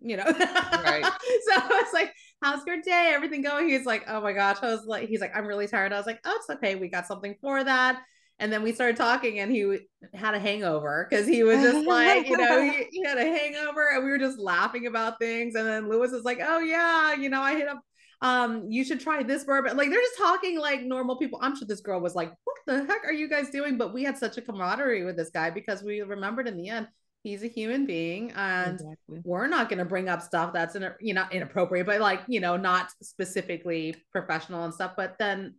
you 0.00 0.16
know, 0.16 0.24
right. 0.24 1.04
so 1.46 1.52
I 1.54 1.82
was 1.82 1.92
like, 1.92 2.12
how's 2.42 2.64
your 2.66 2.80
day? 2.80 3.12
Everything 3.14 3.42
going? 3.42 3.68
He's 3.68 3.86
like, 3.86 4.04
oh 4.08 4.20
my 4.20 4.32
gosh. 4.32 4.58
I 4.62 4.66
was 4.66 4.84
like, 4.86 5.08
he's 5.08 5.20
like, 5.20 5.36
I'm 5.36 5.46
really 5.46 5.66
tired. 5.66 5.92
I 5.92 5.96
was 5.96 6.06
like, 6.06 6.20
oh, 6.24 6.36
it's 6.36 6.50
okay. 6.50 6.76
We 6.76 6.88
got 6.88 7.06
something 7.06 7.34
for 7.40 7.64
that. 7.64 8.02
And 8.40 8.52
then 8.52 8.62
we 8.62 8.72
started 8.72 8.96
talking, 8.96 9.40
and 9.40 9.50
he 9.50 9.78
had 10.14 10.34
a 10.34 10.38
hangover 10.38 11.08
because 11.10 11.26
he 11.26 11.42
was 11.42 11.60
just 11.60 11.84
like, 11.88 12.28
you 12.28 12.36
know, 12.36 12.62
he, 12.62 12.86
he, 12.92 13.04
had 13.04 13.18
a 13.18 13.24
hangover, 13.24 13.88
and 13.92 14.04
we 14.04 14.10
were 14.10 14.18
just 14.18 14.38
laughing 14.38 14.86
about 14.86 15.18
things. 15.18 15.56
And 15.56 15.66
then 15.66 15.88
Lewis 15.88 16.12
is 16.12 16.22
like, 16.22 16.38
oh 16.40 16.60
yeah, 16.60 17.14
you 17.14 17.30
know, 17.30 17.42
I 17.42 17.56
hit 17.56 17.66
up 17.66 17.80
um, 18.20 18.66
you 18.68 18.84
should 18.84 19.00
try 19.00 19.22
this 19.22 19.44
bourbon. 19.44 19.76
Like 19.76 19.90
they're 19.90 20.00
just 20.00 20.18
talking 20.18 20.58
like 20.58 20.82
normal 20.82 21.16
people. 21.16 21.38
I'm 21.42 21.56
sure 21.56 21.66
this 21.66 21.80
girl 21.80 22.00
was 22.00 22.14
like, 22.14 22.32
what 22.44 22.56
the 22.66 22.84
heck 22.84 23.04
are 23.04 23.12
you 23.12 23.28
guys 23.28 23.50
doing? 23.50 23.78
But 23.78 23.94
we 23.94 24.02
had 24.02 24.18
such 24.18 24.38
a 24.38 24.42
camaraderie 24.42 25.04
with 25.04 25.16
this 25.16 25.30
guy 25.30 25.50
because 25.50 25.82
we 25.82 26.00
remembered 26.00 26.48
in 26.48 26.56
the 26.56 26.68
end 26.68 26.88
he's 27.22 27.42
a 27.42 27.48
human 27.48 27.84
being 27.84 28.30
and 28.32 28.74
exactly. 28.74 29.20
we're 29.24 29.48
not 29.48 29.68
going 29.68 29.78
to 29.78 29.84
bring 29.84 30.08
up 30.08 30.22
stuff 30.22 30.52
that's 30.52 30.76
in, 30.76 30.88
you 31.00 31.14
know 31.14 31.24
inappropriate 31.30 31.86
but 31.86 32.00
like 32.00 32.20
you 32.28 32.40
know 32.40 32.56
not 32.56 32.90
specifically 33.02 33.94
professional 34.12 34.64
and 34.64 34.72
stuff 34.72 34.92
but 34.96 35.16
then 35.18 35.54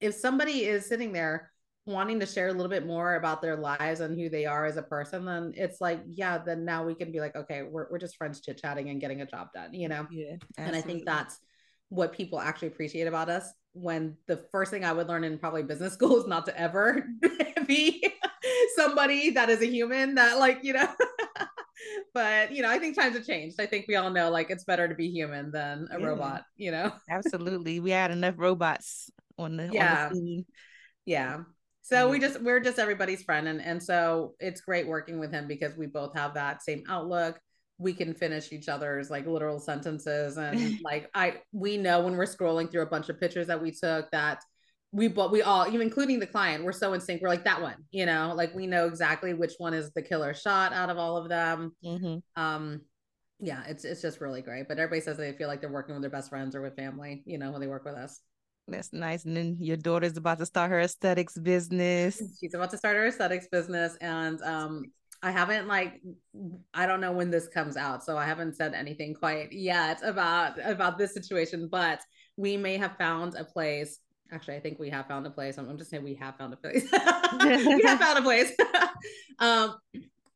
if 0.00 0.14
somebody 0.14 0.64
is 0.64 0.86
sitting 0.86 1.12
there 1.12 1.50
wanting 1.86 2.20
to 2.20 2.26
share 2.26 2.48
a 2.48 2.52
little 2.52 2.68
bit 2.68 2.86
more 2.86 3.14
about 3.14 3.40
their 3.40 3.56
lives 3.56 4.00
and 4.00 4.18
who 4.18 4.28
they 4.28 4.44
are 4.44 4.66
as 4.66 4.76
a 4.76 4.82
person 4.82 5.24
then 5.24 5.52
it's 5.56 5.80
like 5.80 6.00
yeah 6.06 6.36
then 6.36 6.64
now 6.64 6.84
we 6.84 6.94
can 6.94 7.10
be 7.10 7.20
like 7.20 7.34
okay 7.34 7.62
we're, 7.62 7.88
we're 7.90 7.98
just 7.98 8.16
friends 8.16 8.40
chit 8.40 8.60
chatting 8.60 8.90
and 8.90 9.00
getting 9.00 9.22
a 9.22 9.26
job 9.26 9.48
done 9.54 9.72
you 9.72 9.88
know 9.88 10.06
yeah 10.10 10.34
absolutely. 10.34 10.56
and 10.58 10.76
i 10.76 10.80
think 10.80 11.04
that's 11.06 11.38
what 11.88 12.12
people 12.12 12.40
actually 12.40 12.68
appreciate 12.68 13.06
about 13.06 13.28
us 13.28 13.52
when 13.72 14.16
the 14.26 14.36
first 14.50 14.70
thing 14.70 14.84
I 14.84 14.92
would 14.92 15.08
learn 15.08 15.24
in 15.24 15.38
probably 15.38 15.62
business 15.62 15.92
school 15.94 16.18
is 16.18 16.26
not 16.26 16.46
to 16.46 16.58
ever 16.58 17.04
be 17.66 18.12
somebody 18.76 19.30
that 19.30 19.50
is 19.50 19.62
a 19.62 19.66
human 19.66 20.14
that 20.16 20.38
like, 20.38 20.60
you 20.62 20.72
know, 20.72 20.88
but 22.14 22.52
you 22.52 22.62
know, 22.62 22.70
I 22.70 22.78
think 22.78 22.96
times 22.96 23.16
have 23.16 23.26
changed. 23.26 23.60
I 23.60 23.66
think 23.66 23.86
we 23.88 23.96
all 23.96 24.10
know 24.10 24.30
like 24.30 24.50
it's 24.50 24.64
better 24.64 24.88
to 24.88 24.94
be 24.94 25.10
human 25.10 25.50
than 25.50 25.88
a 25.90 25.98
yeah. 25.98 26.06
robot, 26.06 26.44
you 26.56 26.70
know? 26.70 26.92
Absolutely. 27.10 27.80
We 27.80 27.90
had 27.90 28.10
enough 28.10 28.34
robots 28.36 29.10
on 29.38 29.56
the, 29.56 29.70
yeah. 29.72 30.08
On 30.08 30.14
the 30.14 30.44
yeah. 31.06 31.38
So 31.82 32.10
we 32.10 32.20
just 32.20 32.42
we're 32.42 32.60
just 32.60 32.78
everybody's 32.78 33.22
friend 33.22 33.48
and 33.48 33.62
and 33.62 33.82
so 33.82 34.34
it's 34.40 34.60
great 34.60 34.86
working 34.86 35.18
with 35.18 35.32
him 35.32 35.48
because 35.48 35.74
we 35.74 35.86
both 35.86 36.14
have 36.14 36.34
that 36.34 36.62
same 36.62 36.84
outlook 36.86 37.40
we 37.78 37.92
can 37.92 38.12
finish 38.12 38.52
each 38.52 38.68
other's 38.68 39.10
like 39.10 39.26
literal 39.26 39.58
sentences 39.58 40.36
and 40.36 40.78
like 40.84 41.08
i 41.14 41.34
we 41.52 41.76
know 41.76 42.00
when 42.00 42.16
we're 42.16 42.24
scrolling 42.24 42.70
through 42.70 42.82
a 42.82 42.86
bunch 42.86 43.08
of 43.08 43.18
pictures 43.18 43.46
that 43.46 43.60
we 43.60 43.70
took 43.70 44.10
that 44.10 44.42
we 44.90 45.06
but 45.06 45.30
we 45.30 45.42
all 45.42 45.66
even 45.66 45.82
including 45.82 46.18
the 46.18 46.26
client 46.26 46.64
we're 46.64 46.72
so 46.72 46.92
in 46.92 47.00
sync 47.00 47.22
we're 47.22 47.28
like 47.28 47.44
that 47.44 47.60
one 47.60 47.76
you 47.90 48.06
know 48.06 48.32
like 48.34 48.54
we 48.54 48.66
know 48.66 48.86
exactly 48.86 49.34
which 49.34 49.52
one 49.58 49.74
is 49.74 49.92
the 49.92 50.02
killer 50.02 50.34
shot 50.34 50.72
out 50.72 50.90
of 50.90 50.98
all 50.98 51.16
of 51.16 51.28
them 51.28 51.72
mm-hmm. 51.84 52.42
um 52.42 52.80
yeah 53.40 53.62
it's 53.68 53.84
it's 53.84 54.02
just 54.02 54.20
really 54.20 54.42
great 54.42 54.66
but 54.66 54.78
everybody 54.78 55.00
says 55.00 55.16
they 55.16 55.32
feel 55.32 55.48
like 55.48 55.60
they're 55.60 55.70
working 55.70 55.94
with 55.94 56.02
their 56.02 56.10
best 56.10 56.30
friends 56.30 56.56
or 56.56 56.62
with 56.62 56.74
family 56.74 57.22
you 57.26 57.38
know 57.38 57.50
when 57.50 57.60
they 57.60 57.66
work 57.66 57.84
with 57.84 57.94
us 57.94 58.20
that's 58.68 58.92
nice. 58.92 59.24
And 59.24 59.36
then 59.36 59.56
your 59.60 59.76
daughter's 59.76 60.16
about 60.16 60.38
to 60.38 60.46
start 60.46 60.70
her 60.70 60.80
aesthetics 60.80 61.36
business. 61.36 62.22
She's 62.40 62.54
about 62.54 62.70
to 62.70 62.78
start 62.78 62.96
her 62.96 63.06
aesthetics 63.06 63.48
business. 63.50 63.96
And 64.00 64.40
um, 64.42 64.84
I 65.22 65.30
haven't 65.30 65.66
like 65.66 66.00
I 66.74 66.86
don't 66.86 67.00
know 67.00 67.12
when 67.12 67.30
this 67.30 67.48
comes 67.48 67.76
out, 67.76 68.04
so 68.04 68.16
I 68.16 68.26
haven't 68.26 68.56
said 68.56 68.74
anything 68.74 69.14
quite 69.14 69.52
yet 69.52 70.00
about 70.02 70.58
about 70.62 70.98
this 70.98 71.12
situation, 71.12 71.68
but 71.68 72.00
we 72.36 72.56
may 72.56 72.76
have 72.76 72.96
found 72.96 73.34
a 73.34 73.44
place. 73.44 73.98
Actually, 74.30 74.56
I 74.56 74.60
think 74.60 74.78
we 74.78 74.90
have 74.90 75.08
found 75.08 75.26
a 75.26 75.30
place. 75.30 75.58
I'm, 75.58 75.68
I'm 75.68 75.78
just 75.78 75.90
saying 75.90 76.04
we 76.04 76.14
have 76.14 76.36
found 76.36 76.52
a 76.52 76.56
place. 76.56 76.84
we 77.40 77.82
have 77.82 77.98
found 78.00 78.18
a 78.18 78.22
place. 78.22 78.52
um, 79.38 79.76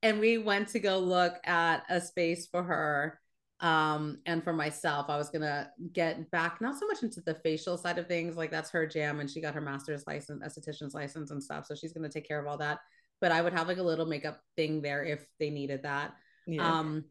and 0.03 0.19
we 0.19 0.39
went 0.39 0.69
to 0.69 0.81
go 0.81 0.99
look 0.99 1.35
at 1.45 1.85
a 1.89 2.01
space 2.01 2.47
for 2.47 2.63
her. 2.63 3.21
Um, 3.61 4.19
and 4.27 4.43
for 4.43 4.53
myself, 4.53 5.07
I 5.09 5.17
was 5.17 5.31
gonna 5.31 5.71
get 5.93 6.29
back 6.33 6.61
not 6.61 6.77
so 6.77 6.89
much 6.89 7.05
into 7.05 7.21
the 7.21 7.37
facial 7.37 7.79
side 7.79 7.99
of 7.99 8.09
things, 8.09 8.37
like 8.37 8.51
that's 8.51 8.71
her 8.71 8.85
jam, 8.89 9.21
and 9.21 9.31
she 9.31 9.41
got 9.41 9.55
her 9.55 9.61
master's 9.61 10.05
license, 10.09 10.43
esthetician's 10.43 10.95
license, 10.95 11.31
and 11.31 11.41
stuff. 11.41 11.67
So 11.67 11.77
she's 11.77 11.93
gonna 11.93 12.09
take 12.09 12.27
care 12.27 12.41
of 12.41 12.49
all 12.49 12.59
that 12.59 12.81
but 13.23 13.33
I 13.33 13.41
would 13.41 13.55
have 13.55 13.69
like 13.69 13.79
a 13.79 13.83
little 13.83 14.05
makeup 14.05 14.41
thing 14.57 14.83
there 14.83 15.03
if 15.05 15.25
they 15.39 15.49
needed 15.49 15.85
that. 15.85 16.15
Yeah. 16.47 16.69
Um, 16.69 17.05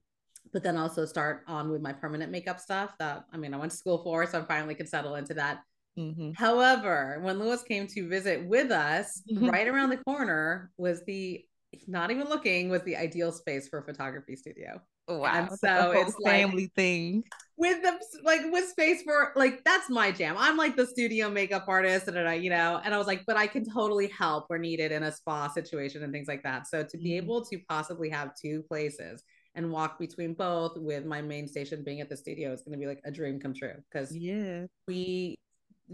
but 0.52 0.62
then 0.62 0.76
also 0.76 1.06
start 1.06 1.44
on 1.48 1.72
with 1.72 1.82
my 1.82 1.94
permanent 1.94 2.32
makeup 2.32 2.60
stuff 2.60 2.94
that 3.00 3.24
I 3.32 3.38
mean 3.38 3.54
I 3.54 3.58
went 3.58 3.72
to 3.72 3.78
school 3.78 4.04
for, 4.04 4.28
so 4.28 4.42
I 4.42 4.44
finally 4.44 4.76
could 4.76 4.90
settle 4.90 5.16
into 5.16 5.34
that. 5.36 5.62
Mm-hmm. 5.98 6.32
However, 6.34 7.20
when 7.22 7.40
Lewis 7.40 7.64
came 7.64 7.88
to 7.88 8.08
visit 8.08 8.46
with 8.46 8.72
us, 8.72 9.24
mm-hmm. 9.32 9.50
right 9.50 9.68
around 9.68 9.90
the 9.90 9.98
corner 9.98 10.70
was 10.78 11.04
the 11.06 11.44
not 11.88 12.12
even 12.12 12.28
looking 12.28 12.70
was 12.70 12.84
the 12.84 12.98
ideal 12.98 13.32
space 13.32 13.70
for 13.70 13.80
a 13.80 13.84
photography 13.84 14.36
studio. 14.36 14.82
Wow. 15.08 15.26
And 15.34 15.50
so 15.60 15.92
it's 15.92 16.16
family 16.24 16.64
like, 16.64 16.74
thing. 16.74 17.24
With 17.58 17.82
the 17.84 18.00
like 18.24 18.42
with 18.52 18.68
space 18.70 19.04
for 19.04 19.34
like 19.36 19.64
that's 19.64 19.90
my 19.90 20.12
jam. 20.12 20.36
I'm 20.38 20.58
like 20.58 20.76
the 20.76 20.86
studio 20.86 21.30
makeup 21.30 21.66
artist 21.68 22.08
and 22.08 22.18
I, 22.18 22.36
you 22.36 22.50
know, 22.50 22.82
and 22.84 22.94
I 22.94 22.98
was 22.98 23.08
like, 23.08 23.24
but 23.28 23.38
I 23.38 23.46
can 23.46 23.64
totally 23.66 24.08
help 24.08 24.46
where 24.48 24.58
needed 24.58 24.92
in 24.92 25.04
a 25.04 25.12
spa 25.12 25.48
situation 25.50 26.04
and 26.04 26.12
things 26.12 26.28
like 26.28 26.44
that. 26.44 26.68
So 26.68 26.84
to 26.84 26.98
be 26.98 27.12
mm-hmm. 27.12 27.26
able 27.26 27.46
to 27.46 27.60
possibly 27.70 28.10
have 28.10 28.32
two 28.36 28.64
places 28.64 29.24
and 29.56 29.72
walk 29.72 30.00
between 30.00 30.34
both 30.34 30.78
with 30.78 31.06
my 31.06 31.22
main 31.22 31.48
station 31.48 31.84
being 31.84 32.02
at 32.02 32.10
the 32.10 32.18
studio 32.18 32.52
is 32.52 32.62
going 32.62 32.72
to 32.72 32.78
be 32.78 32.88
like 32.88 33.02
a 33.06 33.12
dream 33.12 33.40
come 33.40 33.54
true 33.54 33.74
because 33.92 34.16
yeah 34.16 34.66
we 34.88 35.36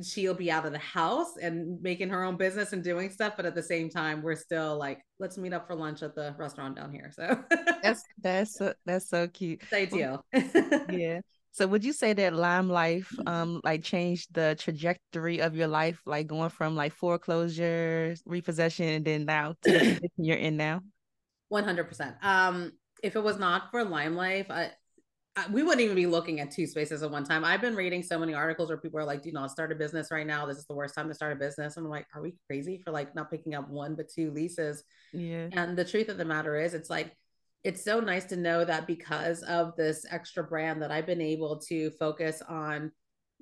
she'll 0.03 0.33
be 0.33 0.51
out 0.51 0.65
of 0.65 0.71
the 0.71 0.77
house 0.77 1.37
and 1.41 1.81
making 1.81 2.09
her 2.09 2.23
own 2.23 2.37
business 2.37 2.73
and 2.73 2.83
doing 2.83 3.09
stuff 3.09 3.33
but 3.35 3.45
at 3.45 3.55
the 3.55 3.63
same 3.63 3.89
time 3.89 4.21
we're 4.21 4.35
still 4.35 4.77
like 4.77 4.99
let's 5.19 5.37
meet 5.37 5.53
up 5.53 5.67
for 5.67 5.75
lunch 5.75 6.03
at 6.03 6.15
the 6.15 6.35
restaurant 6.37 6.75
down 6.75 6.91
here 6.91 7.11
so. 7.13 7.43
That's 7.83 8.03
that's 8.21 8.57
so, 8.57 8.73
that's 8.85 9.07
so 9.07 9.27
cute. 9.27 9.61
It's 9.63 9.73
ideal 9.73 10.25
yeah. 10.89 11.21
So 11.51 11.65
would 11.67 11.83
you 11.83 11.93
say 11.93 12.13
that 12.13 12.33
Lime 12.33 12.69
Life 12.69 13.11
um 13.25 13.61
like 13.63 13.83
changed 13.83 14.33
the 14.33 14.55
trajectory 14.59 15.39
of 15.39 15.55
your 15.55 15.67
life 15.67 16.01
like 16.05 16.27
going 16.27 16.49
from 16.49 16.75
like 16.75 16.93
foreclosure 16.93 18.15
repossession 18.25 18.87
and 18.89 19.05
then 19.05 19.25
now 19.25 19.55
to 19.63 19.71
the 19.71 20.09
you're 20.17 20.37
in 20.37 20.57
now? 20.57 20.81
100% 21.51 22.23
um 22.23 22.71
if 23.03 23.15
it 23.15 23.23
was 23.23 23.37
not 23.37 23.71
for 23.71 23.83
Lime 23.83 24.15
Life 24.15 24.47
I, 24.49 24.71
we 25.51 25.63
wouldn't 25.63 25.81
even 25.81 25.95
be 25.95 26.05
looking 26.05 26.39
at 26.39 26.51
two 26.51 26.65
spaces 26.65 27.03
at 27.03 27.11
one 27.11 27.23
time. 27.23 27.45
I've 27.45 27.61
been 27.61 27.75
reading 27.75 28.01
so 28.01 28.17
many 28.17 28.33
articles 28.33 28.69
where 28.69 28.77
people 28.77 28.99
are 28.99 29.05
like, 29.05 29.21
do 29.21 29.31
not 29.31 29.51
start 29.51 29.71
a 29.71 29.75
business 29.75 30.09
right 30.11 30.25
now. 30.25 30.45
This 30.45 30.57
is 30.57 30.65
the 30.65 30.73
worst 30.73 30.95
time 30.95 31.07
to 31.07 31.13
start 31.13 31.33
a 31.33 31.35
business. 31.35 31.77
And 31.77 31.85
I'm 31.85 31.91
like, 31.91 32.07
are 32.15 32.21
we 32.21 32.35
crazy 32.47 32.81
for 32.83 32.91
like 32.91 33.13
not 33.15 33.29
picking 33.29 33.55
up 33.55 33.69
one 33.69 33.95
but 33.95 34.09
two 34.09 34.31
leases? 34.31 34.83
Yeah. 35.13 35.49
And 35.51 35.77
the 35.77 35.85
truth 35.85 36.09
of 36.09 36.17
the 36.17 36.25
matter 36.25 36.59
is, 36.59 36.73
it's 36.73 36.89
like, 36.89 37.15
it's 37.63 37.83
so 37.83 37.99
nice 37.99 38.25
to 38.25 38.35
know 38.35 38.63
that 38.63 38.87
because 38.87 39.43
of 39.43 39.75
this 39.75 40.05
extra 40.09 40.43
brand 40.43 40.81
that 40.81 40.91
I've 40.91 41.05
been 41.05 41.21
able 41.21 41.57
to 41.67 41.91
focus 41.91 42.41
on 42.47 42.91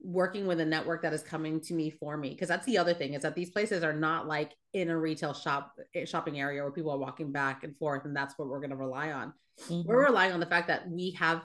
working 0.04 0.46
with 0.46 0.60
a 0.60 0.66
network 0.66 1.02
that 1.02 1.14
is 1.14 1.24
coming 1.24 1.60
to 1.60 1.74
me 1.74 1.90
for 1.90 2.18
me 2.18 2.30
because 2.30 2.48
that's 2.48 2.66
the 2.66 2.78
other 2.78 2.94
thing 2.94 3.14
is 3.14 3.22
that 3.22 3.34
these 3.34 3.50
places 3.50 3.84
are 3.84 3.94
not 3.94 4.28
like 4.28 4.54
in 4.74 4.90
a 4.90 4.98
retail 4.98 5.34
shop 5.34 5.72
eh, 5.96 6.06
shopping 6.06 6.40
area 6.40 6.62
where 6.62 6.72
people 6.72 6.92
are 6.92 6.98
walking 6.98 7.32
back 7.32 7.64
and 7.64 7.76
forth 7.78 8.06
and 8.06 8.16
that's 8.16 8.38
what 8.38 8.48
we're 8.48 8.60
going 8.60 8.70
to 8.70 8.76
rely 8.76 9.12
on 9.12 9.34
mm-hmm. 9.68 9.88
we're 9.88 10.06
relying 10.06 10.34
on 10.34 10.40
the 10.40 10.46
fact 10.46 10.68
that 10.68 10.88
we 10.90 11.12
have 11.12 11.42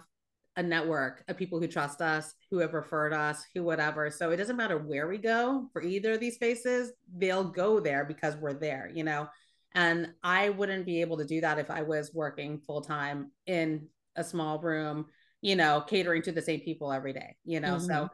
a 0.61 0.63
network 0.63 1.25
of 1.27 1.39
people 1.39 1.59
who 1.59 1.67
trust 1.67 2.03
us, 2.03 2.35
who 2.51 2.59
have 2.59 2.75
referred 2.75 3.15
us, 3.15 3.47
who 3.55 3.63
whatever. 3.65 4.11
So 4.11 4.31
it 4.31 4.37
doesn't 4.37 4.59
matter 4.59 4.77
where 4.77 5.09
we 5.09 5.17
go 5.17 5.71
for 5.73 5.81
either 5.81 6.13
of 6.13 6.21
these 6.21 6.35
spaces, 6.35 6.93
they'll 7.17 7.45
go 7.45 7.81
there 7.81 8.05
because 8.05 8.37
we're 8.37 8.53
there, 8.53 8.91
you 8.95 9.03
know. 9.03 9.27
And 9.75 10.13
I 10.23 10.51
wouldn't 10.51 10.85
be 10.85 11.01
able 11.01 11.17
to 11.17 11.25
do 11.25 11.41
that 11.41 11.59
if 11.59 11.71
I 11.71 11.81
was 11.81 12.13
working 12.13 12.59
full 12.59 12.83
time 12.83 13.31
in 13.47 13.87
a 14.17 14.23
small 14.23 14.59
room, 14.59 15.07
you 15.41 15.57
know, 15.57 15.81
catering 15.81 16.21
to 16.23 16.33
the 16.33 16.43
same 16.43 16.61
people 16.61 16.93
every 16.93 17.15
day, 17.15 17.37
you 17.47 17.61
know. 17.61 17.77
Mm-hmm. 17.77 17.87
So 17.87 18.11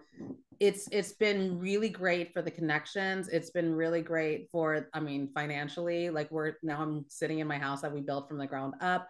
it's 0.61 0.89
it's 0.93 1.15
been 1.15 1.59
really 1.59 1.89
great 1.89 2.33
for 2.33 2.43
the 2.43 2.51
connections. 2.53 3.29
It's 3.29 3.51
been 3.51 3.75
really 3.75 4.03
great 4.03 4.51
for 4.53 4.89
I 4.95 5.01
mean 5.01 5.31
financially, 5.35 6.11
like 6.11 6.31
we're 6.31 6.55
now 6.63 6.81
I'm 6.81 7.07
sitting 7.09 7.41
in 7.41 7.49
my 7.49 7.59
house 7.59 7.81
that 7.81 7.93
we 7.93 8.03
built 8.03 8.29
from 8.29 8.39
the 8.39 8.47
ground 8.47 8.75
up 8.81 9.09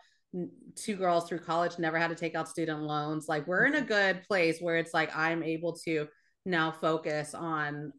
two 0.74 0.97
girls 0.97 1.28
through 1.28 1.39
college 1.39 1.78
never 1.78 1.99
had 1.99 2.09
to 2.09 2.14
take 2.14 2.34
out 2.34 2.49
student 2.49 2.82
loans 2.82 3.26
like 3.28 3.47
we're 3.47 3.64
in 3.64 3.74
a 3.74 3.78
mm-hmm. 3.78 3.87
good 3.87 4.22
place 4.24 4.61
where 4.61 4.76
it's 4.76 4.93
like 4.93 5.14
i'm 5.16 5.43
able 5.43 5.72
to 5.72 6.07
now 6.45 6.70
focus 6.70 7.34
on 7.34 7.93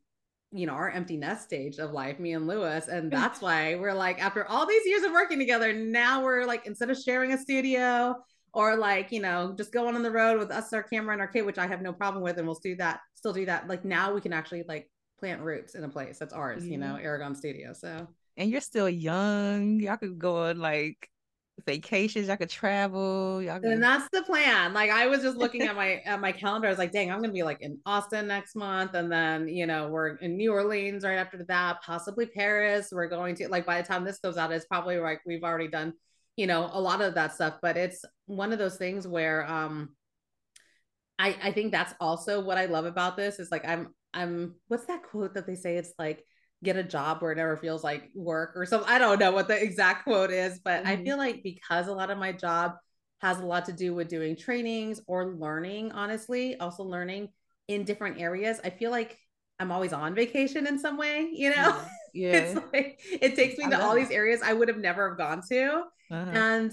you 0.52 0.66
know 0.66 0.74
our 0.74 0.90
empty 0.90 1.18
nest 1.18 1.44
stage 1.44 1.78
of 1.78 1.92
life 1.92 2.20
me 2.20 2.34
and 2.34 2.48
lewis 2.48 2.88
and 2.88 3.12
that's 3.12 3.42
why 3.42 3.76
we're 3.76 3.94
like 3.94 4.22
after 4.22 4.46
all 4.48 4.66
these 4.66 4.86
years 4.86 5.04
of 5.04 5.12
working 5.12 5.40
together 5.40 5.74
now 5.74 6.24
we're 6.24 6.46
like 6.46 6.66
instead 6.66 6.90
of 6.90 6.98
sharing 6.98 7.34
a 7.34 7.38
studio 7.38 8.16
or 8.54 8.78
like 8.78 9.12
you 9.12 9.20
know 9.20 9.54
just 9.58 9.74
going 9.74 9.96
on 9.96 10.04
the 10.04 10.12
road 10.12 10.40
with 10.40 10.52
us 10.52 10.72
our 10.74 10.84
camera 10.84 11.14
and 11.14 11.22
our 11.22 11.28
kid 11.28 11.42
which 11.42 11.58
i 11.58 11.68
have 11.68 11.82
no 11.82 11.92
problem 11.92 12.24
with 12.24 12.38
and 12.38 12.48
we'll 12.48 12.60
do 12.64 12.76
that 12.76 13.00
still 13.16 13.34
do 13.34 13.46
that 13.46 13.68
like 13.68 13.84
now 13.84 14.14
we 14.14 14.22
can 14.22 14.32
actually 14.32 14.64
like 14.68 14.90
plant 15.20 15.42
roots 15.42 15.76
in 15.76 15.84
a 15.84 15.90
place 15.90 16.20
that's 16.20 16.34
ours, 16.34 16.64
mm-hmm. 16.64 16.74
you 16.74 16.78
know, 16.78 16.96
Aragon 16.96 17.36
Studio. 17.36 17.74
So 17.74 18.08
and 18.36 18.50
you're 18.50 18.62
still 18.62 18.90
young. 18.90 19.80
Y'all 19.80 19.98
could 19.98 20.20
go 20.20 20.46
on 20.46 20.60
like 20.60 21.10
vacations, 21.66 22.28
y'all 22.28 22.38
could 22.38 22.50
travel. 22.50 23.42
Y'all 23.42 23.60
could... 23.60 23.72
And 23.72 23.84
that's 23.84 24.08
the 24.12 24.22
plan. 24.24 24.74
Like 24.74 24.92
I 24.92 25.08
was 25.08 25.22
just 25.22 25.38
looking 25.38 25.64
at 25.64 25.76
my 25.76 26.02
at 26.06 26.22
my 26.22 26.32
calendar. 26.32 26.68
I 26.68 26.72
was 26.72 26.78
like, 26.78 26.92
dang, 26.92 27.12
I'm 27.12 27.22
gonna 27.22 27.34
be 27.34 27.44
like 27.44 27.62
in 27.62 27.80
Austin 27.86 28.28
next 28.28 28.56
month. 28.56 28.94
And 28.94 29.12
then, 29.12 29.48
you 29.48 29.66
know, 29.66 29.88
we're 29.90 30.16
in 30.18 30.38
New 30.38 30.52
Orleans 30.52 31.04
right 31.04 31.18
after 31.18 31.44
that, 31.48 31.82
possibly 31.82 32.26
Paris. 32.26 32.90
We're 32.92 33.08
going 33.08 33.36
to 33.36 33.48
like 33.50 33.66
by 33.66 33.82
the 33.82 33.88
time 33.88 34.04
this 34.04 34.20
goes 34.20 34.38
out, 34.38 34.52
it's 34.52 34.66
probably 34.66 34.98
like 34.98 35.22
we've 35.26 35.44
already 35.44 35.68
done, 35.68 35.94
you 36.36 36.48
know, 36.48 36.70
a 36.72 36.80
lot 36.80 37.02
of 37.02 37.16
that 37.16 37.34
stuff. 37.34 37.56
But 37.62 37.78
it's 37.78 38.04
one 38.26 38.54
of 38.54 38.60
those 38.60 38.78
things 38.78 39.08
where 39.08 39.50
um 39.50 39.90
I 41.20 41.36
I 41.42 41.52
think 41.52 41.72
that's 41.72 41.94
also 42.00 42.42
what 42.42 42.58
I 42.58 42.66
love 42.66 42.86
about 42.86 43.18
this 43.18 43.40
is 43.40 43.52
like 43.52 43.68
I'm 43.68 43.94
I'm 44.14 44.56
what's 44.68 44.86
that 44.86 45.04
quote 45.04 45.34
that 45.34 45.48
they 45.48 45.56
say? 45.56 45.78
It's 45.78 45.94
like 45.98 46.24
get 46.64 46.76
a 46.76 46.84
job 46.84 47.22
where 47.22 47.32
it 47.32 47.38
never 47.38 47.58
feels 47.58 47.84
like 47.84 48.10
work 48.16 48.54
or 48.56 48.66
something. 48.66 48.90
I 48.90 48.98
don't 48.98 49.20
know 49.20 49.32
what 49.32 49.48
the 49.48 49.62
exact 49.62 50.04
quote 50.04 50.32
is, 50.32 50.60
but 50.60 50.84
mm-hmm. 50.84 50.92
I 50.92 51.04
feel 51.04 51.18
like 51.18 51.44
because 51.44 51.88
a 51.88 51.94
lot 51.94 52.10
of 52.10 52.18
my 52.18 52.32
job 52.32 52.74
has 53.22 53.40
a 53.40 53.46
lot 53.46 53.66
to 53.66 53.74
do 53.74 53.94
with 53.94 54.08
doing 54.08 54.36
trainings 54.36 55.02
or 55.08 55.36
learning, 55.36 55.92
honestly, 55.92 56.58
also 56.60 56.84
learning 56.84 57.30
in 57.68 57.84
different 57.84 58.20
areas, 58.20 58.60
I 58.64 58.70
feel 58.70 58.92
like 58.92 59.18
I'm 59.60 59.72
always 59.72 59.94
on 59.94 60.14
vacation 60.14 60.68
in 60.68 60.78
some 60.80 60.98
way, 60.98 61.30
you 61.34 61.50
know? 61.50 61.56
Yeah. 61.56 61.86
yeah. 62.14 62.32
it's 62.32 62.60
like 62.74 63.00
it 63.10 63.36
takes 63.36 63.58
me 63.58 63.66
I 63.66 63.70
to 63.72 63.82
all 63.82 63.94
that. 63.94 64.02
these 64.02 64.12
areas 64.12 64.42
I 64.42 64.54
would 64.54 64.68
have 64.68 64.78
never 64.78 65.10
have 65.10 65.18
gone 65.18 65.42
to. 65.50 65.84
Uh-huh. 66.12 66.32
And 66.32 66.72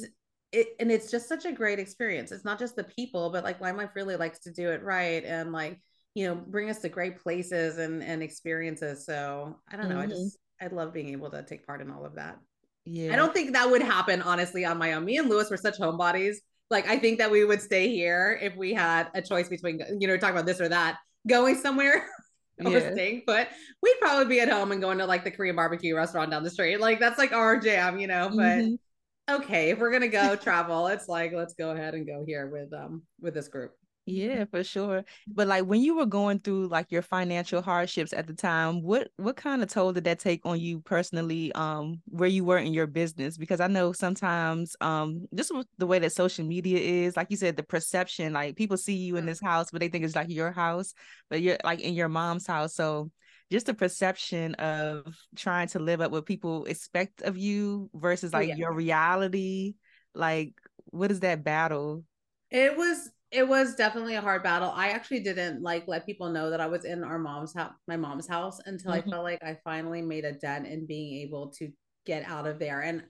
it 0.53 0.69
and 0.79 0.93
it's 0.93 1.11
just 1.11 1.29
such 1.29 1.45
a 1.45 1.53
great 1.53 1.79
experience. 1.79 2.31
It's 2.31 2.45
not 2.45 2.59
just 2.59 2.77
the 2.77 2.85
people, 2.85 3.31
but 3.31 3.45
like 3.45 3.61
Lime 3.61 3.77
Life 3.77 3.91
really 3.95 4.17
likes 4.17 4.41
to 4.41 4.53
do 4.53 4.71
it 4.71 4.83
right 4.83 5.25
and 5.25 5.53
like 5.53 5.81
you 6.15 6.27
know 6.27 6.35
bring 6.35 6.71
us 6.71 6.79
to 6.79 6.89
great 6.89 7.21
places 7.21 7.79
and 7.79 8.03
and 8.03 8.23
experiences. 8.23 9.05
So 9.05 9.59
i 9.71 9.77
don't 9.77 9.89
know 9.89 9.97
mm-hmm. 9.97 10.13
i 10.13 10.15
just 10.15 10.39
i 10.61 10.67
love 10.69 10.93
being 10.93 11.11
able 11.11 11.31
to 11.31 11.43
take 11.43 11.67
part 11.67 11.81
in 11.81 11.91
all 11.91 12.07
of 12.07 12.15
that. 12.15 12.39
Yeah. 12.87 13.13
i 13.13 13.17
don't 13.17 13.33
think 13.33 13.53
that 13.55 13.71
would 13.71 13.83
happen 13.83 14.23
honestly 14.23 14.65
on 14.65 14.79
my 14.79 14.95
own. 14.95 15.05
Me 15.05 15.19
and 15.19 15.29
lewis 15.29 15.51
were 15.51 15.57
such 15.57 15.79
homebodies. 15.79 16.37
Like 16.71 16.89
i 16.89 16.99
think 16.99 17.19
that 17.19 17.31
we 17.31 17.45
would 17.45 17.61
stay 17.61 17.89
here 17.89 18.39
if 18.41 18.57
we 18.57 18.73
had 18.73 19.09
a 19.15 19.21
choice 19.21 19.49
between 19.49 19.81
you 19.99 20.07
know 20.07 20.17
talk 20.17 20.31
about 20.31 20.47
this 20.47 20.61
or 20.61 20.69
that 20.69 20.99
going 21.27 21.57
somewhere 21.57 22.07
or 22.65 22.71
yeah. 22.71 22.93
staying. 22.93 23.23
Put 23.27 23.49
we'd 23.83 24.01
probably 24.01 24.27
be 24.27 24.41
at 24.41 24.49
home 24.49 24.71
and 24.71 24.81
going 24.81 24.99
to 24.99 25.07
like 25.07 25.25
the 25.25 25.31
korean 25.31 25.57
barbecue 25.57 25.97
restaurant 25.97 26.31
down 26.31 26.45
the 26.45 26.51
street. 26.51 26.79
Like 26.79 27.01
that's 27.01 27.19
like 27.19 27.33
our 27.33 27.59
jam 27.59 27.99
you 27.99 28.07
know 28.07 28.29
but 28.29 28.59
mm-hmm. 28.61 29.35
okay 29.35 29.71
if 29.71 29.79
we're 29.81 29.91
gonna 29.91 30.07
go 30.07 30.37
travel 30.43 30.87
it's 30.87 31.09
like 31.09 31.33
let's 31.33 31.55
go 31.55 31.71
ahead 31.71 31.95
and 31.95 32.07
go 32.07 32.25
here 32.25 32.47
with 32.47 32.73
um 32.73 33.03
with 33.21 33.35
this 33.35 33.49
group 33.49 33.73
yeah, 34.07 34.45
for 34.45 34.63
sure. 34.63 35.05
But 35.27 35.49
like 35.49 35.65
when 35.65 35.81
you 35.81 35.97
were 35.97 36.05
going 36.07 36.41
through 36.41 36.69
like 36.69 36.93
your 36.93 37.01
financial 37.01 37.63
hardships 37.63 38.13
at 38.13 38.27
the 38.27 38.35
time, 38.35 38.83
what 38.83 39.09
what 39.17 39.37
kind 39.37 39.63
of 39.63 39.71
toll 39.71 39.95
did 39.95 40.05
that 40.05 40.19
take 40.19 40.45
on 40.45 40.61
you 40.61 40.81
personally 40.81 41.53
um 41.55 42.03
where 42.07 42.29
you 42.29 42.45
were 42.45 42.59
in 42.59 42.75
your 42.75 42.87
business? 42.87 43.39
Because 43.39 43.61
I 43.61 43.67
know 43.67 43.93
sometimes 43.93 44.77
um 44.83 45.27
just 45.35 45.53
the 45.79 45.87
way 45.87 45.99
that 46.01 46.13
social 46.13 46.45
media 46.45 46.79
is, 46.79 47.17
like 47.17 47.29
you 47.31 47.39
said, 47.39 47.57
the 47.57 47.63
perception, 47.63 48.35
like 48.35 48.57
people 48.57 48.77
see 48.77 48.95
you 48.95 49.17
in 49.17 49.25
this 49.25 49.41
house, 49.41 49.71
but 49.71 49.81
they 49.81 49.89
think 49.89 50.05
it's 50.05 50.17
like 50.17 50.29
your 50.29 50.53
house, 50.53 50.93
but 51.31 51.41
you're 51.41 51.59
like 51.65 51.81
in 51.81 51.95
your 51.95 52.11
mom's 52.11 52.47
house. 52.47 52.75
So 52.75 53.11
just 53.51 53.67
the 53.67 53.75
perception 53.75 54.55
of 54.57 55.17
trying 55.35 55.69
to 55.69 55.79
live 55.79 56.03
up 56.03 56.11
what 56.11 56.27
people 56.27 56.67
expect 56.67 57.23
of 57.23 57.39
you 57.39 57.89
versus 57.95 58.35
like 58.35 58.49
yeah. 58.49 58.57
your 58.57 58.75
reality. 58.75 59.77
Like 60.15 60.53
what 60.87 61.11
is 61.11 61.21
that 61.21 61.43
battle? 61.43 62.05
It 62.51 62.77
was 62.77 63.11
it 63.35 63.47
was 63.47 63.75
definitely 63.75 64.15
a 64.15 64.21
hard 64.21 64.45
battle. 64.45 64.73
I 64.75 64.91
actually 64.91 65.21
didn't 65.21 65.61
like 65.61 65.89
let 65.89 66.07
people 66.07 66.31
know 66.31 66.51
that 66.51 66.61
I 66.61 66.67
was 66.67 66.85
in 66.85 67.03
our 67.03 67.19
mom's 67.19 67.53
house, 67.53 67.73
my 67.89 67.97
mom's 67.97 68.29
house, 68.29 68.61
until 68.65 68.93
mm-hmm. 68.93 69.09
I 69.09 69.11
felt 69.11 69.25
like 69.25 69.43
I 69.43 69.59
finally 69.65 70.03
made 70.03 70.25
a 70.25 70.33
dent 70.33 70.67
in 70.69 70.87
being 70.87 71.21
able 71.23 71.49
to 71.59 71.71
get 72.07 72.25
out 72.29 72.47
of 72.47 72.61
there. 72.61 72.81
And 72.81 73.03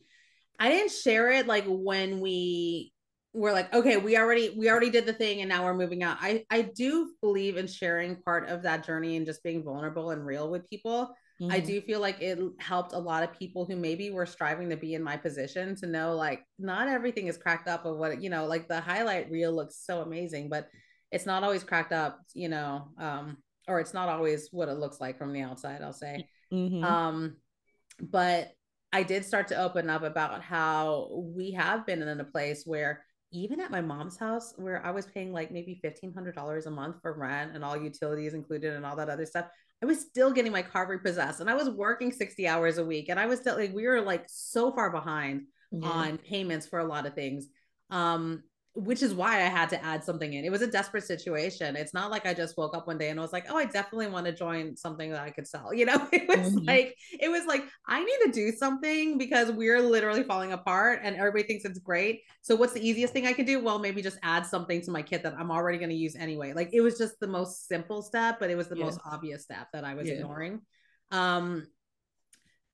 I 0.59 0.70
didn't 0.70 0.93
share 0.93 1.31
it 1.31 1.47
like 1.47 1.64
when 1.66 2.20
we 2.20 2.93
were 3.35 3.53
like, 3.53 3.75
okay, 3.75 3.99
we 3.99 4.16
already 4.16 4.55
we 4.57 4.70
already 4.70 4.91
did 4.91 5.05
the 5.05 5.12
thing, 5.12 5.41
and 5.41 5.49
now 5.49 5.64
we're 5.64 5.75
moving 5.75 6.03
out. 6.03 6.16
I 6.20 6.45
I 6.51 6.62
do 6.62 7.12
believe 7.20 7.59
in 7.59 7.66
sharing 7.66 8.16
part 8.22 8.49
of 8.49 8.62
that 8.62 8.87
journey 8.87 9.16
and 9.16 9.27
just 9.27 9.43
being 9.43 9.62
vulnerable 9.62 10.11
and 10.11 10.25
real 10.25 10.51
with 10.51 10.68
people. 10.70 11.14
Mm-hmm. 11.45 11.53
I 11.53 11.61
do 11.61 11.80
feel 11.80 12.01
like 12.01 12.20
it 12.20 12.38
helped 12.59 12.92
a 12.92 12.99
lot 12.99 13.22
of 13.22 13.38
people 13.38 13.64
who 13.64 13.76
maybe 13.76 14.11
were 14.11 14.26
striving 14.26 14.70
to 14.70 14.76
be 14.76 14.95
in 14.95 15.03
my 15.03 15.16
position 15.16 15.76
to 15.76 15.86
know 15.86 16.14
like 16.14 16.42
not 16.59 16.88
everything 16.88 17.26
is 17.26 17.36
cracked 17.36 17.68
up 17.68 17.84
of 17.84 17.97
what 17.97 18.22
you 18.22 18.30
know, 18.30 18.47
like 18.47 18.68
the 18.68 18.80
highlight 18.80 19.30
reel 19.30 19.53
looks 19.53 19.76
so 19.84 20.01
amazing, 20.01 20.49
but 20.49 20.68
it's 21.12 21.26
not 21.26 21.45
always 21.45 21.62
cracked 21.62 21.92
up, 21.92 22.20
you 22.34 22.49
know, 22.49 22.88
um, 22.99 23.36
or 23.68 23.80
it's 23.80 23.95
not 23.95 24.09
always 24.09 24.49
what 24.51 24.68
it 24.68 24.78
looks 24.78 25.01
like 25.01 25.18
from 25.18 25.32
the 25.32 25.42
outside, 25.42 25.82
I'll 25.82 25.92
say. 25.92 26.28
Mm-hmm. 26.53 26.84
Um, 26.84 27.36
but 28.01 28.53
I 28.92 29.03
did 29.03 29.24
start 29.24 29.49
to 29.49 29.61
open 29.61 29.90
up 29.90 30.03
about 30.03 30.42
how 30.42 31.09
we 31.36 31.53
have 31.53 31.86
been 31.86 32.03
in 32.03 32.20
a 32.20 32.24
place 32.24 32.62
where 32.64 33.05
even 33.32 33.61
at 33.61 33.70
my 33.70 33.80
mom's 33.80 34.16
house 34.16 34.55
where 34.57 34.84
I 34.86 34.92
was 34.92 35.07
paying 35.07 35.32
like 35.32 35.51
maybe 35.51 35.80
$1500 35.84 36.66
a 36.66 36.70
month 36.70 36.97
for 37.03 37.12
rent 37.12 37.53
and 37.55 37.64
all 37.64 37.76
utilities 37.76 38.34
included 38.34 38.74
and 38.74 38.86
all 38.86 38.95
that 38.97 39.09
other 39.11 39.26
stuff 39.26 39.47
I 39.85 39.87
was 39.87 40.01
still 40.01 40.32
getting 40.32 40.51
my 40.51 40.62
car 40.62 40.87
repossessed 40.89 41.41
and 41.41 41.51
I 41.51 41.55
was 41.55 41.68
working 41.68 42.11
60 42.11 42.49
hours 42.49 42.78
a 42.78 42.85
week 42.85 43.11
and 43.11 43.20
I 43.20 43.26
was 43.26 43.41
still 43.41 43.55
like 43.55 43.74
we 43.74 43.87
were 43.87 44.01
like 44.01 44.24
so 44.28 44.72
far 44.72 44.91
behind 44.91 45.43
yeah. 45.70 45.87
on 45.87 46.16
payments 46.16 46.66
for 46.66 46.78
a 46.78 46.87
lot 46.87 47.05
of 47.05 47.14
things. 47.14 47.49
Um 47.91 48.45
which 48.77 49.05
is 49.05 49.14
why 49.14 49.37
I 49.37 49.49
had 49.49 49.68
to 49.68 49.85
add 49.85 50.03
something 50.03 50.33
in. 50.33 50.45
It 50.45 50.51
was 50.51 50.61
a 50.61 50.66
desperate 50.66 51.05
situation. 51.05 51.77
It's 51.77 51.95
not 51.95 52.11
like 52.11 52.27
I 52.27 52.35
just 52.35 52.59
woke 52.59 52.77
up 52.77 52.89
one 52.89 52.99
day 52.99 53.11
and 53.11 53.20
I 53.20 53.22
was 53.22 53.33
like, 53.33 53.47
"Oh, 53.49 53.57
I 53.57 53.66
definitely 53.66 54.09
want 54.09 54.27
to 54.27 54.33
join 54.33 54.77
something 54.77 55.12
that 55.12 55.20
I 55.20 55.31
could 55.31 55.47
sell." 55.47 55.72
You 55.85 55.87
know, 55.87 56.09
it 56.12 56.27
was 56.29 56.55
mm-hmm. 56.55 56.66
like 56.66 56.97
it 57.20 57.29
was 57.29 57.47
like 57.47 57.64
I 57.87 58.03
need 58.03 58.18
to 58.25 58.33
do 58.33 58.51
something 58.53 59.18
because 59.18 59.51
we're 59.51 59.81
literally 59.81 60.22
falling 60.22 60.53
apart 60.53 61.01
and 61.03 61.14
everybody 61.16 61.45
thinks 61.45 61.64
it's 61.64 61.79
great. 61.79 62.22
So 62.43 62.57
what's 62.57 62.72
the 62.72 62.87
easiest 62.87 63.12
thing 63.12 63.27
I 63.27 63.33
could 63.33 63.47
do? 63.47 63.62
Well, 63.62 63.79
maybe 63.79 64.03
just 64.03 64.18
add 64.22 64.47
something 64.47 64.81
to 64.83 64.91
my 64.91 65.03
kit 65.03 65.22
that 65.22 65.35
I'm 65.39 65.51
already 65.51 65.79
going 65.79 65.91
to 65.91 65.97
use 65.97 66.16
anyway. 66.16 66.53
Like 66.53 66.70
it 66.72 66.81
was 66.81 66.97
just 66.97 67.20
the 67.20 67.27
most 67.27 67.68
simple 67.68 68.03
step, 68.03 68.39
but 68.41 68.51
it 68.51 68.57
was 68.57 68.68
the 68.68 68.77
yeah. 68.77 68.85
most 68.85 69.01
obvious 69.05 69.43
step 69.43 69.68
that 69.72 69.85
I 69.85 69.95
was 69.95 70.09
yeah. 70.09 70.14
ignoring. 70.14 70.61
Um 71.11 71.66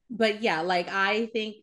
but 0.08 0.42
yeah, 0.42 0.62
like 0.62 0.88
I 0.88 1.26
think 1.26 1.56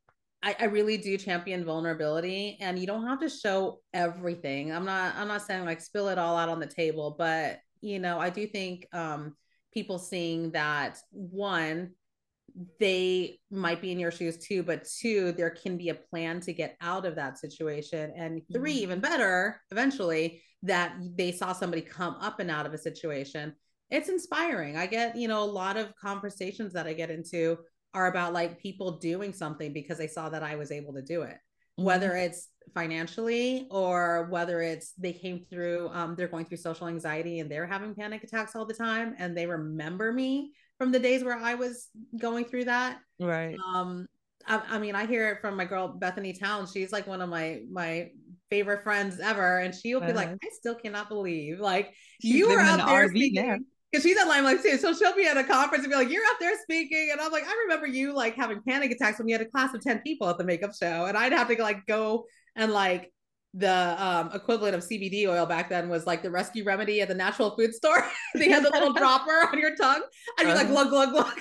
I, 0.43 0.55
I 0.59 0.65
really 0.65 0.97
do 0.97 1.17
champion 1.17 1.65
vulnerability 1.65 2.57
and 2.61 2.77
you 2.77 2.85
don't 2.85 3.05
have 3.05 3.19
to 3.21 3.29
show 3.29 3.79
everything. 3.93 4.71
I'm 4.71 4.85
not 4.85 5.15
I'm 5.15 5.27
not 5.27 5.41
saying 5.41 5.65
like 5.65 5.81
spill 5.81 6.09
it 6.09 6.17
all 6.17 6.37
out 6.37 6.49
on 6.49 6.59
the 6.59 6.67
table, 6.67 7.15
but 7.17 7.59
you 7.81 7.99
know, 7.99 8.19
I 8.19 8.29
do 8.29 8.47
think 8.47 8.87
um 8.93 9.35
people 9.73 9.99
seeing 9.99 10.51
that 10.51 10.99
one 11.11 11.91
they 12.79 13.39
might 13.51 13.81
be 13.81 13.91
in 13.91 13.99
your 13.99 14.11
shoes 14.11 14.37
too, 14.37 14.63
but 14.63 14.87
two, 14.99 15.31
there 15.33 15.49
can 15.49 15.77
be 15.77 15.89
a 15.89 15.95
plan 15.95 16.39
to 16.41 16.53
get 16.53 16.75
out 16.81 17.05
of 17.05 17.15
that 17.15 17.37
situation. 17.37 18.11
And 18.15 18.41
3 18.51 18.71
mm-hmm. 18.71 18.79
even 18.79 18.99
better, 18.99 19.61
eventually, 19.71 20.41
that 20.63 20.95
they 21.15 21.31
saw 21.31 21.53
somebody 21.53 21.81
come 21.81 22.15
up 22.19 22.39
and 22.39 22.49
out 22.49 22.65
of 22.65 22.73
a 22.73 22.77
situation. 22.77 23.53
It's 23.91 24.09
inspiring. 24.09 24.75
I 24.75 24.87
get, 24.87 25.15
you 25.15 25.27
know, 25.27 25.43
a 25.43 25.45
lot 25.45 25.77
of 25.77 25.93
conversations 25.95 26.73
that 26.73 26.87
I 26.87 26.93
get 26.93 27.11
into 27.11 27.59
are 27.97 28.07
about 28.07 28.31
like 28.31 28.59
people 28.59 28.91
doing 28.99 29.33
something 29.33 29.73
because 29.73 29.97
they 29.97 30.07
saw 30.07 30.29
that 30.29 30.43
I 30.43 30.55
was 30.55 30.71
able 30.71 30.93
to 30.93 31.01
do 31.01 31.23
it. 31.23 31.33
Mm-hmm. 31.33 31.83
Whether 31.83 32.15
it's 32.15 32.49
financially 32.75 33.67
or 33.71 34.27
whether 34.29 34.61
it's 34.61 34.93
they 34.99 35.13
came 35.13 35.45
through 35.49 35.89
um, 35.93 36.15
they're 36.15 36.27
going 36.27 36.45
through 36.45 36.57
social 36.57 36.87
anxiety 36.87 37.39
and 37.39 37.49
they're 37.49 37.65
having 37.65 37.95
panic 37.95 38.23
attacks 38.23 38.55
all 38.55 38.65
the 38.65 38.73
time 38.73 39.15
and 39.17 39.35
they 39.35 39.47
remember 39.47 40.11
me 40.11 40.51
from 40.77 40.91
the 40.91 40.99
days 40.99 41.23
where 41.23 41.37
I 41.37 41.55
was 41.55 41.87
going 42.19 42.45
through 42.45 42.65
that. 42.65 42.99
Right. 43.19 43.55
Um 43.73 44.07
I, 44.45 44.61
I 44.69 44.79
mean 44.79 44.95
I 44.95 45.05
hear 45.07 45.31
it 45.31 45.41
from 45.41 45.55
my 45.55 45.65
girl 45.65 45.87
Bethany 45.87 46.33
Town. 46.33 46.67
She's 46.67 46.91
like 46.91 47.07
one 47.07 47.21
of 47.21 47.29
my 47.29 47.61
my 47.71 48.11
favorite 48.51 48.83
friends 48.83 49.19
ever 49.19 49.59
and 49.59 49.73
she'll 49.73 49.99
be 49.99 50.07
uh-huh. 50.07 50.15
like 50.15 50.29
I 50.29 50.49
still 50.51 50.75
cannot 50.75 51.09
believe 51.09 51.59
like 51.59 51.93
She's 52.21 52.35
you 52.35 52.49
were 52.49 52.59
out 52.59 52.85
there 52.85 53.09
speaking, 53.09 53.47
now 53.47 53.57
because 53.91 54.03
she's 54.03 54.17
at 54.17 54.27
Lime 54.27 54.43
Life 54.43 54.61
too. 54.63 54.77
So 54.77 54.93
she'll 54.93 55.15
be 55.15 55.27
at 55.27 55.37
a 55.37 55.43
conference 55.43 55.83
and 55.83 55.91
be 55.91 55.97
like, 55.97 56.09
"You're 56.09 56.25
out 56.25 56.39
there 56.39 56.53
speaking," 56.61 57.09
and 57.11 57.21
I'm 57.21 57.31
like, 57.31 57.47
"I 57.47 57.53
remember 57.63 57.87
you 57.87 58.13
like 58.13 58.35
having 58.35 58.61
panic 58.67 58.91
attacks 58.91 59.17
when 59.17 59.25
we 59.25 59.31
had 59.31 59.41
a 59.41 59.45
class 59.45 59.73
of 59.73 59.81
ten 59.81 59.99
people 59.99 60.29
at 60.29 60.37
the 60.37 60.43
makeup 60.43 60.71
show, 60.75 61.05
and 61.05 61.17
I'd 61.17 61.33
have 61.33 61.47
to 61.47 61.61
like 61.61 61.85
go 61.85 62.25
and 62.55 62.71
like 62.71 63.11
the 63.53 63.95
um, 63.97 64.29
equivalent 64.33 64.75
of 64.75 64.81
CBD 64.81 65.27
oil 65.27 65.45
back 65.45 65.69
then 65.69 65.89
was 65.89 66.05
like 66.05 66.21
the 66.21 66.29
rescue 66.29 66.63
remedy 66.63 67.01
at 67.01 67.07
the 67.07 67.15
natural 67.15 67.55
food 67.55 67.73
store. 67.73 68.03
they 68.35 68.49
had 68.49 68.63
the 68.63 68.69
little 68.69 68.93
dropper 68.93 69.49
on 69.51 69.57
your 69.57 69.75
tongue. 69.75 70.03
I'd 70.37 70.43
be 70.43 70.53
like, 70.53 70.67
glug 70.67 70.89
glug 70.89 71.11
glug. 71.11 71.39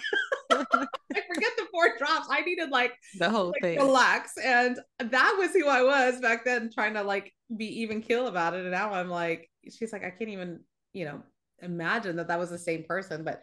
I 0.50 1.22
forget 1.34 1.52
the 1.56 1.66
four 1.72 1.96
drops. 1.98 2.28
I 2.30 2.42
needed 2.42 2.70
like 2.70 2.92
the 3.18 3.28
whole 3.28 3.48
like, 3.48 3.62
thing. 3.62 3.78
Relax, 3.78 4.32
and 4.42 4.78
that 4.98 5.36
was 5.38 5.52
who 5.52 5.68
I 5.68 5.82
was 5.82 6.20
back 6.20 6.44
then, 6.44 6.70
trying 6.72 6.94
to 6.94 7.02
like 7.02 7.32
be 7.54 7.82
even 7.82 8.00
kill 8.00 8.28
about 8.28 8.54
it. 8.54 8.60
And 8.60 8.70
now 8.70 8.92
I'm 8.92 9.10
like, 9.10 9.50
she's 9.76 9.92
like, 9.92 10.04
I 10.04 10.10
can't 10.10 10.30
even, 10.30 10.60
you 10.92 11.04
know, 11.04 11.22
imagine 11.60 12.16
that 12.16 12.28
that 12.28 12.38
was 12.38 12.50
the 12.50 12.58
same 12.58 12.84
person, 12.84 13.24
but 13.24 13.42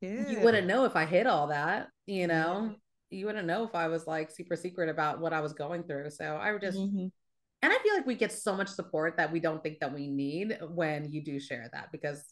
yeah. 0.00 0.28
you 0.28 0.40
wouldn't 0.40 0.66
know 0.66 0.84
if 0.84 0.96
I 0.96 1.04
hid 1.04 1.26
all 1.26 1.48
that, 1.48 1.88
you 2.06 2.26
know. 2.26 2.70
Yeah. 2.70 2.76
You 3.18 3.26
wouldn't 3.26 3.46
know 3.46 3.62
if 3.64 3.74
I 3.74 3.86
was 3.86 4.06
like 4.06 4.30
super 4.30 4.56
secret 4.56 4.88
about 4.88 5.20
what 5.20 5.32
I 5.32 5.40
was 5.40 5.52
going 5.52 5.84
through. 5.84 6.10
So 6.10 6.24
I 6.24 6.52
would 6.52 6.60
just 6.60 6.76
mm-hmm. 6.76 7.06
and 7.62 7.72
I 7.72 7.78
feel 7.78 7.94
like 7.94 8.06
we 8.06 8.16
get 8.16 8.32
so 8.32 8.56
much 8.56 8.68
support 8.68 9.16
that 9.16 9.30
we 9.30 9.38
don't 9.38 9.62
think 9.62 9.78
that 9.80 9.94
we 9.94 10.08
need 10.08 10.58
when 10.74 11.12
you 11.12 11.22
do 11.22 11.38
share 11.38 11.70
that 11.72 11.92
because 11.92 12.24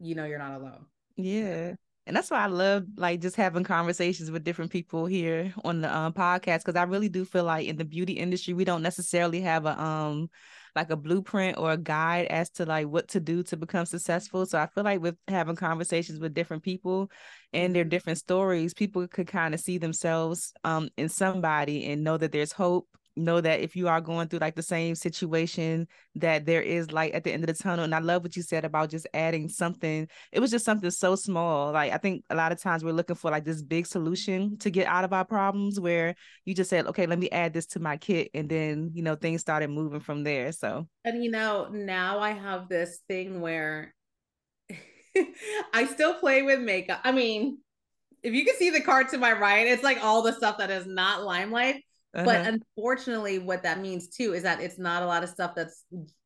you 0.00 0.16
know 0.16 0.24
you're 0.24 0.38
not 0.38 0.60
alone. 0.60 0.86
Yeah. 1.16 1.74
And 2.06 2.16
that's 2.16 2.30
why 2.30 2.38
I 2.42 2.46
love 2.46 2.84
like 2.96 3.20
just 3.20 3.36
having 3.36 3.64
conversations 3.64 4.30
with 4.30 4.44
different 4.44 4.70
people 4.72 5.06
here 5.06 5.52
on 5.64 5.82
the 5.82 5.94
um, 5.94 6.12
podcast 6.12 6.58
because 6.58 6.76
I 6.76 6.82
really 6.84 7.08
do 7.08 7.24
feel 7.24 7.44
like 7.44 7.66
in 7.66 7.76
the 7.76 7.84
beauty 7.84 8.14
industry 8.14 8.54
we 8.54 8.64
don't 8.64 8.82
necessarily 8.82 9.40
have 9.42 9.66
a 9.66 9.80
um 9.80 10.28
like 10.76 10.90
a 10.90 10.96
blueprint 10.96 11.58
or 11.58 11.72
a 11.72 11.76
guide 11.76 12.26
as 12.26 12.48
to 12.50 12.64
like 12.64 12.86
what 12.86 13.08
to 13.08 13.20
do 13.20 13.42
to 13.42 13.56
become 13.56 13.84
successful. 13.86 14.46
So 14.46 14.58
I 14.58 14.66
feel 14.66 14.84
like 14.84 15.00
with 15.00 15.16
having 15.28 15.56
conversations 15.56 16.20
with 16.20 16.32
different 16.34 16.62
people 16.62 17.10
and 17.52 17.74
their 17.74 17.84
different 17.84 18.18
stories, 18.18 18.72
people 18.72 19.06
could 19.08 19.26
kind 19.26 19.52
of 19.54 19.60
see 19.60 19.78
themselves 19.78 20.52
um 20.64 20.88
in 20.96 21.08
somebody 21.08 21.86
and 21.86 22.04
know 22.04 22.16
that 22.16 22.32
there's 22.32 22.52
hope 22.52 22.88
know 23.16 23.40
that 23.40 23.60
if 23.60 23.76
you 23.76 23.88
are 23.88 24.00
going 24.00 24.28
through 24.28 24.38
like 24.38 24.54
the 24.54 24.62
same 24.62 24.94
situation 24.94 25.86
that 26.14 26.46
there 26.46 26.62
is 26.62 26.92
like 26.92 27.14
at 27.14 27.24
the 27.24 27.32
end 27.32 27.42
of 27.42 27.48
the 27.48 27.62
tunnel 27.62 27.84
and 27.84 27.94
i 27.94 27.98
love 27.98 28.22
what 28.22 28.36
you 28.36 28.42
said 28.42 28.64
about 28.64 28.90
just 28.90 29.06
adding 29.14 29.48
something. 29.48 30.08
It 30.32 30.40
was 30.40 30.50
just 30.50 30.64
something 30.64 30.90
so 30.90 31.14
small 31.16 31.72
like 31.72 31.92
i 31.92 31.98
think 31.98 32.24
a 32.30 32.34
lot 32.34 32.52
of 32.52 32.60
times 32.60 32.84
we're 32.84 32.92
looking 32.92 33.16
for 33.16 33.30
like 33.30 33.44
this 33.44 33.62
big 33.62 33.86
solution 33.86 34.58
to 34.58 34.70
get 34.70 34.86
out 34.86 35.04
of 35.04 35.12
our 35.12 35.24
problems 35.24 35.78
where 35.80 36.14
you 36.44 36.54
just 36.54 36.70
said 36.70 36.86
okay 36.86 37.06
let 37.06 37.18
me 37.18 37.30
add 37.30 37.52
this 37.52 37.66
to 37.66 37.80
my 37.80 37.96
kit 37.96 38.30
and 38.34 38.48
then 38.48 38.90
you 38.94 39.02
know 39.02 39.14
things 39.14 39.40
started 39.40 39.70
moving 39.70 40.00
from 40.00 40.24
there 40.24 40.52
so. 40.52 40.86
And 41.04 41.22
you 41.24 41.30
know 41.30 41.68
now 41.70 42.20
i 42.20 42.30
have 42.30 42.68
this 42.68 43.00
thing 43.08 43.40
where 43.40 43.94
i 45.72 45.86
still 45.86 46.14
play 46.14 46.42
with 46.42 46.60
makeup. 46.60 47.00
I 47.04 47.12
mean 47.12 47.58
if 48.22 48.34
you 48.34 48.44
can 48.44 48.56
see 48.56 48.70
the 48.70 48.82
card 48.82 49.08
to 49.08 49.18
my 49.18 49.32
right 49.32 49.66
it's 49.66 49.82
like 49.82 50.02
all 50.02 50.22
the 50.22 50.32
stuff 50.32 50.58
that 50.58 50.70
is 50.70 50.86
not 50.86 51.24
Lime 51.24 51.50
Life 51.50 51.80
uh-huh. 52.14 52.24
But 52.24 52.46
unfortunately, 52.46 53.38
what 53.38 53.62
that 53.62 53.80
means 53.80 54.08
too 54.08 54.34
is 54.34 54.42
that 54.42 54.60
it's 54.60 54.78
not 54.78 55.02
a 55.02 55.06
lot 55.06 55.22
of 55.22 55.28
stuff 55.28 55.54
that's 55.54 55.84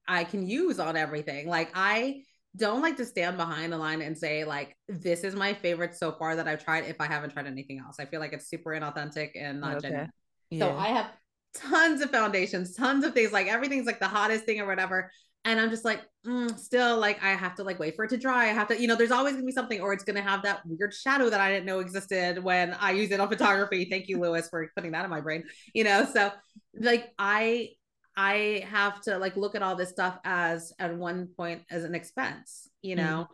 I 0.08 0.24
can 0.24 0.46
use 0.46 0.78
on 0.78 0.96
everything. 0.96 1.48
Like 1.48 1.70
I 1.74 2.22
don't 2.56 2.82
like 2.82 2.96
to 2.98 3.04
stand 3.04 3.36
behind 3.36 3.74
a 3.74 3.76
line 3.76 4.00
and 4.00 4.16
say 4.16 4.44
like 4.44 4.76
this 4.88 5.24
is 5.24 5.34
my 5.34 5.52
favorite 5.52 5.94
so 5.94 6.12
far 6.12 6.36
that 6.36 6.46
I've 6.46 6.64
tried 6.64 6.84
if 6.84 7.00
I 7.00 7.06
haven't 7.06 7.30
tried 7.30 7.46
anything 7.46 7.80
else. 7.80 7.96
I 7.98 8.06
feel 8.06 8.20
like 8.20 8.32
it's 8.32 8.48
super 8.48 8.70
inauthentic 8.70 9.32
and 9.34 9.60
not 9.60 9.76
okay. 9.76 9.88
genuine. 9.88 10.10
Yeah. 10.50 10.58
So 10.60 10.76
I 10.76 10.88
have 10.88 11.06
tons 11.54 12.00
of 12.00 12.10
foundations, 12.10 12.74
tons 12.74 13.04
of 13.04 13.12
things 13.12 13.32
like 13.32 13.46
everything's 13.46 13.86
like 13.86 14.00
the 14.00 14.08
hottest 14.08 14.44
thing 14.44 14.60
or 14.60 14.66
whatever 14.66 15.10
and 15.44 15.60
i'm 15.60 15.70
just 15.70 15.84
like 15.84 16.02
mm, 16.26 16.58
still 16.58 16.98
like 16.98 17.22
i 17.22 17.30
have 17.30 17.54
to 17.54 17.62
like 17.62 17.78
wait 17.78 17.94
for 17.94 18.04
it 18.04 18.08
to 18.08 18.16
dry 18.16 18.44
i 18.44 18.52
have 18.52 18.68
to 18.68 18.80
you 18.80 18.86
know 18.86 18.96
there's 18.96 19.10
always 19.10 19.34
gonna 19.34 19.44
be 19.44 19.52
something 19.52 19.80
or 19.80 19.92
it's 19.92 20.04
gonna 20.04 20.22
have 20.22 20.42
that 20.42 20.60
weird 20.66 20.92
shadow 20.92 21.28
that 21.28 21.40
i 21.40 21.50
didn't 21.50 21.66
know 21.66 21.80
existed 21.80 22.42
when 22.42 22.74
i 22.80 22.90
use 22.90 23.10
it 23.10 23.20
on 23.20 23.28
photography 23.28 23.86
thank 23.90 24.08
you 24.08 24.18
lewis 24.18 24.48
for 24.48 24.70
putting 24.74 24.92
that 24.92 25.04
in 25.04 25.10
my 25.10 25.20
brain 25.20 25.44
you 25.74 25.84
know 25.84 26.06
so 26.12 26.30
like 26.78 27.12
i 27.18 27.68
i 28.16 28.64
have 28.68 29.00
to 29.00 29.18
like 29.18 29.36
look 29.36 29.54
at 29.54 29.62
all 29.62 29.76
this 29.76 29.90
stuff 29.90 30.18
as 30.24 30.72
at 30.78 30.94
one 30.96 31.28
point 31.36 31.62
as 31.70 31.84
an 31.84 31.94
expense 31.94 32.68
you 32.82 32.96
know 32.96 33.28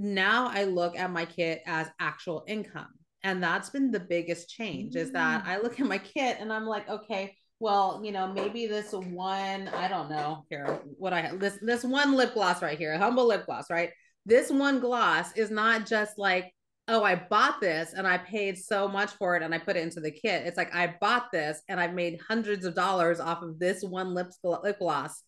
mm-hmm. 0.00 0.14
now 0.14 0.48
i 0.48 0.64
look 0.64 0.98
at 0.98 1.10
my 1.10 1.24
kit 1.24 1.62
as 1.66 1.88
actual 2.00 2.44
income 2.46 2.88
and 3.22 3.42
that's 3.42 3.70
been 3.70 3.90
the 3.90 4.00
biggest 4.00 4.50
change 4.50 4.94
mm-hmm. 4.94 5.02
is 5.02 5.12
that 5.12 5.44
mm. 5.44 5.48
i 5.48 5.58
look 5.58 5.78
at 5.78 5.86
my 5.86 5.98
kit 5.98 6.38
and 6.40 6.52
i'm 6.52 6.66
like 6.66 6.88
okay 6.88 7.34
well, 7.64 8.02
you 8.04 8.12
know, 8.12 8.30
maybe 8.30 8.66
this 8.66 8.92
one, 8.92 9.68
I 9.68 9.88
don't 9.88 10.10
know 10.10 10.44
here, 10.50 10.80
what 10.98 11.14
I 11.14 11.22
have 11.22 11.40
this 11.40 11.58
this 11.62 11.82
one 11.82 12.12
lip 12.12 12.34
gloss 12.34 12.60
right 12.60 12.76
here, 12.76 12.92
a 12.92 12.98
humble 12.98 13.26
lip 13.26 13.46
gloss, 13.46 13.70
right? 13.70 13.88
This 14.26 14.50
one 14.50 14.80
gloss 14.80 15.34
is 15.34 15.50
not 15.50 15.86
just 15.86 16.18
like, 16.18 16.52
oh, 16.88 17.02
I 17.02 17.14
bought 17.14 17.62
this 17.62 17.94
and 17.94 18.06
I 18.06 18.18
paid 18.18 18.58
so 18.58 18.86
much 18.86 19.12
for 19.12 19.34
it 19.34 19.42
and 19.42 19.54
I 19.54 19.58
put 19.58 19.76
it 19.76 19.82
into 19.82 20.00
the 20.00 20.10
kit. 20.10 20.46
It's 20.46 20.58
like 20.58 20.74
I 20.74 20.94
bought 21.00 21.32
this 21.32 21.62
and 21.70 21.80
I've 21.80 21.94
made 21.94 22.20
hundreds 22.28 22.66
of 22.66 22.74
dollars 22.74 23.18
off 23.18 23.40
of 23.40 23.58
this 23.58 23.82
one 23.82 24.12
lip, 24.12 24.30
lip 24.42 24.78
gloss 24.78 25.22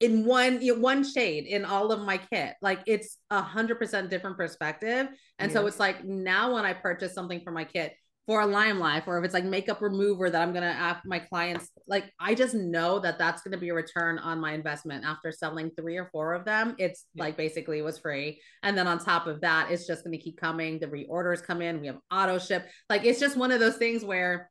in 0.00 0.26
one 0.26 0.60
you 0.60 0.74
know, 0.74 0.80
one 0.80 1.02
shade 1.02 1.46
in 1.46 1.64
all 1.64 1.90
of 1.90 2.04
my 2.04 2.18
kit. 2.18 2.52
Like 2.60 2.80
it's 2.86 3.16
a 3.30 3.40
hundred 3.40 3.78
percent 3.78 4.10
different 4.10 4.36
perspective. 4.36 5.08
And 5.38 5.50
yeah. 5.50 5.54
so 5.54 5.66
it's 5.66 5.80
like 5.80 6.04
now 6.04 6.52
when 6.52 6.66
I 6.66 6.74
purchase 6.74 7.14
something 7.14 7.40
for 7.40 7.50
my 7.50 7.64
kit, 7.64 7.94
for 8.26 8.42
a 8.42 8.46
lime 8.46 8.78
life 8.78 9.04
or 9.06 9.18
if 9.18 9.24
it's 9.24 9.34
like 9.34 9.44
makeup 9.44 9.82
remover 9.82 10.30
that 10.30 10.40
i'm 10.40 10.52
going 10.52 10.62
to 10.62 10.68
ask 10.68 11.00
my 11.04 11.18
clients 11.18 11.70
like 11.88 12.12
i 12.20 12.34
just 12.34 12.54
know 12.54 13.00
that 13.00 13.18
that's 13.18 13.42
going 13.42 13.52
to 13.52 13.58
be 13.58 13.70
a 13.70 13.74
return 13.74 14.18
on 14.18 14.40
my 14.40 14.52
investment. 14.52 15.04
After 15.04 15.32
selling 15.32 15.70
three 15.70 15.96
or 15.96 16.08
four 16.12 16.34
of 16.34 16.44
them 16.44 16.74
it's 16.78 17.06
yeah. 17.14 17.24
like 17.24 17.36
basically 17.36 17.78
it 17.78 17.82
was 17.82 17.98
free. 17.98 18.40
And 18.62 18.76
then 18.76 18.86
on 18.86 18.98
top 18.98 19.26
of 19.26 19.40
that 19.40 19.70
it's 19.70 19.86
just 19.86 20.04
going 20.04 20.16
to 20.16 20.22
keep 20.22 20.40
coming. 20.40 20.78
The 20.78 20.86
reorders 20.86 21.42
come 21.42 21.62
in. 21.62 21.80
We 21.80 21.88
have 21.88 21.98
auto 22.10 22.38
ship. 22.38 22.66
Like 22.88 23.04
it's 23.04 23.20
just 23.20 23.36
one 23.36 23.52
of 23.52 23.60
those 23.60 23.76
things 23.76 24.04
where 24.04 24.50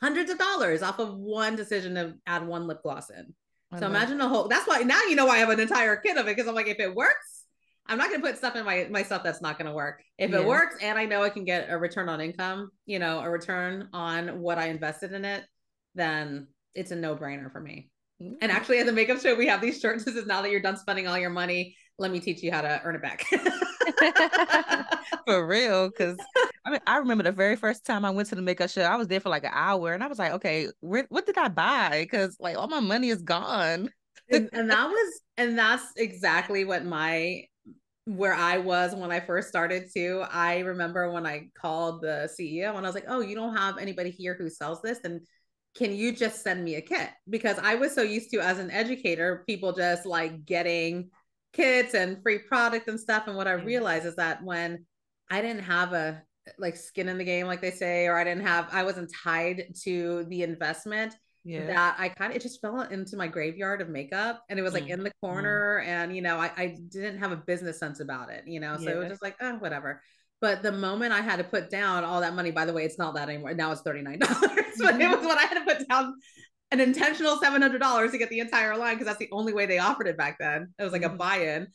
hundreds 0.00 0.30
of 0.30 0.38
dollars 0.38 0.82
off 0.82 0.98
of 0.98 1.16
one 1.16 1.56
decision 1.56 1.94
to 1.94 2.14
add 2.26 2.46
one 2.46 2.66
lip 2.66 2.82
gloss 2.82 3.10
in. 3.10 3.34
So 3.78 3.86
imagine 3.86 4.20
a 4.20 4.28
whole 4.28 4.48
that's 4.48 4.68
why 4.68 4.80
now 4.80 5.00
you 5.08 5.16
know 5.16 5.24
why 5.24 5.36
i 5.36 5.38
have 5.38 5.48
an 5.48 5.58
entire 5.58 5.96
kit 5.96 6.18
of 6.18 6.26
it 6.26 6.36
because 6.36 6.46
i'm 6.46 6.54
like 6.54 6.68
if 6.68 6.78
it 6.78 6.94
works 6.94 7.31
I'm 7.86 7.98
not 7.98 8.08
going 8.08 8.20
to 8.20 8.26
put 8.26 8.38
stuff 8.38 8.56
in 8.56 8.64
my 8.64 8.86
my 8.90 9.02
stuff 9.02 9.22
that's 9.22 9.42
not 9.42 9.58
going 9.58 9.66
to 9.66 9.74
work. 9.74 10.02
If 10.18 10.30
yeah. 10.30 10.38
it 10.38 10.46
works 10.46 10.76
and 10.80 10.98
I 10.98 11.04
know 11.04 11.22
I 11.22 11.30
can 11.30 11.44
get 11.44 11.66
a 11.68 11.76
return 11.76 12.08
on 12.08 12.20
income, 12.20 12.70
you 12.86 12.98
know, 12.98 13.20
a 13.20 13.28
return 13.28 13.88
on 13.92 14.40
what 14.40 14.58
I 14.58 14.68
invested 14.68 15.12
in 15.12 15.24
it, 15.24 15.44
then 15.94 16.46
it's 16.74 16.90
a 16.90 16.96
no-brainer 16.96 17.50
for 17.50 17.60
me. 17.60 17.90
Mm-hmm. 18.22 18.34
And 18.40 18.52
actually 18.52 18.78
at 18.78 18.86
the 18.86 18.92
makeup 18.92 19.20
show 19.20 19.34
we 19.34 19.48
have 19.48 19.60
these 19.60 19.80
shirts 19.80 20.04
this 20.04 20.14
is 20.14 20.26
now 20.26 20.42
that 20.42 20.50
you're 20.50 20.62
done 20.62 20.76
spending 20.76 21.08
all 21.08 21.18
your 21.18 21.30
money, 21.30 21.76
let 21.98 22.10
me 22.10 22.20
teach 22.20 22.42
you 22.42 22.52
how 22.52 22.62
to 22.62 22.80
earn 22.84 22.94
it 22.94 23.02
back. 23.02 23.26
for 25.26 25.46
real 25.46 25.90
cuz 25.90 26.16
I 26.64 26.70
mean 26.70 26.80
I 26.86 26.98
remember 26.98 27.24
the 27.24 27.32
very 27.32 27.56
first 27.56 27.84
time 27.84 28.04
I 28.04 28.10
went 28.10 28.28
to 28.28 28.36
the 28.36 28.42
makeup 28.42 28.70
show, 28.70 28.82
I 28.82 28.96
was 28.96 29.08
there 29.08 29.20
for 29.20 29.28
like 29.28 29.44
an 29.44 29.50
hour 29.52 29.92
and 29.92 30.04
I 30.04 30.06
was 30.06 30.18
like, 30.18 30.32
"Okay, 30.32 30.68
where, 30.80 31.06
what 31.08 31.26
did 31.26 31.36
I 31.36 31.48
buy?" 31.48 32.06
cuz 32.10 32.36
like 32.38 32.56
all 32.56 32.68
my 32.68 32.80
money 32.80 33.08
is 33.08 33.22
gone. 33.22 33.90
and, 34.30 34.48
and 34.52 34.70
that 34.70 34.88
was 34.88 35.20
and 35.36 35.58
that's 35.58 35.84
exactly 35.96 36.64
what 36.64 36.84
my 36.84 37.44
where 38.04 38.34
I 38.34 38.58
was 38.58 38.94
when 38.94 39.12
I 39.12 39.20
first 39.20 39.48
started 39.48 39.84
too. 39.94 40.24
I 40.30 40.60
remember 40.60 41.10
when 41.10 41.26
I 41.26 41.50
called 41.54 42.02
the 42.02 42.28
CEO 42.38 42.76
and 42.76 42.78
I 42.78 42.88
was 42.88 42.94
like, 42.94 43.06
"Oh, 43.08 43.20
you 43.20 43.34
don't 43.34 43.56
have 43.56 43.78
anybody 43.78 44.10
here 44.10 44.34
who 44.34 44.50
sells 44.50 44.82
this, 44.82 45.00
and 45.04 45.20
can 45.76 45.94
you 45.94 46.12
just 46.12 46.42
send 46.42 46.64
me 46.64 46.76
a 46.76 46.80
kit?" 46.80 47.10
Because 47.28 47.58
I 47.58 47.76
was 47.76 47.94
so 47.94 48.02
used 48.02 48.30
to 48.32 48.40
as 48.40 48.58
an 48.58 48.70
educator, 48.70 49.44
people 49.46 49.72
just 49.72 50.06
like 50.06 50.44
getting 50.44 51.10
kits 51.52 51.94
and 51.94 52.22
free 52.22 52.38
product 52.38 52.88
and 52.88 52.98
stuff. 52.98 53.26
And 53.26 53.36
what 53.36 53.46
I 53.46 53.52
mm-hmm. 53.52 53.66
realized 53.66 54.06
is 54.06 54.16
that 54.16 54.42
when 54.42 54.84
I 55.30 55.40
didn't 55.42 55.64
have 55.64 55.92
a 55.92 56.22
like 56.58 56.76
skin 56.76 57.08
in 57.08 57.18
the 57.18 57.24
game, 57.24 57.46
like 57.46 57.60
they 57.60 57.70
say, 57.70 58.06
or 58.06 58.16
I 58.18 58.24
didn't 58.24 58.46
have, 58.46 58.68
I 58.72 58.82
wasn't 58.82 59.12
tied 59.22 59.66
to 59.84 60.24
the 60.28 60.42
investment 60.42 61.14
yeah. 61.44 61.66
that 61.66 61.96
I 61.98 62.08
kind 62.08 62.32
of 62.32 62.36
it 62.36 62.42
just 62.42 62.60
fell 62.60 62.80
into 62.80 63.16
my 63.16 63.26
graveyard 63.26 63.80
of 63.80 63.88
makeup 63.88 64.44
and 64.48 64.58
it 64.58 64.62
was 64.62 64.72
like 64.72 64.84
mm. 64.84 64.90
in 64.90 65.02
the 65.02 65.10
mm. 65.10 65.20
corner 65.20 65.82
mm. 65.84 65.88
and 65.88 66.14
you 66.14 66.22
know 66.22 66.36
I, 66.38 66.50
I 66.56 66.76
didn't 66.88 67.18
have 67.18 67.32
a 67.32 67.36
business 67.36 67.78
sense 67.78 68.00
about 68.00 68.30
it 68.30 68.44
you 68.46 68.60
know 68.60 68.76
so 68.76 68.84
yeah. 68.84 68.90
it 68.90 68.98
was 68.98 69.08
just 69.08 69.22
like 69.22 69.36
oh 69.40 69.54
whatever 69.56 70.00
but 70.40 70.62
the 70.62 70.72
moment 70.72 71.12
I 71.12 71.20
had 71.20 71.36
to 71.36 71.44
put 71.44 71.70
down 71.70 72.04
all 72.04 72.20
that 72.20 72.34
money 72.34 72.50
by 72.50 72.64
the 72.64 72.72
way 72.72 72.84
it's 72.84 72.98
not 72.98 73.14
that 73.14 73.28
anymore 73.28 73.54
now 73.54 73.72
it's 73.72 73.82
$39 73.82 74.18
but 74.20 74.28
mm-hmm. 74.30 75.00
it 75.00 75.16
was 75.16 75.26
what 75.26 75.38
I 75.38 75.42
had 75.42 75.54
to 75.54 75.64
put 75.64 75.88
down 75.88 76.14
an 76.70 76.80
intentional 76.80 77.36
$700 77.36 78.10
to 78.10 78.18
get 78.18 78.30
the 78.30 78.40
entire 78.40 78.76
line 78.76 78.94
because 78.94 79.06
that's 79.06 79.18
the 79.18 79.28
only 79.32 79.52
way 79.52 79.66
they 79.66 79.78
offered 79.78 80.06
it 80.06 80.16
back 80.16 80.38
then 80.38 80.72
it 80.78 80.84
was 80.84 80.92
like 80.92 81.02
mm. 81.02 81.12
a 81.12 81.16
buy-in 81.16 81.66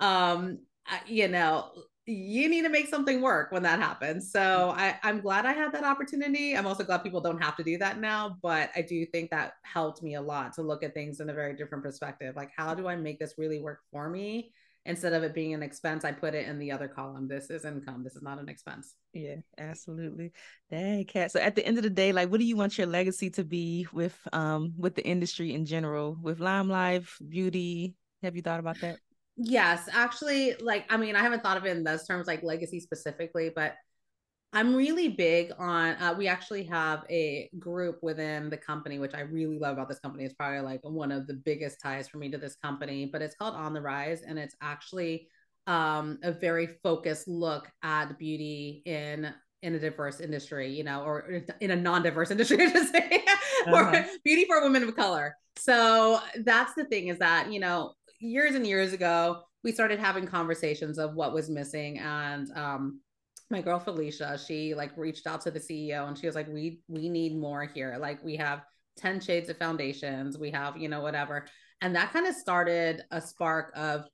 um 0.00 0.58
you 1.06 1.28
know 1.28 1.70
you 2.06 2.48
need 2.48 2.62
to 2.62 2.68
make 2.68 2.88
something 2.88 3.22
work 3.22 3.50
when 3.50 3.62
that 3.62 3.78
happens. 3.78 4.30
So 4.30 4.40
mm-hmm. 4.40 4.80
I, 4.80 4.98
I'm 5.02 5.20
glad 5.20 5.46
I 5.46 5.52
had 5.52 5.72
that 5.72 5.84
opportunity. 5.84 6.56
I'm 6.56 6.66
also 6.66 6.84
glad 6.84 7.02
people 7.02 7.20
don't 7.20 7.42
have 7.42 7.56
to 7.56 7.64
do 7.64 7.78
that 7.78 7.98
now, 7.98 8.36
but 8.42 8.70
I 8.76 8.82
do 8.82 9.06
think 9.06 9.30
that 9.30 9.54
helped 9.62 10.02
me 10.02 10.14
a 10.14 10.20
lot 10.20 10.52
to 10.54 10.62
look 10.62 10.82
at 10.82 10.92
things 10.92 11.20
in 11.20 11.30
a 11.30 11.34
very 11.34 11.54
different 11.56 11.82
perspective. 11.82 12.36
Like, 12.36 12.50
how 12.54 12.74
do 12.74 12.88
I 12.88 12.96
make 12.96 13.18
this 13.18 13.34
really 13.38 13.58
work 13.58 13.80
for 13.90 14.10
me? 14.10 14.52
Instead 14.86 15.14
of 15.14 15.22
it 15.22 15.32
being 15.32 15.54
an 15.54 15.62
expense, 15.62 16.04
I 16.04 16.12
put 16.12 16.34
it 16.34 16.46
in 16.46 16.58
the 16.58 16.70
other 16.70 16.88
column. 16.88 17.26
This 17.26 17.48
is 17.48 17.64
income. 17.64 18.04
This 18.04 18.16
is 18.16 18.22
not 18.22 18.38
an 18.38 18.50
expense. 18.50 18.96
Yeah, 19.14 19.36
absolutely. 19.56 20.32
Dang, 20.70 21.06
Kat. 21.06 21.32
So 21.32 21.40
at 21.40 21.54
the 21.54 21.64
end 21.64 21.78
of 21.78 21.84
the 21.84 21.88
day, 21.88 22.12
like, 22.12 22.30
what 22.30 22.38
do 22.38 22.44
you 22.44 22.54
want 22.54 22.76
your 22.76 22.86
legacy 22.86 23.30
to 23.30 23.44
be 23.44 23.86
with 23.94 24.14
um 24.34 24.74
with 24.76 24.94
the 24.94 25.06
industry 25.06 25.54
in 25.54 25.64
general, 25.64 26.18
with 26.20 26.38
Lime 26.38 26.68
Life, 26.68 27.16
beauty? 27.26 27.94
Have 28.22 28.36
you 28.36 28.42
thought 28.42 28.60
about 28.60 28.78
that? 28.82 28.98
Yes, 29.36 29.88
actually, 29.92 30.54
like, 30.60 30.86
I 30.90 30.96
mean, 30.96 31.16
I 31.16 31.22
haven't 31.22 31.42
thought 31.42 31.56
of 31.56 31.64
it 31.64 31.76
in 31.76 31.84
those 31.84 32.06
terms, 32.06 32.26
like 32.26 32.42
legacy 32.42 32.78
specifically, 32.80 33.50
but 33.54 33.74
I'm 34.52 34.76
really 34.76 35.08
big 35.08 35.50
on. 35.58 35.96
Uh, 35.96 36.14
we 36.16 36.28
actually 36.28 36.62
have 36.64 37.02
a 37.10 37.50
group 37.58 37.98
within 38.02 38.50
the 38.50 38.56
company, 38.56 39.00
which 39.00 39.12
I 39.12 39.20
really 39.20 39.58
love 39.58 39.72
about 39.72 39.88
this 39.88 39.98
company. 39.98 40.24
It's 40.24 40.34
probably 40.34 40.60
like 40.60 40.80
one 40.84 41.10
of 41.10 41.26
the 41.26 41.34
biggest 41.34 41.80
ties 41.80 42.06
for 42.06 42.18
me 42.18 42.30
to 42.30 42.38
this 42.38 42.54
company, 42.54 43.06
but 43.12 43.20
it's 43.20 43.34
called 43.34 43.56
On 43.56 43.74
the 43.74 43.80
Rise, 43.80 44.22
and 44.22 44.38
it's 44.38 44.54
actually 44.62 45.26
um, 45.66 46.18
a 46.22 46.30
very 46.30 46.68
focused 46.84 47.26
look 47.26 47.68
at 47.82 48.16
beauty 48.16 48.82
in 48.86 49.34
in 49.62 49.74
a 49.74 49.78
diverse 49.78 50.20
industry, 50.20 50.70
you 50.70 50.84
know, 50.84 51.02
or 51.02 51.42
in 51.60 51.70
a 51.72 51.76
non-diverse 51.76 52.30
industry, 52.30 52.58
I 52.60 52.70
should 52.70 52.88
say, 52.88 53.24
uh-huh. 53.66 53.74
or 53.74 54.06
beauty 54.22 54.44
for 54.44 54.62
women 54.62 54.84
of 54.84 54.94
color. 54.94 55.34
So 55.56 56.20
that's 56.44 56.74
the 56.74 56.84
thing 56.84 57.08
is 57.08 57.18
that 57.18 57.52
you 57.52 57.58
know 57.58 57.94
years 58.24 58.54
and 58.54 58.66
years 58.66 58.92
ago, 58.92 59.42
we 59.62 59.72
started 59.72 59.98
having 59.98 60.26
conversations 60.26 60.98
of 60.98 61.14
what 61.14 61.32
was 61.32 61.50
missing. 61.50 61.98
And 61.98 62.50
um, 62.56 63.00
my 63.50 63.60
girl 63.60 63.78
Felicia, 63.78 64.38
she 64.38 64.74
like 64.74 64.96
reached 64.96 65.26
out 65.26 65.40
to 65.42 65.50
the 65.50 65.60
CEO 65.60 66.08
and 66.08 66.16
she 66.16 66.26
was 66.26 66.34
like, 66.34 66.48
we 66.48 66.80
we 66.88 67.08
need 67.08 67.36
more 67.38 67.64
here. 67.64 67.96
Like 68.00 68.22
we 68.24 68.36
have 68.36 68.62
10 68.98 69.20
shades 69.20 69.48
of 69.48 69.58
foundations, 69.58 70.38
we 70.38 70.50
have, 70.50 70.76
you 70.76 70.88
know, 70.88 71.00
whatever. 71.00 71.46
And 71.80 71.94
that 71.96 72.12
kind 72.12 72.26
of 72.26 72.34
started 72.34 73.02
a 73.10 73.20
spark 73.20 73.72
of 73.74 74.06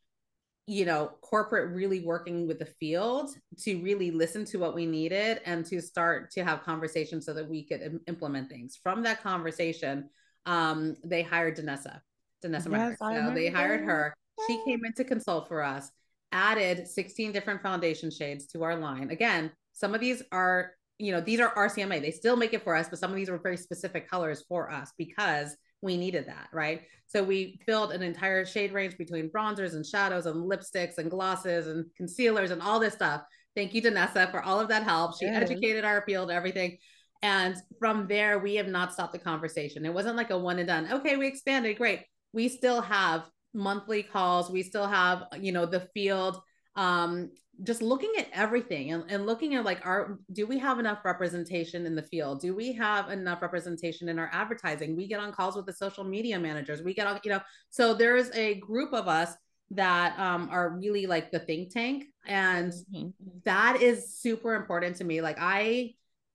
you 0.67 0.85
know, 0.85 1.11
corporate 1.21 1.75
really 1.75 1.99
working 1.99 2.47
with 2.47 2.61
the 2.61 2.65
field 2.65 3.31
to 3.59 3.83
really 3.83 4.13
listen 4.13 4.45
to 4.45 4.57
what 4.57 4.73
we 4.73 4.87
needed 4.87 5.41
and 5.45 5.67
to 5.67 5.81
start 5.81 6.31
to 6.31 6.45
have 6.45 6.63
conversations 6.63 7.27
so 7.27 7.35
that 7.35 7.49
we 7.49 7.65
could 7.65 7.83
Im- 7.83 8.01
implement 8.07 8.49
things. 8.49 8.79
From 8.81 9.03
that 9.03 9.21
conversation, 9.21 10.09
um, 10.47 10.95
they 11.03 11.23
hired 11.23 11.57
Danessa, 11.57 12.01
Danessa 12.45 12.71
yes, 12.71 12.99
So 12.99 13.35
they 13.35 13.49
hired 13.49 13.85
her. 13.85 14.15
She 14.47 14.61
came 14.65 14.85
in 14.85 14.93
to 14.95 15.05
consult 15.05 15.49
for 15.49 15.63
us, 15.63 15.91
added 16.33 16.87
16 16.87 17.33
different 17.33 17.63
foundation 17.63 18.11
shades 18.11 18.47
to 18.49 18.63
our 18.63 18.77
line. 18.77 19.11
Again, 19.11 19.51
some 19.73 19.95
of 19.95 20.01
these 20.01 20.23
are, 20.33 20.73
you 20.99 21.13
know, 21.13 21.21
these 21.21 21.41
are 21.41 21.55
RCMA. 21.55 22.01
They 22.01 22.11
still 22.11 22.37
make 22.37 22.55
it 22.55 22.65
for 22.65 22.75
us, 22.75 22.89
but 22.89 22.99
some 22.99 23.11
of 23.11 23.17
these 23.17 23.31
were 23.31 23.39
very 23.39 23.57
specific 23.57 24.09
colors 24.09 24.45
for 24.49 24.71
us 24.71 24.93
because 24.97 25.57
we 25.83 25.97
needed 25.97 26.27
that, 26.29 26.49
right? 26.53 26.83
So 27.07 27.23
we 27.25 27.61
filled 27.67 27.93
an 27.93 28.03
entire 28.03 28.45
shade 28.45 28.73
range 28.73 28.97
between 28.97 29.31
bronzers 29.31 29.75
and 29.75 29.85
shadows 29.85 30.27
and 30.27 30.51
lipsticks 30.51 30.99
and 30.99 31.11
glosses 31.11 31.67
and 31.67 31.87
concealers 31.97 32.51
and 32.51 32.63
all 32.63 32.79
this 32.79 32.95
stuff. 32.95 33.23
Thank 33.57 33.75
you, 33.75 33.83
Danessa, 33.83 34.31
for 34.31 34.43
all 34.43 34.61
of 34.61 34.69
that 34.69 34.85
help. 34.85 35.19
She 35.19 35.27
yes. 35.27 35.43
educated 35.43 35.85
our 35.85 36.03
field, 36.07 36.31
everything. 36.31 36.79
And 37.23 37.57
from 37.79 38.07
there, 38.07 38.39
we 38.39 38.55
have 38.57 38.69
not 38.69 38.93
stopped 38.93 39.13
the 39.13 39.19
conversation. 39.19 39.85
It 39.85 39.93
wasn't 39.93 40.17
like 40.17 40.31
a 40.31 40.39
one 40.39 40.59
and 40.59 40.69
done. 40.69 40.93
Okay, 40.93 41.17
we 41.17 41.27
expanded, 41.27 41.77
great. 41.77 42.05
We 42.33 42.49
still 42.49 42.81
have 42.81 43.25
monthly 43.53 44.03
calls. 44.03 44.51
We 44.51 44.63
still 44.63 44.87
have, 44.87 45.25
you 45.41 45.53
know, 45.53 45.67
the 45.67 45.81
field 45.95 46.41
um 46.77 47.31
just 47.63 47.83
looking 47.83 48.13
at 48.19 48.27
everything 48.33 48.93
and, 48.93 49.05
and 49.11 49.27
looking 49.27 49.55
at 49.55 49.65
like 49.65 49.85
our 49.85 50.19
do 50.33 50.47
we 50.47 50.59
have 50.59 50.79
enough 50.79 51.05
representation 51.05 51.85
in 51.85 51.95
the 51.95 52.03
field 52.03 52.41
do 52.41 52.55
we 52.55 52.73
have 52.73 53.11
enough 53.11 53.43
representation 53.43 54.09
in 54.09 54.19
our 54.19 54.31
advertising 54.33 54.97
we 54.97 55.07
get 55.07 55.21
on 55.21 55.33
calls 55.33 55.57
with 55.57 55.67
the 55.67 55.73
social 55.73 56.05
media 56.05 56.39
managers 56.39 56.81
we 56.83 56.95
get 56.95 57.07
on 57.07 57.19
you 57.25 57.31
know 57.31 57.41
so 57.71 57.93
there's 57.93 58.31
a 58.35 58.55
group 58.61 58.93
of 58.93 59.09
us 59.09 59.35
that 59.73 60.19
um, 60.19 60.49
are 60.51 60.71
really 60.71 61.07
like 61.07 61.31
the 61.31 61.39
think 61.39 61.73
tank 61.73 62.05
and 62.27 62.73
mm-hmm. 62.73 63.09
that 63.45 63.81
is 63.83 64.15
super 64.15 64.55
important 64.55 64.97
to 64.97 65.05
me 65.05 65.21
like 65.21 65.37
i 65.41 65.93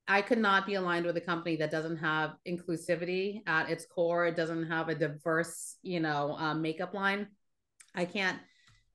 i 0.07 0.21
could 0.21 0.37
not 0.37 0.65
be 0.65 0.75
aligned 0.75 1.05
with 1.05 1.17
a 1.17 1.21
company 1.21 1.55
that 1.55 1.71
doesn't 1.71 1.97
have 1.97 2.35
inclusivity 2.47 3.41
at 3.47 3.69
its 3.69 3.85
core 3.85 4.25
it 4.25 4.35
doesn't 4.35 4.67
have 4.67 4.89
a 4.89 4.95
diverse 4.95 5.77
you 5.81 5.99
know 5.99 6.35
um, 6.37 6.61
makeup 6.61 6.93
line 6.93 7.27
i 7.93 8.05
can't 8.05 8.39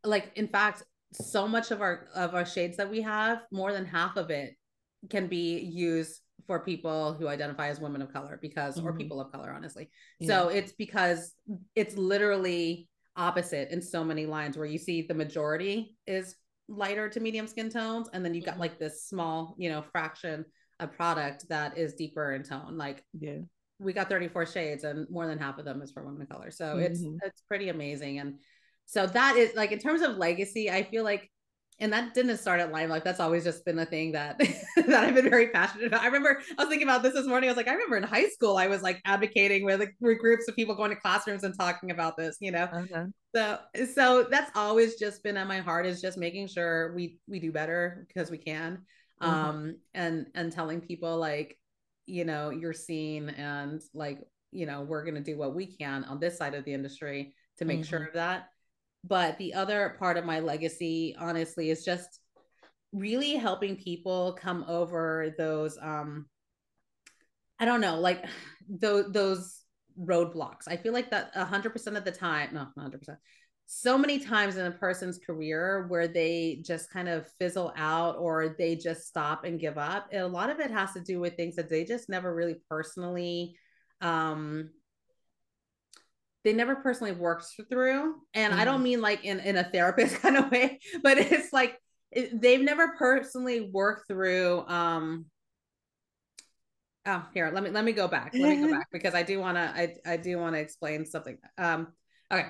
like 0.04 0.32
in 0.36 0.48
fact 0.48 0.82
so 1.12 1.48
much 1.48 1.70
of 1.70 1.80
our 1.80 2.08
of 2.14 2.34
our 2.34 2.46
shades 2.46 2.76
that 2.76 2.90
we 2.90 3.00
have 3.00 3.42
more 3.50 3.72
than 3.72 3.84
half 3.84 4.16
of 4.16 4.30
it 4.30 4.54
can 5.08 5.26
be 5.26 5.58
used 5.58 6.20
for 6.46 6.60
people 6.60 7.14
who 7.14 7.28
identify 7.28 7.68
as 7.68 7.80
women 7.80 8.02
of 8.02 8.12
color 8.12 8.38
because 8.40 8.76
mm-hmm. 8.76 8.88
or 8.88 8.92
people 8.92 9.20
of 9.20 9.30
color 9.32 9.52
honestly 9.54 9.90
yeah. 10.18 10.28
so 10.28 10.48
it's 10.48 10.72
because 10.72 11.34
it's 11.74 11.96
literally 11.96 12.88
opposite 13.16 13.70
in 13.70 13.82
so 13.82 14.04
many 14.04 14.26
lines 14.26 14.56
where 14.56 14.66
you 14.66 14.78
see 14.78 15.02
the 15.02 15.14
majority 15.14 15.96
is 16.06 16.36
lighter 16.68 17.08
to 17.08 17.20
medium 17.20 17.46
skin 17.46 17.68
tones 17.68 18.08
and 18.12 18.24
then 18.24 18.34
you've 18.34 18.44
got 18.44 18.52
mm-hmm. 18.52 18.62
like 18.62 18.78
this 18.78 19.04
small 19.04 19.54
you 19.58 19.68
know 19.68 19.82
fraction 19.92 20.44
of 20.80 20.92
product 20.92 21.48
that 21.48 21.76
is 21.78 21.94
deeper 21.94 22.32
in 22.32 22.42
tone 22.42 22.76
like 22.76 23.04
yeah 23.18 23.38
we 23.78 23.92
got 23.92 24.08
34 24.10 24.44
shades 24.46 24.84
and 24.84 25.08
more 25.10 25.26
than 25.26 25.38
half 25.38 25.58
of 25.58 25.64
them 25.64 25.80
is 25.80 25.90
for 25.90 26.04
women 26.04 26.22
of 26.22 26.28
color 26.28 26.50
so 26.50 26.64
mm-hmm. 26.64 26.80
it's 26.80 27.02
it's 27.24 27.42
pretty 27.48 27.68
amazing 27.68 28.18
and 28.18 28.34
so 28.90 29.06
that 29.06 29.36
is 29.36 29.54
like 29.54 29.70
in 29.70 29.78
terms 29.78 30.02
of 30.02 30.16
legacy, 30.16 30.68
I 30.68 30.82
feel 30.82 31.04
like 31.04 31.30
and 31.78 31.92
that 31.94 32.12
didn't 32.12 32.36
start 32.36 32.60
at 32.60 32.72
Lime 32.72 32.90
Life. 32.90 33.04
That's 33.04 33.20
always 33.20 33.42
just 33.44 33.64
been 33.64 33.78
a 33.78 33.86
thing 33.86 34.12
that 34.12 34.36
that 34.76 35.04
I've 35.04 35.14
been 35.14 35.30
very 35.30 35.48
passionate 35.48 35.86
about. 35.86 36.02
I 36.02 36.06
remember 36.06 36.42
I 36.58 36.62
was 36.62 36.68
thinking 36.68 36.88
about 36.88 37.04
this 37.04 37.14
this 37.14 37.26
morning. 37.26 37.48
I 37.48 37.52
was 37.52 37.56
like, 37.56 37.68
I 37.68 37.72
remember 37.72 37.96
in 37.96 38.02
high 38.02 38.28
school, 38.28 38.56
I 38.56 38.66
was 38.66 38.82
like 38.82 39.00
advocating 39.04 39.64
with, 39.64 39.78
like, 39.78 39.94
with 40.00 40.18
groups 40.18 40.48
of 40.48 40.56
people 40.56 40.74
going 40.74 40.90
to 40.90 40.96
classrooms 40.96 41.44
and 41.44 41.56
talking 41.56 41.92
about 41.92 42.16
this. 42.16 42.36
You 42.40 42.50
know, 42.50 42.64
uh-huh. 42.64 43.04
so 43.34 43.58
so 43.94 44.26
that's 44.28 44.50
always 44.56 44.96
just 44.96 45.22
been 45.22 45.36
at 45.36 45.46
my 45.46 45.60
heart 45.60 45.86
is 45.86 46.02
just 46.02 46.18
making 46.18 46.48
sure 46.48 46.92
we 46.92 47.16
we 47.28 47.38
do 47.38 47.52
better 47.52 48.04
because 48.08 48.28
we 48.28 48.38
can, 48.38 48.82
mm-hmm. 49.22 49.32
um, 49.32 49.76
and 49.94 50.26
and 50.34 50.52
telling 50.52 50.80
people 50.80 51.16
like, 51.16 51.58
you 52.06 52.24
know, 52.24 52.50
you're 52.50 52.72
seen 52.72 53.30
and 53.30 53.80
like, 53.94 54.20
you 54.52 54.66
know, 54.66 54.82
we're 54.82 55.04
gonna 55.04 55.20
do 55.20 55.36
what 55.36 55.54
we 55.54 55.66
can 55.66 56.04
on 56.04 56.20
this 56.20 56.38
side 56.38 56.54
of 56.54 56.64
the 56.64 56.74
industry 56.74 57.34
to 57.58 57.64
make 57.64 57.80
mm-hmm. 57.80 57.88
sure 57.88 58.04
of 58.04 58.14
that 58.14 58.48
but 59.04 59.38
the 59.38 59.54
other 59.54 59.96
part 59.98 60.16
of 60.16 60.24
my 60.24 60.40
legacy, 60.40 61.16
honestly, 61.18 61.70
is 61.70 61.84
just 61.84 62.20
really 62.92 63.36
helping 63.36 63.76
people 63.76 64.36
come 64.40 64.64
over 64.68 65.34
those 65.38 65.78
um 65.80 66.26
I 67.58 67.64
don't 67.64 67.80
know, 67.80 68.00
like 68.00 68.24
those 68.68 69.10
those 69.12 69.62
roadblocks. 70.00 70.66
I 70.66 70.76
feel 70.76 70.92
like 70.92 71.10
that 71.10 71.34
100% 71.34 71.96
of 71.96 72.04
the 72.04 72.12
time, 72.12 72.50
no, 72.54 72.68
100%. 72.78 73.16
So 73.72 73.96
many 73.96 74.18
times 74.18 74.56
in 74.56 74.66
a 74.66 74.72
person's 74.72 75.18
career 75.18 75.86
where 75.86 76.08
they 76.08 76.60
just 76.66 76.90
kind 76.90 77.08
of 77.08 77.30
fizzle 77.38 77.72
out 77.76 78.16
or 78.18 78.56
they 78.58 78.74
just 78.74 79.06
stop 79.06 79.44
and 79.44 79.60
give 79.60 79.78
up. 79.78 80.08
And 80.10 80.22
a 80.22 80.26
lot 80.26 80.50
of 80.50 80.58
it 80.58 80.72
has 80.72 80.92
to 80.94 81.00
do 81.00 81.20
with 81.20 81.36
things 81.36 81.54
that 81.54 81.70
they 81.70 81.84
just 81.84 82.08
never 82.08 82.34
really 82.34 82.56
personally 82.68 83.54
um 84.00 84.70
they 86.42 86.52
never 86.52 86.76
personally 86.76 87.12
worked 87.12 87.46
through 87.68 88.14
and 88.32 88.52
mm-hmm. 88.52 88.60
i 88.62 88.64
don't 88.64 88.76
mm-hmm. 88.76 88.84
mean 88.84 89.00
like 89.02 89.24
in 89.24 89.40
in 89.40 89.56
a 89.56 89.64
therapist 89.64 90.16
kind 90.22 90.38
of 90.38 90.50
way 90.50 90.80
but 91.02 91.18
it's 91.18 91.52
like 91.52 91.78
it, 92.10 92.40
they've 92.40 92.62
never 92.62 92.96
personally 92.98 93.70
worked 93.72 94.08
through 94.08 94.64
um 94.68 95.26
oh 97.04 97.22
here 97.34 97.50
let 97.52 97.62
me 97.62 97.68
let 97.68 97.84
me 97.84 97.92
go 97.92 98.08
back 98.08 98.32
let 98.32 98.56
me 98.56 98.66
go 98.66 98.70
back 98.78 98.88
because 98.90 99.14
i 99.14 99.22
do 99.22 99.38
want 99.38 99.56
to 99.56 99.60
i 99.60 99.94
i 100.06 100.16
do 100.16 100.38
want 100.38 100.54
to 100.54 100.60
explain 100.60 101.04
something 101.04 101.36
um 101.58 101.88
okay 102.32 102.46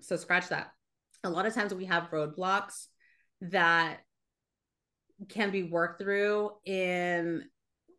so 0.00 0.16
scratch 0.16 0.48
that 0.48 0.70
a 1.24 1.30
lot 1.30 1.46
of 1.46 1.54
times 1.54 1.74
we 1.74 1.84
have 1.86 2.10
roadblocks 2.10 2.86
that 3.40 3.98
can 5.28 5.50
be 5.50 5.64
worked 5.64 6.00
through 6.00 6.50
in 6.64 7.44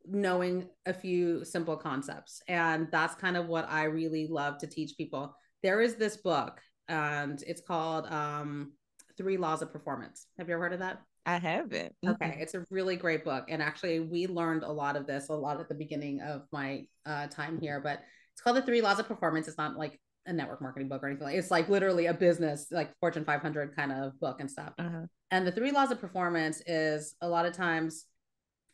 knowing 0.06 0.68
a 0.86 0.94
few 0.94 1.44
simple 1.44 1.76
concepts. 1.76 2.42
And 2.48 2.88
that's 2.92 3.16
kind 3.16 3.38
of 3.38 3.48
what 3.48 3.70
I 3.70 3.84
really 3.84 4.28
love 4.28 4.58
to 4.60 4.68
teach 4.68 4.98
people. 4.98 5.36
There 5.62 5.82
is 5.82 5.96
this 5.96 6.18
book, 6.18 6.60
and 6.88 7.44
it's 7.46 7.62
called 7.62 8.08
um, 8.08 8.74
Three 9.18 9.38
Laws 9.38 9.62
of 9.62 9.72
Performance. 9.74 10.28
Have 10.38 10.48
you 10.48 10.56
ever 10.56 10.64
heard 10.64 10.74
of 10.74 10.80
that? 10.80 11.02
I 11.26 11.38
haven't. 11.38 11.94
Okay, 12.08 12.38
it's 12.40 12.56
a 12.56 12.66
really 12.72 12.96
great 12.96 13.24
book, 13.26 13.46
and 13.50 13.62
actually, 13.62 14.00
we 14.00 14.26
learned 14.26 14.64
a 14.64 14.72
lot 14.72 14.96
of 14.96 15.06
this 15.06 15.28
a 15.30 15.34
lot 15.34 15.60
at 15.60 15.68
the 15.68 15.76
beginning 15.76 16.22
of 16.22 16.44
my 16.52 16.86
uh, 17.06 17.28
time 17.28 17.60
here. 17.60 17.82
But 17.82 18.00
it's 18.34 18.42
called 18.42 18.56
the 18.56 18.62
Three 18.62 18.82
Laws 18.82 19.00
of 19.00 19.08
Performance. 19.08 19.48
It's 19.48 19.58
not 19.58 19.76
like 19.76 20.00
a 20.26 20.34
network 20.34 20.62
marketing 20.62 20.88
book 20.88 21.02
or 21.02 21.08
anything 21.08 21.26
like 21.26 21.36
it's 21.36 21.52
like 21.52 21.70
literally 21.70 22.08
a 22.08 22.14
business 22.14 22.68
like 22.72 22.91
fortune 23.00 23.26
500 23.26 23.76
kind 23.76 23.91
of 23.91 24.20
book 24.20 24.40
and 24.40 24.50
stuff 24.50 24.74
uh-huh. 24.78 25.06
and 25.32 25.48
the 25.48 25.52
three 25.52 25.72
laws 25.72 25.91
of 25.91 26.00
performance 26.00 26.62
is 26.68 27.16
a 27.22 27.28
lot 27.28 27.46
of 27.46 27.54
times 27.54 28.06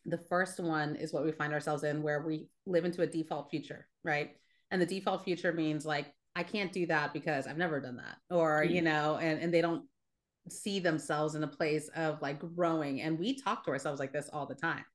the 0.05 0.17
first 0.17 0.59
one 0.59 0.95
is 0.95 1.11
what 1.11 1.25
we 1.25 1.31
find 1.31 1.53
ourselves 1.53 1.83
in 1.83 2.03
where 2.03 2.21
we 2.21 2.47
live 2.65 2.85
into 2.85 3.01
a 3.01 3.07
default 3.07 3.49
future, 3.49 3.87
right? 4.03 4.31
And 4.71 4.81
the 4.81 4.85
default 4.85 5.23
future 5.23 5.51
means 5.51 5.85
like, 5.85 6.13
I 6.35 6.43
can't 6.43 6.71
do 6.71 6.85
that 6.87 7.13
because 7.13 7.47
I've 7.47 7.57
never 7.57 7.79
done 7.79 7.97
that. 7.97 8.17
Or, 8.29 8.61
mm-hmm. 8.61 8.73
you 8.73 8.81
know, 8.81 9.17
and, 9.17 9.39
and 9.39 9.53
they 9.53 9.61
don't 9.61 9.83
see 10.49 10.79
themselves 10.79 11.33
in 11.33 11.43
a 11.43 11.47
place 11.47 11.89
of 11.95 12.21
like 12.21 12.39
growing. 12.55 13.01
And 13.01 13.17
we 13.17 13.39
talk 13.39 13.65
to 13.65 13.71
ourselves 13.71 13.99
like 13.99 14.13
this 14.13 14.29
all 14.31 14.45
the 14.45 14.55
time. 14.55 14.85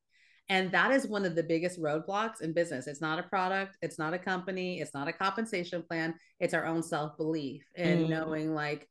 And 0.51 0.72
that 0.72 0.90
is 0.90 1.06
one 1.06 1.24
of 1.24 1.36
the 1.36 1.44
biggest 1.44 1.81
roadblocks 1.81 2.43
in 2.43 2.52
business. 2.52 2.89
It's 2.89 3.01
not 3.01 3.20
a 3.20 3.22
product, 3.22 3.77
it's 3.82 4.01
not 4.01 4.14
a 4.14 4.18
company, 4.18 4.81
it's 4.81 4.93
not 4.93 5.06
a 5.06 5.12
compensation 5.12 5.81
plan, 5.81 6.16
it's 6.40 6.55
our 6.55 6.66
own 6.66 6.82
self 6.82 7.16
belief 7.16 7.62
and 7.77 8.01
mm-hmm. 8.01 8.10
knowing 8.10 8.52
like, 8.52 8.89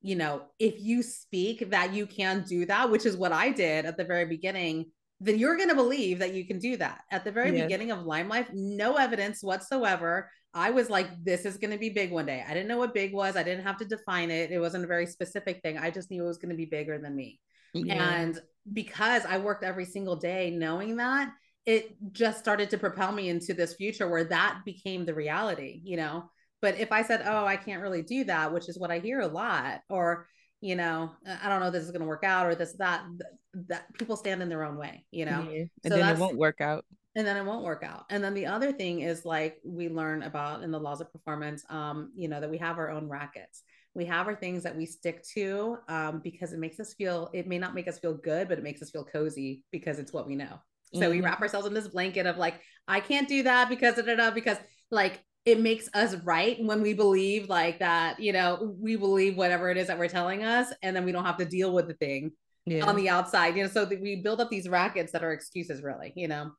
you 0.00 0.16
know, 0.16 0.44
if 0.58 0.80
you 0.80 1.02
speak 1.02 1.70
that 1.70 1.92
you 1.92 2.06
can 2.06 2.42
do 2.48 2.64
that, 2.66 2.90
which 2.90 3.04
is 3.04 3.18
what 3.18 3.32
I 3.32 3.50
did 3.50 3.84
at 3.84 3.98
the 3.98 4.04
very 4.04 4.24
beginning, 4.24 4.86
then 5.20 5.38
you're 5.38 5.58
going 5.58 5.68
to 5.68 5.74
believe 5.74 6.20
that 6.20 6.32
you 6.32 6.46
can 6.46 6.58
do 6.58 6.78
that. 6.78 7.02
At 7.10 7.22
the 7.22 7.32
very 7.32 7.54
yes. 7.54 7.64
beginning 7.64 7.90
of 7.90 8.06
Lime 8.06 8.30
Life, 8.30 8.48
no 8.54 8.96
evidence 8.96 9.42
whatsoever. 9.42 10.30
I 10.54 10.70
was 10.70 10.88
like, 10.88 11.08
this 11.22 11.44
is 11.44 11.58
going 11.58 11.72
to 11.72 11.78
be 11.78 11.90
big 11.90 12.12
one 12.12 12.26
day. 12.26 12.42
I 12.48 12.54
didn't 12.54 12.68
know 12.68 12.78
what 12.78 12.94
big 12.94 13.12
was. 13.12 13.36
I 13.36 13.42
didn't 13.42 13.64
have 13.64 13.76
to 13.78 13.84
define 13.84 14.30
it. 14.30 14.50
It 14.50 14.58
wasn't 14.58 14.84
a 14.84 14.88
very 14.88 15.06
specific 15.06 15.60
thing. 15.62 15.76
I 15.76 15.90
just 15.90 16.10
knew 16.10 16.24
it 16.24 16.28
was 16.28 16.38
going 16.38 16.50
to 16.50 16.56
be 16.56 16.64
bigger 16.64 16.98
than 16.98 17.14
me. 17.14 17.40
Yeah. 17.74 18.20
And 18.20 18.40
because 18.72 19.24
I 19.26 19.38
worked 19.38 19.64
every 19.64 19.84
single 19.84 20.16
day 20.16 20.50
knowing 20.50 20.96
that, 20.96 21.32
it 21.66 21.96
just 22.12 22.38
started 22.38 22.70
to 22.70 22.78
propel 22.78 23.12
me 23.12 23.28
into 23.28 23.54
this 23.54 23.74
future 23.74 24.08
where 24.08 24.24
that 24.24 24.60
became 24.64 25.04
the 25.04 25.14
reality, 25.14 25.80
you 25.84 25.96
know? 25.96 26.30
But 26.60 26.78
if 26.78 26.92
I 26.92 27.02
said, 27.02 27.22
oh, 27.26 27.44
I 27.44 27.56
can't 27.56 27.82
really 27.82 28.02
do 28.02 28.24
that, 28.24 28.52
which 28.52 28.68
is 28.68 28.78
what 28.78 28.90
I 28.90 28.98
hear 28.98 29.20
a 29.20 29.26
lot, 29.26 29.80
or, 29.90 30.28
you 30.60 30.76
know, 30.76 31.10
I 31.42 31.48
don't 31.48 31.60
know 31.60 31.70
this 31.70 31.84
is 31.84 31.90
going 31.90 32.00
to 32.00 32.06
work 32.06 32.24
out 32.24 32.46
or 32.46 32.54
this, 32.54 32.72
that, 32.78 33.04
that 33.68 33.92
people 33.94 34.16
stand 34.16 34.42
in 34.42 34.48
their 34.48 34.64
own 34.64 34.76
way, 34.76 35.04
you 35.10 35.26
know, 35.26 35.46
yeah. 35.50 35.64
and 35.84 35.92
so 35.92 35.96
then 35.98 36.14
it 36.14 36.18
won't 36.18 36.38
work 36.38 36.60
out. 36.60 36.84
And 37.16 37.26
then 37.26 37.36
it 37.36 37.44
won't 37.44 37.64
work 37.64 37.84
out. 37.84 38.04
And 38.10 38.24
then 38.24 38.34
the 38.34 38.46
other 38.46 38.72
thing 38.72 39.00
is 39.00 39.24
like 39.24 39.58
we 39.64 39.88
learn 39.88 40.22
about 40.22 40.62
in 40.62 40.70
the 40.70 40.80
laws 40.80 41.00
of 41.00 41.12
performance, 41.12 41.64
um, 41.70 42.10
you 42.16 42.28
know, 42.28 42.40
that 42.40 42.50
we 42.50 42.58
have 42.58 42.78
our 42.78 42.90
own 42.90 43.08
rackets. 43.08 43.62
We 43.94 44.04
have 44.06 44.26
our 44.26 44.34
things 44.34 44.62
that 44.64 44.76
we 44.76 44.86
stick 44.86 45.24
to 45.34 45.78
um, 45.88 46.20
because 46.22 46.52
it 46.52 46.58
makes 46.58 46.80
us 46.80 46.94
feel, 46.94 47.30
it 47.32 47.46
may 47.46 47.58
not 47.58 47.74
make 47.74 47.86
us 47.86 47.98
feel 47.98 48.14
good, 48.14 48.48
but 48.48 48.58
it 48.58 48.64
makes 48.64 48.82
us 48.82 48.90
feel 48.90 49.04
cozy 49.04 49.62
because 49.70 49.98
it's 49.98 50.12
what 50.12 50.26
we 50.26 50.34
know. 50.34 50.58
So 50.92 51.00
mm-hmm. 51.00 51.10
we 51.10 51.20
wrap 51.20 51.40
ourselves 51.40 51.66
in 51.66 51.74
this 51.74 51.88
blanket 51.88 52.26
of 52.26 52.36
like, 52.36 52.60
I 52.88 53.00
can't 53.00 53.28
do 53.28 53.44
that 53.44 53.68
because, 53.68 53.94
da, 53.96 54.02
da, 54.02 54.16
da, 54.16 54.30
because 54.30 54.58
like 54.90 55.22
it 55.44 55.60
makes 55.60 55.88
us 55.94 56.16
right 56.24 56.56
when 56.64 56.82
we 56.82 56.94
believe 56.94 57.48
like 57.48 57.78
that, 57.80 58.18
you 58.18 58.32
know, 58.32 58.74
we 58.80 58.96
believe 58.96 59.36
whatever 59.36 59.70
it 59.70 59.76
is 59.76 59.88
that 59.88 59.98
we're 59.98 60.08
telling 60.08 60.42
us, 60.42 60.72
and 60.82 60.96
then 60.96 61.04
we 61.04 61.12
don't 61.12 61.24
have 61.24 61.36
to 61.36 61.44
deal 61.44 61.72
with 61.72 61.86
the 61.86 61.94
thing 61.94 62.32
yeah. 62.64 62.86
on 62.86 62.96
the 62.96 63.08
outside, 63.08 63.56
you 63.56 63.62
know. 63.62 63.68
So 63.68 63.84
we 63.84 64.22
build 64.22 64.40
up 64.40 64.50
these 64.50 64.68
rackets 64.68 65.12
that 65.12 65.22
are 65.22 65.32
excuses, 65.32 65.82
really, 65.82 66.12
you 66.16 66.28
know, 66.28 66.52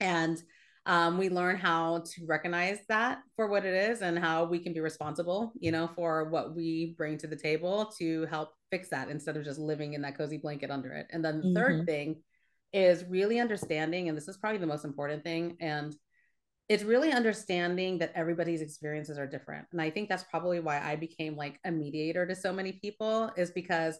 and 0.00 0.42
um, 0.86 1.16
we 1.16 1.28
learn 1.30 1.56
how 1.56 2.04
to 2.04 2.26
recognize 2.26 2.78
that 2.88 3.20
for 3.36 3.46
what 3.46 3.64
it 3.64 3.74
is 3.90 4.02
and 4.02 4.18
how 4.18 4.44
we 4.44 4.58
can 4.58 4.72
be 4.72 4.80
responsible, 4.80 5.52
you 5.58 5.72
know, 5.72 5.88
for 5.96 6.28
what 6.28 6.54
we 6.54 6.94
bring 6.98 7.16
to 7.18 7.26
the 7.26 7.36
table 7.36 7.92
to 7.98 8.26
help 8.26 8.50
fix 8.70 8.90
that 8.90 9.08
instead 9.08 9.36
of 9.36 9.44
just 9.44 9.58
living 9.58 9.94
in 9.94 10.02
that 10.02 10.18
cozy 10.18 10.36
blanket 10.36 10.70
under 10.70 10.92
it. 10.92 11.06
And 11.10 11.24
then 11.24 11.40
the 11.40 11.46
mm-hmm. 11.46 11.56
third 11.56 11.86
thing 11.86 12.22
is 12.72 13.04
really 13.08 13.40
understanding, 13.40 14.08
and 14.08 14.18
this 14.18 14.28
is 14.28 14.36
probably 14.36 14.58
the 14.58 14.66
most 14.66 14.84
important 14.84 15.22
thing, 15.22 15.56
and 15.60 15.94
it's 16.68 16.82
really 16.82 17.12
understanding 17.12 17.98
that 17.98 18.12
everybody's 18.14 18.62
experiences 18.62 19.18
are 19.18 19.26
different. 19.26 19.66
And 19.70 19.80
I 19.80 19.90
think 19.90 20.08
that's 20.08 20.24
probably 20.24 20.60
why 20.60 20.80
I 20.80 20.96
became 20.96 21.36
like 21.36 21.60
a 21.64 21.70
mediator 21.70 22.26
to 22.26 22.34
so 22.34 22.52
many 22.52 22.72
people, 22.72 23.30
is 23.36 23.50
because 23.50 23.98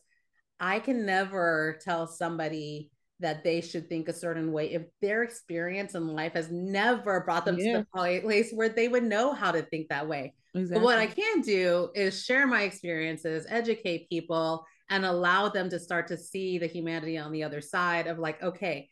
I 0.58 0.80
can 0.80 1.06
never 1.06 1.78
tell 1.82 2.06
somebody 2.06 2.90
that 3.20 3.44
they 3.44 3.60
should 3.60 3.88
think 3.88 4.08
a 4.08 4.12
certain 4.12 4.52
way 4.52 4.72
if 4.72 4.82
their 5.00 5.22
experience 5.22 5.94
in 5.94 6.08
life 6.08 6.32
has 6.34 6.50
never 6.50 7.20
brought 7.20 7.44
them 7.44 7.58
yeah. 7.58 7.78
to 7.78 7.86
the 7.92 8.20
place 8.20 8.52
where 8.52 8.68
they 8.68 8.88
would 8.88 9.04
know 9.04 9.32
how 9.32 9.52
to 9.52 9.62
think 9.62 9.88
that 9.88 10.08
way. 10.08 10.34
Exactly. 10.54 10.80
But 10.80 10.84
what 10.84 10.98
I 10.98 11.06
can 11.06 11.40
do 11.40 11.90
is 11.94 12.22
share 12.24 12.46
my 12.46 12.62
experiences, 12.62 13.46
educate 13.48 14.08
people, 14.10 14.66
and 14.90 15.04
allow 15.04 15.48
them 15.48 15.70
to 15.70 15.78
start 15.78 16.08
to 16.08 16.16
see 16.16 16.58
the 16.58 16.66
humanity 16.66 17.16
on 17.16 17.32
the 17.32 17.44
other 17.44 17.60
side 17.60 18.06
of 18.06 18.18
like, 18.18 18.42
okay, 18.42 18.88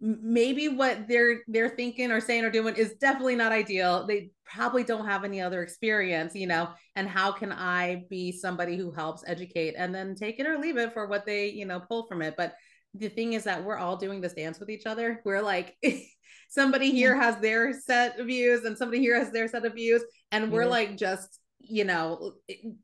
maybe 0.00 0.68
what 0.68 1.08
they're 1.08 1.40
they're 1.48 1.70
thinking 1.70 2.10
or 2.10 2.20
saying 2.20 2.44
or 2.44 2.50
doing 2.50 2.74
is 2.76 2.92
definitely 3.00 3.34
not 3.34 3.50
ideal 3.50 4.06
they 4.06 4.30
probably 4.44 4.84
don't 4.84 5.06
have 5.06 5.24
any 5.24 5.40
other 5.40 5.62
experience 5.62 6.34
you 6.34 6.46
know 6.46 6.68
and 6.96 7.08
how 7.08 7.32
can 7.32 7.50
i 7.50 8.04
be 8.10 8.30
somebody 8.30 8.76
who 8.76 8.90
helps 8.90 9.24
educate 9.26 9.74
and 9.78 9.94
then 9.94 10.14
take 10.14 10.38
it 10.38 10.46
or 10.46 10.58
leave 10.58 10.76
it 10.76 10.92
for 10.92 11.06
what 11.06 11.24
they 11.24 11.48
you 11.48 11.64
know 11.64 11.80
pull 11.80 12.06
from 12.06 12.20
it 12.20 12.34
but 12.36 12.54
the 12.98 13.08
thing 13.08 13.34
is 13.34 13.44
that 13.44 13.64
we're 13.64 13.76
all 13.76 13.96
doing 13.96 14.20
this 14.20 14.34
dance 14.34 14.58
with 14.58 14.70
each 14.70 14.86
other. 14.86 15.20
We're 15.24 15.42
like, 15.42 15.76
somebody 16.48 16.90
here 16.90 17.16
has 17.16 17.38
their 17.40 17.72
set 17.72 18.18
of 18.18 18.26
views 18.26 18.64
and 18.64 18.76
somebody 18.76 19.00
here 19.00 19.18
has 19.18 19.32
their 19.32 19.48
set 19.48 19.64
of 19.64 19.74
views. 19.74 20.02
And 20.32 20.52
we're 20.52 20.66
like, 20.66 20.96
just, 20.96 21.40
you 21.58 21.84
know, 21.84 22.34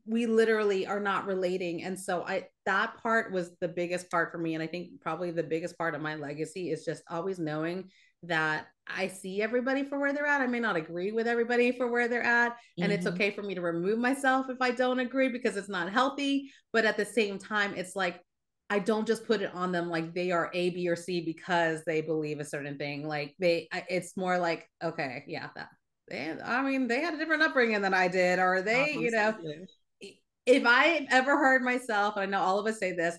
we 0.05 0.25
literally 0.25 0.85
are 0.85 0.99
not 0.99 1.25
relating. 1.25 1.83
And 1.83 1.99
so 1.99 2.23
I, 2.23 2.47
that 2.65 2.97
part 3.01 3.31
was 3.31 3.51
the 3.61 3.67
biggest 3.67 4.09
part 4.11 4.31
for 4.31 4.37
me. 4.37 4.53
And 4.55 4.63
I 4.63 4.67
think 4.67 5.01
probably 5.01 5.31
the 5.31 5.43
biggest 5.43 5.77
part 5.77 5.95
of 5.95 6.01
my 6.01 6.15
legacy 6.15 6.71
is 6.71 6.83
just 6.83 7.03
always 7.09 7.39
knowing 7.39 7.89
that 8.23 8.67
I 8.87 9.07
see 9.07 9.41
everybody 9.41 9.83
for 9.83 9.99
where 9.99 10.13
they're 10.13 10.25
at. 10.25 10.41
I 10.41 10.47
may 10.47 10.59
not 10.59 10.75
agree 10.75 11.11
with 11.11 11.27
everybody 11.27 11.71
for 11.71 11.87
where 11.87 12.07
they're 12.07 12.23
at. 12.23 12.57
And 12.77 12.91
mm-hmm. 12.91 12.91
it's 12.93 13.07
okay 13.07 13.31
for 13.31 13.43
me 13.43 13.55
to 13.55 13.61
remove 13.61 13.99
myself 13.99 14.47
if 14.49 14.61
I 14.61 14.71
don't 14.71 14.99
agree 14.99 15.29
because 15.29 15.55
it's 15.55 15.69
not 15.69 15.91
healthy. 15.91 16.51
But 16.71 16.85
at 16.85 16.97
the 16.97 17.05
same 17.05 17.37
time, 17.37 17.73
it's 17.75 17.95
like, 17.95 18.19
I 18.73 18.79
don't 18.79 19.05
just 19.05 19.27
put 19.27 19.43
it 19.43 19.53
on 19.53 19.71
them 19.71 19.87
like 19.87 20.15
they 20.15 20.31
are 20.31 20.49
A, 20.51 20.71
B, 20.71 20.89
or 20.89 20.95
C 20.95 21.21
because 21.21 21.83
they 21.85 22.01
believe 22.01 22.39
a 22.39 22.43
certain 22.43 22.75
thing. 22.75 23.07
Like 23.07 23.35
they, 23.37 23.67
it's 23.87 24.17
more 24.17 24.39
like, 24.39 24.67
okay, 24.83 25.23
yeah, 25.27 25.49
that. 25.55 25.69
They, 26.09 26.35
I 26.43 26.63
mean, 26.63 26.87
they 26.87 26.99
had 26.99 27.13
a 27.13 27.17
different 27.17 27.43
upbringing 27.43 27.81
than 27.81 27.93
I 27.93 28.07
did, 28.07 28.39
or 28.39 28.63
they, 28.63 28.93
you 28.93 29.11
know, 29.11 29.35
if 30.47 30.65
I 30.65 31.05
ever 31.11 31.37
heard 31.37 31.61
myself, 31.61 32.15
I 32.17 32.25
know 32.25 32.39
all 32.39 32.57
of 32.57 32.65
us 32.65 32.79
say 32.79 32.93
this, 32.93 33.15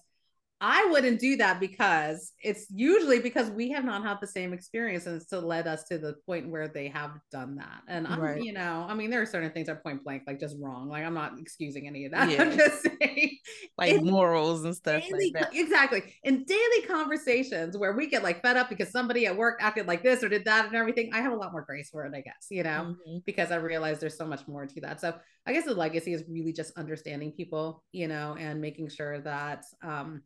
I 0.60 0.86
wouldn't 0.90 1.20
do 1.20 1.36
that 1.36 1.60
because 1.60 2.32
it's 2.42 2.66
usually 2.70 3.18
because 3.18 3.50
we 3.50 3.70
have 3.70 3.84
not 3.84 4.02
had 4.02 4.18
the 4.20 4.26
same 4.26 4.52
experience 4.52 5.04
and 5.06 5.20
still 5.20 5.42
led 5.42 5.66
us 5.66 5.84
to 5.84 5.98
the 5.98 6.14
point 6.26 6.48
where 6.48 6.68
they 6.68 6.88
have 6.88 7.10
done 7.30 7.56
that. 7.56 7.82
And 7.88 8.06
I'm, 8.06 8.20
right. 8.20 8.42
you 8.42 8.52
know, 8.52 8.86
I 8.88 8.94
mean, 8.94 9.10
there 9.10 9.20
are 9.20 9.26
certain 9.26 9.50
things 9.50 9.66
that 9.66 9.82
point 9.82 10.04
blank, 10.04 10.22
like 10.26 10.40
just 10.40 10.56
wrong. 10.60 10.88
Like 10.88 11.04
I'm 11.04 11.12
not 11.12 11.38
excusing 11.38 11.86
any 11.86 12.06
of 12.06 12.12
that. 12.12 12.24
Yeah. 12.34 12.42
I'm 12.42 12.56
just 12.56 12.82
saying 12.82 13.38
like 13.78 14.02
morals 14.02 14.64
and 14.64 14.74
stuff 14.74 15.02
daily, 15.02 15.32
like 15.34 15.42
that. 15.42 15.54
Exactly. 15.54 16.02
In 16.22 16.44
daily 16.44 16.82
conversations 16.86 17.76
where 17.76 17.92
we 17.92 18.06
get 18.06 18.22
like 18.22 18.40
fed 18.40 18.56
up 18.56 18.70
because 18.70 18.90
somebody 18.90 19.26
at 19.26 19.36
work 19.36 19.58
acted 19.60 19.86
like 19.86 20.02
this 20.02 20.24
or 20.24 20.28
did 20.28 20.46
that 20.46 20.66
and 20.66 20.74
everything, 20.74 21.10
I 21.12 21.20
have 21.20 21.32
a 21.32 21.36
lot 21.36 21.52
more 21.52 21.62
grace 21.62 21.90
for 21.90 22.06
it, 22.06 22.14
I 22.14 22.22
guess, 22.22 22.46
you 22.50 22.62
know, 22.62 22.96
mm-hmm. 23.06 23.18
because 23.26 23.50
I 23.50 23.56
realize 23.56 24.00
there's 24.00 24.16
so 24.16 24.26
much 24.26 24.48
more 24.48 24.66
to 24.66 24.80
that. 24.80 25.00
So 25.00 25.14
I 25.46 25.52
guess 25.52 25.66
the 25.66 25.74
legacy 25.74 26.14
is 26.14 26.24
really 26.28 26.52
just 26.52 26.72
understanding 26.78 27.32
people, 27.32 27.84
you 27.92 28.08
know, 28.08 28.36
and 28.38 28.60
making 28.60 28.88
sure 28.88 29.20
that 29.20 29.64
um 29.82 30.22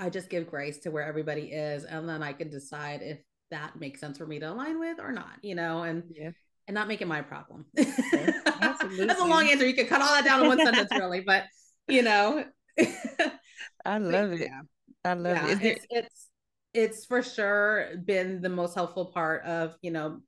I 0.00 0.08
just 0.08 0.30
give 0.30 0.48
grace 0.48 0.78
to 0.78 0.90
where 0.90 1.04
everybody 1.04 1.42
is, 1.42 1.84
and 1.84 2.08
then 2.08 2.22
I 2.22 2.32
can 2.32 2.48
decide 2.48 3.02
if 3.02 3.18
that 3.50 3.78
makes 3.78 4.00
sense 4.00 4.16
for 4.16 4.26
me 4.26 4.40
to 4.40 4.50
align 4.50 4.80
with 4.80 4.98
or 4.98 5.12
not, 5.12 5.38
you 5.42 5.54
know, 5.54 5.82
and 5.82 6.04
yeah. 6.16 6.30
and 6.66 6.74
not 6.74 6.88
make 6.88 7.02
it 7.02 7.08
my 7.08 7.20
problem. 7.20 7.66
That's 7.74 9.20
a 9.20 9.24
long 9.24 9.48
answer. 9.48 9.66
You 9.66 9.74
can 9.74 9.86
cut 9.86 10.00
all 10.00 10.14
that 10.14 10.24
down 10.24 10.42
in 10.42 10.48
one 10.48 10.58
sentence, 10.58 10.90
really, 10.92 11.20
but 11.20 11.44
you 11.86 12.02
know. 12.02 12.44
I 13.84 13.98
love 13.98 14.32
it. 14.32 14.40
Yeah. 14.40 14.62
I 15.04 15.14
love 15.14 15.36
yeah, 15.36 15.48
it. 15.48 15.60
There- 15.60 15.72
it's, 15.72 15.86
it's 15.90 16.26
it's 16.72 17.04
for 17.04 17.22
sure 17.22 17.88
been 18.04 18.40
the 18.40 18.48
most 18.48 18.74
helpful 18.74 19.06
part 19.06 19.44
of 19.44 19.76
you 19.82 19.90
know 19.90 20.20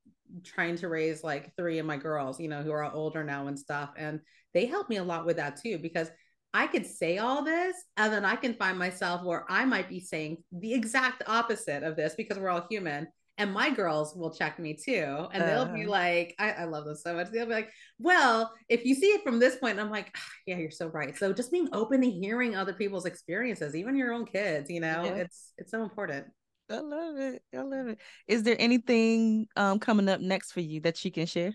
trying 0.45 0.77
to 0.77 0.89
raise 0.89 1.23
like 1.23 1.55
three 1.57 1.79
of 1.79 1.87
my 1.87 1.97
girls, 1.97 2.41
you 2.41 2.49
know, 2.49 2.63
who 2.63 2.73
are 2.73 2.91
older 2.93 3.25
now 3.25 3.47
and 3.47 3.59
stuff, 3.59 3.91
and 3.97 4.21
they 4.53 4.67
help 4.67 4.89
me 4.91 4.97
a 4.97 5.05
lot 5.05 5.25
with 5.25 5.37
that 5.37 5.61
too 5.63 5.79
because 5.79 6.11
I 6.55 6.67
could 6.67 6.87
say 6.87 7.19
all 7.19 7.43
this 7.43 7.77
and 7.97 8.13
then 8.13 8.25
I 8.25 8.37
can 8.37 8.55
find 8.55 8.79
myself 8.79 9.25
where 9.25 9.45
I 9.49 9.65
might 9.65 9.89
be 9.89 10.01
saying 10.01 10.39
the 10.53 10.75
exact 10.75 11.23
opposite 11.27 11.83
of 11.83 11.97
this 11.97 12.15
because 12.15 12.39
we're 12.39 12.51
all 12.51 12.67
human. 12.69 13.09
And 13.39 13.53
my 13.53 13.71
girls 13.71 14.15
will 14.15 14.31
check 14.31 14.59
me 14.59 14.75
too. 14.75 15.27
And 15.33 15.43
they'll 15.43 15.63
uh-huh. 15.63 15.75
be 15.75 15.87
like, 15.87 16.35
I, 16.39 16.53
I, 16.53 16.65
love 16.65 16.85
this 16.85 17.03
so 17.03 17.15
much. 17.15 17.31
They'll 17.31 17.47
be 17.47 17.55
like, 17.55 17.71
well, 17.99 18.53
if 18.69 18.85
you 18.85 18.95
see 18.95 19.07
it 19.07 19.25
from 19.25 19.39
this 19.39 19.57
point, 19.57 19.81
I'm 19.81 19.91
like, 19.91 20.11
ah, 20.15 20.31
yeah, 20.47 20.59
you're 20.59 20.71
so 20.71 20.89
right. 20.89 21.17
So 21.17 21.33
just 21.33 21.51
being 21.51 21.69
open 21.73 22.03
to 22.03 22.11
hearing 22.11 22.55
other 22.55 22.75
people's 22.75 23.07
experiences, 23.07 23.75
even 23.75 23.97
your 23.97 24.13
own 24.13 24.27
kids, 24.27 24.69
you 24.71 24.81
know, 24.81 25.05
yeah. 25.05 25.15
it's 25.15 25.55
it's 25.57 25.71
so 25.71 25.83
important. 25.83 26.27
I 26.71 26.81
love 26.81 27.17
it. 27.17 27.43
I 27.57 27.63
love 27.63 27.89
it. 27.89 27.99
Is 28.29 28.43
there 28.43 28.57
anything 28.59 29.47
um 29.57 29.79
coming 29.79 30.11
up 30.11 30.21
next 30.21 30.53
for 30.53 30.61
you 30.61 30.81
that 30.83 31.03
you 31.03 31.11
can 31.11 31.27
share? 31.27 31.55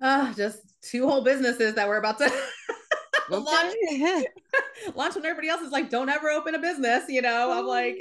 Uh, 0.00 0.32
just 0.32 0.60
two 0.80 1.06
whole 1.06 1.22
businesses 1.22 1.74
that 1.74 1.86
we're 1.86 1.98
about 1.98 2.18
to 2.18 2.32
launch, 3.38 3.74
launch 4.94 5.14
when 5.14 5.24
everybody 5.24 5.48
else 5.48 5.62
is 5.62 5.72
like, 5.72 5.90
don't 5.90 6.08
ever 6.08 6.30
open 6.30 6.54
a 6.54 6.58
business. 6.58 7.04
You 7.08 7.22
know, 7.22 7.52
I'm 7.52 7.66
like, 7.66 7.98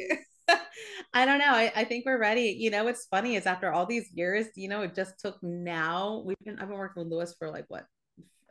I 1.14 1.26
don't 1.26 1.40
know. 1.40 1.52
I, 1.52 1.72
I 1.76 1.84
think 1.84 2.06
we're 2.06 2.20
ready. 2.20 2.56
You 2.60 2.72
know, 2.72 2.84
what's 2.84 3.06
funny 3.06 3.36
is 3.36 3.46
after 3.46 3.72
all 3.72 3.86
these 3.86 4.10
years, 4.14 4.48
you 4.56 4.68
know, 4.68 4.82
it 4.82 4.96
just 4.96 5.20
took 5.20 5.42
now. 5.42 6.24
We've 6.26 6.38
been, 6.44 6.60
I've 6.60 6.70
been 6.70 6.78
working 6.78 7.04
with 7.04 7.12
Lewis 7.12 7.36
for 7.38 7.50
like 7.50 7.66
what, 7.68 7.86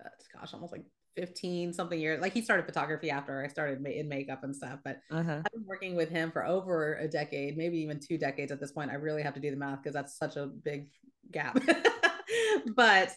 uh, 0.05 0.09
gosh, 0.35 0.55
almost 0.55 0.73
like 0.73 0.85
15 1.17 1.73
something 1.73 1.99
years. 1.99 2.21
Like 2.21 2.33
he 2.33 2.43
started 2.43 2.67
photography 2.67 3.11
after 3.11 3.45
I 3.45 3.49
started 3.49 3.85
in 3.87 4.09
makeup 4.09 4.45
and 4.45 4.55
stuff, 4.55 4.79
but 4.85 4.99
uh-huh. 5.11 5.43
I've 5.45 5.53
been 5.53 5.67
working 5.67 5.97
with 5.97 6.11
him 6.11 6.31
for 6.31 6.47
over 6.47 6.95
a 6.97 7.09
decade, 7.09 7.57
maybe 7.57 7.79
even 7.79 7.99
two 8.01 8.19
decades 8.19 8.53
at 8.53 8.61
this 8.61 8.73
point. 8.73 8.91
I 8.91 8.95
really 8.95 9.23
have 9.23 9.35
to 9.35 9.41
do 9.41 9.51
the 9.51 9.57
math 9.57 9.83
because 9.83 9.95
that's 9.95 10.17
such 10.17 10.37
a 10.37 10.47
big 10.47 10.89
gap. 11.31 11.59
but 12.77 13.13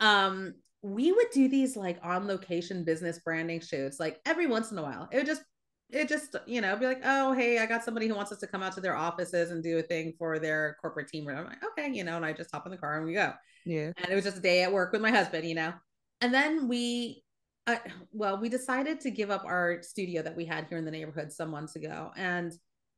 um 0.00 0.54
we 0.84 1.12
would 1.12 1.30
do 1.32 1.48
these 1.48 1.78
like 1.78 1.98
on 2.02 2.28
location 2.28 2.84
business 2.84 3.18
branding 3.24 3.58
shoots 3.58 3.98
like 3.98 4.20
every 4.26 4.46
once 4.46 4.70
in 4.70 4.76
a 4.76 4.82
while. 4.82 5.08
It 5.10 5.16
would 5.16 5.26
just 5.26 5.42
it 5.88 6.08
just 6.08 6.36
you 6.46 6.60
know 6.60 6.76
be 6.76 6.86
like 6.86 7.00
oh 7.04 7.32
hey 7.32 7.58
i 7.58 7.66
got 7.66 7.84
somebody 7.84 8.08
who 8.08 8.14
wants 8.14 8.32
us 8.32 8.38
to 8.38 8.46
come 8.46 8.62
out 8.62 8.72
to 8.72 8.80
their 8.80 8.96
offices 8.96 9.50
and 9.50 9.62
do 9.62 9.78
a 9.78 9.82
thing 9.82 10.14
for 10.18 10.38
their 10.38 10.76
corporate 10.80 11.08
team 11.08 11.28
and 11.28 11.38
i'm 11.38 11.44
like 11.44 11.62
okay 11.62 11.90
you 11.92 12.02
know 12.02 12.16
and 12.16 12.24
i 12.24 12.32
just 12.32 12.50
hop 12.50 12.64
in 12.66 12.72
the 12.72 12.78
car 12.78 12.96
and 12.96 13.06
we 13.06 13.12
go. 13.14 13.32
Yeah. 13.66 13.92
And 13.96 14.10
it 14.10 14.14
was 14.14 14.24
just 14.24 14.38
a 14.38 14.42
day 14.42 14.62
at 14.62 14.72
work 14.72 14.92
with 14.92 15.00
my 15.00 15.10
husband 15.10 15.46
you 15.46 15.54
know? 15.54 15.72
And 16.20 16.32
then 16.32 16.68
we 16.68 17.22
uh, 17.66 17.76
well 18.12 18.38
we 18.38 18.48
decided 18.48 19.00
to 19.00 19.10
give 19.10 19.30
up 19.30 19.44
our 19.46 19.82
studio 19.82 20.22
that 20.22 20.36
we 20.36 20.44
had 20.44 20.66
here 20.68 20.76
in 20.76 20.84
the 20.84 20.90
neighborhood 20.90 21.32
some 21.32 21.50
months 21.50 21.76
ago 21.76 22.10
and 22.16 22.52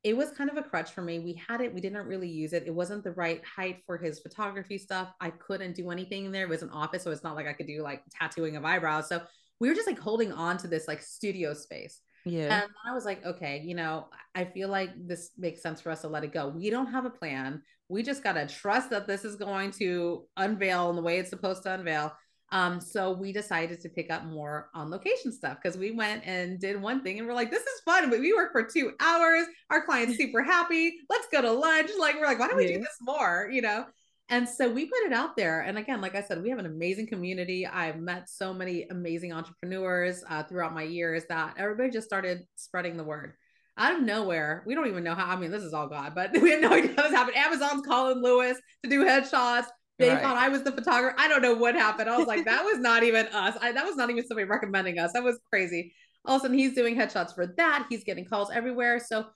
it 0.06 0.16
was 0.16 0.30
kind 0.30 0.48
of 0.48 0.56
a 0.56 0.62
crutch 0.62 0.92
for 0.92 1.02
me. 1.02 1.18
We 1.18 1.42
had 1.48 1.60
it, 1.60 1.74
we 1.74 1.80
didn't 1.80 2.06
really 2.06 2.28
use 2.28 2.52
it. 2.52 2.62
It 2.64 2.72
wasn't 2.72 3.02
the 3.02 3.10
right 3.10 3.42
height 3.44 3.82
for 3.86 3.98
his 3.98 4.20
photography 4.20 4.78
stuff. 4.78 5.08
I 5.20 5.30
couldn't 5.30 5.74
do 5.74 5.90
anything 5.90 6.26
in 6.26 6.30
there. 6.30 6.44
It 6.44 6.48
was 6.48 6.62
an 6.62 6.70
office, 6.70 7.02
so 7.02 7.10
it's 7.10 7.24
not 7.24 7.34
like 7.34 7.48
I 7.48 7.52
could 7.52 7.66
do 7.66 7.82
like 7.82 8.04
tattooing 8.12 8.54
of 8.54 8.64
eyebrows. 8.64 9.08
So 9.08 9.20
we 9.58 9.68
were 9.68 9.74
just 9.74 9.88
like 9.88 9.98
holding 9.98 10.30
on 10.30 10.58
to 10.58 10.68
this 10.68 10.86
like 10.86 11.02
studio 11.02 11.54
space. 11.54 12.02
Yeah. 12.24 12.62
And 12.62 12.70
I 12.88 12.94
was 12.94 13.04
like, 13.04 13.26
okay, 13.26 13.60
you 13.64 13.74
know, 13.74 14.06
I 14.32 14.44
feel 14.44 14.68
like 14.68 14.90
this 14.96 15.32
makes 15.36 15.60
sense 15.60 15.80
for 15.80 15.90
us 15.90 16.02
to 16.02 16.08
let 16.08 16.22
it 16.22 16.32
go. 16.32 16.46
We 16.50 16.70
don't 16.70 16.92
have 16.92 17.04
a 17.04 17.10
plan. 17.10 17.62
We 17.88 18.04
just 18.04 18.22
got 18.22 18.34
to 18.34 18.46
trust 18.46 18.90
that 18.90 19.08
this 19.08 19.24
is 19.24 19.34
going 19.34 19.72
to 19.72 20.24
unveil 20.36 20.88
in 20.90 20.94
the 20.94 21.02
way 21.02 21.18
it's 21.18 21.30
supposed 21.30 21.64
to 21.64 21.74
unveil. 21.74 22.12
Um, 22.52 22.80
so 22.80 23.12
we 23.12 23.32
decided 23.32 23.80
to 23.80 23.88
pick 23.88 24.10
up 24.10 24.24
more 24.24 24.70
on 24.74 24.90
location 24.90 25.32
stuff 25.32 25.58
because 25.60 25.76
we 25.76 25.90
went 25.90 26.24
and 26.24 26.60
did 26.60 26.80
one 26.80 27.02
thing 27.02 27.18
and 27.18 27.26
we're 27.26 27.34
like, 27.34 27.50
this 27.50 27.62
is 27.62 27.80
fun, 27.84 28.08
but 28.08 28.20
we 28.20 28.32
work 28.32 28.52
for 28.52 28.62
two 28.62 28.92
hours. 29.00 29.46
Our 29.70 29.84
client's 29.84 30.16
super 30.18 30.42
happy. 30.42 30.94
Let's 31.10 31.26
go 31.32 31.42
to 31.42 31.50
lunch. 31.50 31.90
Like, 31.98 32.14
we're 32.16 32.26
like, 32.26 32.38
why 32.38 32.48
don't 32.48 32.56
we 32.56 32.68
do 32.68 32.78
this 32.78 32.98
more? 33.00 33.48
You 33.50 33.62
know? 33.62 33.86
And 34.28 34.48
so 34.48 34.68
we 34.68 34.86
put 34.86 34.98
it 35.06 35.12
out 35.12 35.36
there. 35.36 35.60
And 35.60 35.78
again, 35.78 36.00
like 36.00 36.16
I 36.16 36.22
said, 36.22 36.42
we 36.42 36.50
have 36.50 36.58
an 36.58 36.66
amazing 36.66 37.06
community. 37.06 37.64
I've 37.64 37.98
met 38.00 38.28
so 38.28 38.52
many 38.52 38.84
amazing 38.90 39.32
entrepreneurs 39.32 40.24
uh, 40.28 40.42
throughout 40.42 40.74
my 40.74 40.82
years 40.82 41.24
that 41.28 41.54
everybody 41.56 41.90
just 41.90 42.08
started 42.08 42.44
spreading 42.56 42.96
the 42.96 43.04
word 43.04 43.34
out 43.78 43.94
of 43.94 44.02
nowhere. 44.02 44.64
We 44.66 44.74
don't 44.74 44.88
even 44.88 45.04
know 45.04 45.14
how. 45.14 45.26
I 45.26 45.36
mean, 45.36 45.52
this 45.52 45.62
is 45.62 45.72
all 45.72 45.86
God, 45.88 46.14
but 46.14 46.32
we 46.40 46.50
had 46.50 46.60
no 46.60 46.72
idea 46.72 46.94
how 46.96 47.02
this 47.02 47.12
happened. 47.12 47.36
Amazon's 47.36 47.86
calling 47.86 48.20
Lewis 48.20 48.58
to 48.82 48.90
do 48.90 49.04
headshots 49.04 49.66
They 49.98 50.10
Right. 50.10 50.20
thought 50.22 50.36
I 50.36 50.48
was 50.48 50.62
the 50.62 50.72
photographer. 50.72 51.14
I 51.18 51.26
don't 51.28 51.42
know 51.42 51.54
what 51.54 51.74
happened. 51.74 52.10
I 52.10 52.18
was 52.18 52.26
like, 52.26 52.44
that 52.44 52.64
was 52.64 52.78
not 52.78 53.02
even 53.02 53.26
us. 53.28 53.56
I, 53.60 53.72
that 53.72 53.84
was 53.86 53.96
not 53.96 54.10
even 54.10 54.26
somebody 54.26 54.46
recommending 54.46 54.98
us. 54.98 55.12
That 55.14 55.24
was 55.24 55.38
crazy. 55.50 55.94
All 56.24 56.36
of 56.36 56.40
a 56.40 56.44
sudden, 56.44 56.58
he's 56.58 56.74
doing 56.74 56.96
headshots 56.96 57.34
for 57.34 57.46
that. 57.56 57.86
He's 57.88 58.04
getting 58.04 58.24
calls 58.26 58.50
everywhere. 58.50 58.98
So 59.00 59.26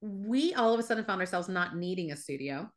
we 0.00 0.52
all 0.54 0.74
of 0.74 0.80
a 0.80 0.82
sudden 0.82 1.04
found 1.04 1.20
ourselves 1.20 1.48
not 1.48 1.76
needing 1.76 2.10
a 2.12 2.16
studio 2.16 2.68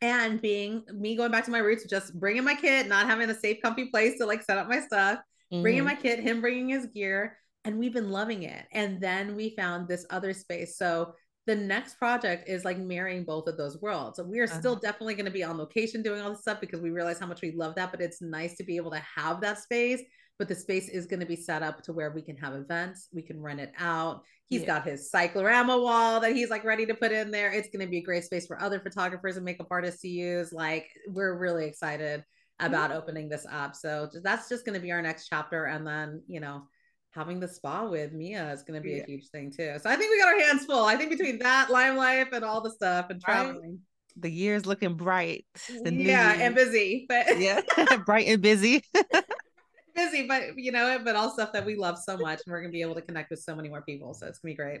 and 0.00 0.40
being 0.42 0.84
me 0.92 1.16
going 1.16 1.32
back 1.32 1.44
to 1.46 1.50
my 1.50 1.58
roots, 1.58 1.84
just 1.88 2.18
bringing 2.18 2.44
my 2.44 2.54
kit, 2.54 2.86
not 2.88 3.06
having 3.06 3.30
a 3.30 3.34
safe, 3.34 3.58
comfy 3.62 3.86
place 3.86 4.18
to 4.18 4.26
like 4.26 4.42
set 4.42 4.58
up 4.58 4.68
my 4.68 4.80
stuff, 4.80 5.18
bringing 5.50 5.82
Mhm. 5.82 5.86
my 5.86 5.94
kit, 5.94 6.20
him 6.20 6.40
bringing 6.40 6.68
his 6.68 6.86
gear, 6.86 7.38
and 7.64 7.78
we've 7.78 7.92
been 7.92 8.10
loving 8.10 8.42
it. 8.42 8.66
And 8.72 9.00
then 9.00 9.34
we 9.34 9.54
found 9.56 9.88
this 9.88 10.04
other 10.10 10.32
space. 10.32 10.76
So 10.76 11.14
the 11.46 11.56
next 11.56 11.98
project 11.98 12.48
is 12.48 12.64
like 12.64 12.78
marrying 12.78 13.24
both 13.24 13.48
of 13.48 13.56
those 13.56 13.80
worlds. 13.82 14.16
So 14.16 14.22
we 14.22 14.38
are 14.38 14.46
still 14.46 14.72
Uh-huh. 14.72 14.80
definitely 14.80 15.14
going 15.14 15.26
to 15.26 15.30
be 15.32 15.42
on 15.42 15.58
location 15.58 16.02
doing 16.02 16.20
all 16.20 16.30
this 16.30 16.40
stuff 16.42 16.60
because 16.60 16.80
we 16.80 16.90
realize 16.90 17.18
how 17.18 17.26
much 17.26 17.42
we 17.42 17.50
love 17.52 17.74
that. 17.74 17.90
But 17.90 18.00
it's 18.00 18.22
nice 18.22 18.56
to 18.56 18.64
be 18.64 18.76
able 18.76 18.92
to 18.92 19.02
have 19.16 19.40
that 19.40 19.58
space. 19.58 20.00
But 20.38 20.48
the 20.48 20.54
space 20.54 20.88
is 20.88 21.06
going 21.06 21.20
to 21.20 21.26
be 21.26 21.36
set 21.36 21.62
up 21.62 21.82
to 21.82 21.92
where 21.92 22.10
we 22.10 22.22
can 22.22 22.36
have 22.38 22.54
events, 22.54 23.08
we 23.12 23.22
can 23.22 23.40
rent 23.40 23.60
it 23.60 23.72
out. 23.78 24.22
He's 24.46 24.62
Yeah. 24.62 24.66
got 24.68 24.84
his 24.86 25.10
cyclorama 25.10 25.78
wall 25.78 26.20
that 26.20 26.32
he's 26.32 26.50
like 26.50 26.64
ready 26.64 26.86
to 26.86 26.94
put 26.94 27.12
in 27.12 27.30
there. 27.30 27.52
It's 27.52 27.68
going 27.68 27.84
to 27.84 27.90
be 27.90 27.98
a 27.98 28.02
great 28.02 28.24
space 28.24 28.46
for 28.46 28.60
other 28.60 28.80
photographers 28.80 29.36
and 29.36 29.44
makeup 29.44 29.68
artists 29.70 30.00
to 30.02 30.08
use. 30.08 30.52
Like 30.52 30.88
we're 31.06 31.36
really 31.38 31.66
excited 31.66 32.24
about 32.60 32.92
opening 32.92 33.28
this 33.28 33.46
up. 33.50 33.74
So 33.74 34.08
that's 34.22 34.48
just 34.48 34.64
going 34.64 34.74
to 34.74 34.80
be 34.80 34.92
our 34.92 35.02
next 35.02 35.28
chapter. 35.28 35.64
And 35.64 35.86
then, 35.86 36.22
you 36.28 36.38
know, 36.40 36.68
having 37.12 37.38
the 37.40 37.48
spa 37.48 37.84
with 37.86 38.12
Mia 38.12 38.50
is 38.52 38.62
going 38.62 38.80
to 38.80 38.82
be 38.82 38.96
Yeah. 38.96 39.02
a 39.02 39.06
huge 39.06 39.28
thing 39.28 39.50
too. 39.50 39.76
So 39.80 39.88
I 39.90 39.96
think 39.96 40.10
we 40.10 40.18
got 40.18 40.28
our 40.28 40.40
hands 40.40 40.64
full. 40.64 40.84
I 40.84 40.96
think 40.96 41.10
between 41.10 41.38
that, 41.40 41.70
Lime 41.70 41.96
Life, 41.96 42.28
and 42.32 42.44
all 42.44 42.60
the 42.60 42.70
stuff 42.70 43.06
and 43.10 43.22
Right. 43.26 43.34
traveling. 43.34 43.80
The 44.16 44.30
year's 44.30 44.66
looking 44.66 44.94
bright. 44.94 45.46
The 45.84 45.92
yeah, 45.92 46.34
year. 46.34 46.46
and 46.46 46.54
busy, 46.54 47.06
but 47.08 47.26
yeah, 47.38 47.60
bright 48.06 48.26
and 48.28 48.42
busy. 48.42 48.82
busy, 49.94 50.26
but 50.26 50.58
you 50.58 50.72
know, 50.72 50.90
it, 50.94 51.04
but 51.04 51.16
all 51.16 51.30
stuff 51.30 51.52
that 51.52 51.64
we 51.64 51.76
love 51.76 51.98
so 51.98 52.16
much. 52.18 52.40
And 52.44 52.52
we're 52.52 52.60
going 52.60 52.72
to 52.72 52.76
be 52.76 52.82
able 52.82 52.94
to 52.94 53.02
connect 53.02 53.30
with 53.30 53.40
so 53.40 53.54
many 53.54 53.68
more 53.68 53.82
people. 53.82 54.12
So 54.14 54.26
it's 54.26 54.38
going 54.38 54.54
to 54.54 54.62
be 54.62 54.64
great. 54.64 54.80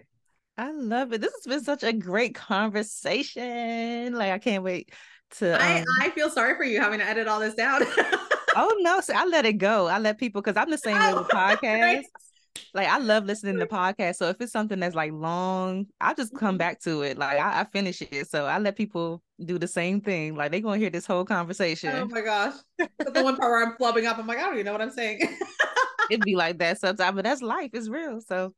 I 0.58 0.70
love 0.72 1.12
it. 1.14 1.20
This 1.22 1.32
has 1.32 1.46
been 1.46 1.64
such 1.64 1.82
a 1.82 1.92
great 1.94 2.34
conversation. 2.34 4.14
Like 4.14 4.32
I 4.32 4.38
can't 4.38 4.62
wait 4.62 4.92
to. 5.38 5.58
I, 5.58 5.80
um, 5.80 5.84
I 6.00 6.10
feel 6.10 6.28
sorry 6.28 6.54
for 6.56 6.64
you 6.64 6.80
having 6.80 6.98
to 6.98 7.06
edit 7.06 7.28
all 7.28 7.40
this 7.40 7.54
down. 7.54 7.82
Oh 8.56 8.76
no, 8.80 9.00
so 9.00 9.14
I 9.14 9.24
let 9.24 9.44
it 9.46 9.54
go. 9.54 9.86
I 9.86 9.98
let 9.98 10.18
people 10.18 10.42
because 10.42 10.56
I'm 10.56 10.70
the 10.70 10.78
same 10.78 10.98
way 10.98 11.14
with 11.14 11.28
podcasts. 11.32 12.04
Like 12.74 12.88
I 12.88 12.98
love 12.98 13.24
listening 13.24 13.58
to 13.58 13.66
podcasts. 13.66 14.16
So 14.16 14.28
if 14.28 14.40
it's 14.40 14.52
something 14.52 14.78
that's 14.80 14.94
like 14.94 15.12
long, 15.12 15.86
I 16.00 16.14
just 16.14 16.34
come 16.36 16.56
Mhm. 16.56 16.58
back 16.58 16.80
to 16.82 17.02
it. 17.02 17.18
Like 17.18 17.38
I, 17.38 17.60
I 17.60 17.64
finish 17.64 18.02
it. 18.02 18.28
So 18.30 18.46
I 18.46 18.58
let 18.58 18.76
people 18.76 19.22
do 19.44 19.58
the 19.58 19.68
same 19.68 20.00
thing. 20.00 20.34
Like 20.36 20.50
they're 20.52 20.60
gonna 20.60 20.78
hear 20.78 20.90
this 20.90 21.06
whole 21.06 21.24
conversation. 21.24 21.94
Oh 21.94 22.06
my 22.06 22.20
gosh. 22.20 22.54
But 22.78 23.14
the 23.14 23.22
one 23.22 23.36
part 23.38 23.50
where 23.50 23.62
I'm 23.66 23.76
flubbing 23.76 24.06
up, 24.06 24.18
I'm 24.18 24.26
like, 24.26 24.38
I 24.38 24.42
don't 24.42 24.54
even 24.54 24.66
know 24.66 24.72
what 24.72 24.82
I'm 24.82 24.90
saying. 24.90 25.20
It'd 26.10 26.24
be 26.24 26.36
like 26.36 26.58
that 26.58 26.78
sometimes, 26.78 27.14
but 27.14 27.24
that's 27.24 27.42
life. 27.42 27.70
It's 27.72 27.88
real. 27.88 28.20
So 28.20 28.54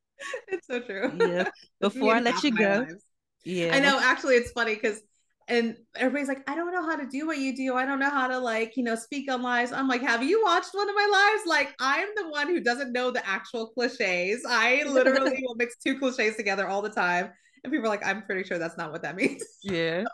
it's 0.49 0.67
so 0.67 0.81
true. 0.81 1.13
yeah. 1.17 1.51
Before 1.81 2.15
I 2.15 2.21
let 2.21 2.43
you 2.43 2.51
go, 2.53 2.87
lives. 2.89 3.05
yeah. 3.45 3.71
I 3.75 3.81
know. 3.81 3.99
Actually, 4.01 4.37
it's 4.37 4.51
funny 4.53 4.75
because, 4.75 5.01
and 5.49 5.77
everybody's 5.95 6.29
like, 6.29 6.49
I 6.49 6.55
don't 6.55 6.73
know 6.73 6.85
how 6.85 6.97
to 6.97 7.07
do 7.07 7.27
what 7.27 7.39
you 7.39 7.55
do. 7.55 7.75
I 7.75 7.85
don't 7.85 7.99
know 7.99 8.11
how 8.11 8.29
to 8.29 8.39
like, 8.39 8.77
you 8.77 8.83
know, 8.83 8.95
speak 8.95 9.31
on 9.31 9.43
lives. 9.43 9.73
I'm 9.73 9.89
like, 9.89 10.01
have 10.01 10.23
you 10.23 10.43
watched 10.43 10.71
one 10.73 10.89
of 10.89 10.95
my 10.95 11.09
lives? 11.11 11.47
Like, 11.47 11.75
I'm 11.79 12.09
the 12.17 12.29
one 12.31 12.49
who 12.49 12.61
doesn't 12.61 12.93
know 12.93 13.11
the 13.11 13.27
actual 13.29 13.69
cliches. 13.69 14.45
I 14.49 14.85
literally 14.87 15.43
will 15.43 15.55
mix 15.57 15.77
two 15.77 15.99
cliches 15.99 16.37
together 16.37 16.67
all 16.67 16.81
the 16.81 16.91
time. 16.91 17.31
And 17.63 17.73
people 17.73 17.87
are 17.87 17.91
like, 17.91 18.05
I'm 18.05 18.23
pretty 18.23 18.45
sure 18.45 18.59
that's 18.59 18.79
not 18.79 18.93
what 18.93 19.03
that 19.03 19.17
means. 19.17 19.45
Yeah. 19.63 20.05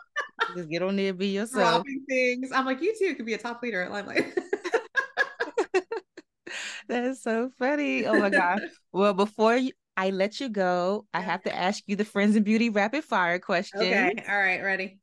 Just 0.55 0.69
get 0.69 0.81
on 0.81 0.95
there, 0.95 1.13
be 1.13 1.27
yourself. 1.27 1.83
Dropping 1.85 2.05
things. 2.09 2.51
I'm 2.51 2.65
like, 2.65 2.81
you 2.81 2.93
too 2.97 3.15
could 3.15 3.25
be 3.25 3.33
a 3.33 3.37
top 3.37 3.61
leader 3.61 3.81
at 3.83 3.91
Lime 3.91 4.07
Life. 4.07 4.33
That's 6.87 7.23
so 7.23 7.51
funny. 7.57 8.05
Oh 8.05 8.19
my 8.19 8.29
God. 8.29 8.61
Well, 8.91 9.13
before 9.13 9.55
you, 9.55 9.71
I 9.95 10.09
let 10.09 10.39
you 10.39 10.49
go, 10.49 11.05
I 11.13 11.21
have 11.21 11.43
to 11.43 11.55
ask 11.55 11.83
you 11.87 11.95
the 11.95 12.03
Friends 12.03 12.35
in 12.35 12.43
Beauty 12.43 12.69
rapid 12.69 13.03
fire 13.05 13.39
question. 13.39 13.81
okay. 13.81 14.25
All 14.27 14.37
right. 14.37 14.61
Ready. 14.61 15.00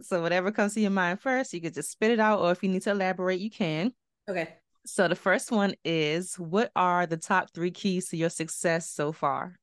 So 0.00 0.22
whatever 0.22 0.52
comes 0.52 0.74
to 0.74 0.80
your 0.80 0.90
mind 0.90 1.20
first, 1.20 1.52
you 1.52 1.60
could 1.60 1.74
just 1.74 1.90
spit 1.90 2.10
it 2.10 2.20
out, 2.20 2.40
or 2.40 2.52
if 2.52 2.62
you 2.62 2.68
need 2.68 2.82
to 2.82 2.90
elaborate, 2.90 3.40
you 3.40 3.50
can. 3.50 3.92
Okay. 4.28 4.54
So 4.84 5.08
the 5.08 5.16
first 5.16 5.50
one 5.50 5.74
is 5.84 6.38
what 6.38 6.70
are 6.76 7.06
the 7.06 7.16
top 7.16 7.52
three 7.52 7.72
keys 7.72 8.08
to 8.10 8.16
your 8.16 8.30
success 8.30 8.88
so 8.88 9.12
far? 9.12 9.56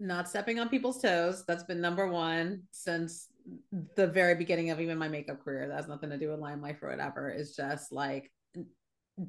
not 0.00 0.28
stepping 0.28 0.58
on 0.58 0.68
people's 0.68 1.00
toes. 1.00 1.44
That's 1.46 1.62
been 1.62 1.80
number 1.80 2.08
one 2.08 2.62
since 2.70 3.28
the 3.96 4.06
very 4.06 4.34
beginning 4.34 4.70
of 4.70 4.80
even 4.80 4.98
my 4.98 5.08
makeup 5.08 5.44
career. 5.44 5.68
That 5.68 5.76
has 5.76 5.88
nothing 5.88 6.10
to 6.10 6.18
do 6.18 6.30
with 6.30 6.40
Lime 6.40 6.62
Life 6.62 6.82
or 6.82 6.88
whatever. 6.88 7.28
It's 7.28 7.54
just 7.54 7.92
like 7.92 8.32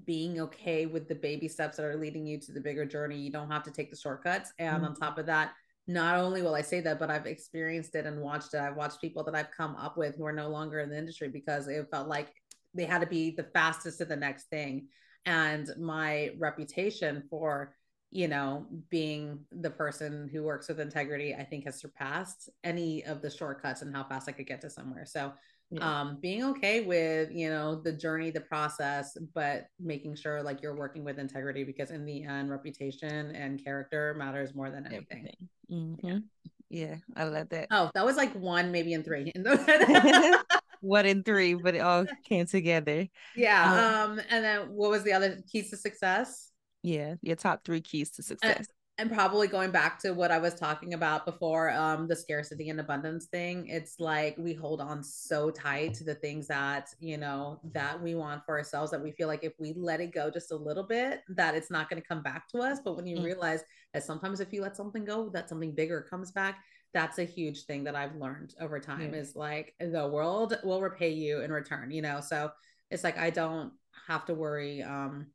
being 0.06 0.40
okay 0.40 0.86
with 0.86 1.10
the 1.10 1.16
baby 1.16 1.50
steps 1.50 1.76
that 1.76 1.86
are 1.86 1.98
leading 1.98 2.26
you 2.26 2.40
to 2.40 2.54
the 2.54 2.62
bigger 2.62 2.86
journey. 2.86 3.18
You 3.18 3.32
don't 3.32 3.52
have 3.52 3.64
to 3.64 3.72
take 3.72 3.92
the 3.92 3.98
shortcuts. 3.98 4.54
And 4.58 4.86
on 4.86 4.94
Mhm. 4.94 5.00
top 5.00 5.18
of 5.18 5.26
that, 5.26 5.54
not 5.94 6.18
only 6.18 6.42
will 6.42 6.56
I 6.56 6.62
say 6.62 6.82
that, 6.82 7.00
but 7.00 7.10
I've 7.10 7.26
experienced 7.26 7.96
it 7.96 8.06
and 8.06 8.22
watched 8.22 8.54
it. 8.54 8.60
I've 8.60 8.76
watched 8.76 9.02
people 9.02 9.24
that 9.26 9.36
I've 9.36 9.52
come 9.52 9.76
up 9.76 9.98
with 9.98 10.16
who 10.16 10.26
are 10.26 10.32
no 10.32 10.50
longer 10.50 10.80
in 10.80 10.90
the 10.90 10.98
industry 10.98 11.30
because 11.30 11.68
it 11.68 11.88
felt 11.92 12.08
like 12.08 12.34
they 12.74 12.86
had 12.86 13.02
to 13.02 13.08
be 13.08 13.32
the 13.32 13.44
fastest 13.54 13.98
to 14.00 14.06
the 14.06 14.16
next 14.16 14.50
thing. 14.50 14.88
And 15.26 15.70
my 15.78 16.32
reputation 16.40 17.24
for 17.30 17.76
you 18.12 18.28
know, 18.28 18.66
being 18.90 19.40
the 19.54 19.70
person 19.70 20.30
who 20.32 20.44
works 20.44 20.68
with 20.68 20.82
integrity, 20.82 21.34
I 21.34 21.46
think 21.46 21.64
has 21.64 21.80
surpassed 21.80 22.50
any 22.62 23.06
of 23.06 23.22
the 23.22 23.30
shortcuts 23.30 23.82
and 23.82 23.96
how 23.96 24.04
fast 24.04 24.28
I 24.28 24.34
could 24.34 24.48
get 24.48 24.60
to 24.62 24.70
somewhere. 24.70 25.06
So, 25.06 25.32
Yeah. 25.72 26.02
um, 26.02 26.18
being 26.22 26.44
okay 26.44 26.82
with, 26.82 27.32
you 27.32 27.50
know, 27.50 27.82
the 27.82 27.94
journey, 27.94 28.30
the 28.30 28.42
process, 28.42 29.18
but 29.34 29.68
making 29.80 30.16
sure 30.16 30.44
like 30.44 30.62
you're 30.62 30.76
working 30.76 31.06
with 31.06 31.18
integrity 31.18 31.64
because 31.64 31.92
in 31.92 32.06
the 32.06 32.24
end, 32.24 32.50
reputation 32.50 33.34
and 33.34 33.64
character 33.64 34.14
matters 34.18 34.54
more 34.54 34.70
than 34.70 34.86
anything. 34.86 35.28
Mhm. 35.72 36.24
Yeah, 36.70 36.96
I 37.16 37.24
love 37.24 37.50
that. 37.50 37.68
Oh, 37.72 37.90
that 37.94 38.06
was 38.06 38.18
like 38.18 38.34
one, 38.34 38.72
maybe 38.72 38.94
in 38.94 39.04
three. 39.04 39.32
One 40.82 41.06
in 41.06 41.24
three, 41.24 41.54
but 41.54 41.76
it 41.76 41.80
all 41.80 42.06
came 42.28 42.48
together. 42.48 43.08
yeah. 43.36 44.04
Um, 44.04 44.20
and 44.30 44.44
then 44.44 44.62
what 44.72 44.90
was 44.90 45.04
the 45.04 45.14
other 45.14 45.38
keys 45.52 45.70
to 45.70 45.78
success? 45.78 46.50
Yeah, 46.82 47.16
your 47.22 47.36
top 47.36 47.64
three 47.64 47.82
keys 47.82 48.10
to 48.12 48.24
success. 48.24 48.66
And 49.02 49.12
probably 49.12 49.48
going 49.48 49.72
back 49.72 49.98
to 49.98 50.12
what 50.12 50.30
I 50.30 50.38
was 50.38 50.54
talking 50.54 50.94
about 50.94 51.26
before, 51.26 51.72
um, 51.72 52.08
the 52.08 52.16
scarcity 52.16 52.70
and 52.70 52.80
abundance 52.80 53.26
thing. 53.26 53.68
It's 53.68 54.00
like 54.00 54.36
we 54.38 54.54
hold 54.54 54.80
on 54.80 55.04
so 55.04 55.50
tight 55.50 55.96
to 55.96 56.04
the 56.04 56.14
things 56.14 56.46
that 56.48 56.94
you 57.00 57.18
know 57.18 57.60
that 57.74 58.00
we 58.00 58.14
want 58.14 58.46
for 58.46 58.56
ourselves 58.60 58.92
that 58.92 59.02
we 59.02 59.12
feel 59.12 59.28
like 59.28 59.44
if 59.44 59.54
we 59.60 59.74
let 59.74 60.02
it 60.02 60.14
go 60.14 60.30
just 60.30 60.52
a 60.52 60.56
little 60.56 60.84
bit, 60.84 61.24
that 61.30 61.56
it's 61.56 61.72
not 61.72 61.90
going 61.90 62.00
to 62.00 62.08
come 62.08 62.22
back 62.22 62.48
to 62.50 62.60
us. 62.60 62.78
But 62.86 62.96
when 62.96 63.08
you 63.08 63.18
Mm. 63.18 63.24
realize 63.24 63.64
that 63.94 64.04
sometimes 64.04 64.40
if 64.40 64.54
you 64.54 64.62
let 64.62 64.78
something 64.78 65.04
go, 65.04 65.30
that 65.30 65.50
something 65.50 65.74
bigger 65.74 66.02
comes 66.02 66.32
back. 66.32 66.64
That's 66.94 67.18
a 67.18 67.24
huge 67.24 67.64
thing 67.64 67.84
that 67.86 67.96
I've 67.96 68.16
learned 68.16 68.54
over 68.62 68.80
time. 68.80 69.14
Yeah. 69.14 69.20
Is 69.20 69.36
like 69.36 69.74
the 69.80 70.08
world 70.08 70.60
will 70.64 70.82
repay 70.82 71.10
you 71.10 71.42
in 71.42 71.52
return. 71.52 71.90
You 71.90 72.04
know, 72.04 72.22
so 72.22 72.52
it's 72.92 73.04
like 73.04 73.18
I 73.18 73.32
don't 73.32 73.74
have 74.08 74.26
to 74.26 74.36
worry. 74.36 74.84
Um, 74.84 75.28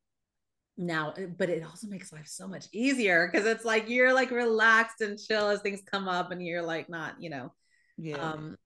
now 0.79 1.13
eh, 1.17 1.27
but 1.27 1.49
it 1.49 1.65
also 1.65 1.87
makes 1.89 2.13
life 2.13 2.27
so 2.27 2.47
much 2.47 2.67
easier 2.73 3.29
because 3.31 3.47
it's 3.47 3.65
like 3.65 3.89
you're 3.89 4.13
like 4.13 4.31
relaxed 4.31 5.01
and 5.01 5.19
chill 5.19 5.49
as 5.49 5.61
things 5.61 5.83
come 5.91 6.09
up 6.09 6.31
and 6.31 6.45
you're 6.45 6.63
like 6.63 6.89
not 6.89 7.15
you 7.21 7.31
know 7.31 7.53
Yeah. 7.97 8.33
um 8.33 8.57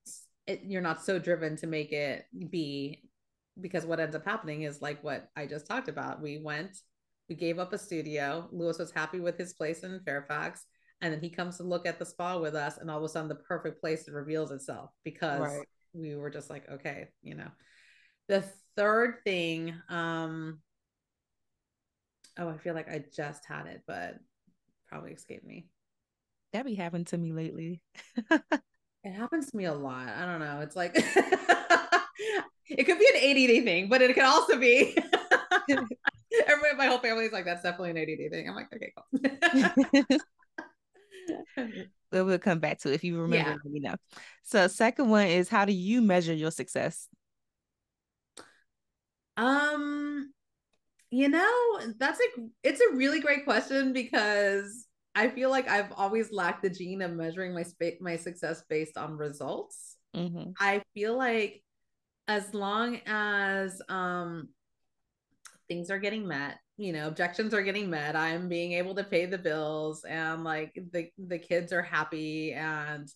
it, 0.47 0.61
you're 0.65 0.81
not 0.81 1.03
so 1.03 1.19
driven 1.19 1.55
to 1.57 1.67
make 1.67 1.91
it 1.91 2.25
be 2.49 3.03
because 3.59 3.85
what 3.85 3.99
ends 3.99 4.15
up 4.15 4.25
happening 4.25 4.63
is 4.63 4.81
like 4.81 5.03
what 5.03 5.29
i 5.35 5.45
just 5.45 5.67
talked 5.67 5.87
about 5.87 6.21
we 6.21 6.37
went 6.43 6.77
we 7.29 7.35
gave 7.35 7.59
up 7.59 7.73
a 7.73 7.77
studio 7.77 8.47
lewis 8.51 8.79
was 8.79 8.91
happy 8.91 9.19
with 9.19 9.37
his 9.37 9.53
place 9.53 9.83
in 9.83 9.99
fairfax 10.05 10.65
and 11.01 11.13
then 11.13 11.21
he 11.21 11.29
comes 11.29 11.57
to 11.57 11.63
look 11.63 11.85
at 11.85 11.97
the 11.99 12.05
spa 12.05 12.37
with 12.37 12.55
us 12.55 12.77
and 12.77 12.89
all 12.89 12.97
of 12.97 13.03
a 13.03 13.09
sudden 13.09 13.29
the 13.29 13.35
perfect 13.35 13.79
place 13.81 14.07
reveals 14.09 14.51
itself 14.51 14.89
because 15.03 15.39
Right. 15.41 15.67
we 15.93 16.15
were 16.15 16.29
just 16.29 16.49
like 16.49 16.69
okay 16.69 17.07
you 17.21 17.35
know 17.35 17.49
the 18.27 18.43
third 18.75 19.15
thing 19.25 19.73
um 19.89 20.59
oh 22.37 22.49
i 22.49 22.57
feel 22.57 22.73
like 22.73 22.89
i 22.89 23.03
just 23.13 23.45
had 23.45 23.65
it 23.67 23.81
but 23.87 24.15
probably 24.87 25.11
escaped 25.11 25.45
me 25.45 25.65
that 26.53 26.65
be 26.65 26.75
happening 26.75 27.05
to 27.05 27.17
me 27.17 27.31
lately. 27.31 27.81
it 29.03 29.11
happens 29.13 29.49
to 29.49 29.57
me 29.57 29.65
a 29.65 29.73
lot 29.73 30.07
i 30.09 30.25
don't 30.25 30.39
know 30.39 30.59
it's 30.61 30.75
like 30.75 30.91
it 32.67 32.83
could 32.83 32.99
be 32.99 33.07
an 33.13 33.15
ADD 33.15 33.63
thing 33.63 33.89
but 33.89 34.01
it 34.01 34.13
could 34.13 34.23
also 34.23 34.59
be 34.59 34.95
everybody 36.47 36.75
my 36.77 36.87
whole 36.87 36.99
family 36.99 37.25
is 37.25 37.31
like 37.31 37.45
that's 37.45 37.63
definitely 37.63 37.91
an 37.91 37.97
ADD 37.97 38.31
thing 38.31 38.49
i'm 38.49 38.55
like 38.55 38.67
okay 38.73 38.93
cool 38.95 40.17
we'll 42.11 42.39
come 42.39 42.59
back 42.59 42.79
to 42.79 42.91
it 42.91 42.95
if 42.95 43.03
you 43.03 43.19
remember. 43.19 43.49
Yeah. 43.49 43.57
Let 43.63 43.71
me 43.71 43.79
know. 43.79 43.95
So, 44.43 44.67
second 44.67 45.09
one 45.09 45.27
is 45.27 45.49
how 45.49 45.65
do 45.65 45.73
you 45.73 46.01
measure 46.01 46.33
your 46.33 46.51
success? 46.51 47.07
Um, 49.37 50.33
you 51.11 51.29
know, 51.29 51.79
that's 51.99 52.19
a 52.19 52.41
it's 52.63 52.81
a 52.81 52.95
really 52.95 53.19
great 53.19 53.43
question 53.43 53.93
because 53.93 54.87
I 55.13 55.27
feel 55.27 55.49
like 55.49 55.67
I've 55.67 55.91
always 55.97 56.31
lacked 56.31 56.63
the 56.63 56.69
gene 56.69 57.01
of 57.01 57.11
measuring 57.11 57.53
my 57.53 57.63
spa- 57.63 57.99
my 57.99 58.15
success 58.15 58.63
based 58.69 58.97
on 58.97 59.17
results. 59.17 59.97
Mm-hmm. 60.15 60.51
I 60.59 60.81
feel 60.93 61.17
like 61.17 61.61
as 62.27 62.53
long 62.53 63.01
as 63.05 63.81
um 63.89 64.49
things 65.67 65.91
are 65.91 65.99
getting 65.99 66.27
met 66.27 66.57
you 66.77 66.93
know 66.93 67.07
objections 67.07 67.53
are 67.53 67.61
getting 67.61 67.89
met 67.89 68.15
i'm 68.15 68.47
being 68.47 68.73
able 68.73 68.95
to 68.95 69.03
pay 69.03 69.25
the 69.25 69.37
bills 69.37 70.03
and 70.03 70.43
like 70.43 70.73
the 70.91 71.09
the 71.17 71.37
kids 71.37 71.73
are 71.73 71.81
happy 71.81 72.53
and 72.53 73.09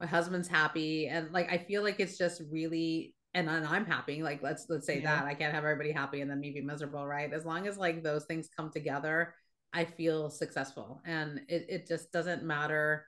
my 0.00 0.06
husband's 0.06 0.48
happy 0.48 1.08
and 1.08 1.32
like 1.32 1.50
i 1.50 1.58
feel 1.58 1.82
like 1.82 2.00
it's 2.00 2.18
just 2.18 2.42
really 2.50 3.14
and, 3.34 3.48
and 3.48 3.66
i'm 3.66 3.84
happy 3.84 4.22
like 4.22 4.42
let's 4.42 4.66
let's 4.68 4.86
say 4.86 5.00
yeah. 5.00 5.16
that 5.16 5.26
i 5.26 5.34
can't 5.34 5.52
have 5.52 5.64
everybody 5.64 5.92
happy 5.92 6.20
and 6.20 6.30
then 6.30 6.40
me 6.40 6.50
be 6.50 6.60
miserable 6.60 7.06
right 7.06 7.32
as 7.32 7.44
long 7.44 7.66
as 7.66 7.76
like 7.76 8.02
those 8.02 8.24
things 8.24 8.48
come 8.56 8.70
together 8.70 9.34
i 9.72 9.84
feel 9.84 10.30
successful 10.30 11.02
and 11.04 11.40
it, 11.48 11.66
it 11.68 11.86
just 11.86 12.12
doesn't 12.12 12.42
matter 12.42 13.06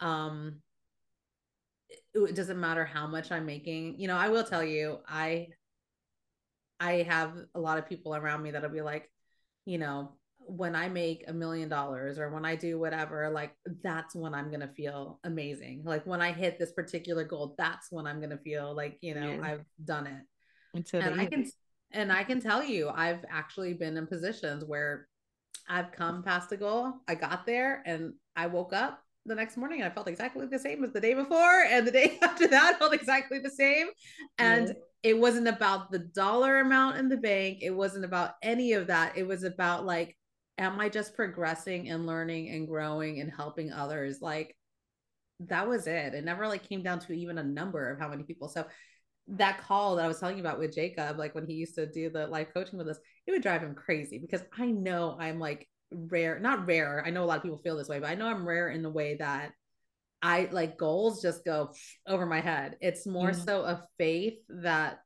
um 0.00 0.56
it 2.14 2.34
doesn't 2.34 2.60
matter 2.60 2.84
how 2.84 3.06
much 3.06 3.32
i'm 3.32 3.46
making 3.46 3.98
you 3.98 4.06
know 4.06 4.16
i 4.16 4.28
will 4.28 4.44
tell 4.44 4.64
you 4.64 4.98
i 5.08 5.46
i 6.80 6.94
have 7.08 7.32
a 7.54 7.60
lot 7.60 7.78
of 7.78 7.88
people 7.88 8.14
around 8.14 8.42
me 8.42 8.50
that'll 8.50 8.70
be 8.70 8.82
like 8.82 9.10
you 9.64 9.78
know 9.78 10.12
when 10.48 10.76
I 10.76 10.88
make 10.88 11.24
a 11.26 11.32
million 11.32 11.68
dollars 11.68 12.18
or 12.18 12.30
when 12.30 12.44
I 12.44 12.56
do 12.56 12.78
whatever, 12.78 13.30
like 13.30 13.52
that's 13.82 14.14
when 14.14 14.34
I'm 14.34 14.50
gonna 14.50 14.70
feel 14.76 15.20
amazing. 15.24 15.82
Like 15.84 16.06
when 16.06 16.20
I 16.20 16.32
hit 16.32 16.58
this 16.58 16.72
particular 16.72 17.24
goal, 17.24 17.54
that's 17.58 17.90
when 17.90 18.06
I'm 18.06 18.20
gonna 18.20 18.38
feel 18.38 18.74
like, 18.74 18.98
you 19.00 19.14
know, 19.14 19.32
yeah. 19.32 19.40
I've 19.42 19.64
done 19.84 20.06
it. 20.06 20.22
Until 20.74 21.02
and 21.02 21.20
I 21.20 21.26
can 21.26 21.46
and 21.92 22.12
I 22.12 22.24
can 22.24 22.40
tell 22.40 22.62
you, 22.62 22.88
I've 22.88 23.24
actually 23.30 23.74
been 23.74 23.96
in 23.96 24.06
positions 24.06 24.64
where 24.64 25.08
I've 25.68 25.92
come 25.92 26.22
past 26.22 26.52
a 26.52 26.56
goal, 26.56 26.94
I 27.08 27.14
got 27.14 27.46
there 27.46 27.82
and 27.86 28.14
I 28.36 28.46
woke 28.46 28.72
up 28.72 29.00
the 29.24 29.34
next 29.34 29.56
morning 29.56 29.80
and 29.80 29.90
I 29.90 29.94
felt 29.94 30.08
exactly 30.08 30.46
the 30.46 30.58
same 30.58 30.84
as 30.84 30.92
the 30.92 31.00
day 31.00 31.14
before. 31.14 31.64
And 31.68 31.86
the 31.86 31.90
day 31.90 32.18
after 32.22 32.46
that 32.48 32.78
felt 32.78 32.94
exactly 32.94 33.38
the 33.38 33.50
same. 33.50 33.88
And 34.38 34.68
yeah. 34.68 34.74
it 35.02 35.18
wasn't 35.18 35.48
about 35.48 35.90
the 35.90 35.98
dollar 35.98 36.60
amount 36.60 36.98
in 36.98 37.08
the 37.08 37.16
bank. 37.16 37.58
It 37.62 37.70
wasn't 37.70 38.04
about 38.04 38.32
any 38.42 38.72
of 38.72 38.86
that. 38.86 39.16
It 39.16 39.26
was 39.26 39.42
about 39.42 39.84
like 39.84 40.16
am 40.58 40.80
I 40.80 40.88
just 40.88 41.14
progressing 41.14 41.90
and 41.90 42.06
learning 42.06 42.50
and 42.50 42.66
growing 42.66 43.20
and 43.20 43.30
helping 43.30 43.72
others? 43.72 44.20
Like 44.20 44.56
that 45.40 45.68
was 45.68 45.86
it. 45.86 46.14
It 46.14 46.24
never 46.24 46.48
like 46.48 46.68
came 46.68 46.82
down 46.82 46.98
to 47.00 47.12
even 47.12 47.38
a 47.38 47.44
number 47.44 47.90
of 47.90 47.98
how 47.98 48.08
many 48.08 48.22
people. 48.22 48.48
So 48.48 48.66
that 49.28 49.60
call 49.60 49.96
that 49.96 50.04
I 50.04 50.08
was 50.08 50.18
telling 50.18 50.36
you 50.36 50.42
about 50.42 50.58
with 50.58 50.74
Jacob, 50.74 51.18
like 51.18 51.34
when 51.34 51.46
he 51.46 51.54
used 51.54 51.74
to 51.74 51.86
do 51.86 52.08
the 52.10 52.26
life 52.26 52.48
coaching 52.54 52.78
with 52.78 52.88
us, 52.88 52.98
it 53.26 53.32
would 53.32 53.42
drive 53.42 53.62
him 53.62 53.74
crazy 53.74 54.18
because 54.18 54.42
I 54.56 54.66
know 54.66 55.16
I'm 55.20 55.38
like 55.38 55.68
rare, 55.92 56.38
not 56.38 56.66
rare. 56.66 57.02
I 57.04 57.10
know 57.10 57.24
a 57.24 57.26
lot 57.26 57.36
of 57.36 57.42
people 57.42 57.58
feel 57.58 57.76
this 57.76 57.88
way, 57.88 57.98
but 57.98 58.08
I 58.10 58.14
know 58.14 58.28
I'm 58.28 58.46
rare 58.46 58.70
in 58.70 58.82
the 58.82 58.90
way 58.90 59.16
that 59.16 59.52
I 60.22 60.48
like 60.50 60.78
goals 60.78 61.20
just 61.20 61.44
go 61.44 61.72
over 62.06 62.24
my 62.24 62.40
head. 62.40 62.76
It's 62.80 63.06
more 63.06 63.32
so 63.32 63.62
a 63.62 63.86
faith 63.98 64.38
that 64.48 65.00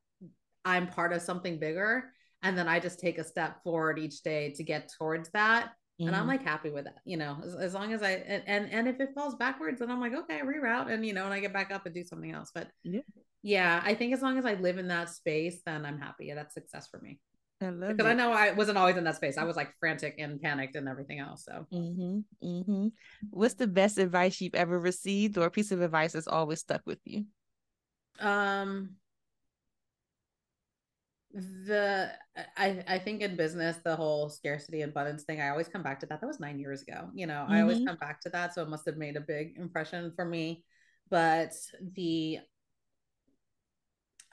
I'm 0.63 0.87
part 0.87 1.13
of 1.13 1.21
something 1.21 1.59
bigger 1.59 2.11
and 2.43 2.57
then 2.57 2.67
i 2.67 2.79
just 2.79 2.99
take 2.99 3.17
a 3.17 3.23
step 3.23 3.61
forward 3.63 3.99
each 3.99 4.21
day 4.21 4.51
to 4.51 4.63
get 4.63 4.91
towards 4.97 5.29
that 5.31 5.65
mm-hmm. 5.65 6.07
and 6.07 6.15
i'm 6.15 6.21
mm-hmm. 6.21 6.29
like 6.29 6.43
happy 6.43 6.69
with 6.69 6.85
it 6.85 6.95
you 7.05 7.17
know 7.17 7.37
as, 7.43 7.55
as 7.55 7.73
long 7.73 7.93
as 7.93 8.01
i 8.01 8.11
and, 8.11 8.43
and, 8.45 8.71
and 8.71 8.87
if 8.87 8.99
it 8.99 9.09
falls 9.15 9.35
backwards 9.35 9.79
then 9.79 9.91
i'm 9.91 10.01
like 10.01 10.13
okay 10.13 10.41
reroute 10.43 10.91
and 10.91 11.05
you 11.05 11.13
know 11.13 11.25
and 11.25 11.33
i 11.33 11.39
get 11.39 11.53
back 11.53 11.71
up 11.71 11.85
and 11.85 11.95
do 11.95 12.03
something 12.03 12.31
else 12.31 12.51
but 12.53 12.67
yeah 12.83 13.01
yeah 13.43 13.81
i 13.83 13.93
think 13.93 14.13
as 14.13 14.21
long 14.21 14.37
as 14.37 14.45
i 14.45 14.53
live 14.55 14.77
in 14.77 14.87
that 14.87 15.09
space 15.09 15.61
then 15.65 15.85
i'm 15.85 15.99
happy 15.99 16.25
yeah, 16.27 16.35
that's 16.35 16.53
success 16.53 16.87
for 16.87 16.99
me 16.99 17.19
I 17.61 17.69
because 17.69 18.05
it. 18.05 18.09
I 18.09 18.13
know 18.13 18.31
I 18.31 18.51
wasn't 18.51 18.77
always 18.77 18.97
in 18.97 19.03
that 19.03 19.15
space. 19.15 19.37
I 19.37 19.43
was 19.43 19.55
like 19.55 19.73
frantic 19.79 20.15
and 20.17 20.41
panicked 20.41 20.75
and 20.75 20.87
everything 20.87 21.19
else. 21.19 21.45
So, 21.45 21.65
mm-hmm, 21.71 22.19
mm-hmm. 22.43 22.87
what's 23.29 23.53
the 23.53 23.67
best 23.67 23.97
advice 23.97 24.41
you've 24.41 24.55
ever 24.55 24.79
received, 24.79 25.37
or 25.37 25.45
a 25.45 25.51
piece 25.51 25.71
of 25.71 25.81
advice 25.81 26.13
that's 26.13 26.27
always 26.27 26.59
stuck 26.59 26.81
with 26.85 26.99
you? 27.05 27.25
Um, 28.19 28.95
the 31.33 32.11
I, 32.57 32.83
I 32.87 32.99
think 32.99 33.21
in 33.21 33.35
business 33.35 33.77
the 33.83 33.95
whole 33.95 34.29
scarcity 34.29 34.81
and 34.81 34.91
abundance 34.91 35.23
thing 35.23 35.41
i 35.41 35.49
always 35.49 35.67
come 35.67 35.83
back 35.83 35.99
to 36.01 36.05
that 36.07 36.19
that 36.19 36.27
was 36.27 36.39
nine 36.39 36.59
years 36.59 36.81
ago 36.81 37.09
you 37.13 37.25
know 37.25 37.43
mm-hmm. 37.43 37.53
i 37.53 37.61
always 37.61 37.77
mm-hmm. 37.77 37.87
come 37.87 37.97
back 37.97 38.21
to 38.21 38.29
that 38.29 38.53
so 38.53 38.61
it 38.61 38.69
must 38.69 38.85
have 38.85 38.97
made 38.97 39.15
a 39.15 39.21
big 39.21 39.57
impression 39.57 40.11
for 40.15 40.25
me 40.25 40.63
but 41.09 41.53
the 41.95 42.39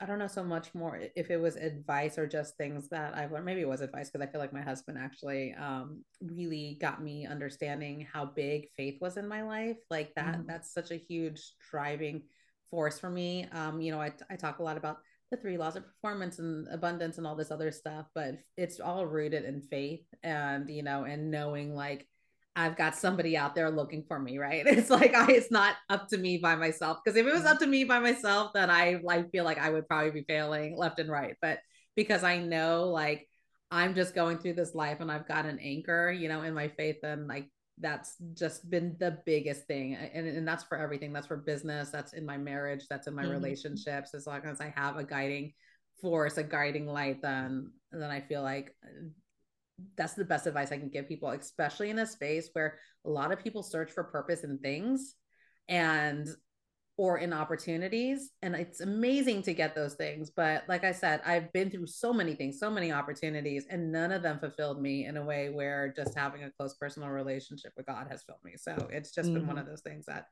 i 0.01 0.05
don't 0.05 0.19
know 0.19 0.27
so 0.27 0.43
much 0.43 0.73
more 0.75 0.99
if 1.15 1.29
it 1.29 1.37
was 1.37 1.55
advice 1.55 2.17
or 2.17 2.27
just 2.27 2.57
things 2.57 2.89
that 2.89 3.15
i've 3.15 3.31
learned 3.31 3.45
maybe 3.45 3.61
it 3.61 3.67
was 3.67 3.81
advice 3.81 4.09
because 4.09 4.27
i 4.27 4.29
feel 4.29 4.41
like 4.41 4.53
my 4.53 4.61
husband 4.61 4.97
actually 4.97 5.53
um, 5.53 6.03
really 6.21 6.77
got 6.81 7.01
me 7.01 7.25
understanding 7.25 8.05
how 8.11 8.25
big 8.25 8.67
faith 8.75 8.97
was 8.99 9.15
in 9.15 9.27
my 9.27 9.41
life 9.41 9.77
like 9.89 10.13
that 10.15 10.35
mm-hmm. 10.35 10.47
that's 10.47 10.73
such 10.73 10.91
a 10.91 10.95
huge 10.95 11.53
driving 11.71 12.23
force 12.69 12.99
for 12.99 13.09
me 13.09 13.47
um, 13.53 13.79
you 13.79 13.91
know 13.91 14.01
I, 14.01 14.11
I 14.29 14.35
talk 14.35 14.59
a 14.59 14.63
lot 14.63 14.77
about 14.77 14.97
the 15.31 15.37
three 15.37 15.57
laws 15.57 15.75
of 15.75 15.85
performance 15.85 16.39
and 16.39 16.67
abundance 16.69 17.17
and 17.17 17.27
all 17.27 17.35
this 17.35 17.51
other 17.51 17.71
stuff 17.71 18.05
but 18.15 18.35
it's 18.57 18.79
all 18.79 19.05
rooted 19.05 19.45
in 19.45 19.61
faith 19.61 20.05
and 20.23 20.69
you 20.69 20.83
know 20.83 21.03
and 21.03 21.29
knowing 21.31 21.75
like 21.75 22.07
I've 22.55 22.75
got 22.75 22.95
somebody 22.95 23.37
out 23.37 23.55
there 23.55 23.69
looking 23.69 24.03
for 24.05 24.19
me, 24.19 24.37
right? 24.37 24.65
It's 24.67 24.89
like 24.89 25.13
I 25.13 25.31
it's 25.31 25.51
not 25.51 25.75
up 25.89 26.09
to 26.09 26.17
me 26.17 26.39
by 26.39 26.55
myself. 26.55 26.97
Because 27.03 27.17
if 27.17 27.25
it 27.25 27.31
was 27.31 27.43
mm-hmm. 27.43 27.53
up 27.53 27.59
to 27.59 27.67
me 27.67 27.85
by 27.85 27.99
myself, 27.99 28.51
then 28.53 28.69
I 28.69 28.99
like 29.01 29.31
feel 29.31 29.45
like 29.45 29.59
I 29.59 29.69
would 29.69 29.87
probably 29.87 30.11
be 30.11 30.25
failing 30.27 30.77
left 30.77 30.99
and 30.99 31.09
right. 31.09 31.35
But 31.41 31.59
because 31.95 32.23
I 32.23 32.39
know 32.39 32.89
like 32.89 33.27
I'm 33.71 33.95
just 33.95 34.15
going 34.15 34.39
through 34.39 34.53
this 34.53 34.75
life 34.75 34.99
and 34.99 35.11
I've 35.11 35.27
got 35.27 35.45
an 35.45 35.59
anchor, 35.59 36.11
you 36.11 36.27
know, 36.27 36.41
in 36.41 36.53
my 36.53 36.69
faith, 36.69 36.97
and 37.03 37.27
like 37.27 37.49
that's 37.79 38.15
just 38.33 38.69
been 38.69 38.95
the 38.99 39.19
biggest 39.25 39.65
thing 39.65 39.95
and, 39.95 40.27
and 40.27 40.47
that's 40.47 40.63
for 40.63 40.77
everything. 40.77 41.13
That's 41.13 41.27
for 41.27 41.37
business 41.37 41.89
that's 41.89 42.13
in 42.13 42.25
my 42.25 42.37
marriage 42.37 42.87
that's 42.89 43.07
in 43.07 43.15
my 43.15 43.23
mm-hmm. 43.23 43.31
relationships. 43.31 44.13
As 44.13 44.27
long 44.27 44.41
as 44.45 44.61
i 44.61 44.73
have 44.75 44.97
a 44.97 45.03
guiding 45.03 45.53
force 46.01 46.37
a 46.37 46.43
guiding 46.43 46.87
light 46.87 47.21
then 47.21 47.71
then 47.91 48.09
i 48.09 48.21
feel 48.21 48.41
like 48.41 48.73
uh, 48.85 49.09
that's 49.97 50.13
the 50.13 50.23
best 50.23 50.47
advice 50.47 50.71
i 50.71 50.77
can 50.77 50.87
give 50.87 51.09
people 51.09 51.29
especially 51.31 51.89
in 51.89 51.99
a 51.99 52.05
space 52.05 52.49
where 52.53 52.79
a 53.05 53.09
lot 53.09 53.31
of 53.31 53.43
people 53.43 53.63
search 53.63 53.91
for 53.91 54.03
purpose 54.03 54.43
in 54.43 54.57
things. 54.59 55.15
And 55.67 56.27
or 56.99 57.17
in 57.19 57.31
opportunities. 57.31 58.31
And 58.41 58.53
it's 58.55 58.81
amazing 58.81 59.41
to 59.43 59.53
get 59.53 59.73
those 59.73 59.93
things. 59.93 60.31
But 60.35 60.65
like 60.67 60.83
I 60.83 60.91
said, 60.91 61.21
I've 61.25 61.49
been 61.53 61.71
through 61.71 61.87
so 61.87 62.11
many 62.11 62.35
things, 62.35 62.59
so 62.59 62.69
many 62.69 62.91
opportunities, 62.91 63.65
and 63.69 63.89
none 63.89 64.11
of 64.11 64.21
them 64.21 64.37
fulfilled 64.37 64.81
me 64.81 65.05
in 65.05 65.15
a 65.15 65.23
way 65.23 65.49
where 65.49 65.93
just 65.95 66.13
having 66.13 66.43
a 66.43 66.51
close 66.51 66.73
personal 66.73 67.07
relationship 67.07 67.71
with 67.77 67.85
God 67.85 68.07
has 68.11 68.23
filled 68.23 68.43
me. 68.43 68.55
So 68.57 68.89
it's 68.91 69.11
just 69.15 69.29
mm-hmm. 69.29 69.35
been 69.35 69.47
one 69.47 69.55
mm-hmm. 69.55 69.61
of 69.61 69.69
those 69.69 69.79
things 69.79 70.07
that 70.07 70.25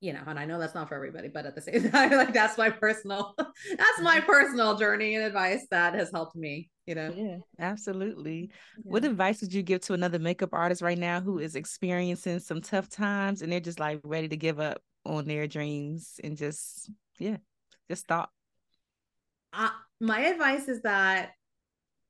you 0.00 0.12
know, 0.12 0.22
and 0.26 0.38
I 0.38 0.44
know 0.44 0.58
that's 0.58 0.74
not 0.74 0.88
for 0.88 0.96
everybody, 0.96 1.28
but 1.28 1.46
at 1.46 1.54
the 1.54 1.62
same 1.62 1.90
time, 1.90 2.10
like 2.12 2.32
that's 2.32 2.56
my 2.56 2.70
personal, 2.70 3.34
that's 3.38 4.00
my 4.00 4.20
personal 4.20 4.76
journey 4.76 5.14
and 5.14 5.24
advice 5.24 5.66
that 5.70 5.94
has 5.94 6.10
helped 6.10 6.34
me, 6.34 6.70
you 6.86 6.94
know. 6.94 7.12
Yeah, 7.14 7.36
absolutely. 7.58 8.50
Yeah. 8.78 8.82
What 8.84 9.04
advice 9.04 9.42
would 9.42 9.52
you 9.52 9.62
give 9.62 9.82
to 9.82 9.92
another 9.94 10.18
makeup 10.18 10.50
artist 10.52 10.80
right 10.82 10.98
now 10.98 11.20
who 11.20 11.38
is 11.38 11.56
experiencing 11.56 12.38
some 12.40 12.60
tough 12.60 12.88
times 12.88 13.40
and 13.42 13.52
they're 13.52 13.60
just 13.60 13.80
like 13.80 14.00
ready 14.02 14.28
to 14.28 14.36
give 14.36 14.60
up? 14.60 14.82
On 15.04 15.26
their 15.26 15.46
dreams 15.46 16.20
and 16.22 16.36
just 16.36 16.90
yeah 17.18 17.36
just 17.88 18.02
stop 18.02 18.30
uh, 19.52 19.70
my 20.00 20.20
advice 20.20 20.68
is 20.68 20.82
that 20.82 21.32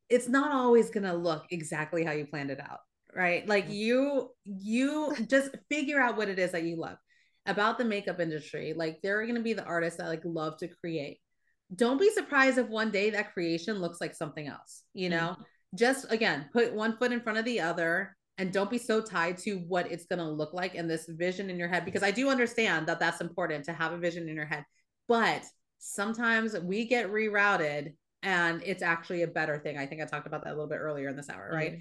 it's 0.09 0.27
not 0.27 0.51
always 0.51 0.89
going 0.89 1.03
to 1.03 1.13
look 1.13 1.45
exactly 1.51 2.03
how 2.03 2.11
you 2.11 2.25
planned 2.25 2.49
it 2.49 2.59
out 2.59 2.79
right? 3.15 3.47
Like 3.47 3.69
you 3.69 4.31
you 4.43 5.15
just 5.27 5.51
figure 5.69 5.99
out 5.99 6.17
what 6.17 6.29
it 6.29 6.37
is 6.37 6.51
that 6.51 6.63
you 6.63 6.75
love 6.75 6.97
about 7.45 7.77
the 7.77 7.85
makeup 7.85 8.19
industry. 8.19 8.73
Like 8.75 8.99
there 9.01 9.19
are 9.19 9.23
going 9.23 9.35
to 9.35 9.41
be 9.41 9.53
the 9.53 9.63
artists 9.63 9.97
that 9.97 10.09
like 10.09 10.21
love 10.25 10.57
to 10.57 10.67
create. 10.67 11.19
Don't 11.75 11.99
be 11.99 12.11
surprised 12.11 12.57
if 12.57 12.67
one 12.67 12.91
day 12.91 13.11
that 13.11 13.33
creation 13.33 13.79
looks 13.79 13.99
like 13.99 14.13
something 14.13 14.47
else 14.47 14.83
you 14.93 15.09
know? 15.09 15.31
Mm-hmm. 15.31 15.41
just 15.75 16.11
again 16.11 16.47
put 16.53 16.73
one 16.73 16.95
foot 16.97 17.11
in 17.11 17.21
front 17.21 17.39
of 17.39 17.45
the 17.45 17.59
other 17.59 18.15
and 18.37 18.51
don't 18.51 18.69
be 18.69 18.77
so 18.77 19.01
tied 19.01 19.37
to 19.37 19.55
what 19.67 19.91
it's 19.91 20.05
going 20.05 20.19
to 20.19 20.29
look 20.29 20.53
like 20.53 20.75
and 20.75 20.89
this 20.89 21.07
vision 21.07 21.49
in 21.49 21.57
your 21.57 21.67
head 21.67 21.85
because 21.85 22.03
i 22.03 22.11
do 22.11 22.29
understand 22.29 22.87
that 22.87 22.99
that's 22.99 23.21
important 23.21 23.63
to 23.65 23.73
have 23.73 23.93
a 23.93 23.97
vision 23.97 24.27
in 24.27 24.35
your 24.35 24.45
head 24.45 24.65
but 25.07 25.43
sometimes 25.79 26.57
we 26.59 26.85
get 26.85 27.11
rerouted 27.11 27.93
and 28.23 28.63
it's 28.65 28.81
actually 28.81 29.21
a 29.21 29.27
better 29.27 29.59
thing. 29.59 29.77
I 29.77 29.85
think 29.85 30.01
i 30.01 30.05
talked 30.05 30.27
about 30.27 30.43
that 30.43 30.49
a 30.49 30.55
little 30.55 30.67
bit 30.67 30.79
earlier 30.79 31.09
in 31.09 31.15
this 31.15 31.29
hour 31.29 31.49
right? 31.53 31.73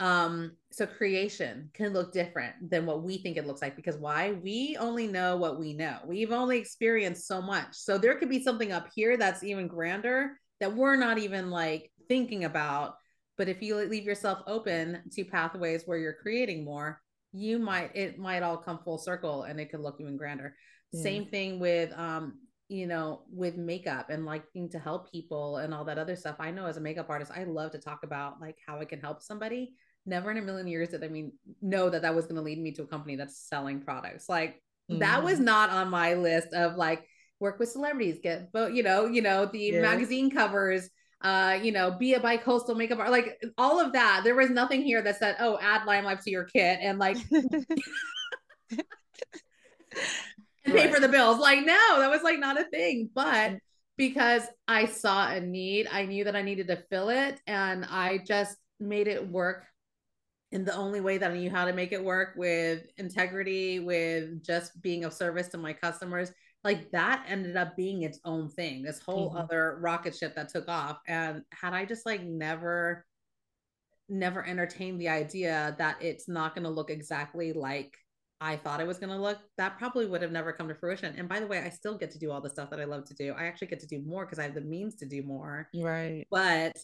Mm-hmm. 0.00 0.06
um 0.06 0.52
so 0.70 0.86
creation 0.86 1.70
can 1.74 1.92
look 1.92 2.12
different 2.12 2.70
than 2.70 2.86
what 2.86 3.02
we 3.02 3.18
think 3.18 3.36
it 3.36 3.46
looks 3.46 3.62
like 3.62 3.74
because 3.76 3.96
why? 3.96 4.32
We 4.32 4.76
only 4.78 5.08
know 5.08 5.36
what 5.36 5.58
we 5.58 5.72
know. 5.72 5.98
We've 6.06 6.32
only 6.32 6.58
experienced 6.58 7.26
so 7.26 7.42
much. 7.42 7.68
So 7.72 7.98
there 7.98 8.14
could 8.14 8.28
be 8.28 8.42
something 8.42 8.70
up 8.70 8.88
here 8.94 9.16
that's 9.16 9.42
even 9.42 9.66
grander 9.66 10.38
that 10.60 10.74
we're 10.74 10.96
not 10.96 11.18
even 11.18 11.50
like 11.50 11.90
thinking 12.06 12.44
about 12.44 12.94
but 13.38 13.48
if 13.48 13.62
you 13.62 13.76
leave 13.76 14.04
yourself 14.04 14.40
open 14.46 15.00
to 15.12 15.24
pathways 15.24 15.84
where 15.86 15.96
you're 15.96 16.12
creating 16.20 16.64
more, 16.64 17.00
you 17.32 17.58
might 17.58 17.94
it 17.94 18.18
might 18.18 18.42
all 18.42 18.56
come 18.56 18.80
full 18.84 18.98
circle 18.98 19.44
and 19.44 19.60
it 19.60 19.70
could 19.70 19.80
look 19.80 20.00
even 20.00 20.16
grander. 20.16 20.54
Yeah. 20.92 21.02
Same 21.02 21.26
thing 21.26 21.60
with 21.60 21.92
um 21.96 22.40
you 22.68 22.86
know 22.86 23.22
with 23.32 23.56
makeup 23.56 24.10
and 24.10 24.26
liking 24.26 24.68
to 24.70 24.78
help 24.78 25.10
people 25.10 25.58
and 25.58 25.72
all 25.72 25.84
that 25.84 25.98
other 25.98 26.16
stuff. 26.16 26.36
I 26.40 26.50
know 26.50 26.66
as 26.66 26.76
a 26.76 26.80
makeup 26.80 27.06
artist, 27.08 27.30
I 27.34 27.44
love 27.44 27.72
to 27.72 27.78
talk 27.78 28.00
about 28.02 28.40
like 28.40 28.56
how 28.66 28.80
I 28.80 28.84
can 28.84 29.00
help 29.00 29.22
somebody. 29.22 29.74
Never 30.04 30.30
in 30.30 30.38
a 30.38 30.42
million 30.42 30.66
years 30.66 30.88
did 30.88 31.04
I 31.04 31.08
mean 31.08 31.32
know 31.62 31.90
that 31.90 32.02
that 32.02 32.14
was 32.14 32.24
going 32.24 32.36
to 32.36 32.42
lead 32.42 32.58
me 32.58 32.72
to 32.72 32.82
a 32.82 32.86
company 32.86 33.14
that's 33.16 33.48
selling 33.48 33.80
products. 33.82 34.28
Like 34.28 34.60
mm-hmm. 34.90 34.98
that 34.98 35.22
was 35.22 35.34
mm-hmm. 35.34 35.44
not 35.44 35.70
on 35.70 35.90
my 35.90 36.14
list 36.14 36.52
of 36.54 36.76
like 36.76 37.06
work 37.40 37.58
with 37.60 37.70
celebrities, 37.70 38.18
get 38.22 38.50
but 38.52 38.74
you 38.74 38.82
know, 38.82 39.06
you 39.06 39.22
know, 39.22 39.46
the 39.46 39.58
Yeah. 39.58 39.82
magazine 39.82 40.30
covers, 40.30 40.88
uh, 41.22 41.58
you 41.60 41.72
know, 41.72 41.90
be 41.90 42.14
a 42.14 42.20
bi-coastal 42.20 42.74
makeup 42.74 42.98
art, 42.98 43.10
like 43.10 43.42
all 43.56 43.80
of 43.80 43.92
that. 43.92 44.22
There 44.24 44.36
was 44.36 44.50
nothing 44.50 44.82
here 44.82 45.02
that 45.02 45.18
said, 45.18 45.36
oh, 45.40 45.58
add 45.60 45.84
lime 45.84 46.04
life 46.04 46.20
to 46.24 46.30
your 46.30 46.44
kit 46.44 46.78
and 46.80 46.98
like 46.98 47.16
and 47.30 47.54
pay 50.64 50.92
for 50.92 51.00
the 51.00 51.08
bills. 51.08 51.38
Like, 51.38 51.64
no, 51.64 51.98
that 51.98 52.10
was 52.10 52.22
like 52.22 52.38
not 52.38 52.60
a 52.60 52.64
thing. 52.64 53.10
But 53.12 53.58
because 53.96 54.42
I 54.68 54.86
saw 54.86 55.28
a 55.28 55.40
need, 55.40 55.88
I 55.90 56.06
knew 56.06 56.24
that 56.24 56.36
I 56.36 56.42
needed 56.42 56.68
to 56.68 56.84
fill 56.90 57.08
it. 57.08 57.40
And 57.46 57.84
I 57.84 58.18
just 58.18 58.56
made 58.78 59.08
it 59.08 59.28
work 59.28 59.64
in 60.52 60.64
the 60.64 60.74
only 60.74 61.00
way 61.00 61.18
that 61.18 61.30
I 61.30 61.36
knew 61.36 61.50
how 61.50 61.64
to 61.66 61.72
make 61.72 61.92
it 61.92 62.02
work 62.02 62.34
with 62.36 62.84
integrity, 62.96 63.80
with 63.80 64.42
just 64.42 64.80
being 64.80 65.04
of 65.04 65.12
service 65.12 65.48
to 65.48 65.58
my 65.58 65.72
customers. 65.72 66.32
Like 66.64 66.90
that 66.90 67.24
ended 67.28 67.56
up 67.56 67.76
being 67.76 68.02
its 68.02 68.20
own 68.24 68.48
thing, 68.48 68.82
this 68.82 69.00
whole 69.00 69.32
Mhm. 69.32 69.38
other 69.38 69.78
rocket 69.80 70.14
ship 70.16 70.34
that 70.36 70.48
took 70.48 70.68
off. 70.68 70.98
And 71.06 71.42
had 71.52 71.72
I 71.74 71.84
just 71.84 72.04
like 72.06 72.22
never, 72.22 73.06
never 74.08 74.44
entertained 74.46 75.00
the 75.00 75.08
idea 75.08 75.74
that 75.78 75.96
it's 76.02 76.28
not 76.28 76.54
going 76.54 76.64
to 76.64 76.70
look 76.70 76.90
exactly 76.90 77.52
like 77.52 77.94
I 78.40 78.56
thought 78.56 78.80
it 78.80 78.86
was 78.86 78.98
going 78.98 79.10
to 79.10 79.20
look, 79.20 79.38
that 79.58 79.78
probably 79.78 80.06
would 80.06 80.22
have 80.22 80.32
never 80.32 80.52
come 80.52 80.68
to 80.68 80.74
fruition. 80.74 81.14
And 81.18 81.28
by 81.28 81.40
the 81.40 81.46
way, 81.46 81.58
I 81.58 81.70
still 81.70 81.98
get 81.98 82.10
to 82.12 82.18
do 82.18 82.30
all 82.30 82.40
the 82.40 82.48
stuff 82.50 82.70
that 82.70 82.80
I 82.80 82.84
love 82.84 83.04
to 83.06 83.14
do. 83.14 83.32
I 83.36 83.46
actually 83.46 83.66
get 83.68 83.80
to 83.80 83.86
do 83.86 84.00
more 84.00 84.24
because 84.24 84.38
I 84.38 84.44
have 84.44 84.54
the 84.54 84.60
means 84.60 84.94
to 84.96 85.06
do 85.06 85.22
more. 85.22 85.68
right. 85.74 86.26
But 86.30 86.76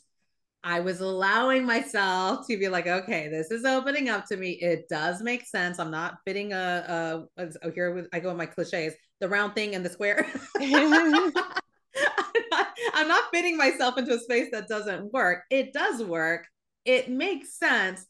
I 0.65 0.81
was 0.81 1.01
allowing 1.01 1.67
myself 1.67 2.47
to 2.49 2.57
be 2.57 2.69
like, 2.69 2.87
okay, 2.87 3.29
this 3.29 3.51
is 3.51 3.67
opening 3.67 4.09
up 4.09 4.25
to 4.29 4.37
me. 4.39 4.53
It 4.53 4.89
does 4.89 5.21
make 5.23 5.47
sense. 5.47 5.79
I'm 5.79 5.91
not 5.91 6.17
fitting 6.25 6.55
a, 6.55 7.27
a, 7.37 7.43
a 7.43 7.49
oh, 7.63 7.71
here 7.71 7.93
with, 7.95 8.09
I 8.15 8.21
go 8.21 8.29
with 8.29 8.39
my 8.39 8.47
cliches, 8.47 8.95
the 9.21 9.29
round 9.29 9.55
thing 9.55 9.75
and 9.75 9.85
the 9.85 9.91
square. 9.91 10.27
I'm 10.59 11.11
not- 11.33 11.63
I'm 12.95 13.09
not 13.09 13.25
fitting 13.33 13.57
myself 13.57 13.99
into 13.99 14.15
a 14.15 14.19
space 14.19 14.49
that 14.53 14.69
doesn't 14.69 15.13
work. 15.13 15.43
It 15.51 15.73
does 15.73 16.03
work. 16.03 16.47
It 16.85 17.11
makes 17.11 17.59
sense. 17.59 18.07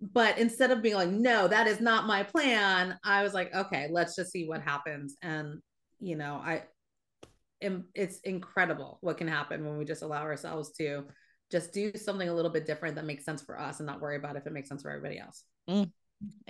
But 0.00 0.38
instead 0.38 0.70
of 0.70 0.82
being 0.82 0.94
like, 0.94 1.10
no, 1.10 1.46
that 1.48 1.66
is 1.66 1.80
not 1.80 2.06
my 2.06 2.22
plan, 2.22 2.96
I 3.04 3.22
was 3.22 3.34
like, 3.34 3.54
okay, 3.54 3.88
let's 3.90 4.16
just 4.16 4.30
see 4.32 4.46
what 4.48 4.62
happens. 4.62 5.16
And, 5.22 5.60
you 6.00 6.16
know, 6.16 6.40
I, 6.42 6.62
am- 7.60 7.88
it's 7.94 8.20
incredible 8.20 8.98
what 9.02 9.18
can 9.18 9.28
happen 9.28 9.66
when 9.66 9.76
we 9.76 9.84
just 9.84 10.02
allow 10.02 10.22
ourselves 10.22 10.72
to 10.78 11.04
just 11.50 11.72
do 11.72 11.92
something 11.96 12.28
a 12.28 12.34
little 12.34 12.50
bit 12.50 12.66
different 12.66 12.96
that 12.96 13.04
makes 13.04 13.24
sense 13.24 13.42
for 13.42 13.58
us 13.58 13.80
and 13.80 13.86
not 13.86 14.00
worry 14.00 14.16
about 14.16 14.36
if 14.36 14.46
it 14.46 14.52
makes 14.52 14.68
sense 14.68 14.82
for 14.82 14.90
everybody 14.90 15.18
else. 15.18 15.44
Mm. 15.68 15.90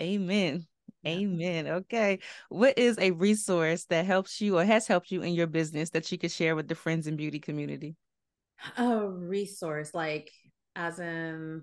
Amen. 0.00 0.66
Yeah. 1.02 1.10
Amen. 1.12 1.66
Okay. 1.68 2.18
What 2.48 2.78
is 2.78 2.98
a 2.98 3.12
resource 3.12 3.84
that 3.86 4.06
helps 4.06 4.40
you 4.40 4.58
or 4.58 4.64
has 4.64 4.86
helped 4.86 5.10
you 5.10 5.22
in 5.22 5.34
your 5.34 5.46
business 5.46 5.90
that 5.90 6.10
you 6.10 6.18
could 6.18 6.32
share 6.32 6.56
with 6.56 6.68
the 6.68 6.74
Friends 6.74 7.06
in 7.06 7.16
Beauty 7.16 7.38
community? 7.38 7.96
A 8.76 9.06
resource, 9.06 9.94
like, 9.94 10.32
as 10.74 10.98
in, 10.98 11.62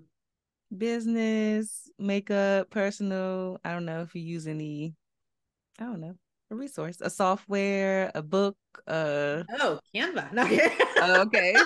Business, 0.76 1.88
makeup, 1.96 2.70
personal. 2.70 3.60
I 3.64 3.72
don't 3.72 3.84
know 3.84 4.02
if 4.02 4.14
you 4.16 4.22
use 4.22 4.48
any, 4.48 4.94
I 5.78 5.84
don't 5.84 6.00
know, 6.00 6.16
a 6.50 6.54
resource, 6.54 6.98
a 7.00 7.10
software, 7.10 8.10
a 8.14 8.22
book, 8.22 8.56
uh 8.86 9.42
oh, 9.58 9.80
Canva. 9.94 10.32
No, 10.32 10.44
okay. 11.22 11.56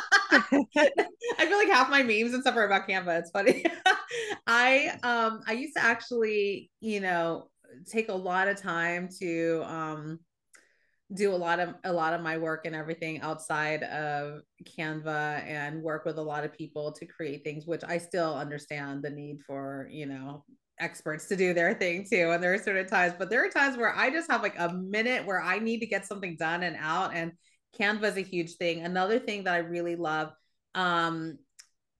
okay. 0.52 0.90
I 1.38 1.46
feel 1.46 1.58
like 1.58 1.68
half 1.68 1.90
my 1.90 2.02
memes 2.02 2.32
and 2.32 2.42
stuff 2.42 2.56
are 2.56 2.66
about 2.66 2.88
Canva. 2.88 3.18
It's 3.20 3.30
funny. 3.30 3.64
I 4.46 4.98
um 5.02 5.42
I 5.46 5.52
used 5.52 5.76
to 5.76 5.82
actually, 5.82 6.70
you 6.80 7.00
know, 7.00 7.48
take 7.86 8.08
a 8.08 8.14
lot 8.14 8.48
of 8.48 8.56
time 8.56 9.08
to 9.20 9.62
um 9.66 10.18
do 11.12 11.32
a 11.32 11.36
lot 11.36 11.58
of 11.58 11.74
a 11.84 11.92
lot 11.92 12.14
of 12.14 12.20
my 12.20 12.38
work 12.38 12.66
and 12.66 12.74
everything 12.74 13.20
outside 13.20 13.82
of 13.82 14.40
Canva 14.64 15.44
and 15.44 15.82
work 15.82 16.04
with 16.04 16.18
a 16.18 16.22
lot 16.22 16.44
of 16.44 16.52
people 16.52 16.92
to 16.92 17.06
create 17.06 17.42
things 17.42 17.66
which 17.66 17.82
I 17.86 17.98
still 17.98 18.34
understand 18.34 19.02
the 19.02 19.10
need 19.10 19.40
for, 19.46 19.88
you 19.90 20.06
know, 20.06 20.44
experts 20.80 21.26
to 21.28 21.36
do 21.36 21.54
their 21.54 21.74
thing 21.74 22.06
too 22.10 22.30
and 22.30 22.42
there 22.42 22.54
are 22.54 22.58
certain 22.58 22.86
times 22.86 23.14
but 23.18 23.30
there 23.30 23.44
are 23.44 23.50
times 23.50 23.76
where 23.76 23.94
I 23.94 24.10
just 24.10 24.30
have 24.30 24.42
like 24.42 24.58
a 24.58 24.72
minute 24.72 25.26
where 25.26 25.40
I 25.40 25.58
need 25.58 25.80
to 25.80 25.86
get 25.86 26.06
something 26.06 26.36
done 26.36 26.62
and 26.62 26.76
out 26.80 27.14
and 27.14 27.32
Canva 27.78 28.04
is 28.04 28.16
a 28.16 28.22
huge 28.22 28.54
thing. 28.56 28.84
Another 28.84 29.18
thing 29.18 29.44
that 29.44 29.54
I 29.54 29.58
really 29.58 29.96
love 29.96 30.32
um 30.74 31.38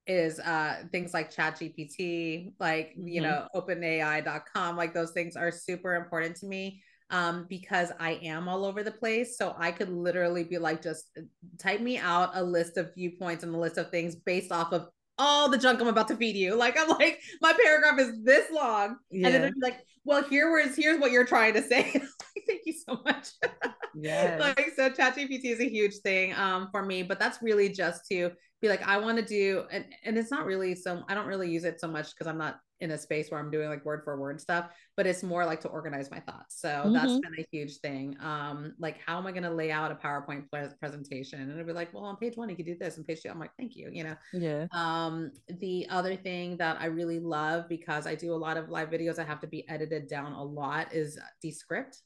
is 0.07 0.39
uh 0.39 0.83
things 0.91 1.13
like 1.13 1.29
chat 1.29 1.57
gpt 1.59 2.53
like 2.59 2.93
you 2.97 3.21
Mhm. 3.21 3.23
know 3.23 3.47
openai.com 3.55 4.75
like 4.75 4.93
those 4.93 5.11
things 5.11 5.35
are 5.35 5.51
super 5.51 5.95
important 5.95 6.35
to 6.35 6.47
me 6.47 6.81
um 7.11 7.45
because 7.47 7.91
i 7.99 8.13
am 8.23 8.47
all 8.49 8.65
over 8.65 8.81
the 8.83 8.91
place 8.91 9.37
so 9.37 9.53
i 9.59 9.71
could 9.71 9.89
literally 9.89 10.43
be 10.43 10.57
like 10.57 10.81
just 10.81 11.11
uh, 11.17 11.21
type 11.59 11.81
me 11.81 11.97
out 11.99 12.31
a 12.33 12.43
list 12.43 12.77
of 12.77 12.93
viewpoints 12.95 13.43
and 13.43 13.53
a 13.53 13.57
list 13.57 13.77
of 13.77 13.91
things 13.91 14.15
based 14.15 14.51
off 14.51 14.73
of 14.73 14.87
all 15.21 15.49
the 15.49 15.57
junk 15.57 15.79
i'm 15.81 15.87
about 15.87 16.07
to 16.07 16.15
feed 16.17 16.35
you 16.35 16.55
like 16.55 16.75
i'm 16.79 16.89
like 16.89 17.19
my 17.41 17.53
paragraph 17.53 17.99
is 17.99 18.23
this 18.23 18.49
long 18.51 18.97
and 19.23 19.33
then 19.33 19.41
Yeah. 19.43 19.49
like 19.61 19.79
well 20.03 20.23
here 20.23 20.51
was 20.51 20.75
here's 20.75 20.99
what 20.99 21.11
you're 21.11 21.25
trying 21.25 21.53
to 21.53 21.61
say 21.61 21.91
Like, 22.35 22.45
thank 22.47 22.61
you 22.65 22.73
so 22.73 22.99
much 23.05 23.29
Yes. 23.93 24.39
like 24.39 24.71
so 24.75 24.89
ChatGPT 24.89 25.45
is 25.45 25.59
a 25.59 25.69
huge 25.69 25.95
thing 25.97 26.33
um 26.33 26.69
for 26.71 26.83
me, 26.83 27.03
but 27.03 27.19
that's 27.19 27.41
really 27.41 27.69
just 27.69 28.07
to 28.09 28.31
be 28.61 28.69
like, 28.69 28.81
I 28.87 28.97
want 28.97 29.17
to 29.17 29.25
do 29.25 29.63
and 29.71 29.85
and 30.05 30.17
it's 30.17 30.31
not 30.31 30.45
really 30.45 30.75
so 30.75 31.03
I 31.09 31.13
don't 31.13 31.27
really 31.27 31.49
use 31.51 31.65
it 31.65 31.79
so 31.81 31.87
much 31.87 32.11
because 32.11 32.27
I'm 32.27 32.37
not 32.37 32.59
in 32.81 32.91
a 32.91 32.97
space 32.97 33.29
where 33.31 33.39
I'm 33.39 33.51
doing 33.51 33.69
like 33.69 33.85
word 33.85 34.01
for 34.03 34.19
word 34.19 34.41
stuff, 34.41 34.69
but 34.97 35.05
it's 35.07 35.23
more 35.23 35.45
like 35.45 35.61
to 35.61 35.67
organize 35.69 36.09
my 36.11 36.19
thoughts. 36.19 36.59
So 36.59 36.89
that's 36.93 37.13
Mhm. 37.13 37.21
been 37.21 37.35
a 37.39 37.45
huge 37.51 37.77
thing. 37.77 38.17
Um, 38.19 38.73
like 38.79 38.97
how 39.05 39.17
am 39.17 39.27
I 39.27 39.31
going 39.31 39.43
to 39.43 39.51
lay 39.51 39.71
out 39.71 39.91
a 39.91 39.95
PowerPoint 39.95 40.49
pres- 40.51 40.73
presentation? 40.73 41.39
And 41.41 41.51
it'll 41.51 41.65
be 41.65 41.73
like, 41.73 41.93
well, 41.93 42.03
on 42.05 42.17
page 42.17 42.35
one, 42.37 42.49
you 42.49 42.55
could 42.55 42.65
do 42.65 42.75
this, 42.75 42.97
and 42.97 43.05
page 43.05 43.21
two, 43.21 43.29
I'm 43.29 43.39
like, 43.39 43.51
thank 43.57 43.75
you, 43.75 43.89
you 43.93 44.03
know. 44.03 44.15
Yeah. 44.33 44.65
Um, 44.71 45.31
the 45.47 45.87
other 45.89 46.15
thing 46.15 46.57
that 46.57 46.77
I 46.81 46.85
really 46.87 47.19
love 47.19 47.69
because 47.69 48.07
I 48.07 48.15
do 48.15 48.33
a 48.33 48.35
lot 48.35 48.57
of 48.57 48.69
live 48.69 48.89
videos, 48.89 49.19
I 49.19 49.23
have 49.23 49.41
to 49.41 49.47
be 49.47 49.67
edited 49.69 50.07
down 50.07 50.33
a 50.33 50.43
lot 50.43 50.91
is 50.93 51.19
Descript. 51.41 52.01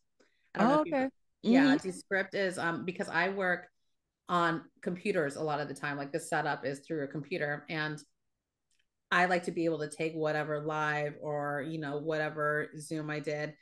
I 0.53 0.59
don't 0.59 0.67
know 0.69 0.75
Oh, 0.75 0.83
you've 0.85 0.93
okay. 0.95 1.09
yeah 1.41 1.75
Mhm. 1.75 1.81
descript 1.83 2.33
is 2.33 2.57
um 2.57 2.85
because 2.85 3.07
i 3.07 3.29
work 3.29 3.67
on 4.29 4.63
computers 4.81 5.35
a 5.35 5.43
lot 5.43 5.59
of 5.59 5.67
the 5.67 5.75
time 5.75 5.95
like 5.95 6.11
the 6.11 6.19
setup 6.19 6.65
is 6.65 6.79
through 6.79 7.03
a 7.03 7.07
computer 7.07 7.65
and 7.69 8.01
i 9.11 9.25
like 9.25 9.43
to 9.43 9.51
be 9.51 9.65
able 9.65 9.79
to 9.79 9.89
take 9.89 10.13
whatever 10.13 10.61
live 10.61 11.13
or 11.21 11.63
you 11.67 11.79
know 11.79 11.97
whatever 11.97 12.69
zoom 12.79 13.09
i 13.09 13.19
did 13.19 13.53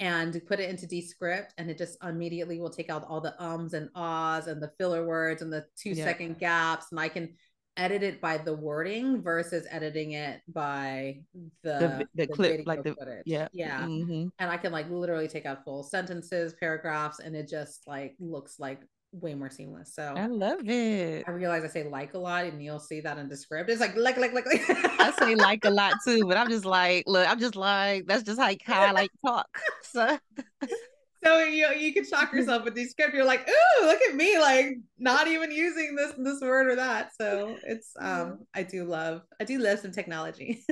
and 0.00 0.40
put 0.46 0.60
it 0.60 0.70
into 0.70 0.86
descript 0.86 1.52
and 1.58 1.70
it 1.70 1.76
just 1.78 1.96
immediately 2.04 2.60
will 2.60 2.70
take 2.70 2.90
out 2.90 3.04
all 3.08 3.20
the 3.20 3.34
ums 3.42 3.74
and 3.74 3.88
ahs 3.94 4.46
and 4.46 4.62
the 4.62 4.70
filler 4.78 5.04
words 5.06 5.42
and 5.42 5.52
the 5.52 5.64
two 5.76 5.90
Yeah. 5.90 6.04
second 6.04 6.38
gaps 6.38 6.86
and 6.90 7.00
i 7.00 7.08
can 7.08 7.34
edit 7.76 8.02
it 8.02 8.20
by 8.20 8.36
the 8.38 8.54
wording 8.54 9.22
versus 9.22 9.64
editing 9.70 10.10
it 10.12 10.40
by 10.48 11.20
the 11.62 12.04
The, 12.16 12.26
the, 12.26 12.26
clip, 12.26 12.66
like 12.66 12.82
the 12.82 12.92
footage 12.94 13.22
yeah. 13.24 13.46
yeah 13.52 13.82
Mhm. 13.82 14.30
and 14.40 14.50
I 14.50 14.56
can 14.56 14.72
like 14.72 14.90
literally 14.90 15.28
take 15.28 15.46
out 15.46 15.62
full 15.64 15.84
sentences, 15.84 16.54
paragraphs, 16.58 17.20
and 17.20 17.36
it 17.36 17.48
just 17.48 17.86
like 17.86 18.16
looks 18.18 18.58
like 18.58 18.80
way 19.12 19.34
more 19.34 19.50
seamless. 19.50 19.94
So 19.94 20.14
I 20.16 20.26
love 20.26 20.68
it. 20.68 21.24
I 21.26 21.30
realize 21.30 21.64
I 21.64 21.68
say 21.68 21.88
like 21.88 22.14
a 22.14 22.18
lot, 22.18 22.44
and 22.44 22.62
you'll 22.62 22.78
see 22.78 23.00
that 23.00 23.18
in 23.18 23.28
the 23.28 23.36
script. 23.36 23.70
It's 23.70 23.80
like 23.80 23.96
like 23.96 24.16
like 24.16 24.34
like 24.34 24.46
like. 24.46 25.00
I 25.00 25.12
say 25.18 25.34
like 25.34 25.64
a 25.64 25.70
lot 25.70 25.94
too, 26.04 26.24
but 26.26 26.36
I'm 26.36 26.48
just 26.56 26.64
like, 26.64 27.04
look, 27.06 27.28
I'm 27.28 27.40
just 27.40 27.56
like, 27.56 28.06
that's 28.06 28.22
just 28.22 28.38
like 28.38 28.62
how 28.64 28.82
I 28.82 28.90
like 28.92 29.10
talk. 29.24 29.48
So 29.90 30.18
so 31.24 31.38
you 31.44 31.66
you 31.74 31.94
can 31.94 32.06
shock 32.06 32.32
yourself 32.32 32.64
with 32.64 32.74
Descript. 32.74 33.14
You're 33.14 33.24
like, 33.24 33.48
ooh, 33.48 33.86
look 33.86 34.00
at 34.02 34.14
me, 34.14 34.38
like 34.38 34.76
not 34.98 35.26
even 35.26 35.50
using 35.50 35.96
this 35.96 36.12
this 36.18 36.40
word 36.42 36.68
or 36.68 36.76
that. 36.76 37.12
So 37.18 37.56
it's 37.66 37.92
um 37.98 38.40
I 38.54 38.64
do 38.64 38.84
love 38.84 39.22
I 39.40 39.44
do 39.44 39.58
love 39.58 39.78
some 39.78 39.92
technology. 39.92 40.62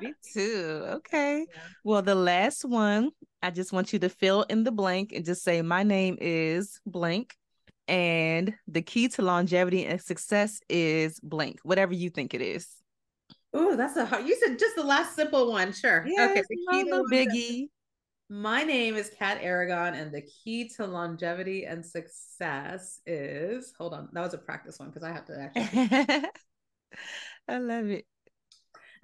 me 0.00 0.14
too. 0.32 0.84
Okay. 0.86 1.46
Yeah. 1.52 1.60
Well, 1.82 2.02
the 2.02 2.14
last 2.14 2.64
one, 2.64 3.10
I 3.42 3.50
just 3.50 3.72
want 3.72 3.92
you 3.92 3.98
to 4.00 4.08
fill 4.08 4.42
in 4.44 4.62
the 4.62 4.72
blank 4.72 5.12
and 5.12 5.24
just 5.24 5.42
say, 5.42 5.62
my 5.62 5.82
name 5.82 6.16
is 6.20 6.80
blank. 6.86 7.34
And 7.90 8.54
the 8.68 8.82
key 8.82 9.08
to 9.08 9.22
longevity 9.22 9.84
and 9.84 10.00
success 10.00 10.60
is 10.68 11.18
blank, 11.18 11.58
whatever 11.64 11.92
you 11.92 12.08
think 12.08 12.34
it 12.34 12.40
is. 12.40 12.68
Ooh, 13.56 13.74
that's 13.76 13.96
a 13.96 14.06
hard. 14.06 14.28
You 14.28 14.36
said 14.36 14.60
just 14.60 14.76
the 14.76 14.84
last 14.84 15.16
simple 15.16 15.50
one. 15.50 15.72
Sure. 15.72 16.06
Okay. 16.06 16.42
The 16.48 17.04
biggie. 17.12 17.66
My 18.28 18.62
name 18.62 18.94
is 18.94 19.10
Kat 19.18 19.38
Aragon, 19.42 19.94
and 19.94 20.14
the 20.14 20.22
key 20.22 20.68
to 20.76 20.86
longevity 20.86 21.64
and 21.66 21.84
success 21.84 23.00
is 23.06 23.72
hold 23.76 23.92
on. 23.92 24.08
That 24.12 24.20
was 24.22 24.34
a 24.34 24.38
practice 24.38 24.78
one 24.78 24.90
because 24.90 25.02
I 25.02 25.10
have 25.10 25.24
to 25.24 25.50
actually. 25.52 26.28
I 27.48 27.58
love 27.58 27.86
it. 27.86 28.06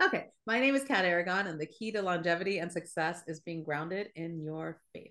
okay. 0.01 0.27
My 0.47 0.61
name 0.61 0.77
is 0.77 0.85
Kat 0.85 1.05
Aragon, 1.05 1.49
and 1.49 1.61
the 1.61 1.67
key 1.67 1.91
to 1.91 2.03
longevity 2.03 2.59
and 2.59 2.71
success 2.71 3.25
is 3.27 3.41
being 3.41 3.65
grounded 3.65 4.11
in 4.15 4.41
your 4.41 4.81
faith. 4.93 5.11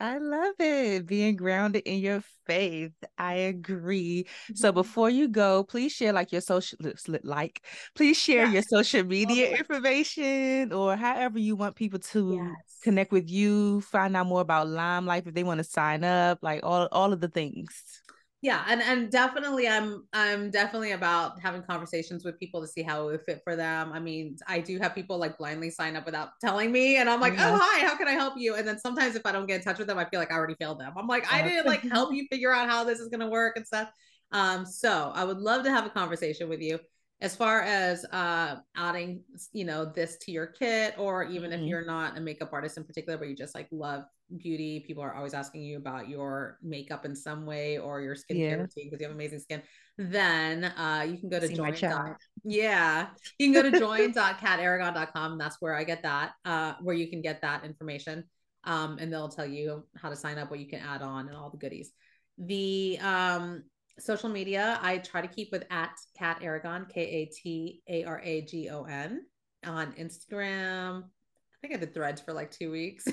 I 0.00 0.18
love 0.18 0.54
it. 0.60 1.06
Being 1.06 1.36
grounded 1.36 1.82
in 1.84 1.98
your 1.98 2.22
faith. 2.46 2.92
I 3.16 3.34
agree. 3.34 4.26
So 4.54 4.68
mm-hmm. 4.68 4.76
before 4.76 5.10
you 5.10 5.28
go, 5.28 5.64
please 5.64 5.92
share 5.92 6.12
like 6.12 6.30
your 6.30 6.40
social 6.40 6.78
like, 7.24 7.62
please 7.96 8.16
share 8.16 8.46
yes. 8.46 8.52
your 8.52 8.62
social 8.62 9.04
media 9.04 9.48
okay. 9.48 9.58
information 9.58 10.72
or 10.72 10.96
however 10.96 11.38
you 11.38 11.56
want 11.56 11.74
people 11.74 11.98
to 11.98 12.34
yes. 12.36 12.78
connect 12.82 13.10
with 13.10 13.28
you, 13.28 13.80
find 13.80 14.16
out 14.16 14.26
more 14.26 14.40
about 14.40 14.68
Lime 14.68 15.04
Life 15.06 15.26
if 15.26 15.34
they 15.34 15.44
want 15.44 15.58
to 15.58 15.64
sign 15.64 16.04
up, 16.04 16.38
like 16.42 16.60
all 16.62 16.88
all 16.92 17.12
of 17.12 17.20
the 17.20 17.28
things 17.28 18.02
yeah 18.40 18.64
and 18.68 18.80
and 18.82 19.10
definitely 19.10 19.66
i'm 19.66 20.06
i'm 20.12 20.48
definitely 20.50 20.92
about 20.92 21.40
having 21.40 21.60
conversations 21.62 22.24
with 22.24 22.38
people 22.38 22.60
to 22.60 22.68
see 22.68 22.82
how 22.82 23.02
it 23.02 23.06
would 23.06 23.22
fit 23.22 23.40
for 23.42 23.56
them. 23.56 23.90
I 23.92 23.98
mean 23.98 24.36
i 24.46 24.60
do 24.60 24.78
have 24.78 24.94
people 24.94 25.18
like 25.18 25.36
blindly 25.38 25.70
sign 25.70 25.96
up 25.96 26.06
without 26.06 26.30
telling 26.40 26.70
me 26.70 26.98
and 26.98 27.10
i'm 27.10 27.20
like 27.20 27.32
oh 27.34 27.58
hi 27.60 27.84
how 27.84 27.96
can 27.96 28.06
i 28.06 28.12
help 28.12 28.34
you? 28.36 28.54
And 28.54 28.66
then 28.66 28.78
sometimes 28.78 29.16
if 29.16 29.26
i 29.26 29.32
don't 29.32 29.46
get 29.46 29.56
in 29.56 29.62
touch 29.62 29.78
with 29.78 29.88
them 29.88 29.98
i 29.98 30.04
feel 30.04 30.20
like 30.20 30.30
i 30.30 30.34
already 30.34 30.54
failed 30.54 30.78
them. 30.78 30.92
I'm 30.96 31.08
like 31.08 31.30
i 31.32 31.42
didn't 31.42 31.66
like 31.66 31.82
help 31.82 32.14
you 32.14 32.26
figure 32.30 32.52
out 32.52 32.68
how 32.68 32.84
this 32.84 33.00
is 33.00 33.08
going 33.08 33.20
to 33.20 33.28
work 33.28 33.56
and 33.56 33.66
stuff. 33.66 33.90
Um 34.30 34.64
so 34.64 35.10
i 35.14 35.24
would 35.24 35.38
love 35.38 35.64
to 35.64 35.70
have 35.70 35.84
a 35.86 35.90
conversation 35.90 36.48
with 36.48 36.60
you 36.60 36.78
as 37.20 37.34
far 37.34 37.62
as 37.62 38.04
uh 38.06 38.56
adding 38.76 39.22
you 39.52 39.64
know 39.64 39.84
this 39.84 40.16
to 40.18 40.30
your 40.30 40.46
kit 40.46 40.94
or 40.98 41.24
even 41.24 41.50
mm-hmm. 41.50 41.62
if 41.62 41.68
you're 41.68 41.84
not 41.84 42.16
a 42.16 42.20
makeup 42.20 42.50
artist 42.52 42.76
in 42.76 42.84
particular 42.84 43.18
but 43.18 43.28
you 43.28 43.34
just 43.34 43.54
like 43.54 43.68
love 43.72 44.04
beauty 44.36 44.84
people 44.86 45.02
are 45.02 45.14
always 45.14 45.34
asking 45.34 45.62
you 45.62 45.78
about 45.78 46.08
your 46.08 46.58
makeup 46.62 47.04
in 47.04 47.16
some 47.16 47.46
way 47.46 47.78
or 47.78 48.00
your 48.00 48.14
skincare 48.14 48.50
yeah. 48.50 48.54
routine 48.54 48.84
because 48.84 49.00
you 49.00 49.06
have 49.06 49.14
amazing 49.14 49.38
skin 49.38 49.62
then 49.96 50.64
uh 50.64 51.04
you 51.08 51.16
can 51.16 51.28
go 51.28 51.40
to 51.40 51.48
See 51.48 51.54
join 51.54 51.72
dot, 51.72 52.16
yeah 52.44 53.08
you 53.38 53.50
can 53.50 53.62
go 53.62 53.68
to 53.68 53.78
join.kataragon.com 53.78 55.38
that's 55.38 55.56
where 55.60 55.74
i 55.74 55.82
get 55.82 56.02
that 56.02 56.32
uh 56.44 56.74
where 56.82 56.94
you 56.94 57.08
can 57.08 57.22
get 57.22 57.40
that 57.40 57.64
information 57.64 58.24
um 58.64 58.98
and 59.00 59.12
they'll 59.12 59.30
tell 59.30 59.46
you 59.46 59.84
how 59.96 60.10
to 60.10 60.16
sign 60.16 60.38
up 60.38 60.50
what 60.50 60.60
you 60.60 60.68
can 60.68 60.80
add 60.80 61.00
on 61.00 61.28
and 61.28 61.36
all 61.36 61.50
the 61.50 61.56
goodies 61.56 61.92
the 62.36 62.98
um 63.00 63.62
social 63.98 64.28
media, 64.28 64.78
I 64.82 64.98
try 64.98 65.20
to 65.20 65.28
keep 65.28 65.50
with 65.52 65.64
at 65.70 65.92
Kat 66.16 66.38
Aragon, 66.42 66.86
K 66.92 67.00
A 67.00 67.26
T 67.26 67.82
A 67.88 68.04
R 68.04 68.20
A 68.24 68.42
G 68.42 68.68
O 68.70 68.84
N 68.84 69.24
on 69.66 69.92
Instagram. 69.92 71.04
I 71.04 71.56
think 71.60 71.74
I 71.74 71.76
did 71.78 71.92
threads 71.92 72.20
for 72.20 72.32
like 72.32 72.50
two 72.50 72.70
weeks. 72.70 73.06
Me 73.06 73.12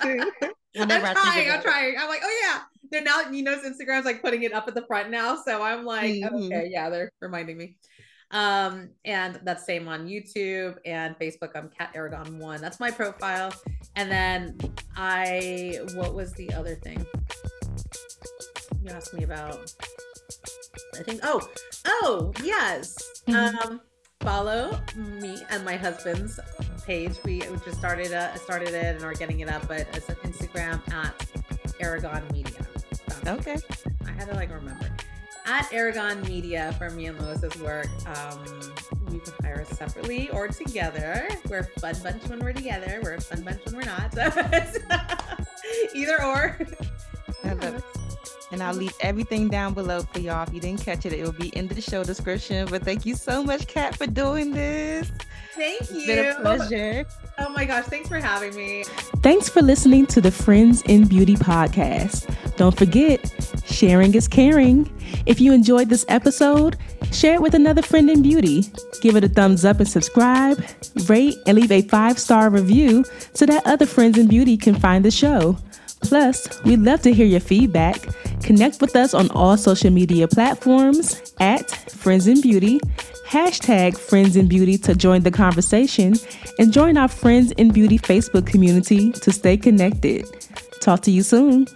too. 0.00 0.32
I'm 0.78 0.88
trying. 0.88 1.50
I'm 1.50 1.62
trying. 1.62 1.96
I'm 1.98 2.08
like, 2.08 2.20
oh 2.22 2.40
yeah. 2.42 2.60
They're 2.90 3.02
now, 3.02 3.30
you 3.30 3.42
know, 3.42 3.56
Instagram's 3.58 4.04
like 4.04 4.22
putting 4.22 4.44
it 4.44 4.52
up 4.52 4.68
at 4.68 4.74
the 4.74 4.86
front 4.86 5.10
now. 5.10 5.36
So 5.42 5.62
I'm 5.62 5.84
like, 5.84 6.14
mm-hmm. 6.14 6.34
okay, 6.36 6.68
yeah, 6.70 6.88
they're 6.88 7.10
reminding 7.20 7.56
me. 7.56 7.78
Um, 8.30 8.90
and 9.04 9.40
that's 9.44 9.64
same 9.64 9.88
on 9.88 10.06
YouTube 10.06 10.76
and 10.84 11.16
Facebook. 11.18 11.50
I'm 11.54 11.68
Kat 11.68 11.90
Aragon 11.94 12.38
One. 12.38 12.60
That's 12.60 12.78
my 12.78 12.90
profile. 12.90 13.52
And 13.96 14.10
then 14.10 14.58
I, 14.96 15.80
what 15.94 16.14
was 16.14 16.32
the 16.34 16.52
other 16.52 16.74
thing? 16.76 17.04
You 18.86 18.94
asked 18.94 19.14
me 19.14 19.24
about. 19.24 19.72
I 20.98 21.02
think. 21.02 21.20
Oh, 21.22 21.48
oh 21.86 22.32
yes. 22.42 23.22
Mm-hmm. 23.26 23.68
Um, 23.68 23.80
follow 24.20 24.78
me 24.96 25.42
and 25.50 25.64
my 25.64 25.76
husband's 25.76 26.38
page. 26.84 27.16
We, 27.24 27.42
we 27.50 27.56
just 27.64 27.78
started 27.78 28.12
uh, 28.12 28.34
started 28.36 28.68
it 28.68 28.96
and 28.96 29.04
are 29.04 29.14
getting 29.14 29.40
it 29.40 29.48
up, 29.48 29.66
but 29.68 29.86
it's 29.92 30.08
an 30.08 30.16
Instagram 30.24 30.80
at 30.92 31.14
Aragon 31.80 32.22
Media. 32.32 32.66
Okay. 33.26 33.56
I 34.06 34.10
had 34.12 34.28
to 34.28 34.34
like 34.34 34.52
remember 34.52 34.88
at 35.46 35.72
Aragon 35.72 36.22
Media 36.22 36.74
for 36.78 36.90
me 36.90 37.06
and 37.06 37.20
Lois's 37.20 37.56
work. 37.60 37.88
Um, 38.06 38.44
you 39.10 39.20
can 39.20 39.32
hire 39.42 39.62
us 39.68 39.76
separately 39.76 40.28
or 40.30 40.48
together. 40.48 41.28
We're 41.48 41.60
a 41.60 41.80
fun 41.80 41.94
bunch 42.02 42.22
when 42.24 42.40
we're 42.40 42.52
together. 42.52 43.00
We're 43.02 43.14
a 43.14 43.20
fun 43.20 43.42
bunch 43.42 43.64
when 43.64 43.76
we're 43.76 43.82
not. 43.82 44.16
either 45.94 46.22
or. 46.22 46.58
And 48.52 48.62
I'll 48.62 48.74
leave 48.74 48.94
everything 49.00 49.48
down 49.48 49.74
below 49.74 50.02
for 50.02 50.20
y'all. 50.20 50.46
If 50.46 50.54
you 50.54 50.60
didn't 50.60 50.82
catch 50.82 51.04
it, 51.04 51.12
it 51.12 51.24
will 51.24 51.32
be 51.32 51.48
in 51.48 51.66
the 51.66 51.80
show 51.80 52.04
description. 52.04 52.68
But 52.70 52.84
thank 52.84 53.04
you 53.04 53.14
so 53.14 53.42
much, 53.42 53.66
Kat, 53.66 53.96
for 53.96 54.06
doing 54.06 54.52
this. 54.52 55.10
Thank 55.54 55.90
you. 55.90 55.96
It's 55.96 56.06
been 56.06 56.36
a 56.36 56.40
pleasure. 56.40 57.06
Oh 57.38 57.48
my 57.48 57.64
gosh, 57.64 57.86
thanks 57.86 58.08
for 58.08 58.18
having 58.18 58.54
me. 58.54 58.84
Thanks 59.22 59.48
for 59.48 59.62
listening 59.62 60.06
to 60.06 60.20
the 60.20 60.30
Friends 60.30 60.82
in 60.82 61.08
Beauty 61.08 61.34
podcast. 61.34 62.32
Don't 62.56 62.76
forget, 62.76 63.20
sharing 63.66 64.14
is 64.14 64.28
caring. 64.28 64.90
If 65.26 65.40
you 65.40 65.52
enjoyed 65.52 65.88
this 65.88 66.04
episode, 66.08 66.76
share 67.12 67.34
it 67.34 67.42
with 67.42 67.54
another 67.54 67.82
friend 67.82 68.08
in 68.08 68.22
beauty. 68.22 68.64
Give 69.00 69.16
it 69.16 69.24
a 69.24 69.28
thumbs 69.28 69.64
up 69.64 69.80
and 69.80 69.88
subscribe, 69.88 70.62
rate, 71.08 71.36
and 71.46 71.58
leave 71.58 71.72
a 71.72 71.82
five 71.82 72.18
star 72.18 72.48
review 72.50 73.04
so 73.34 73.44
that 73.46 73.66
other 73.66 73.86
friends 73.86 74.18
in 74.18 74.28
beauty 74.28 74.56
can 74.56 74.74
find 74.74 75.04
the 75.04 75.10
show. 75.10 75.56
Plus, 76.08 76.62
we'd 76.62 76.80
love 76.80 77.02
to 77.02 77.12
hear 77.12 77.26
your 77.26 77.40
feedback. 77.40 78.00
Connect 78.42 78.80
with 78.80 78.94
us 78.94 79.12
on 79.12 79.28
all 79.32 79.56
social 79.56 79.90
media 79.90 80.28
platforms 80.28 81.34
at 81.40 81.68
Friends 81.90 82.28
in 82.28 82.40
Beauty, 82.40 82.78
hashtag 83.26 83.98
Friends 83.98 84.36
in 84.36 84.46
Beauty 84.46 84.78
to 84.78 84.94
join 84.94 85.22
the 85.22 85.32
conversation, 85.32 86.14
and 86.60 86.72
join 86.72 86.96
our 86.96 87.08
Friends 87.08 87.50
in 87.52 87.72
Beauty 87.72 87.98
Facebook 87.98 88.46
community 88.46 89.10
to 89.12 89.32
stay 89.32 89.56
connected. 89.56 90.24
Talk 90.80 91.00
to 91.02 91.10
you 91.10 91.24
soon. 91.24 91.66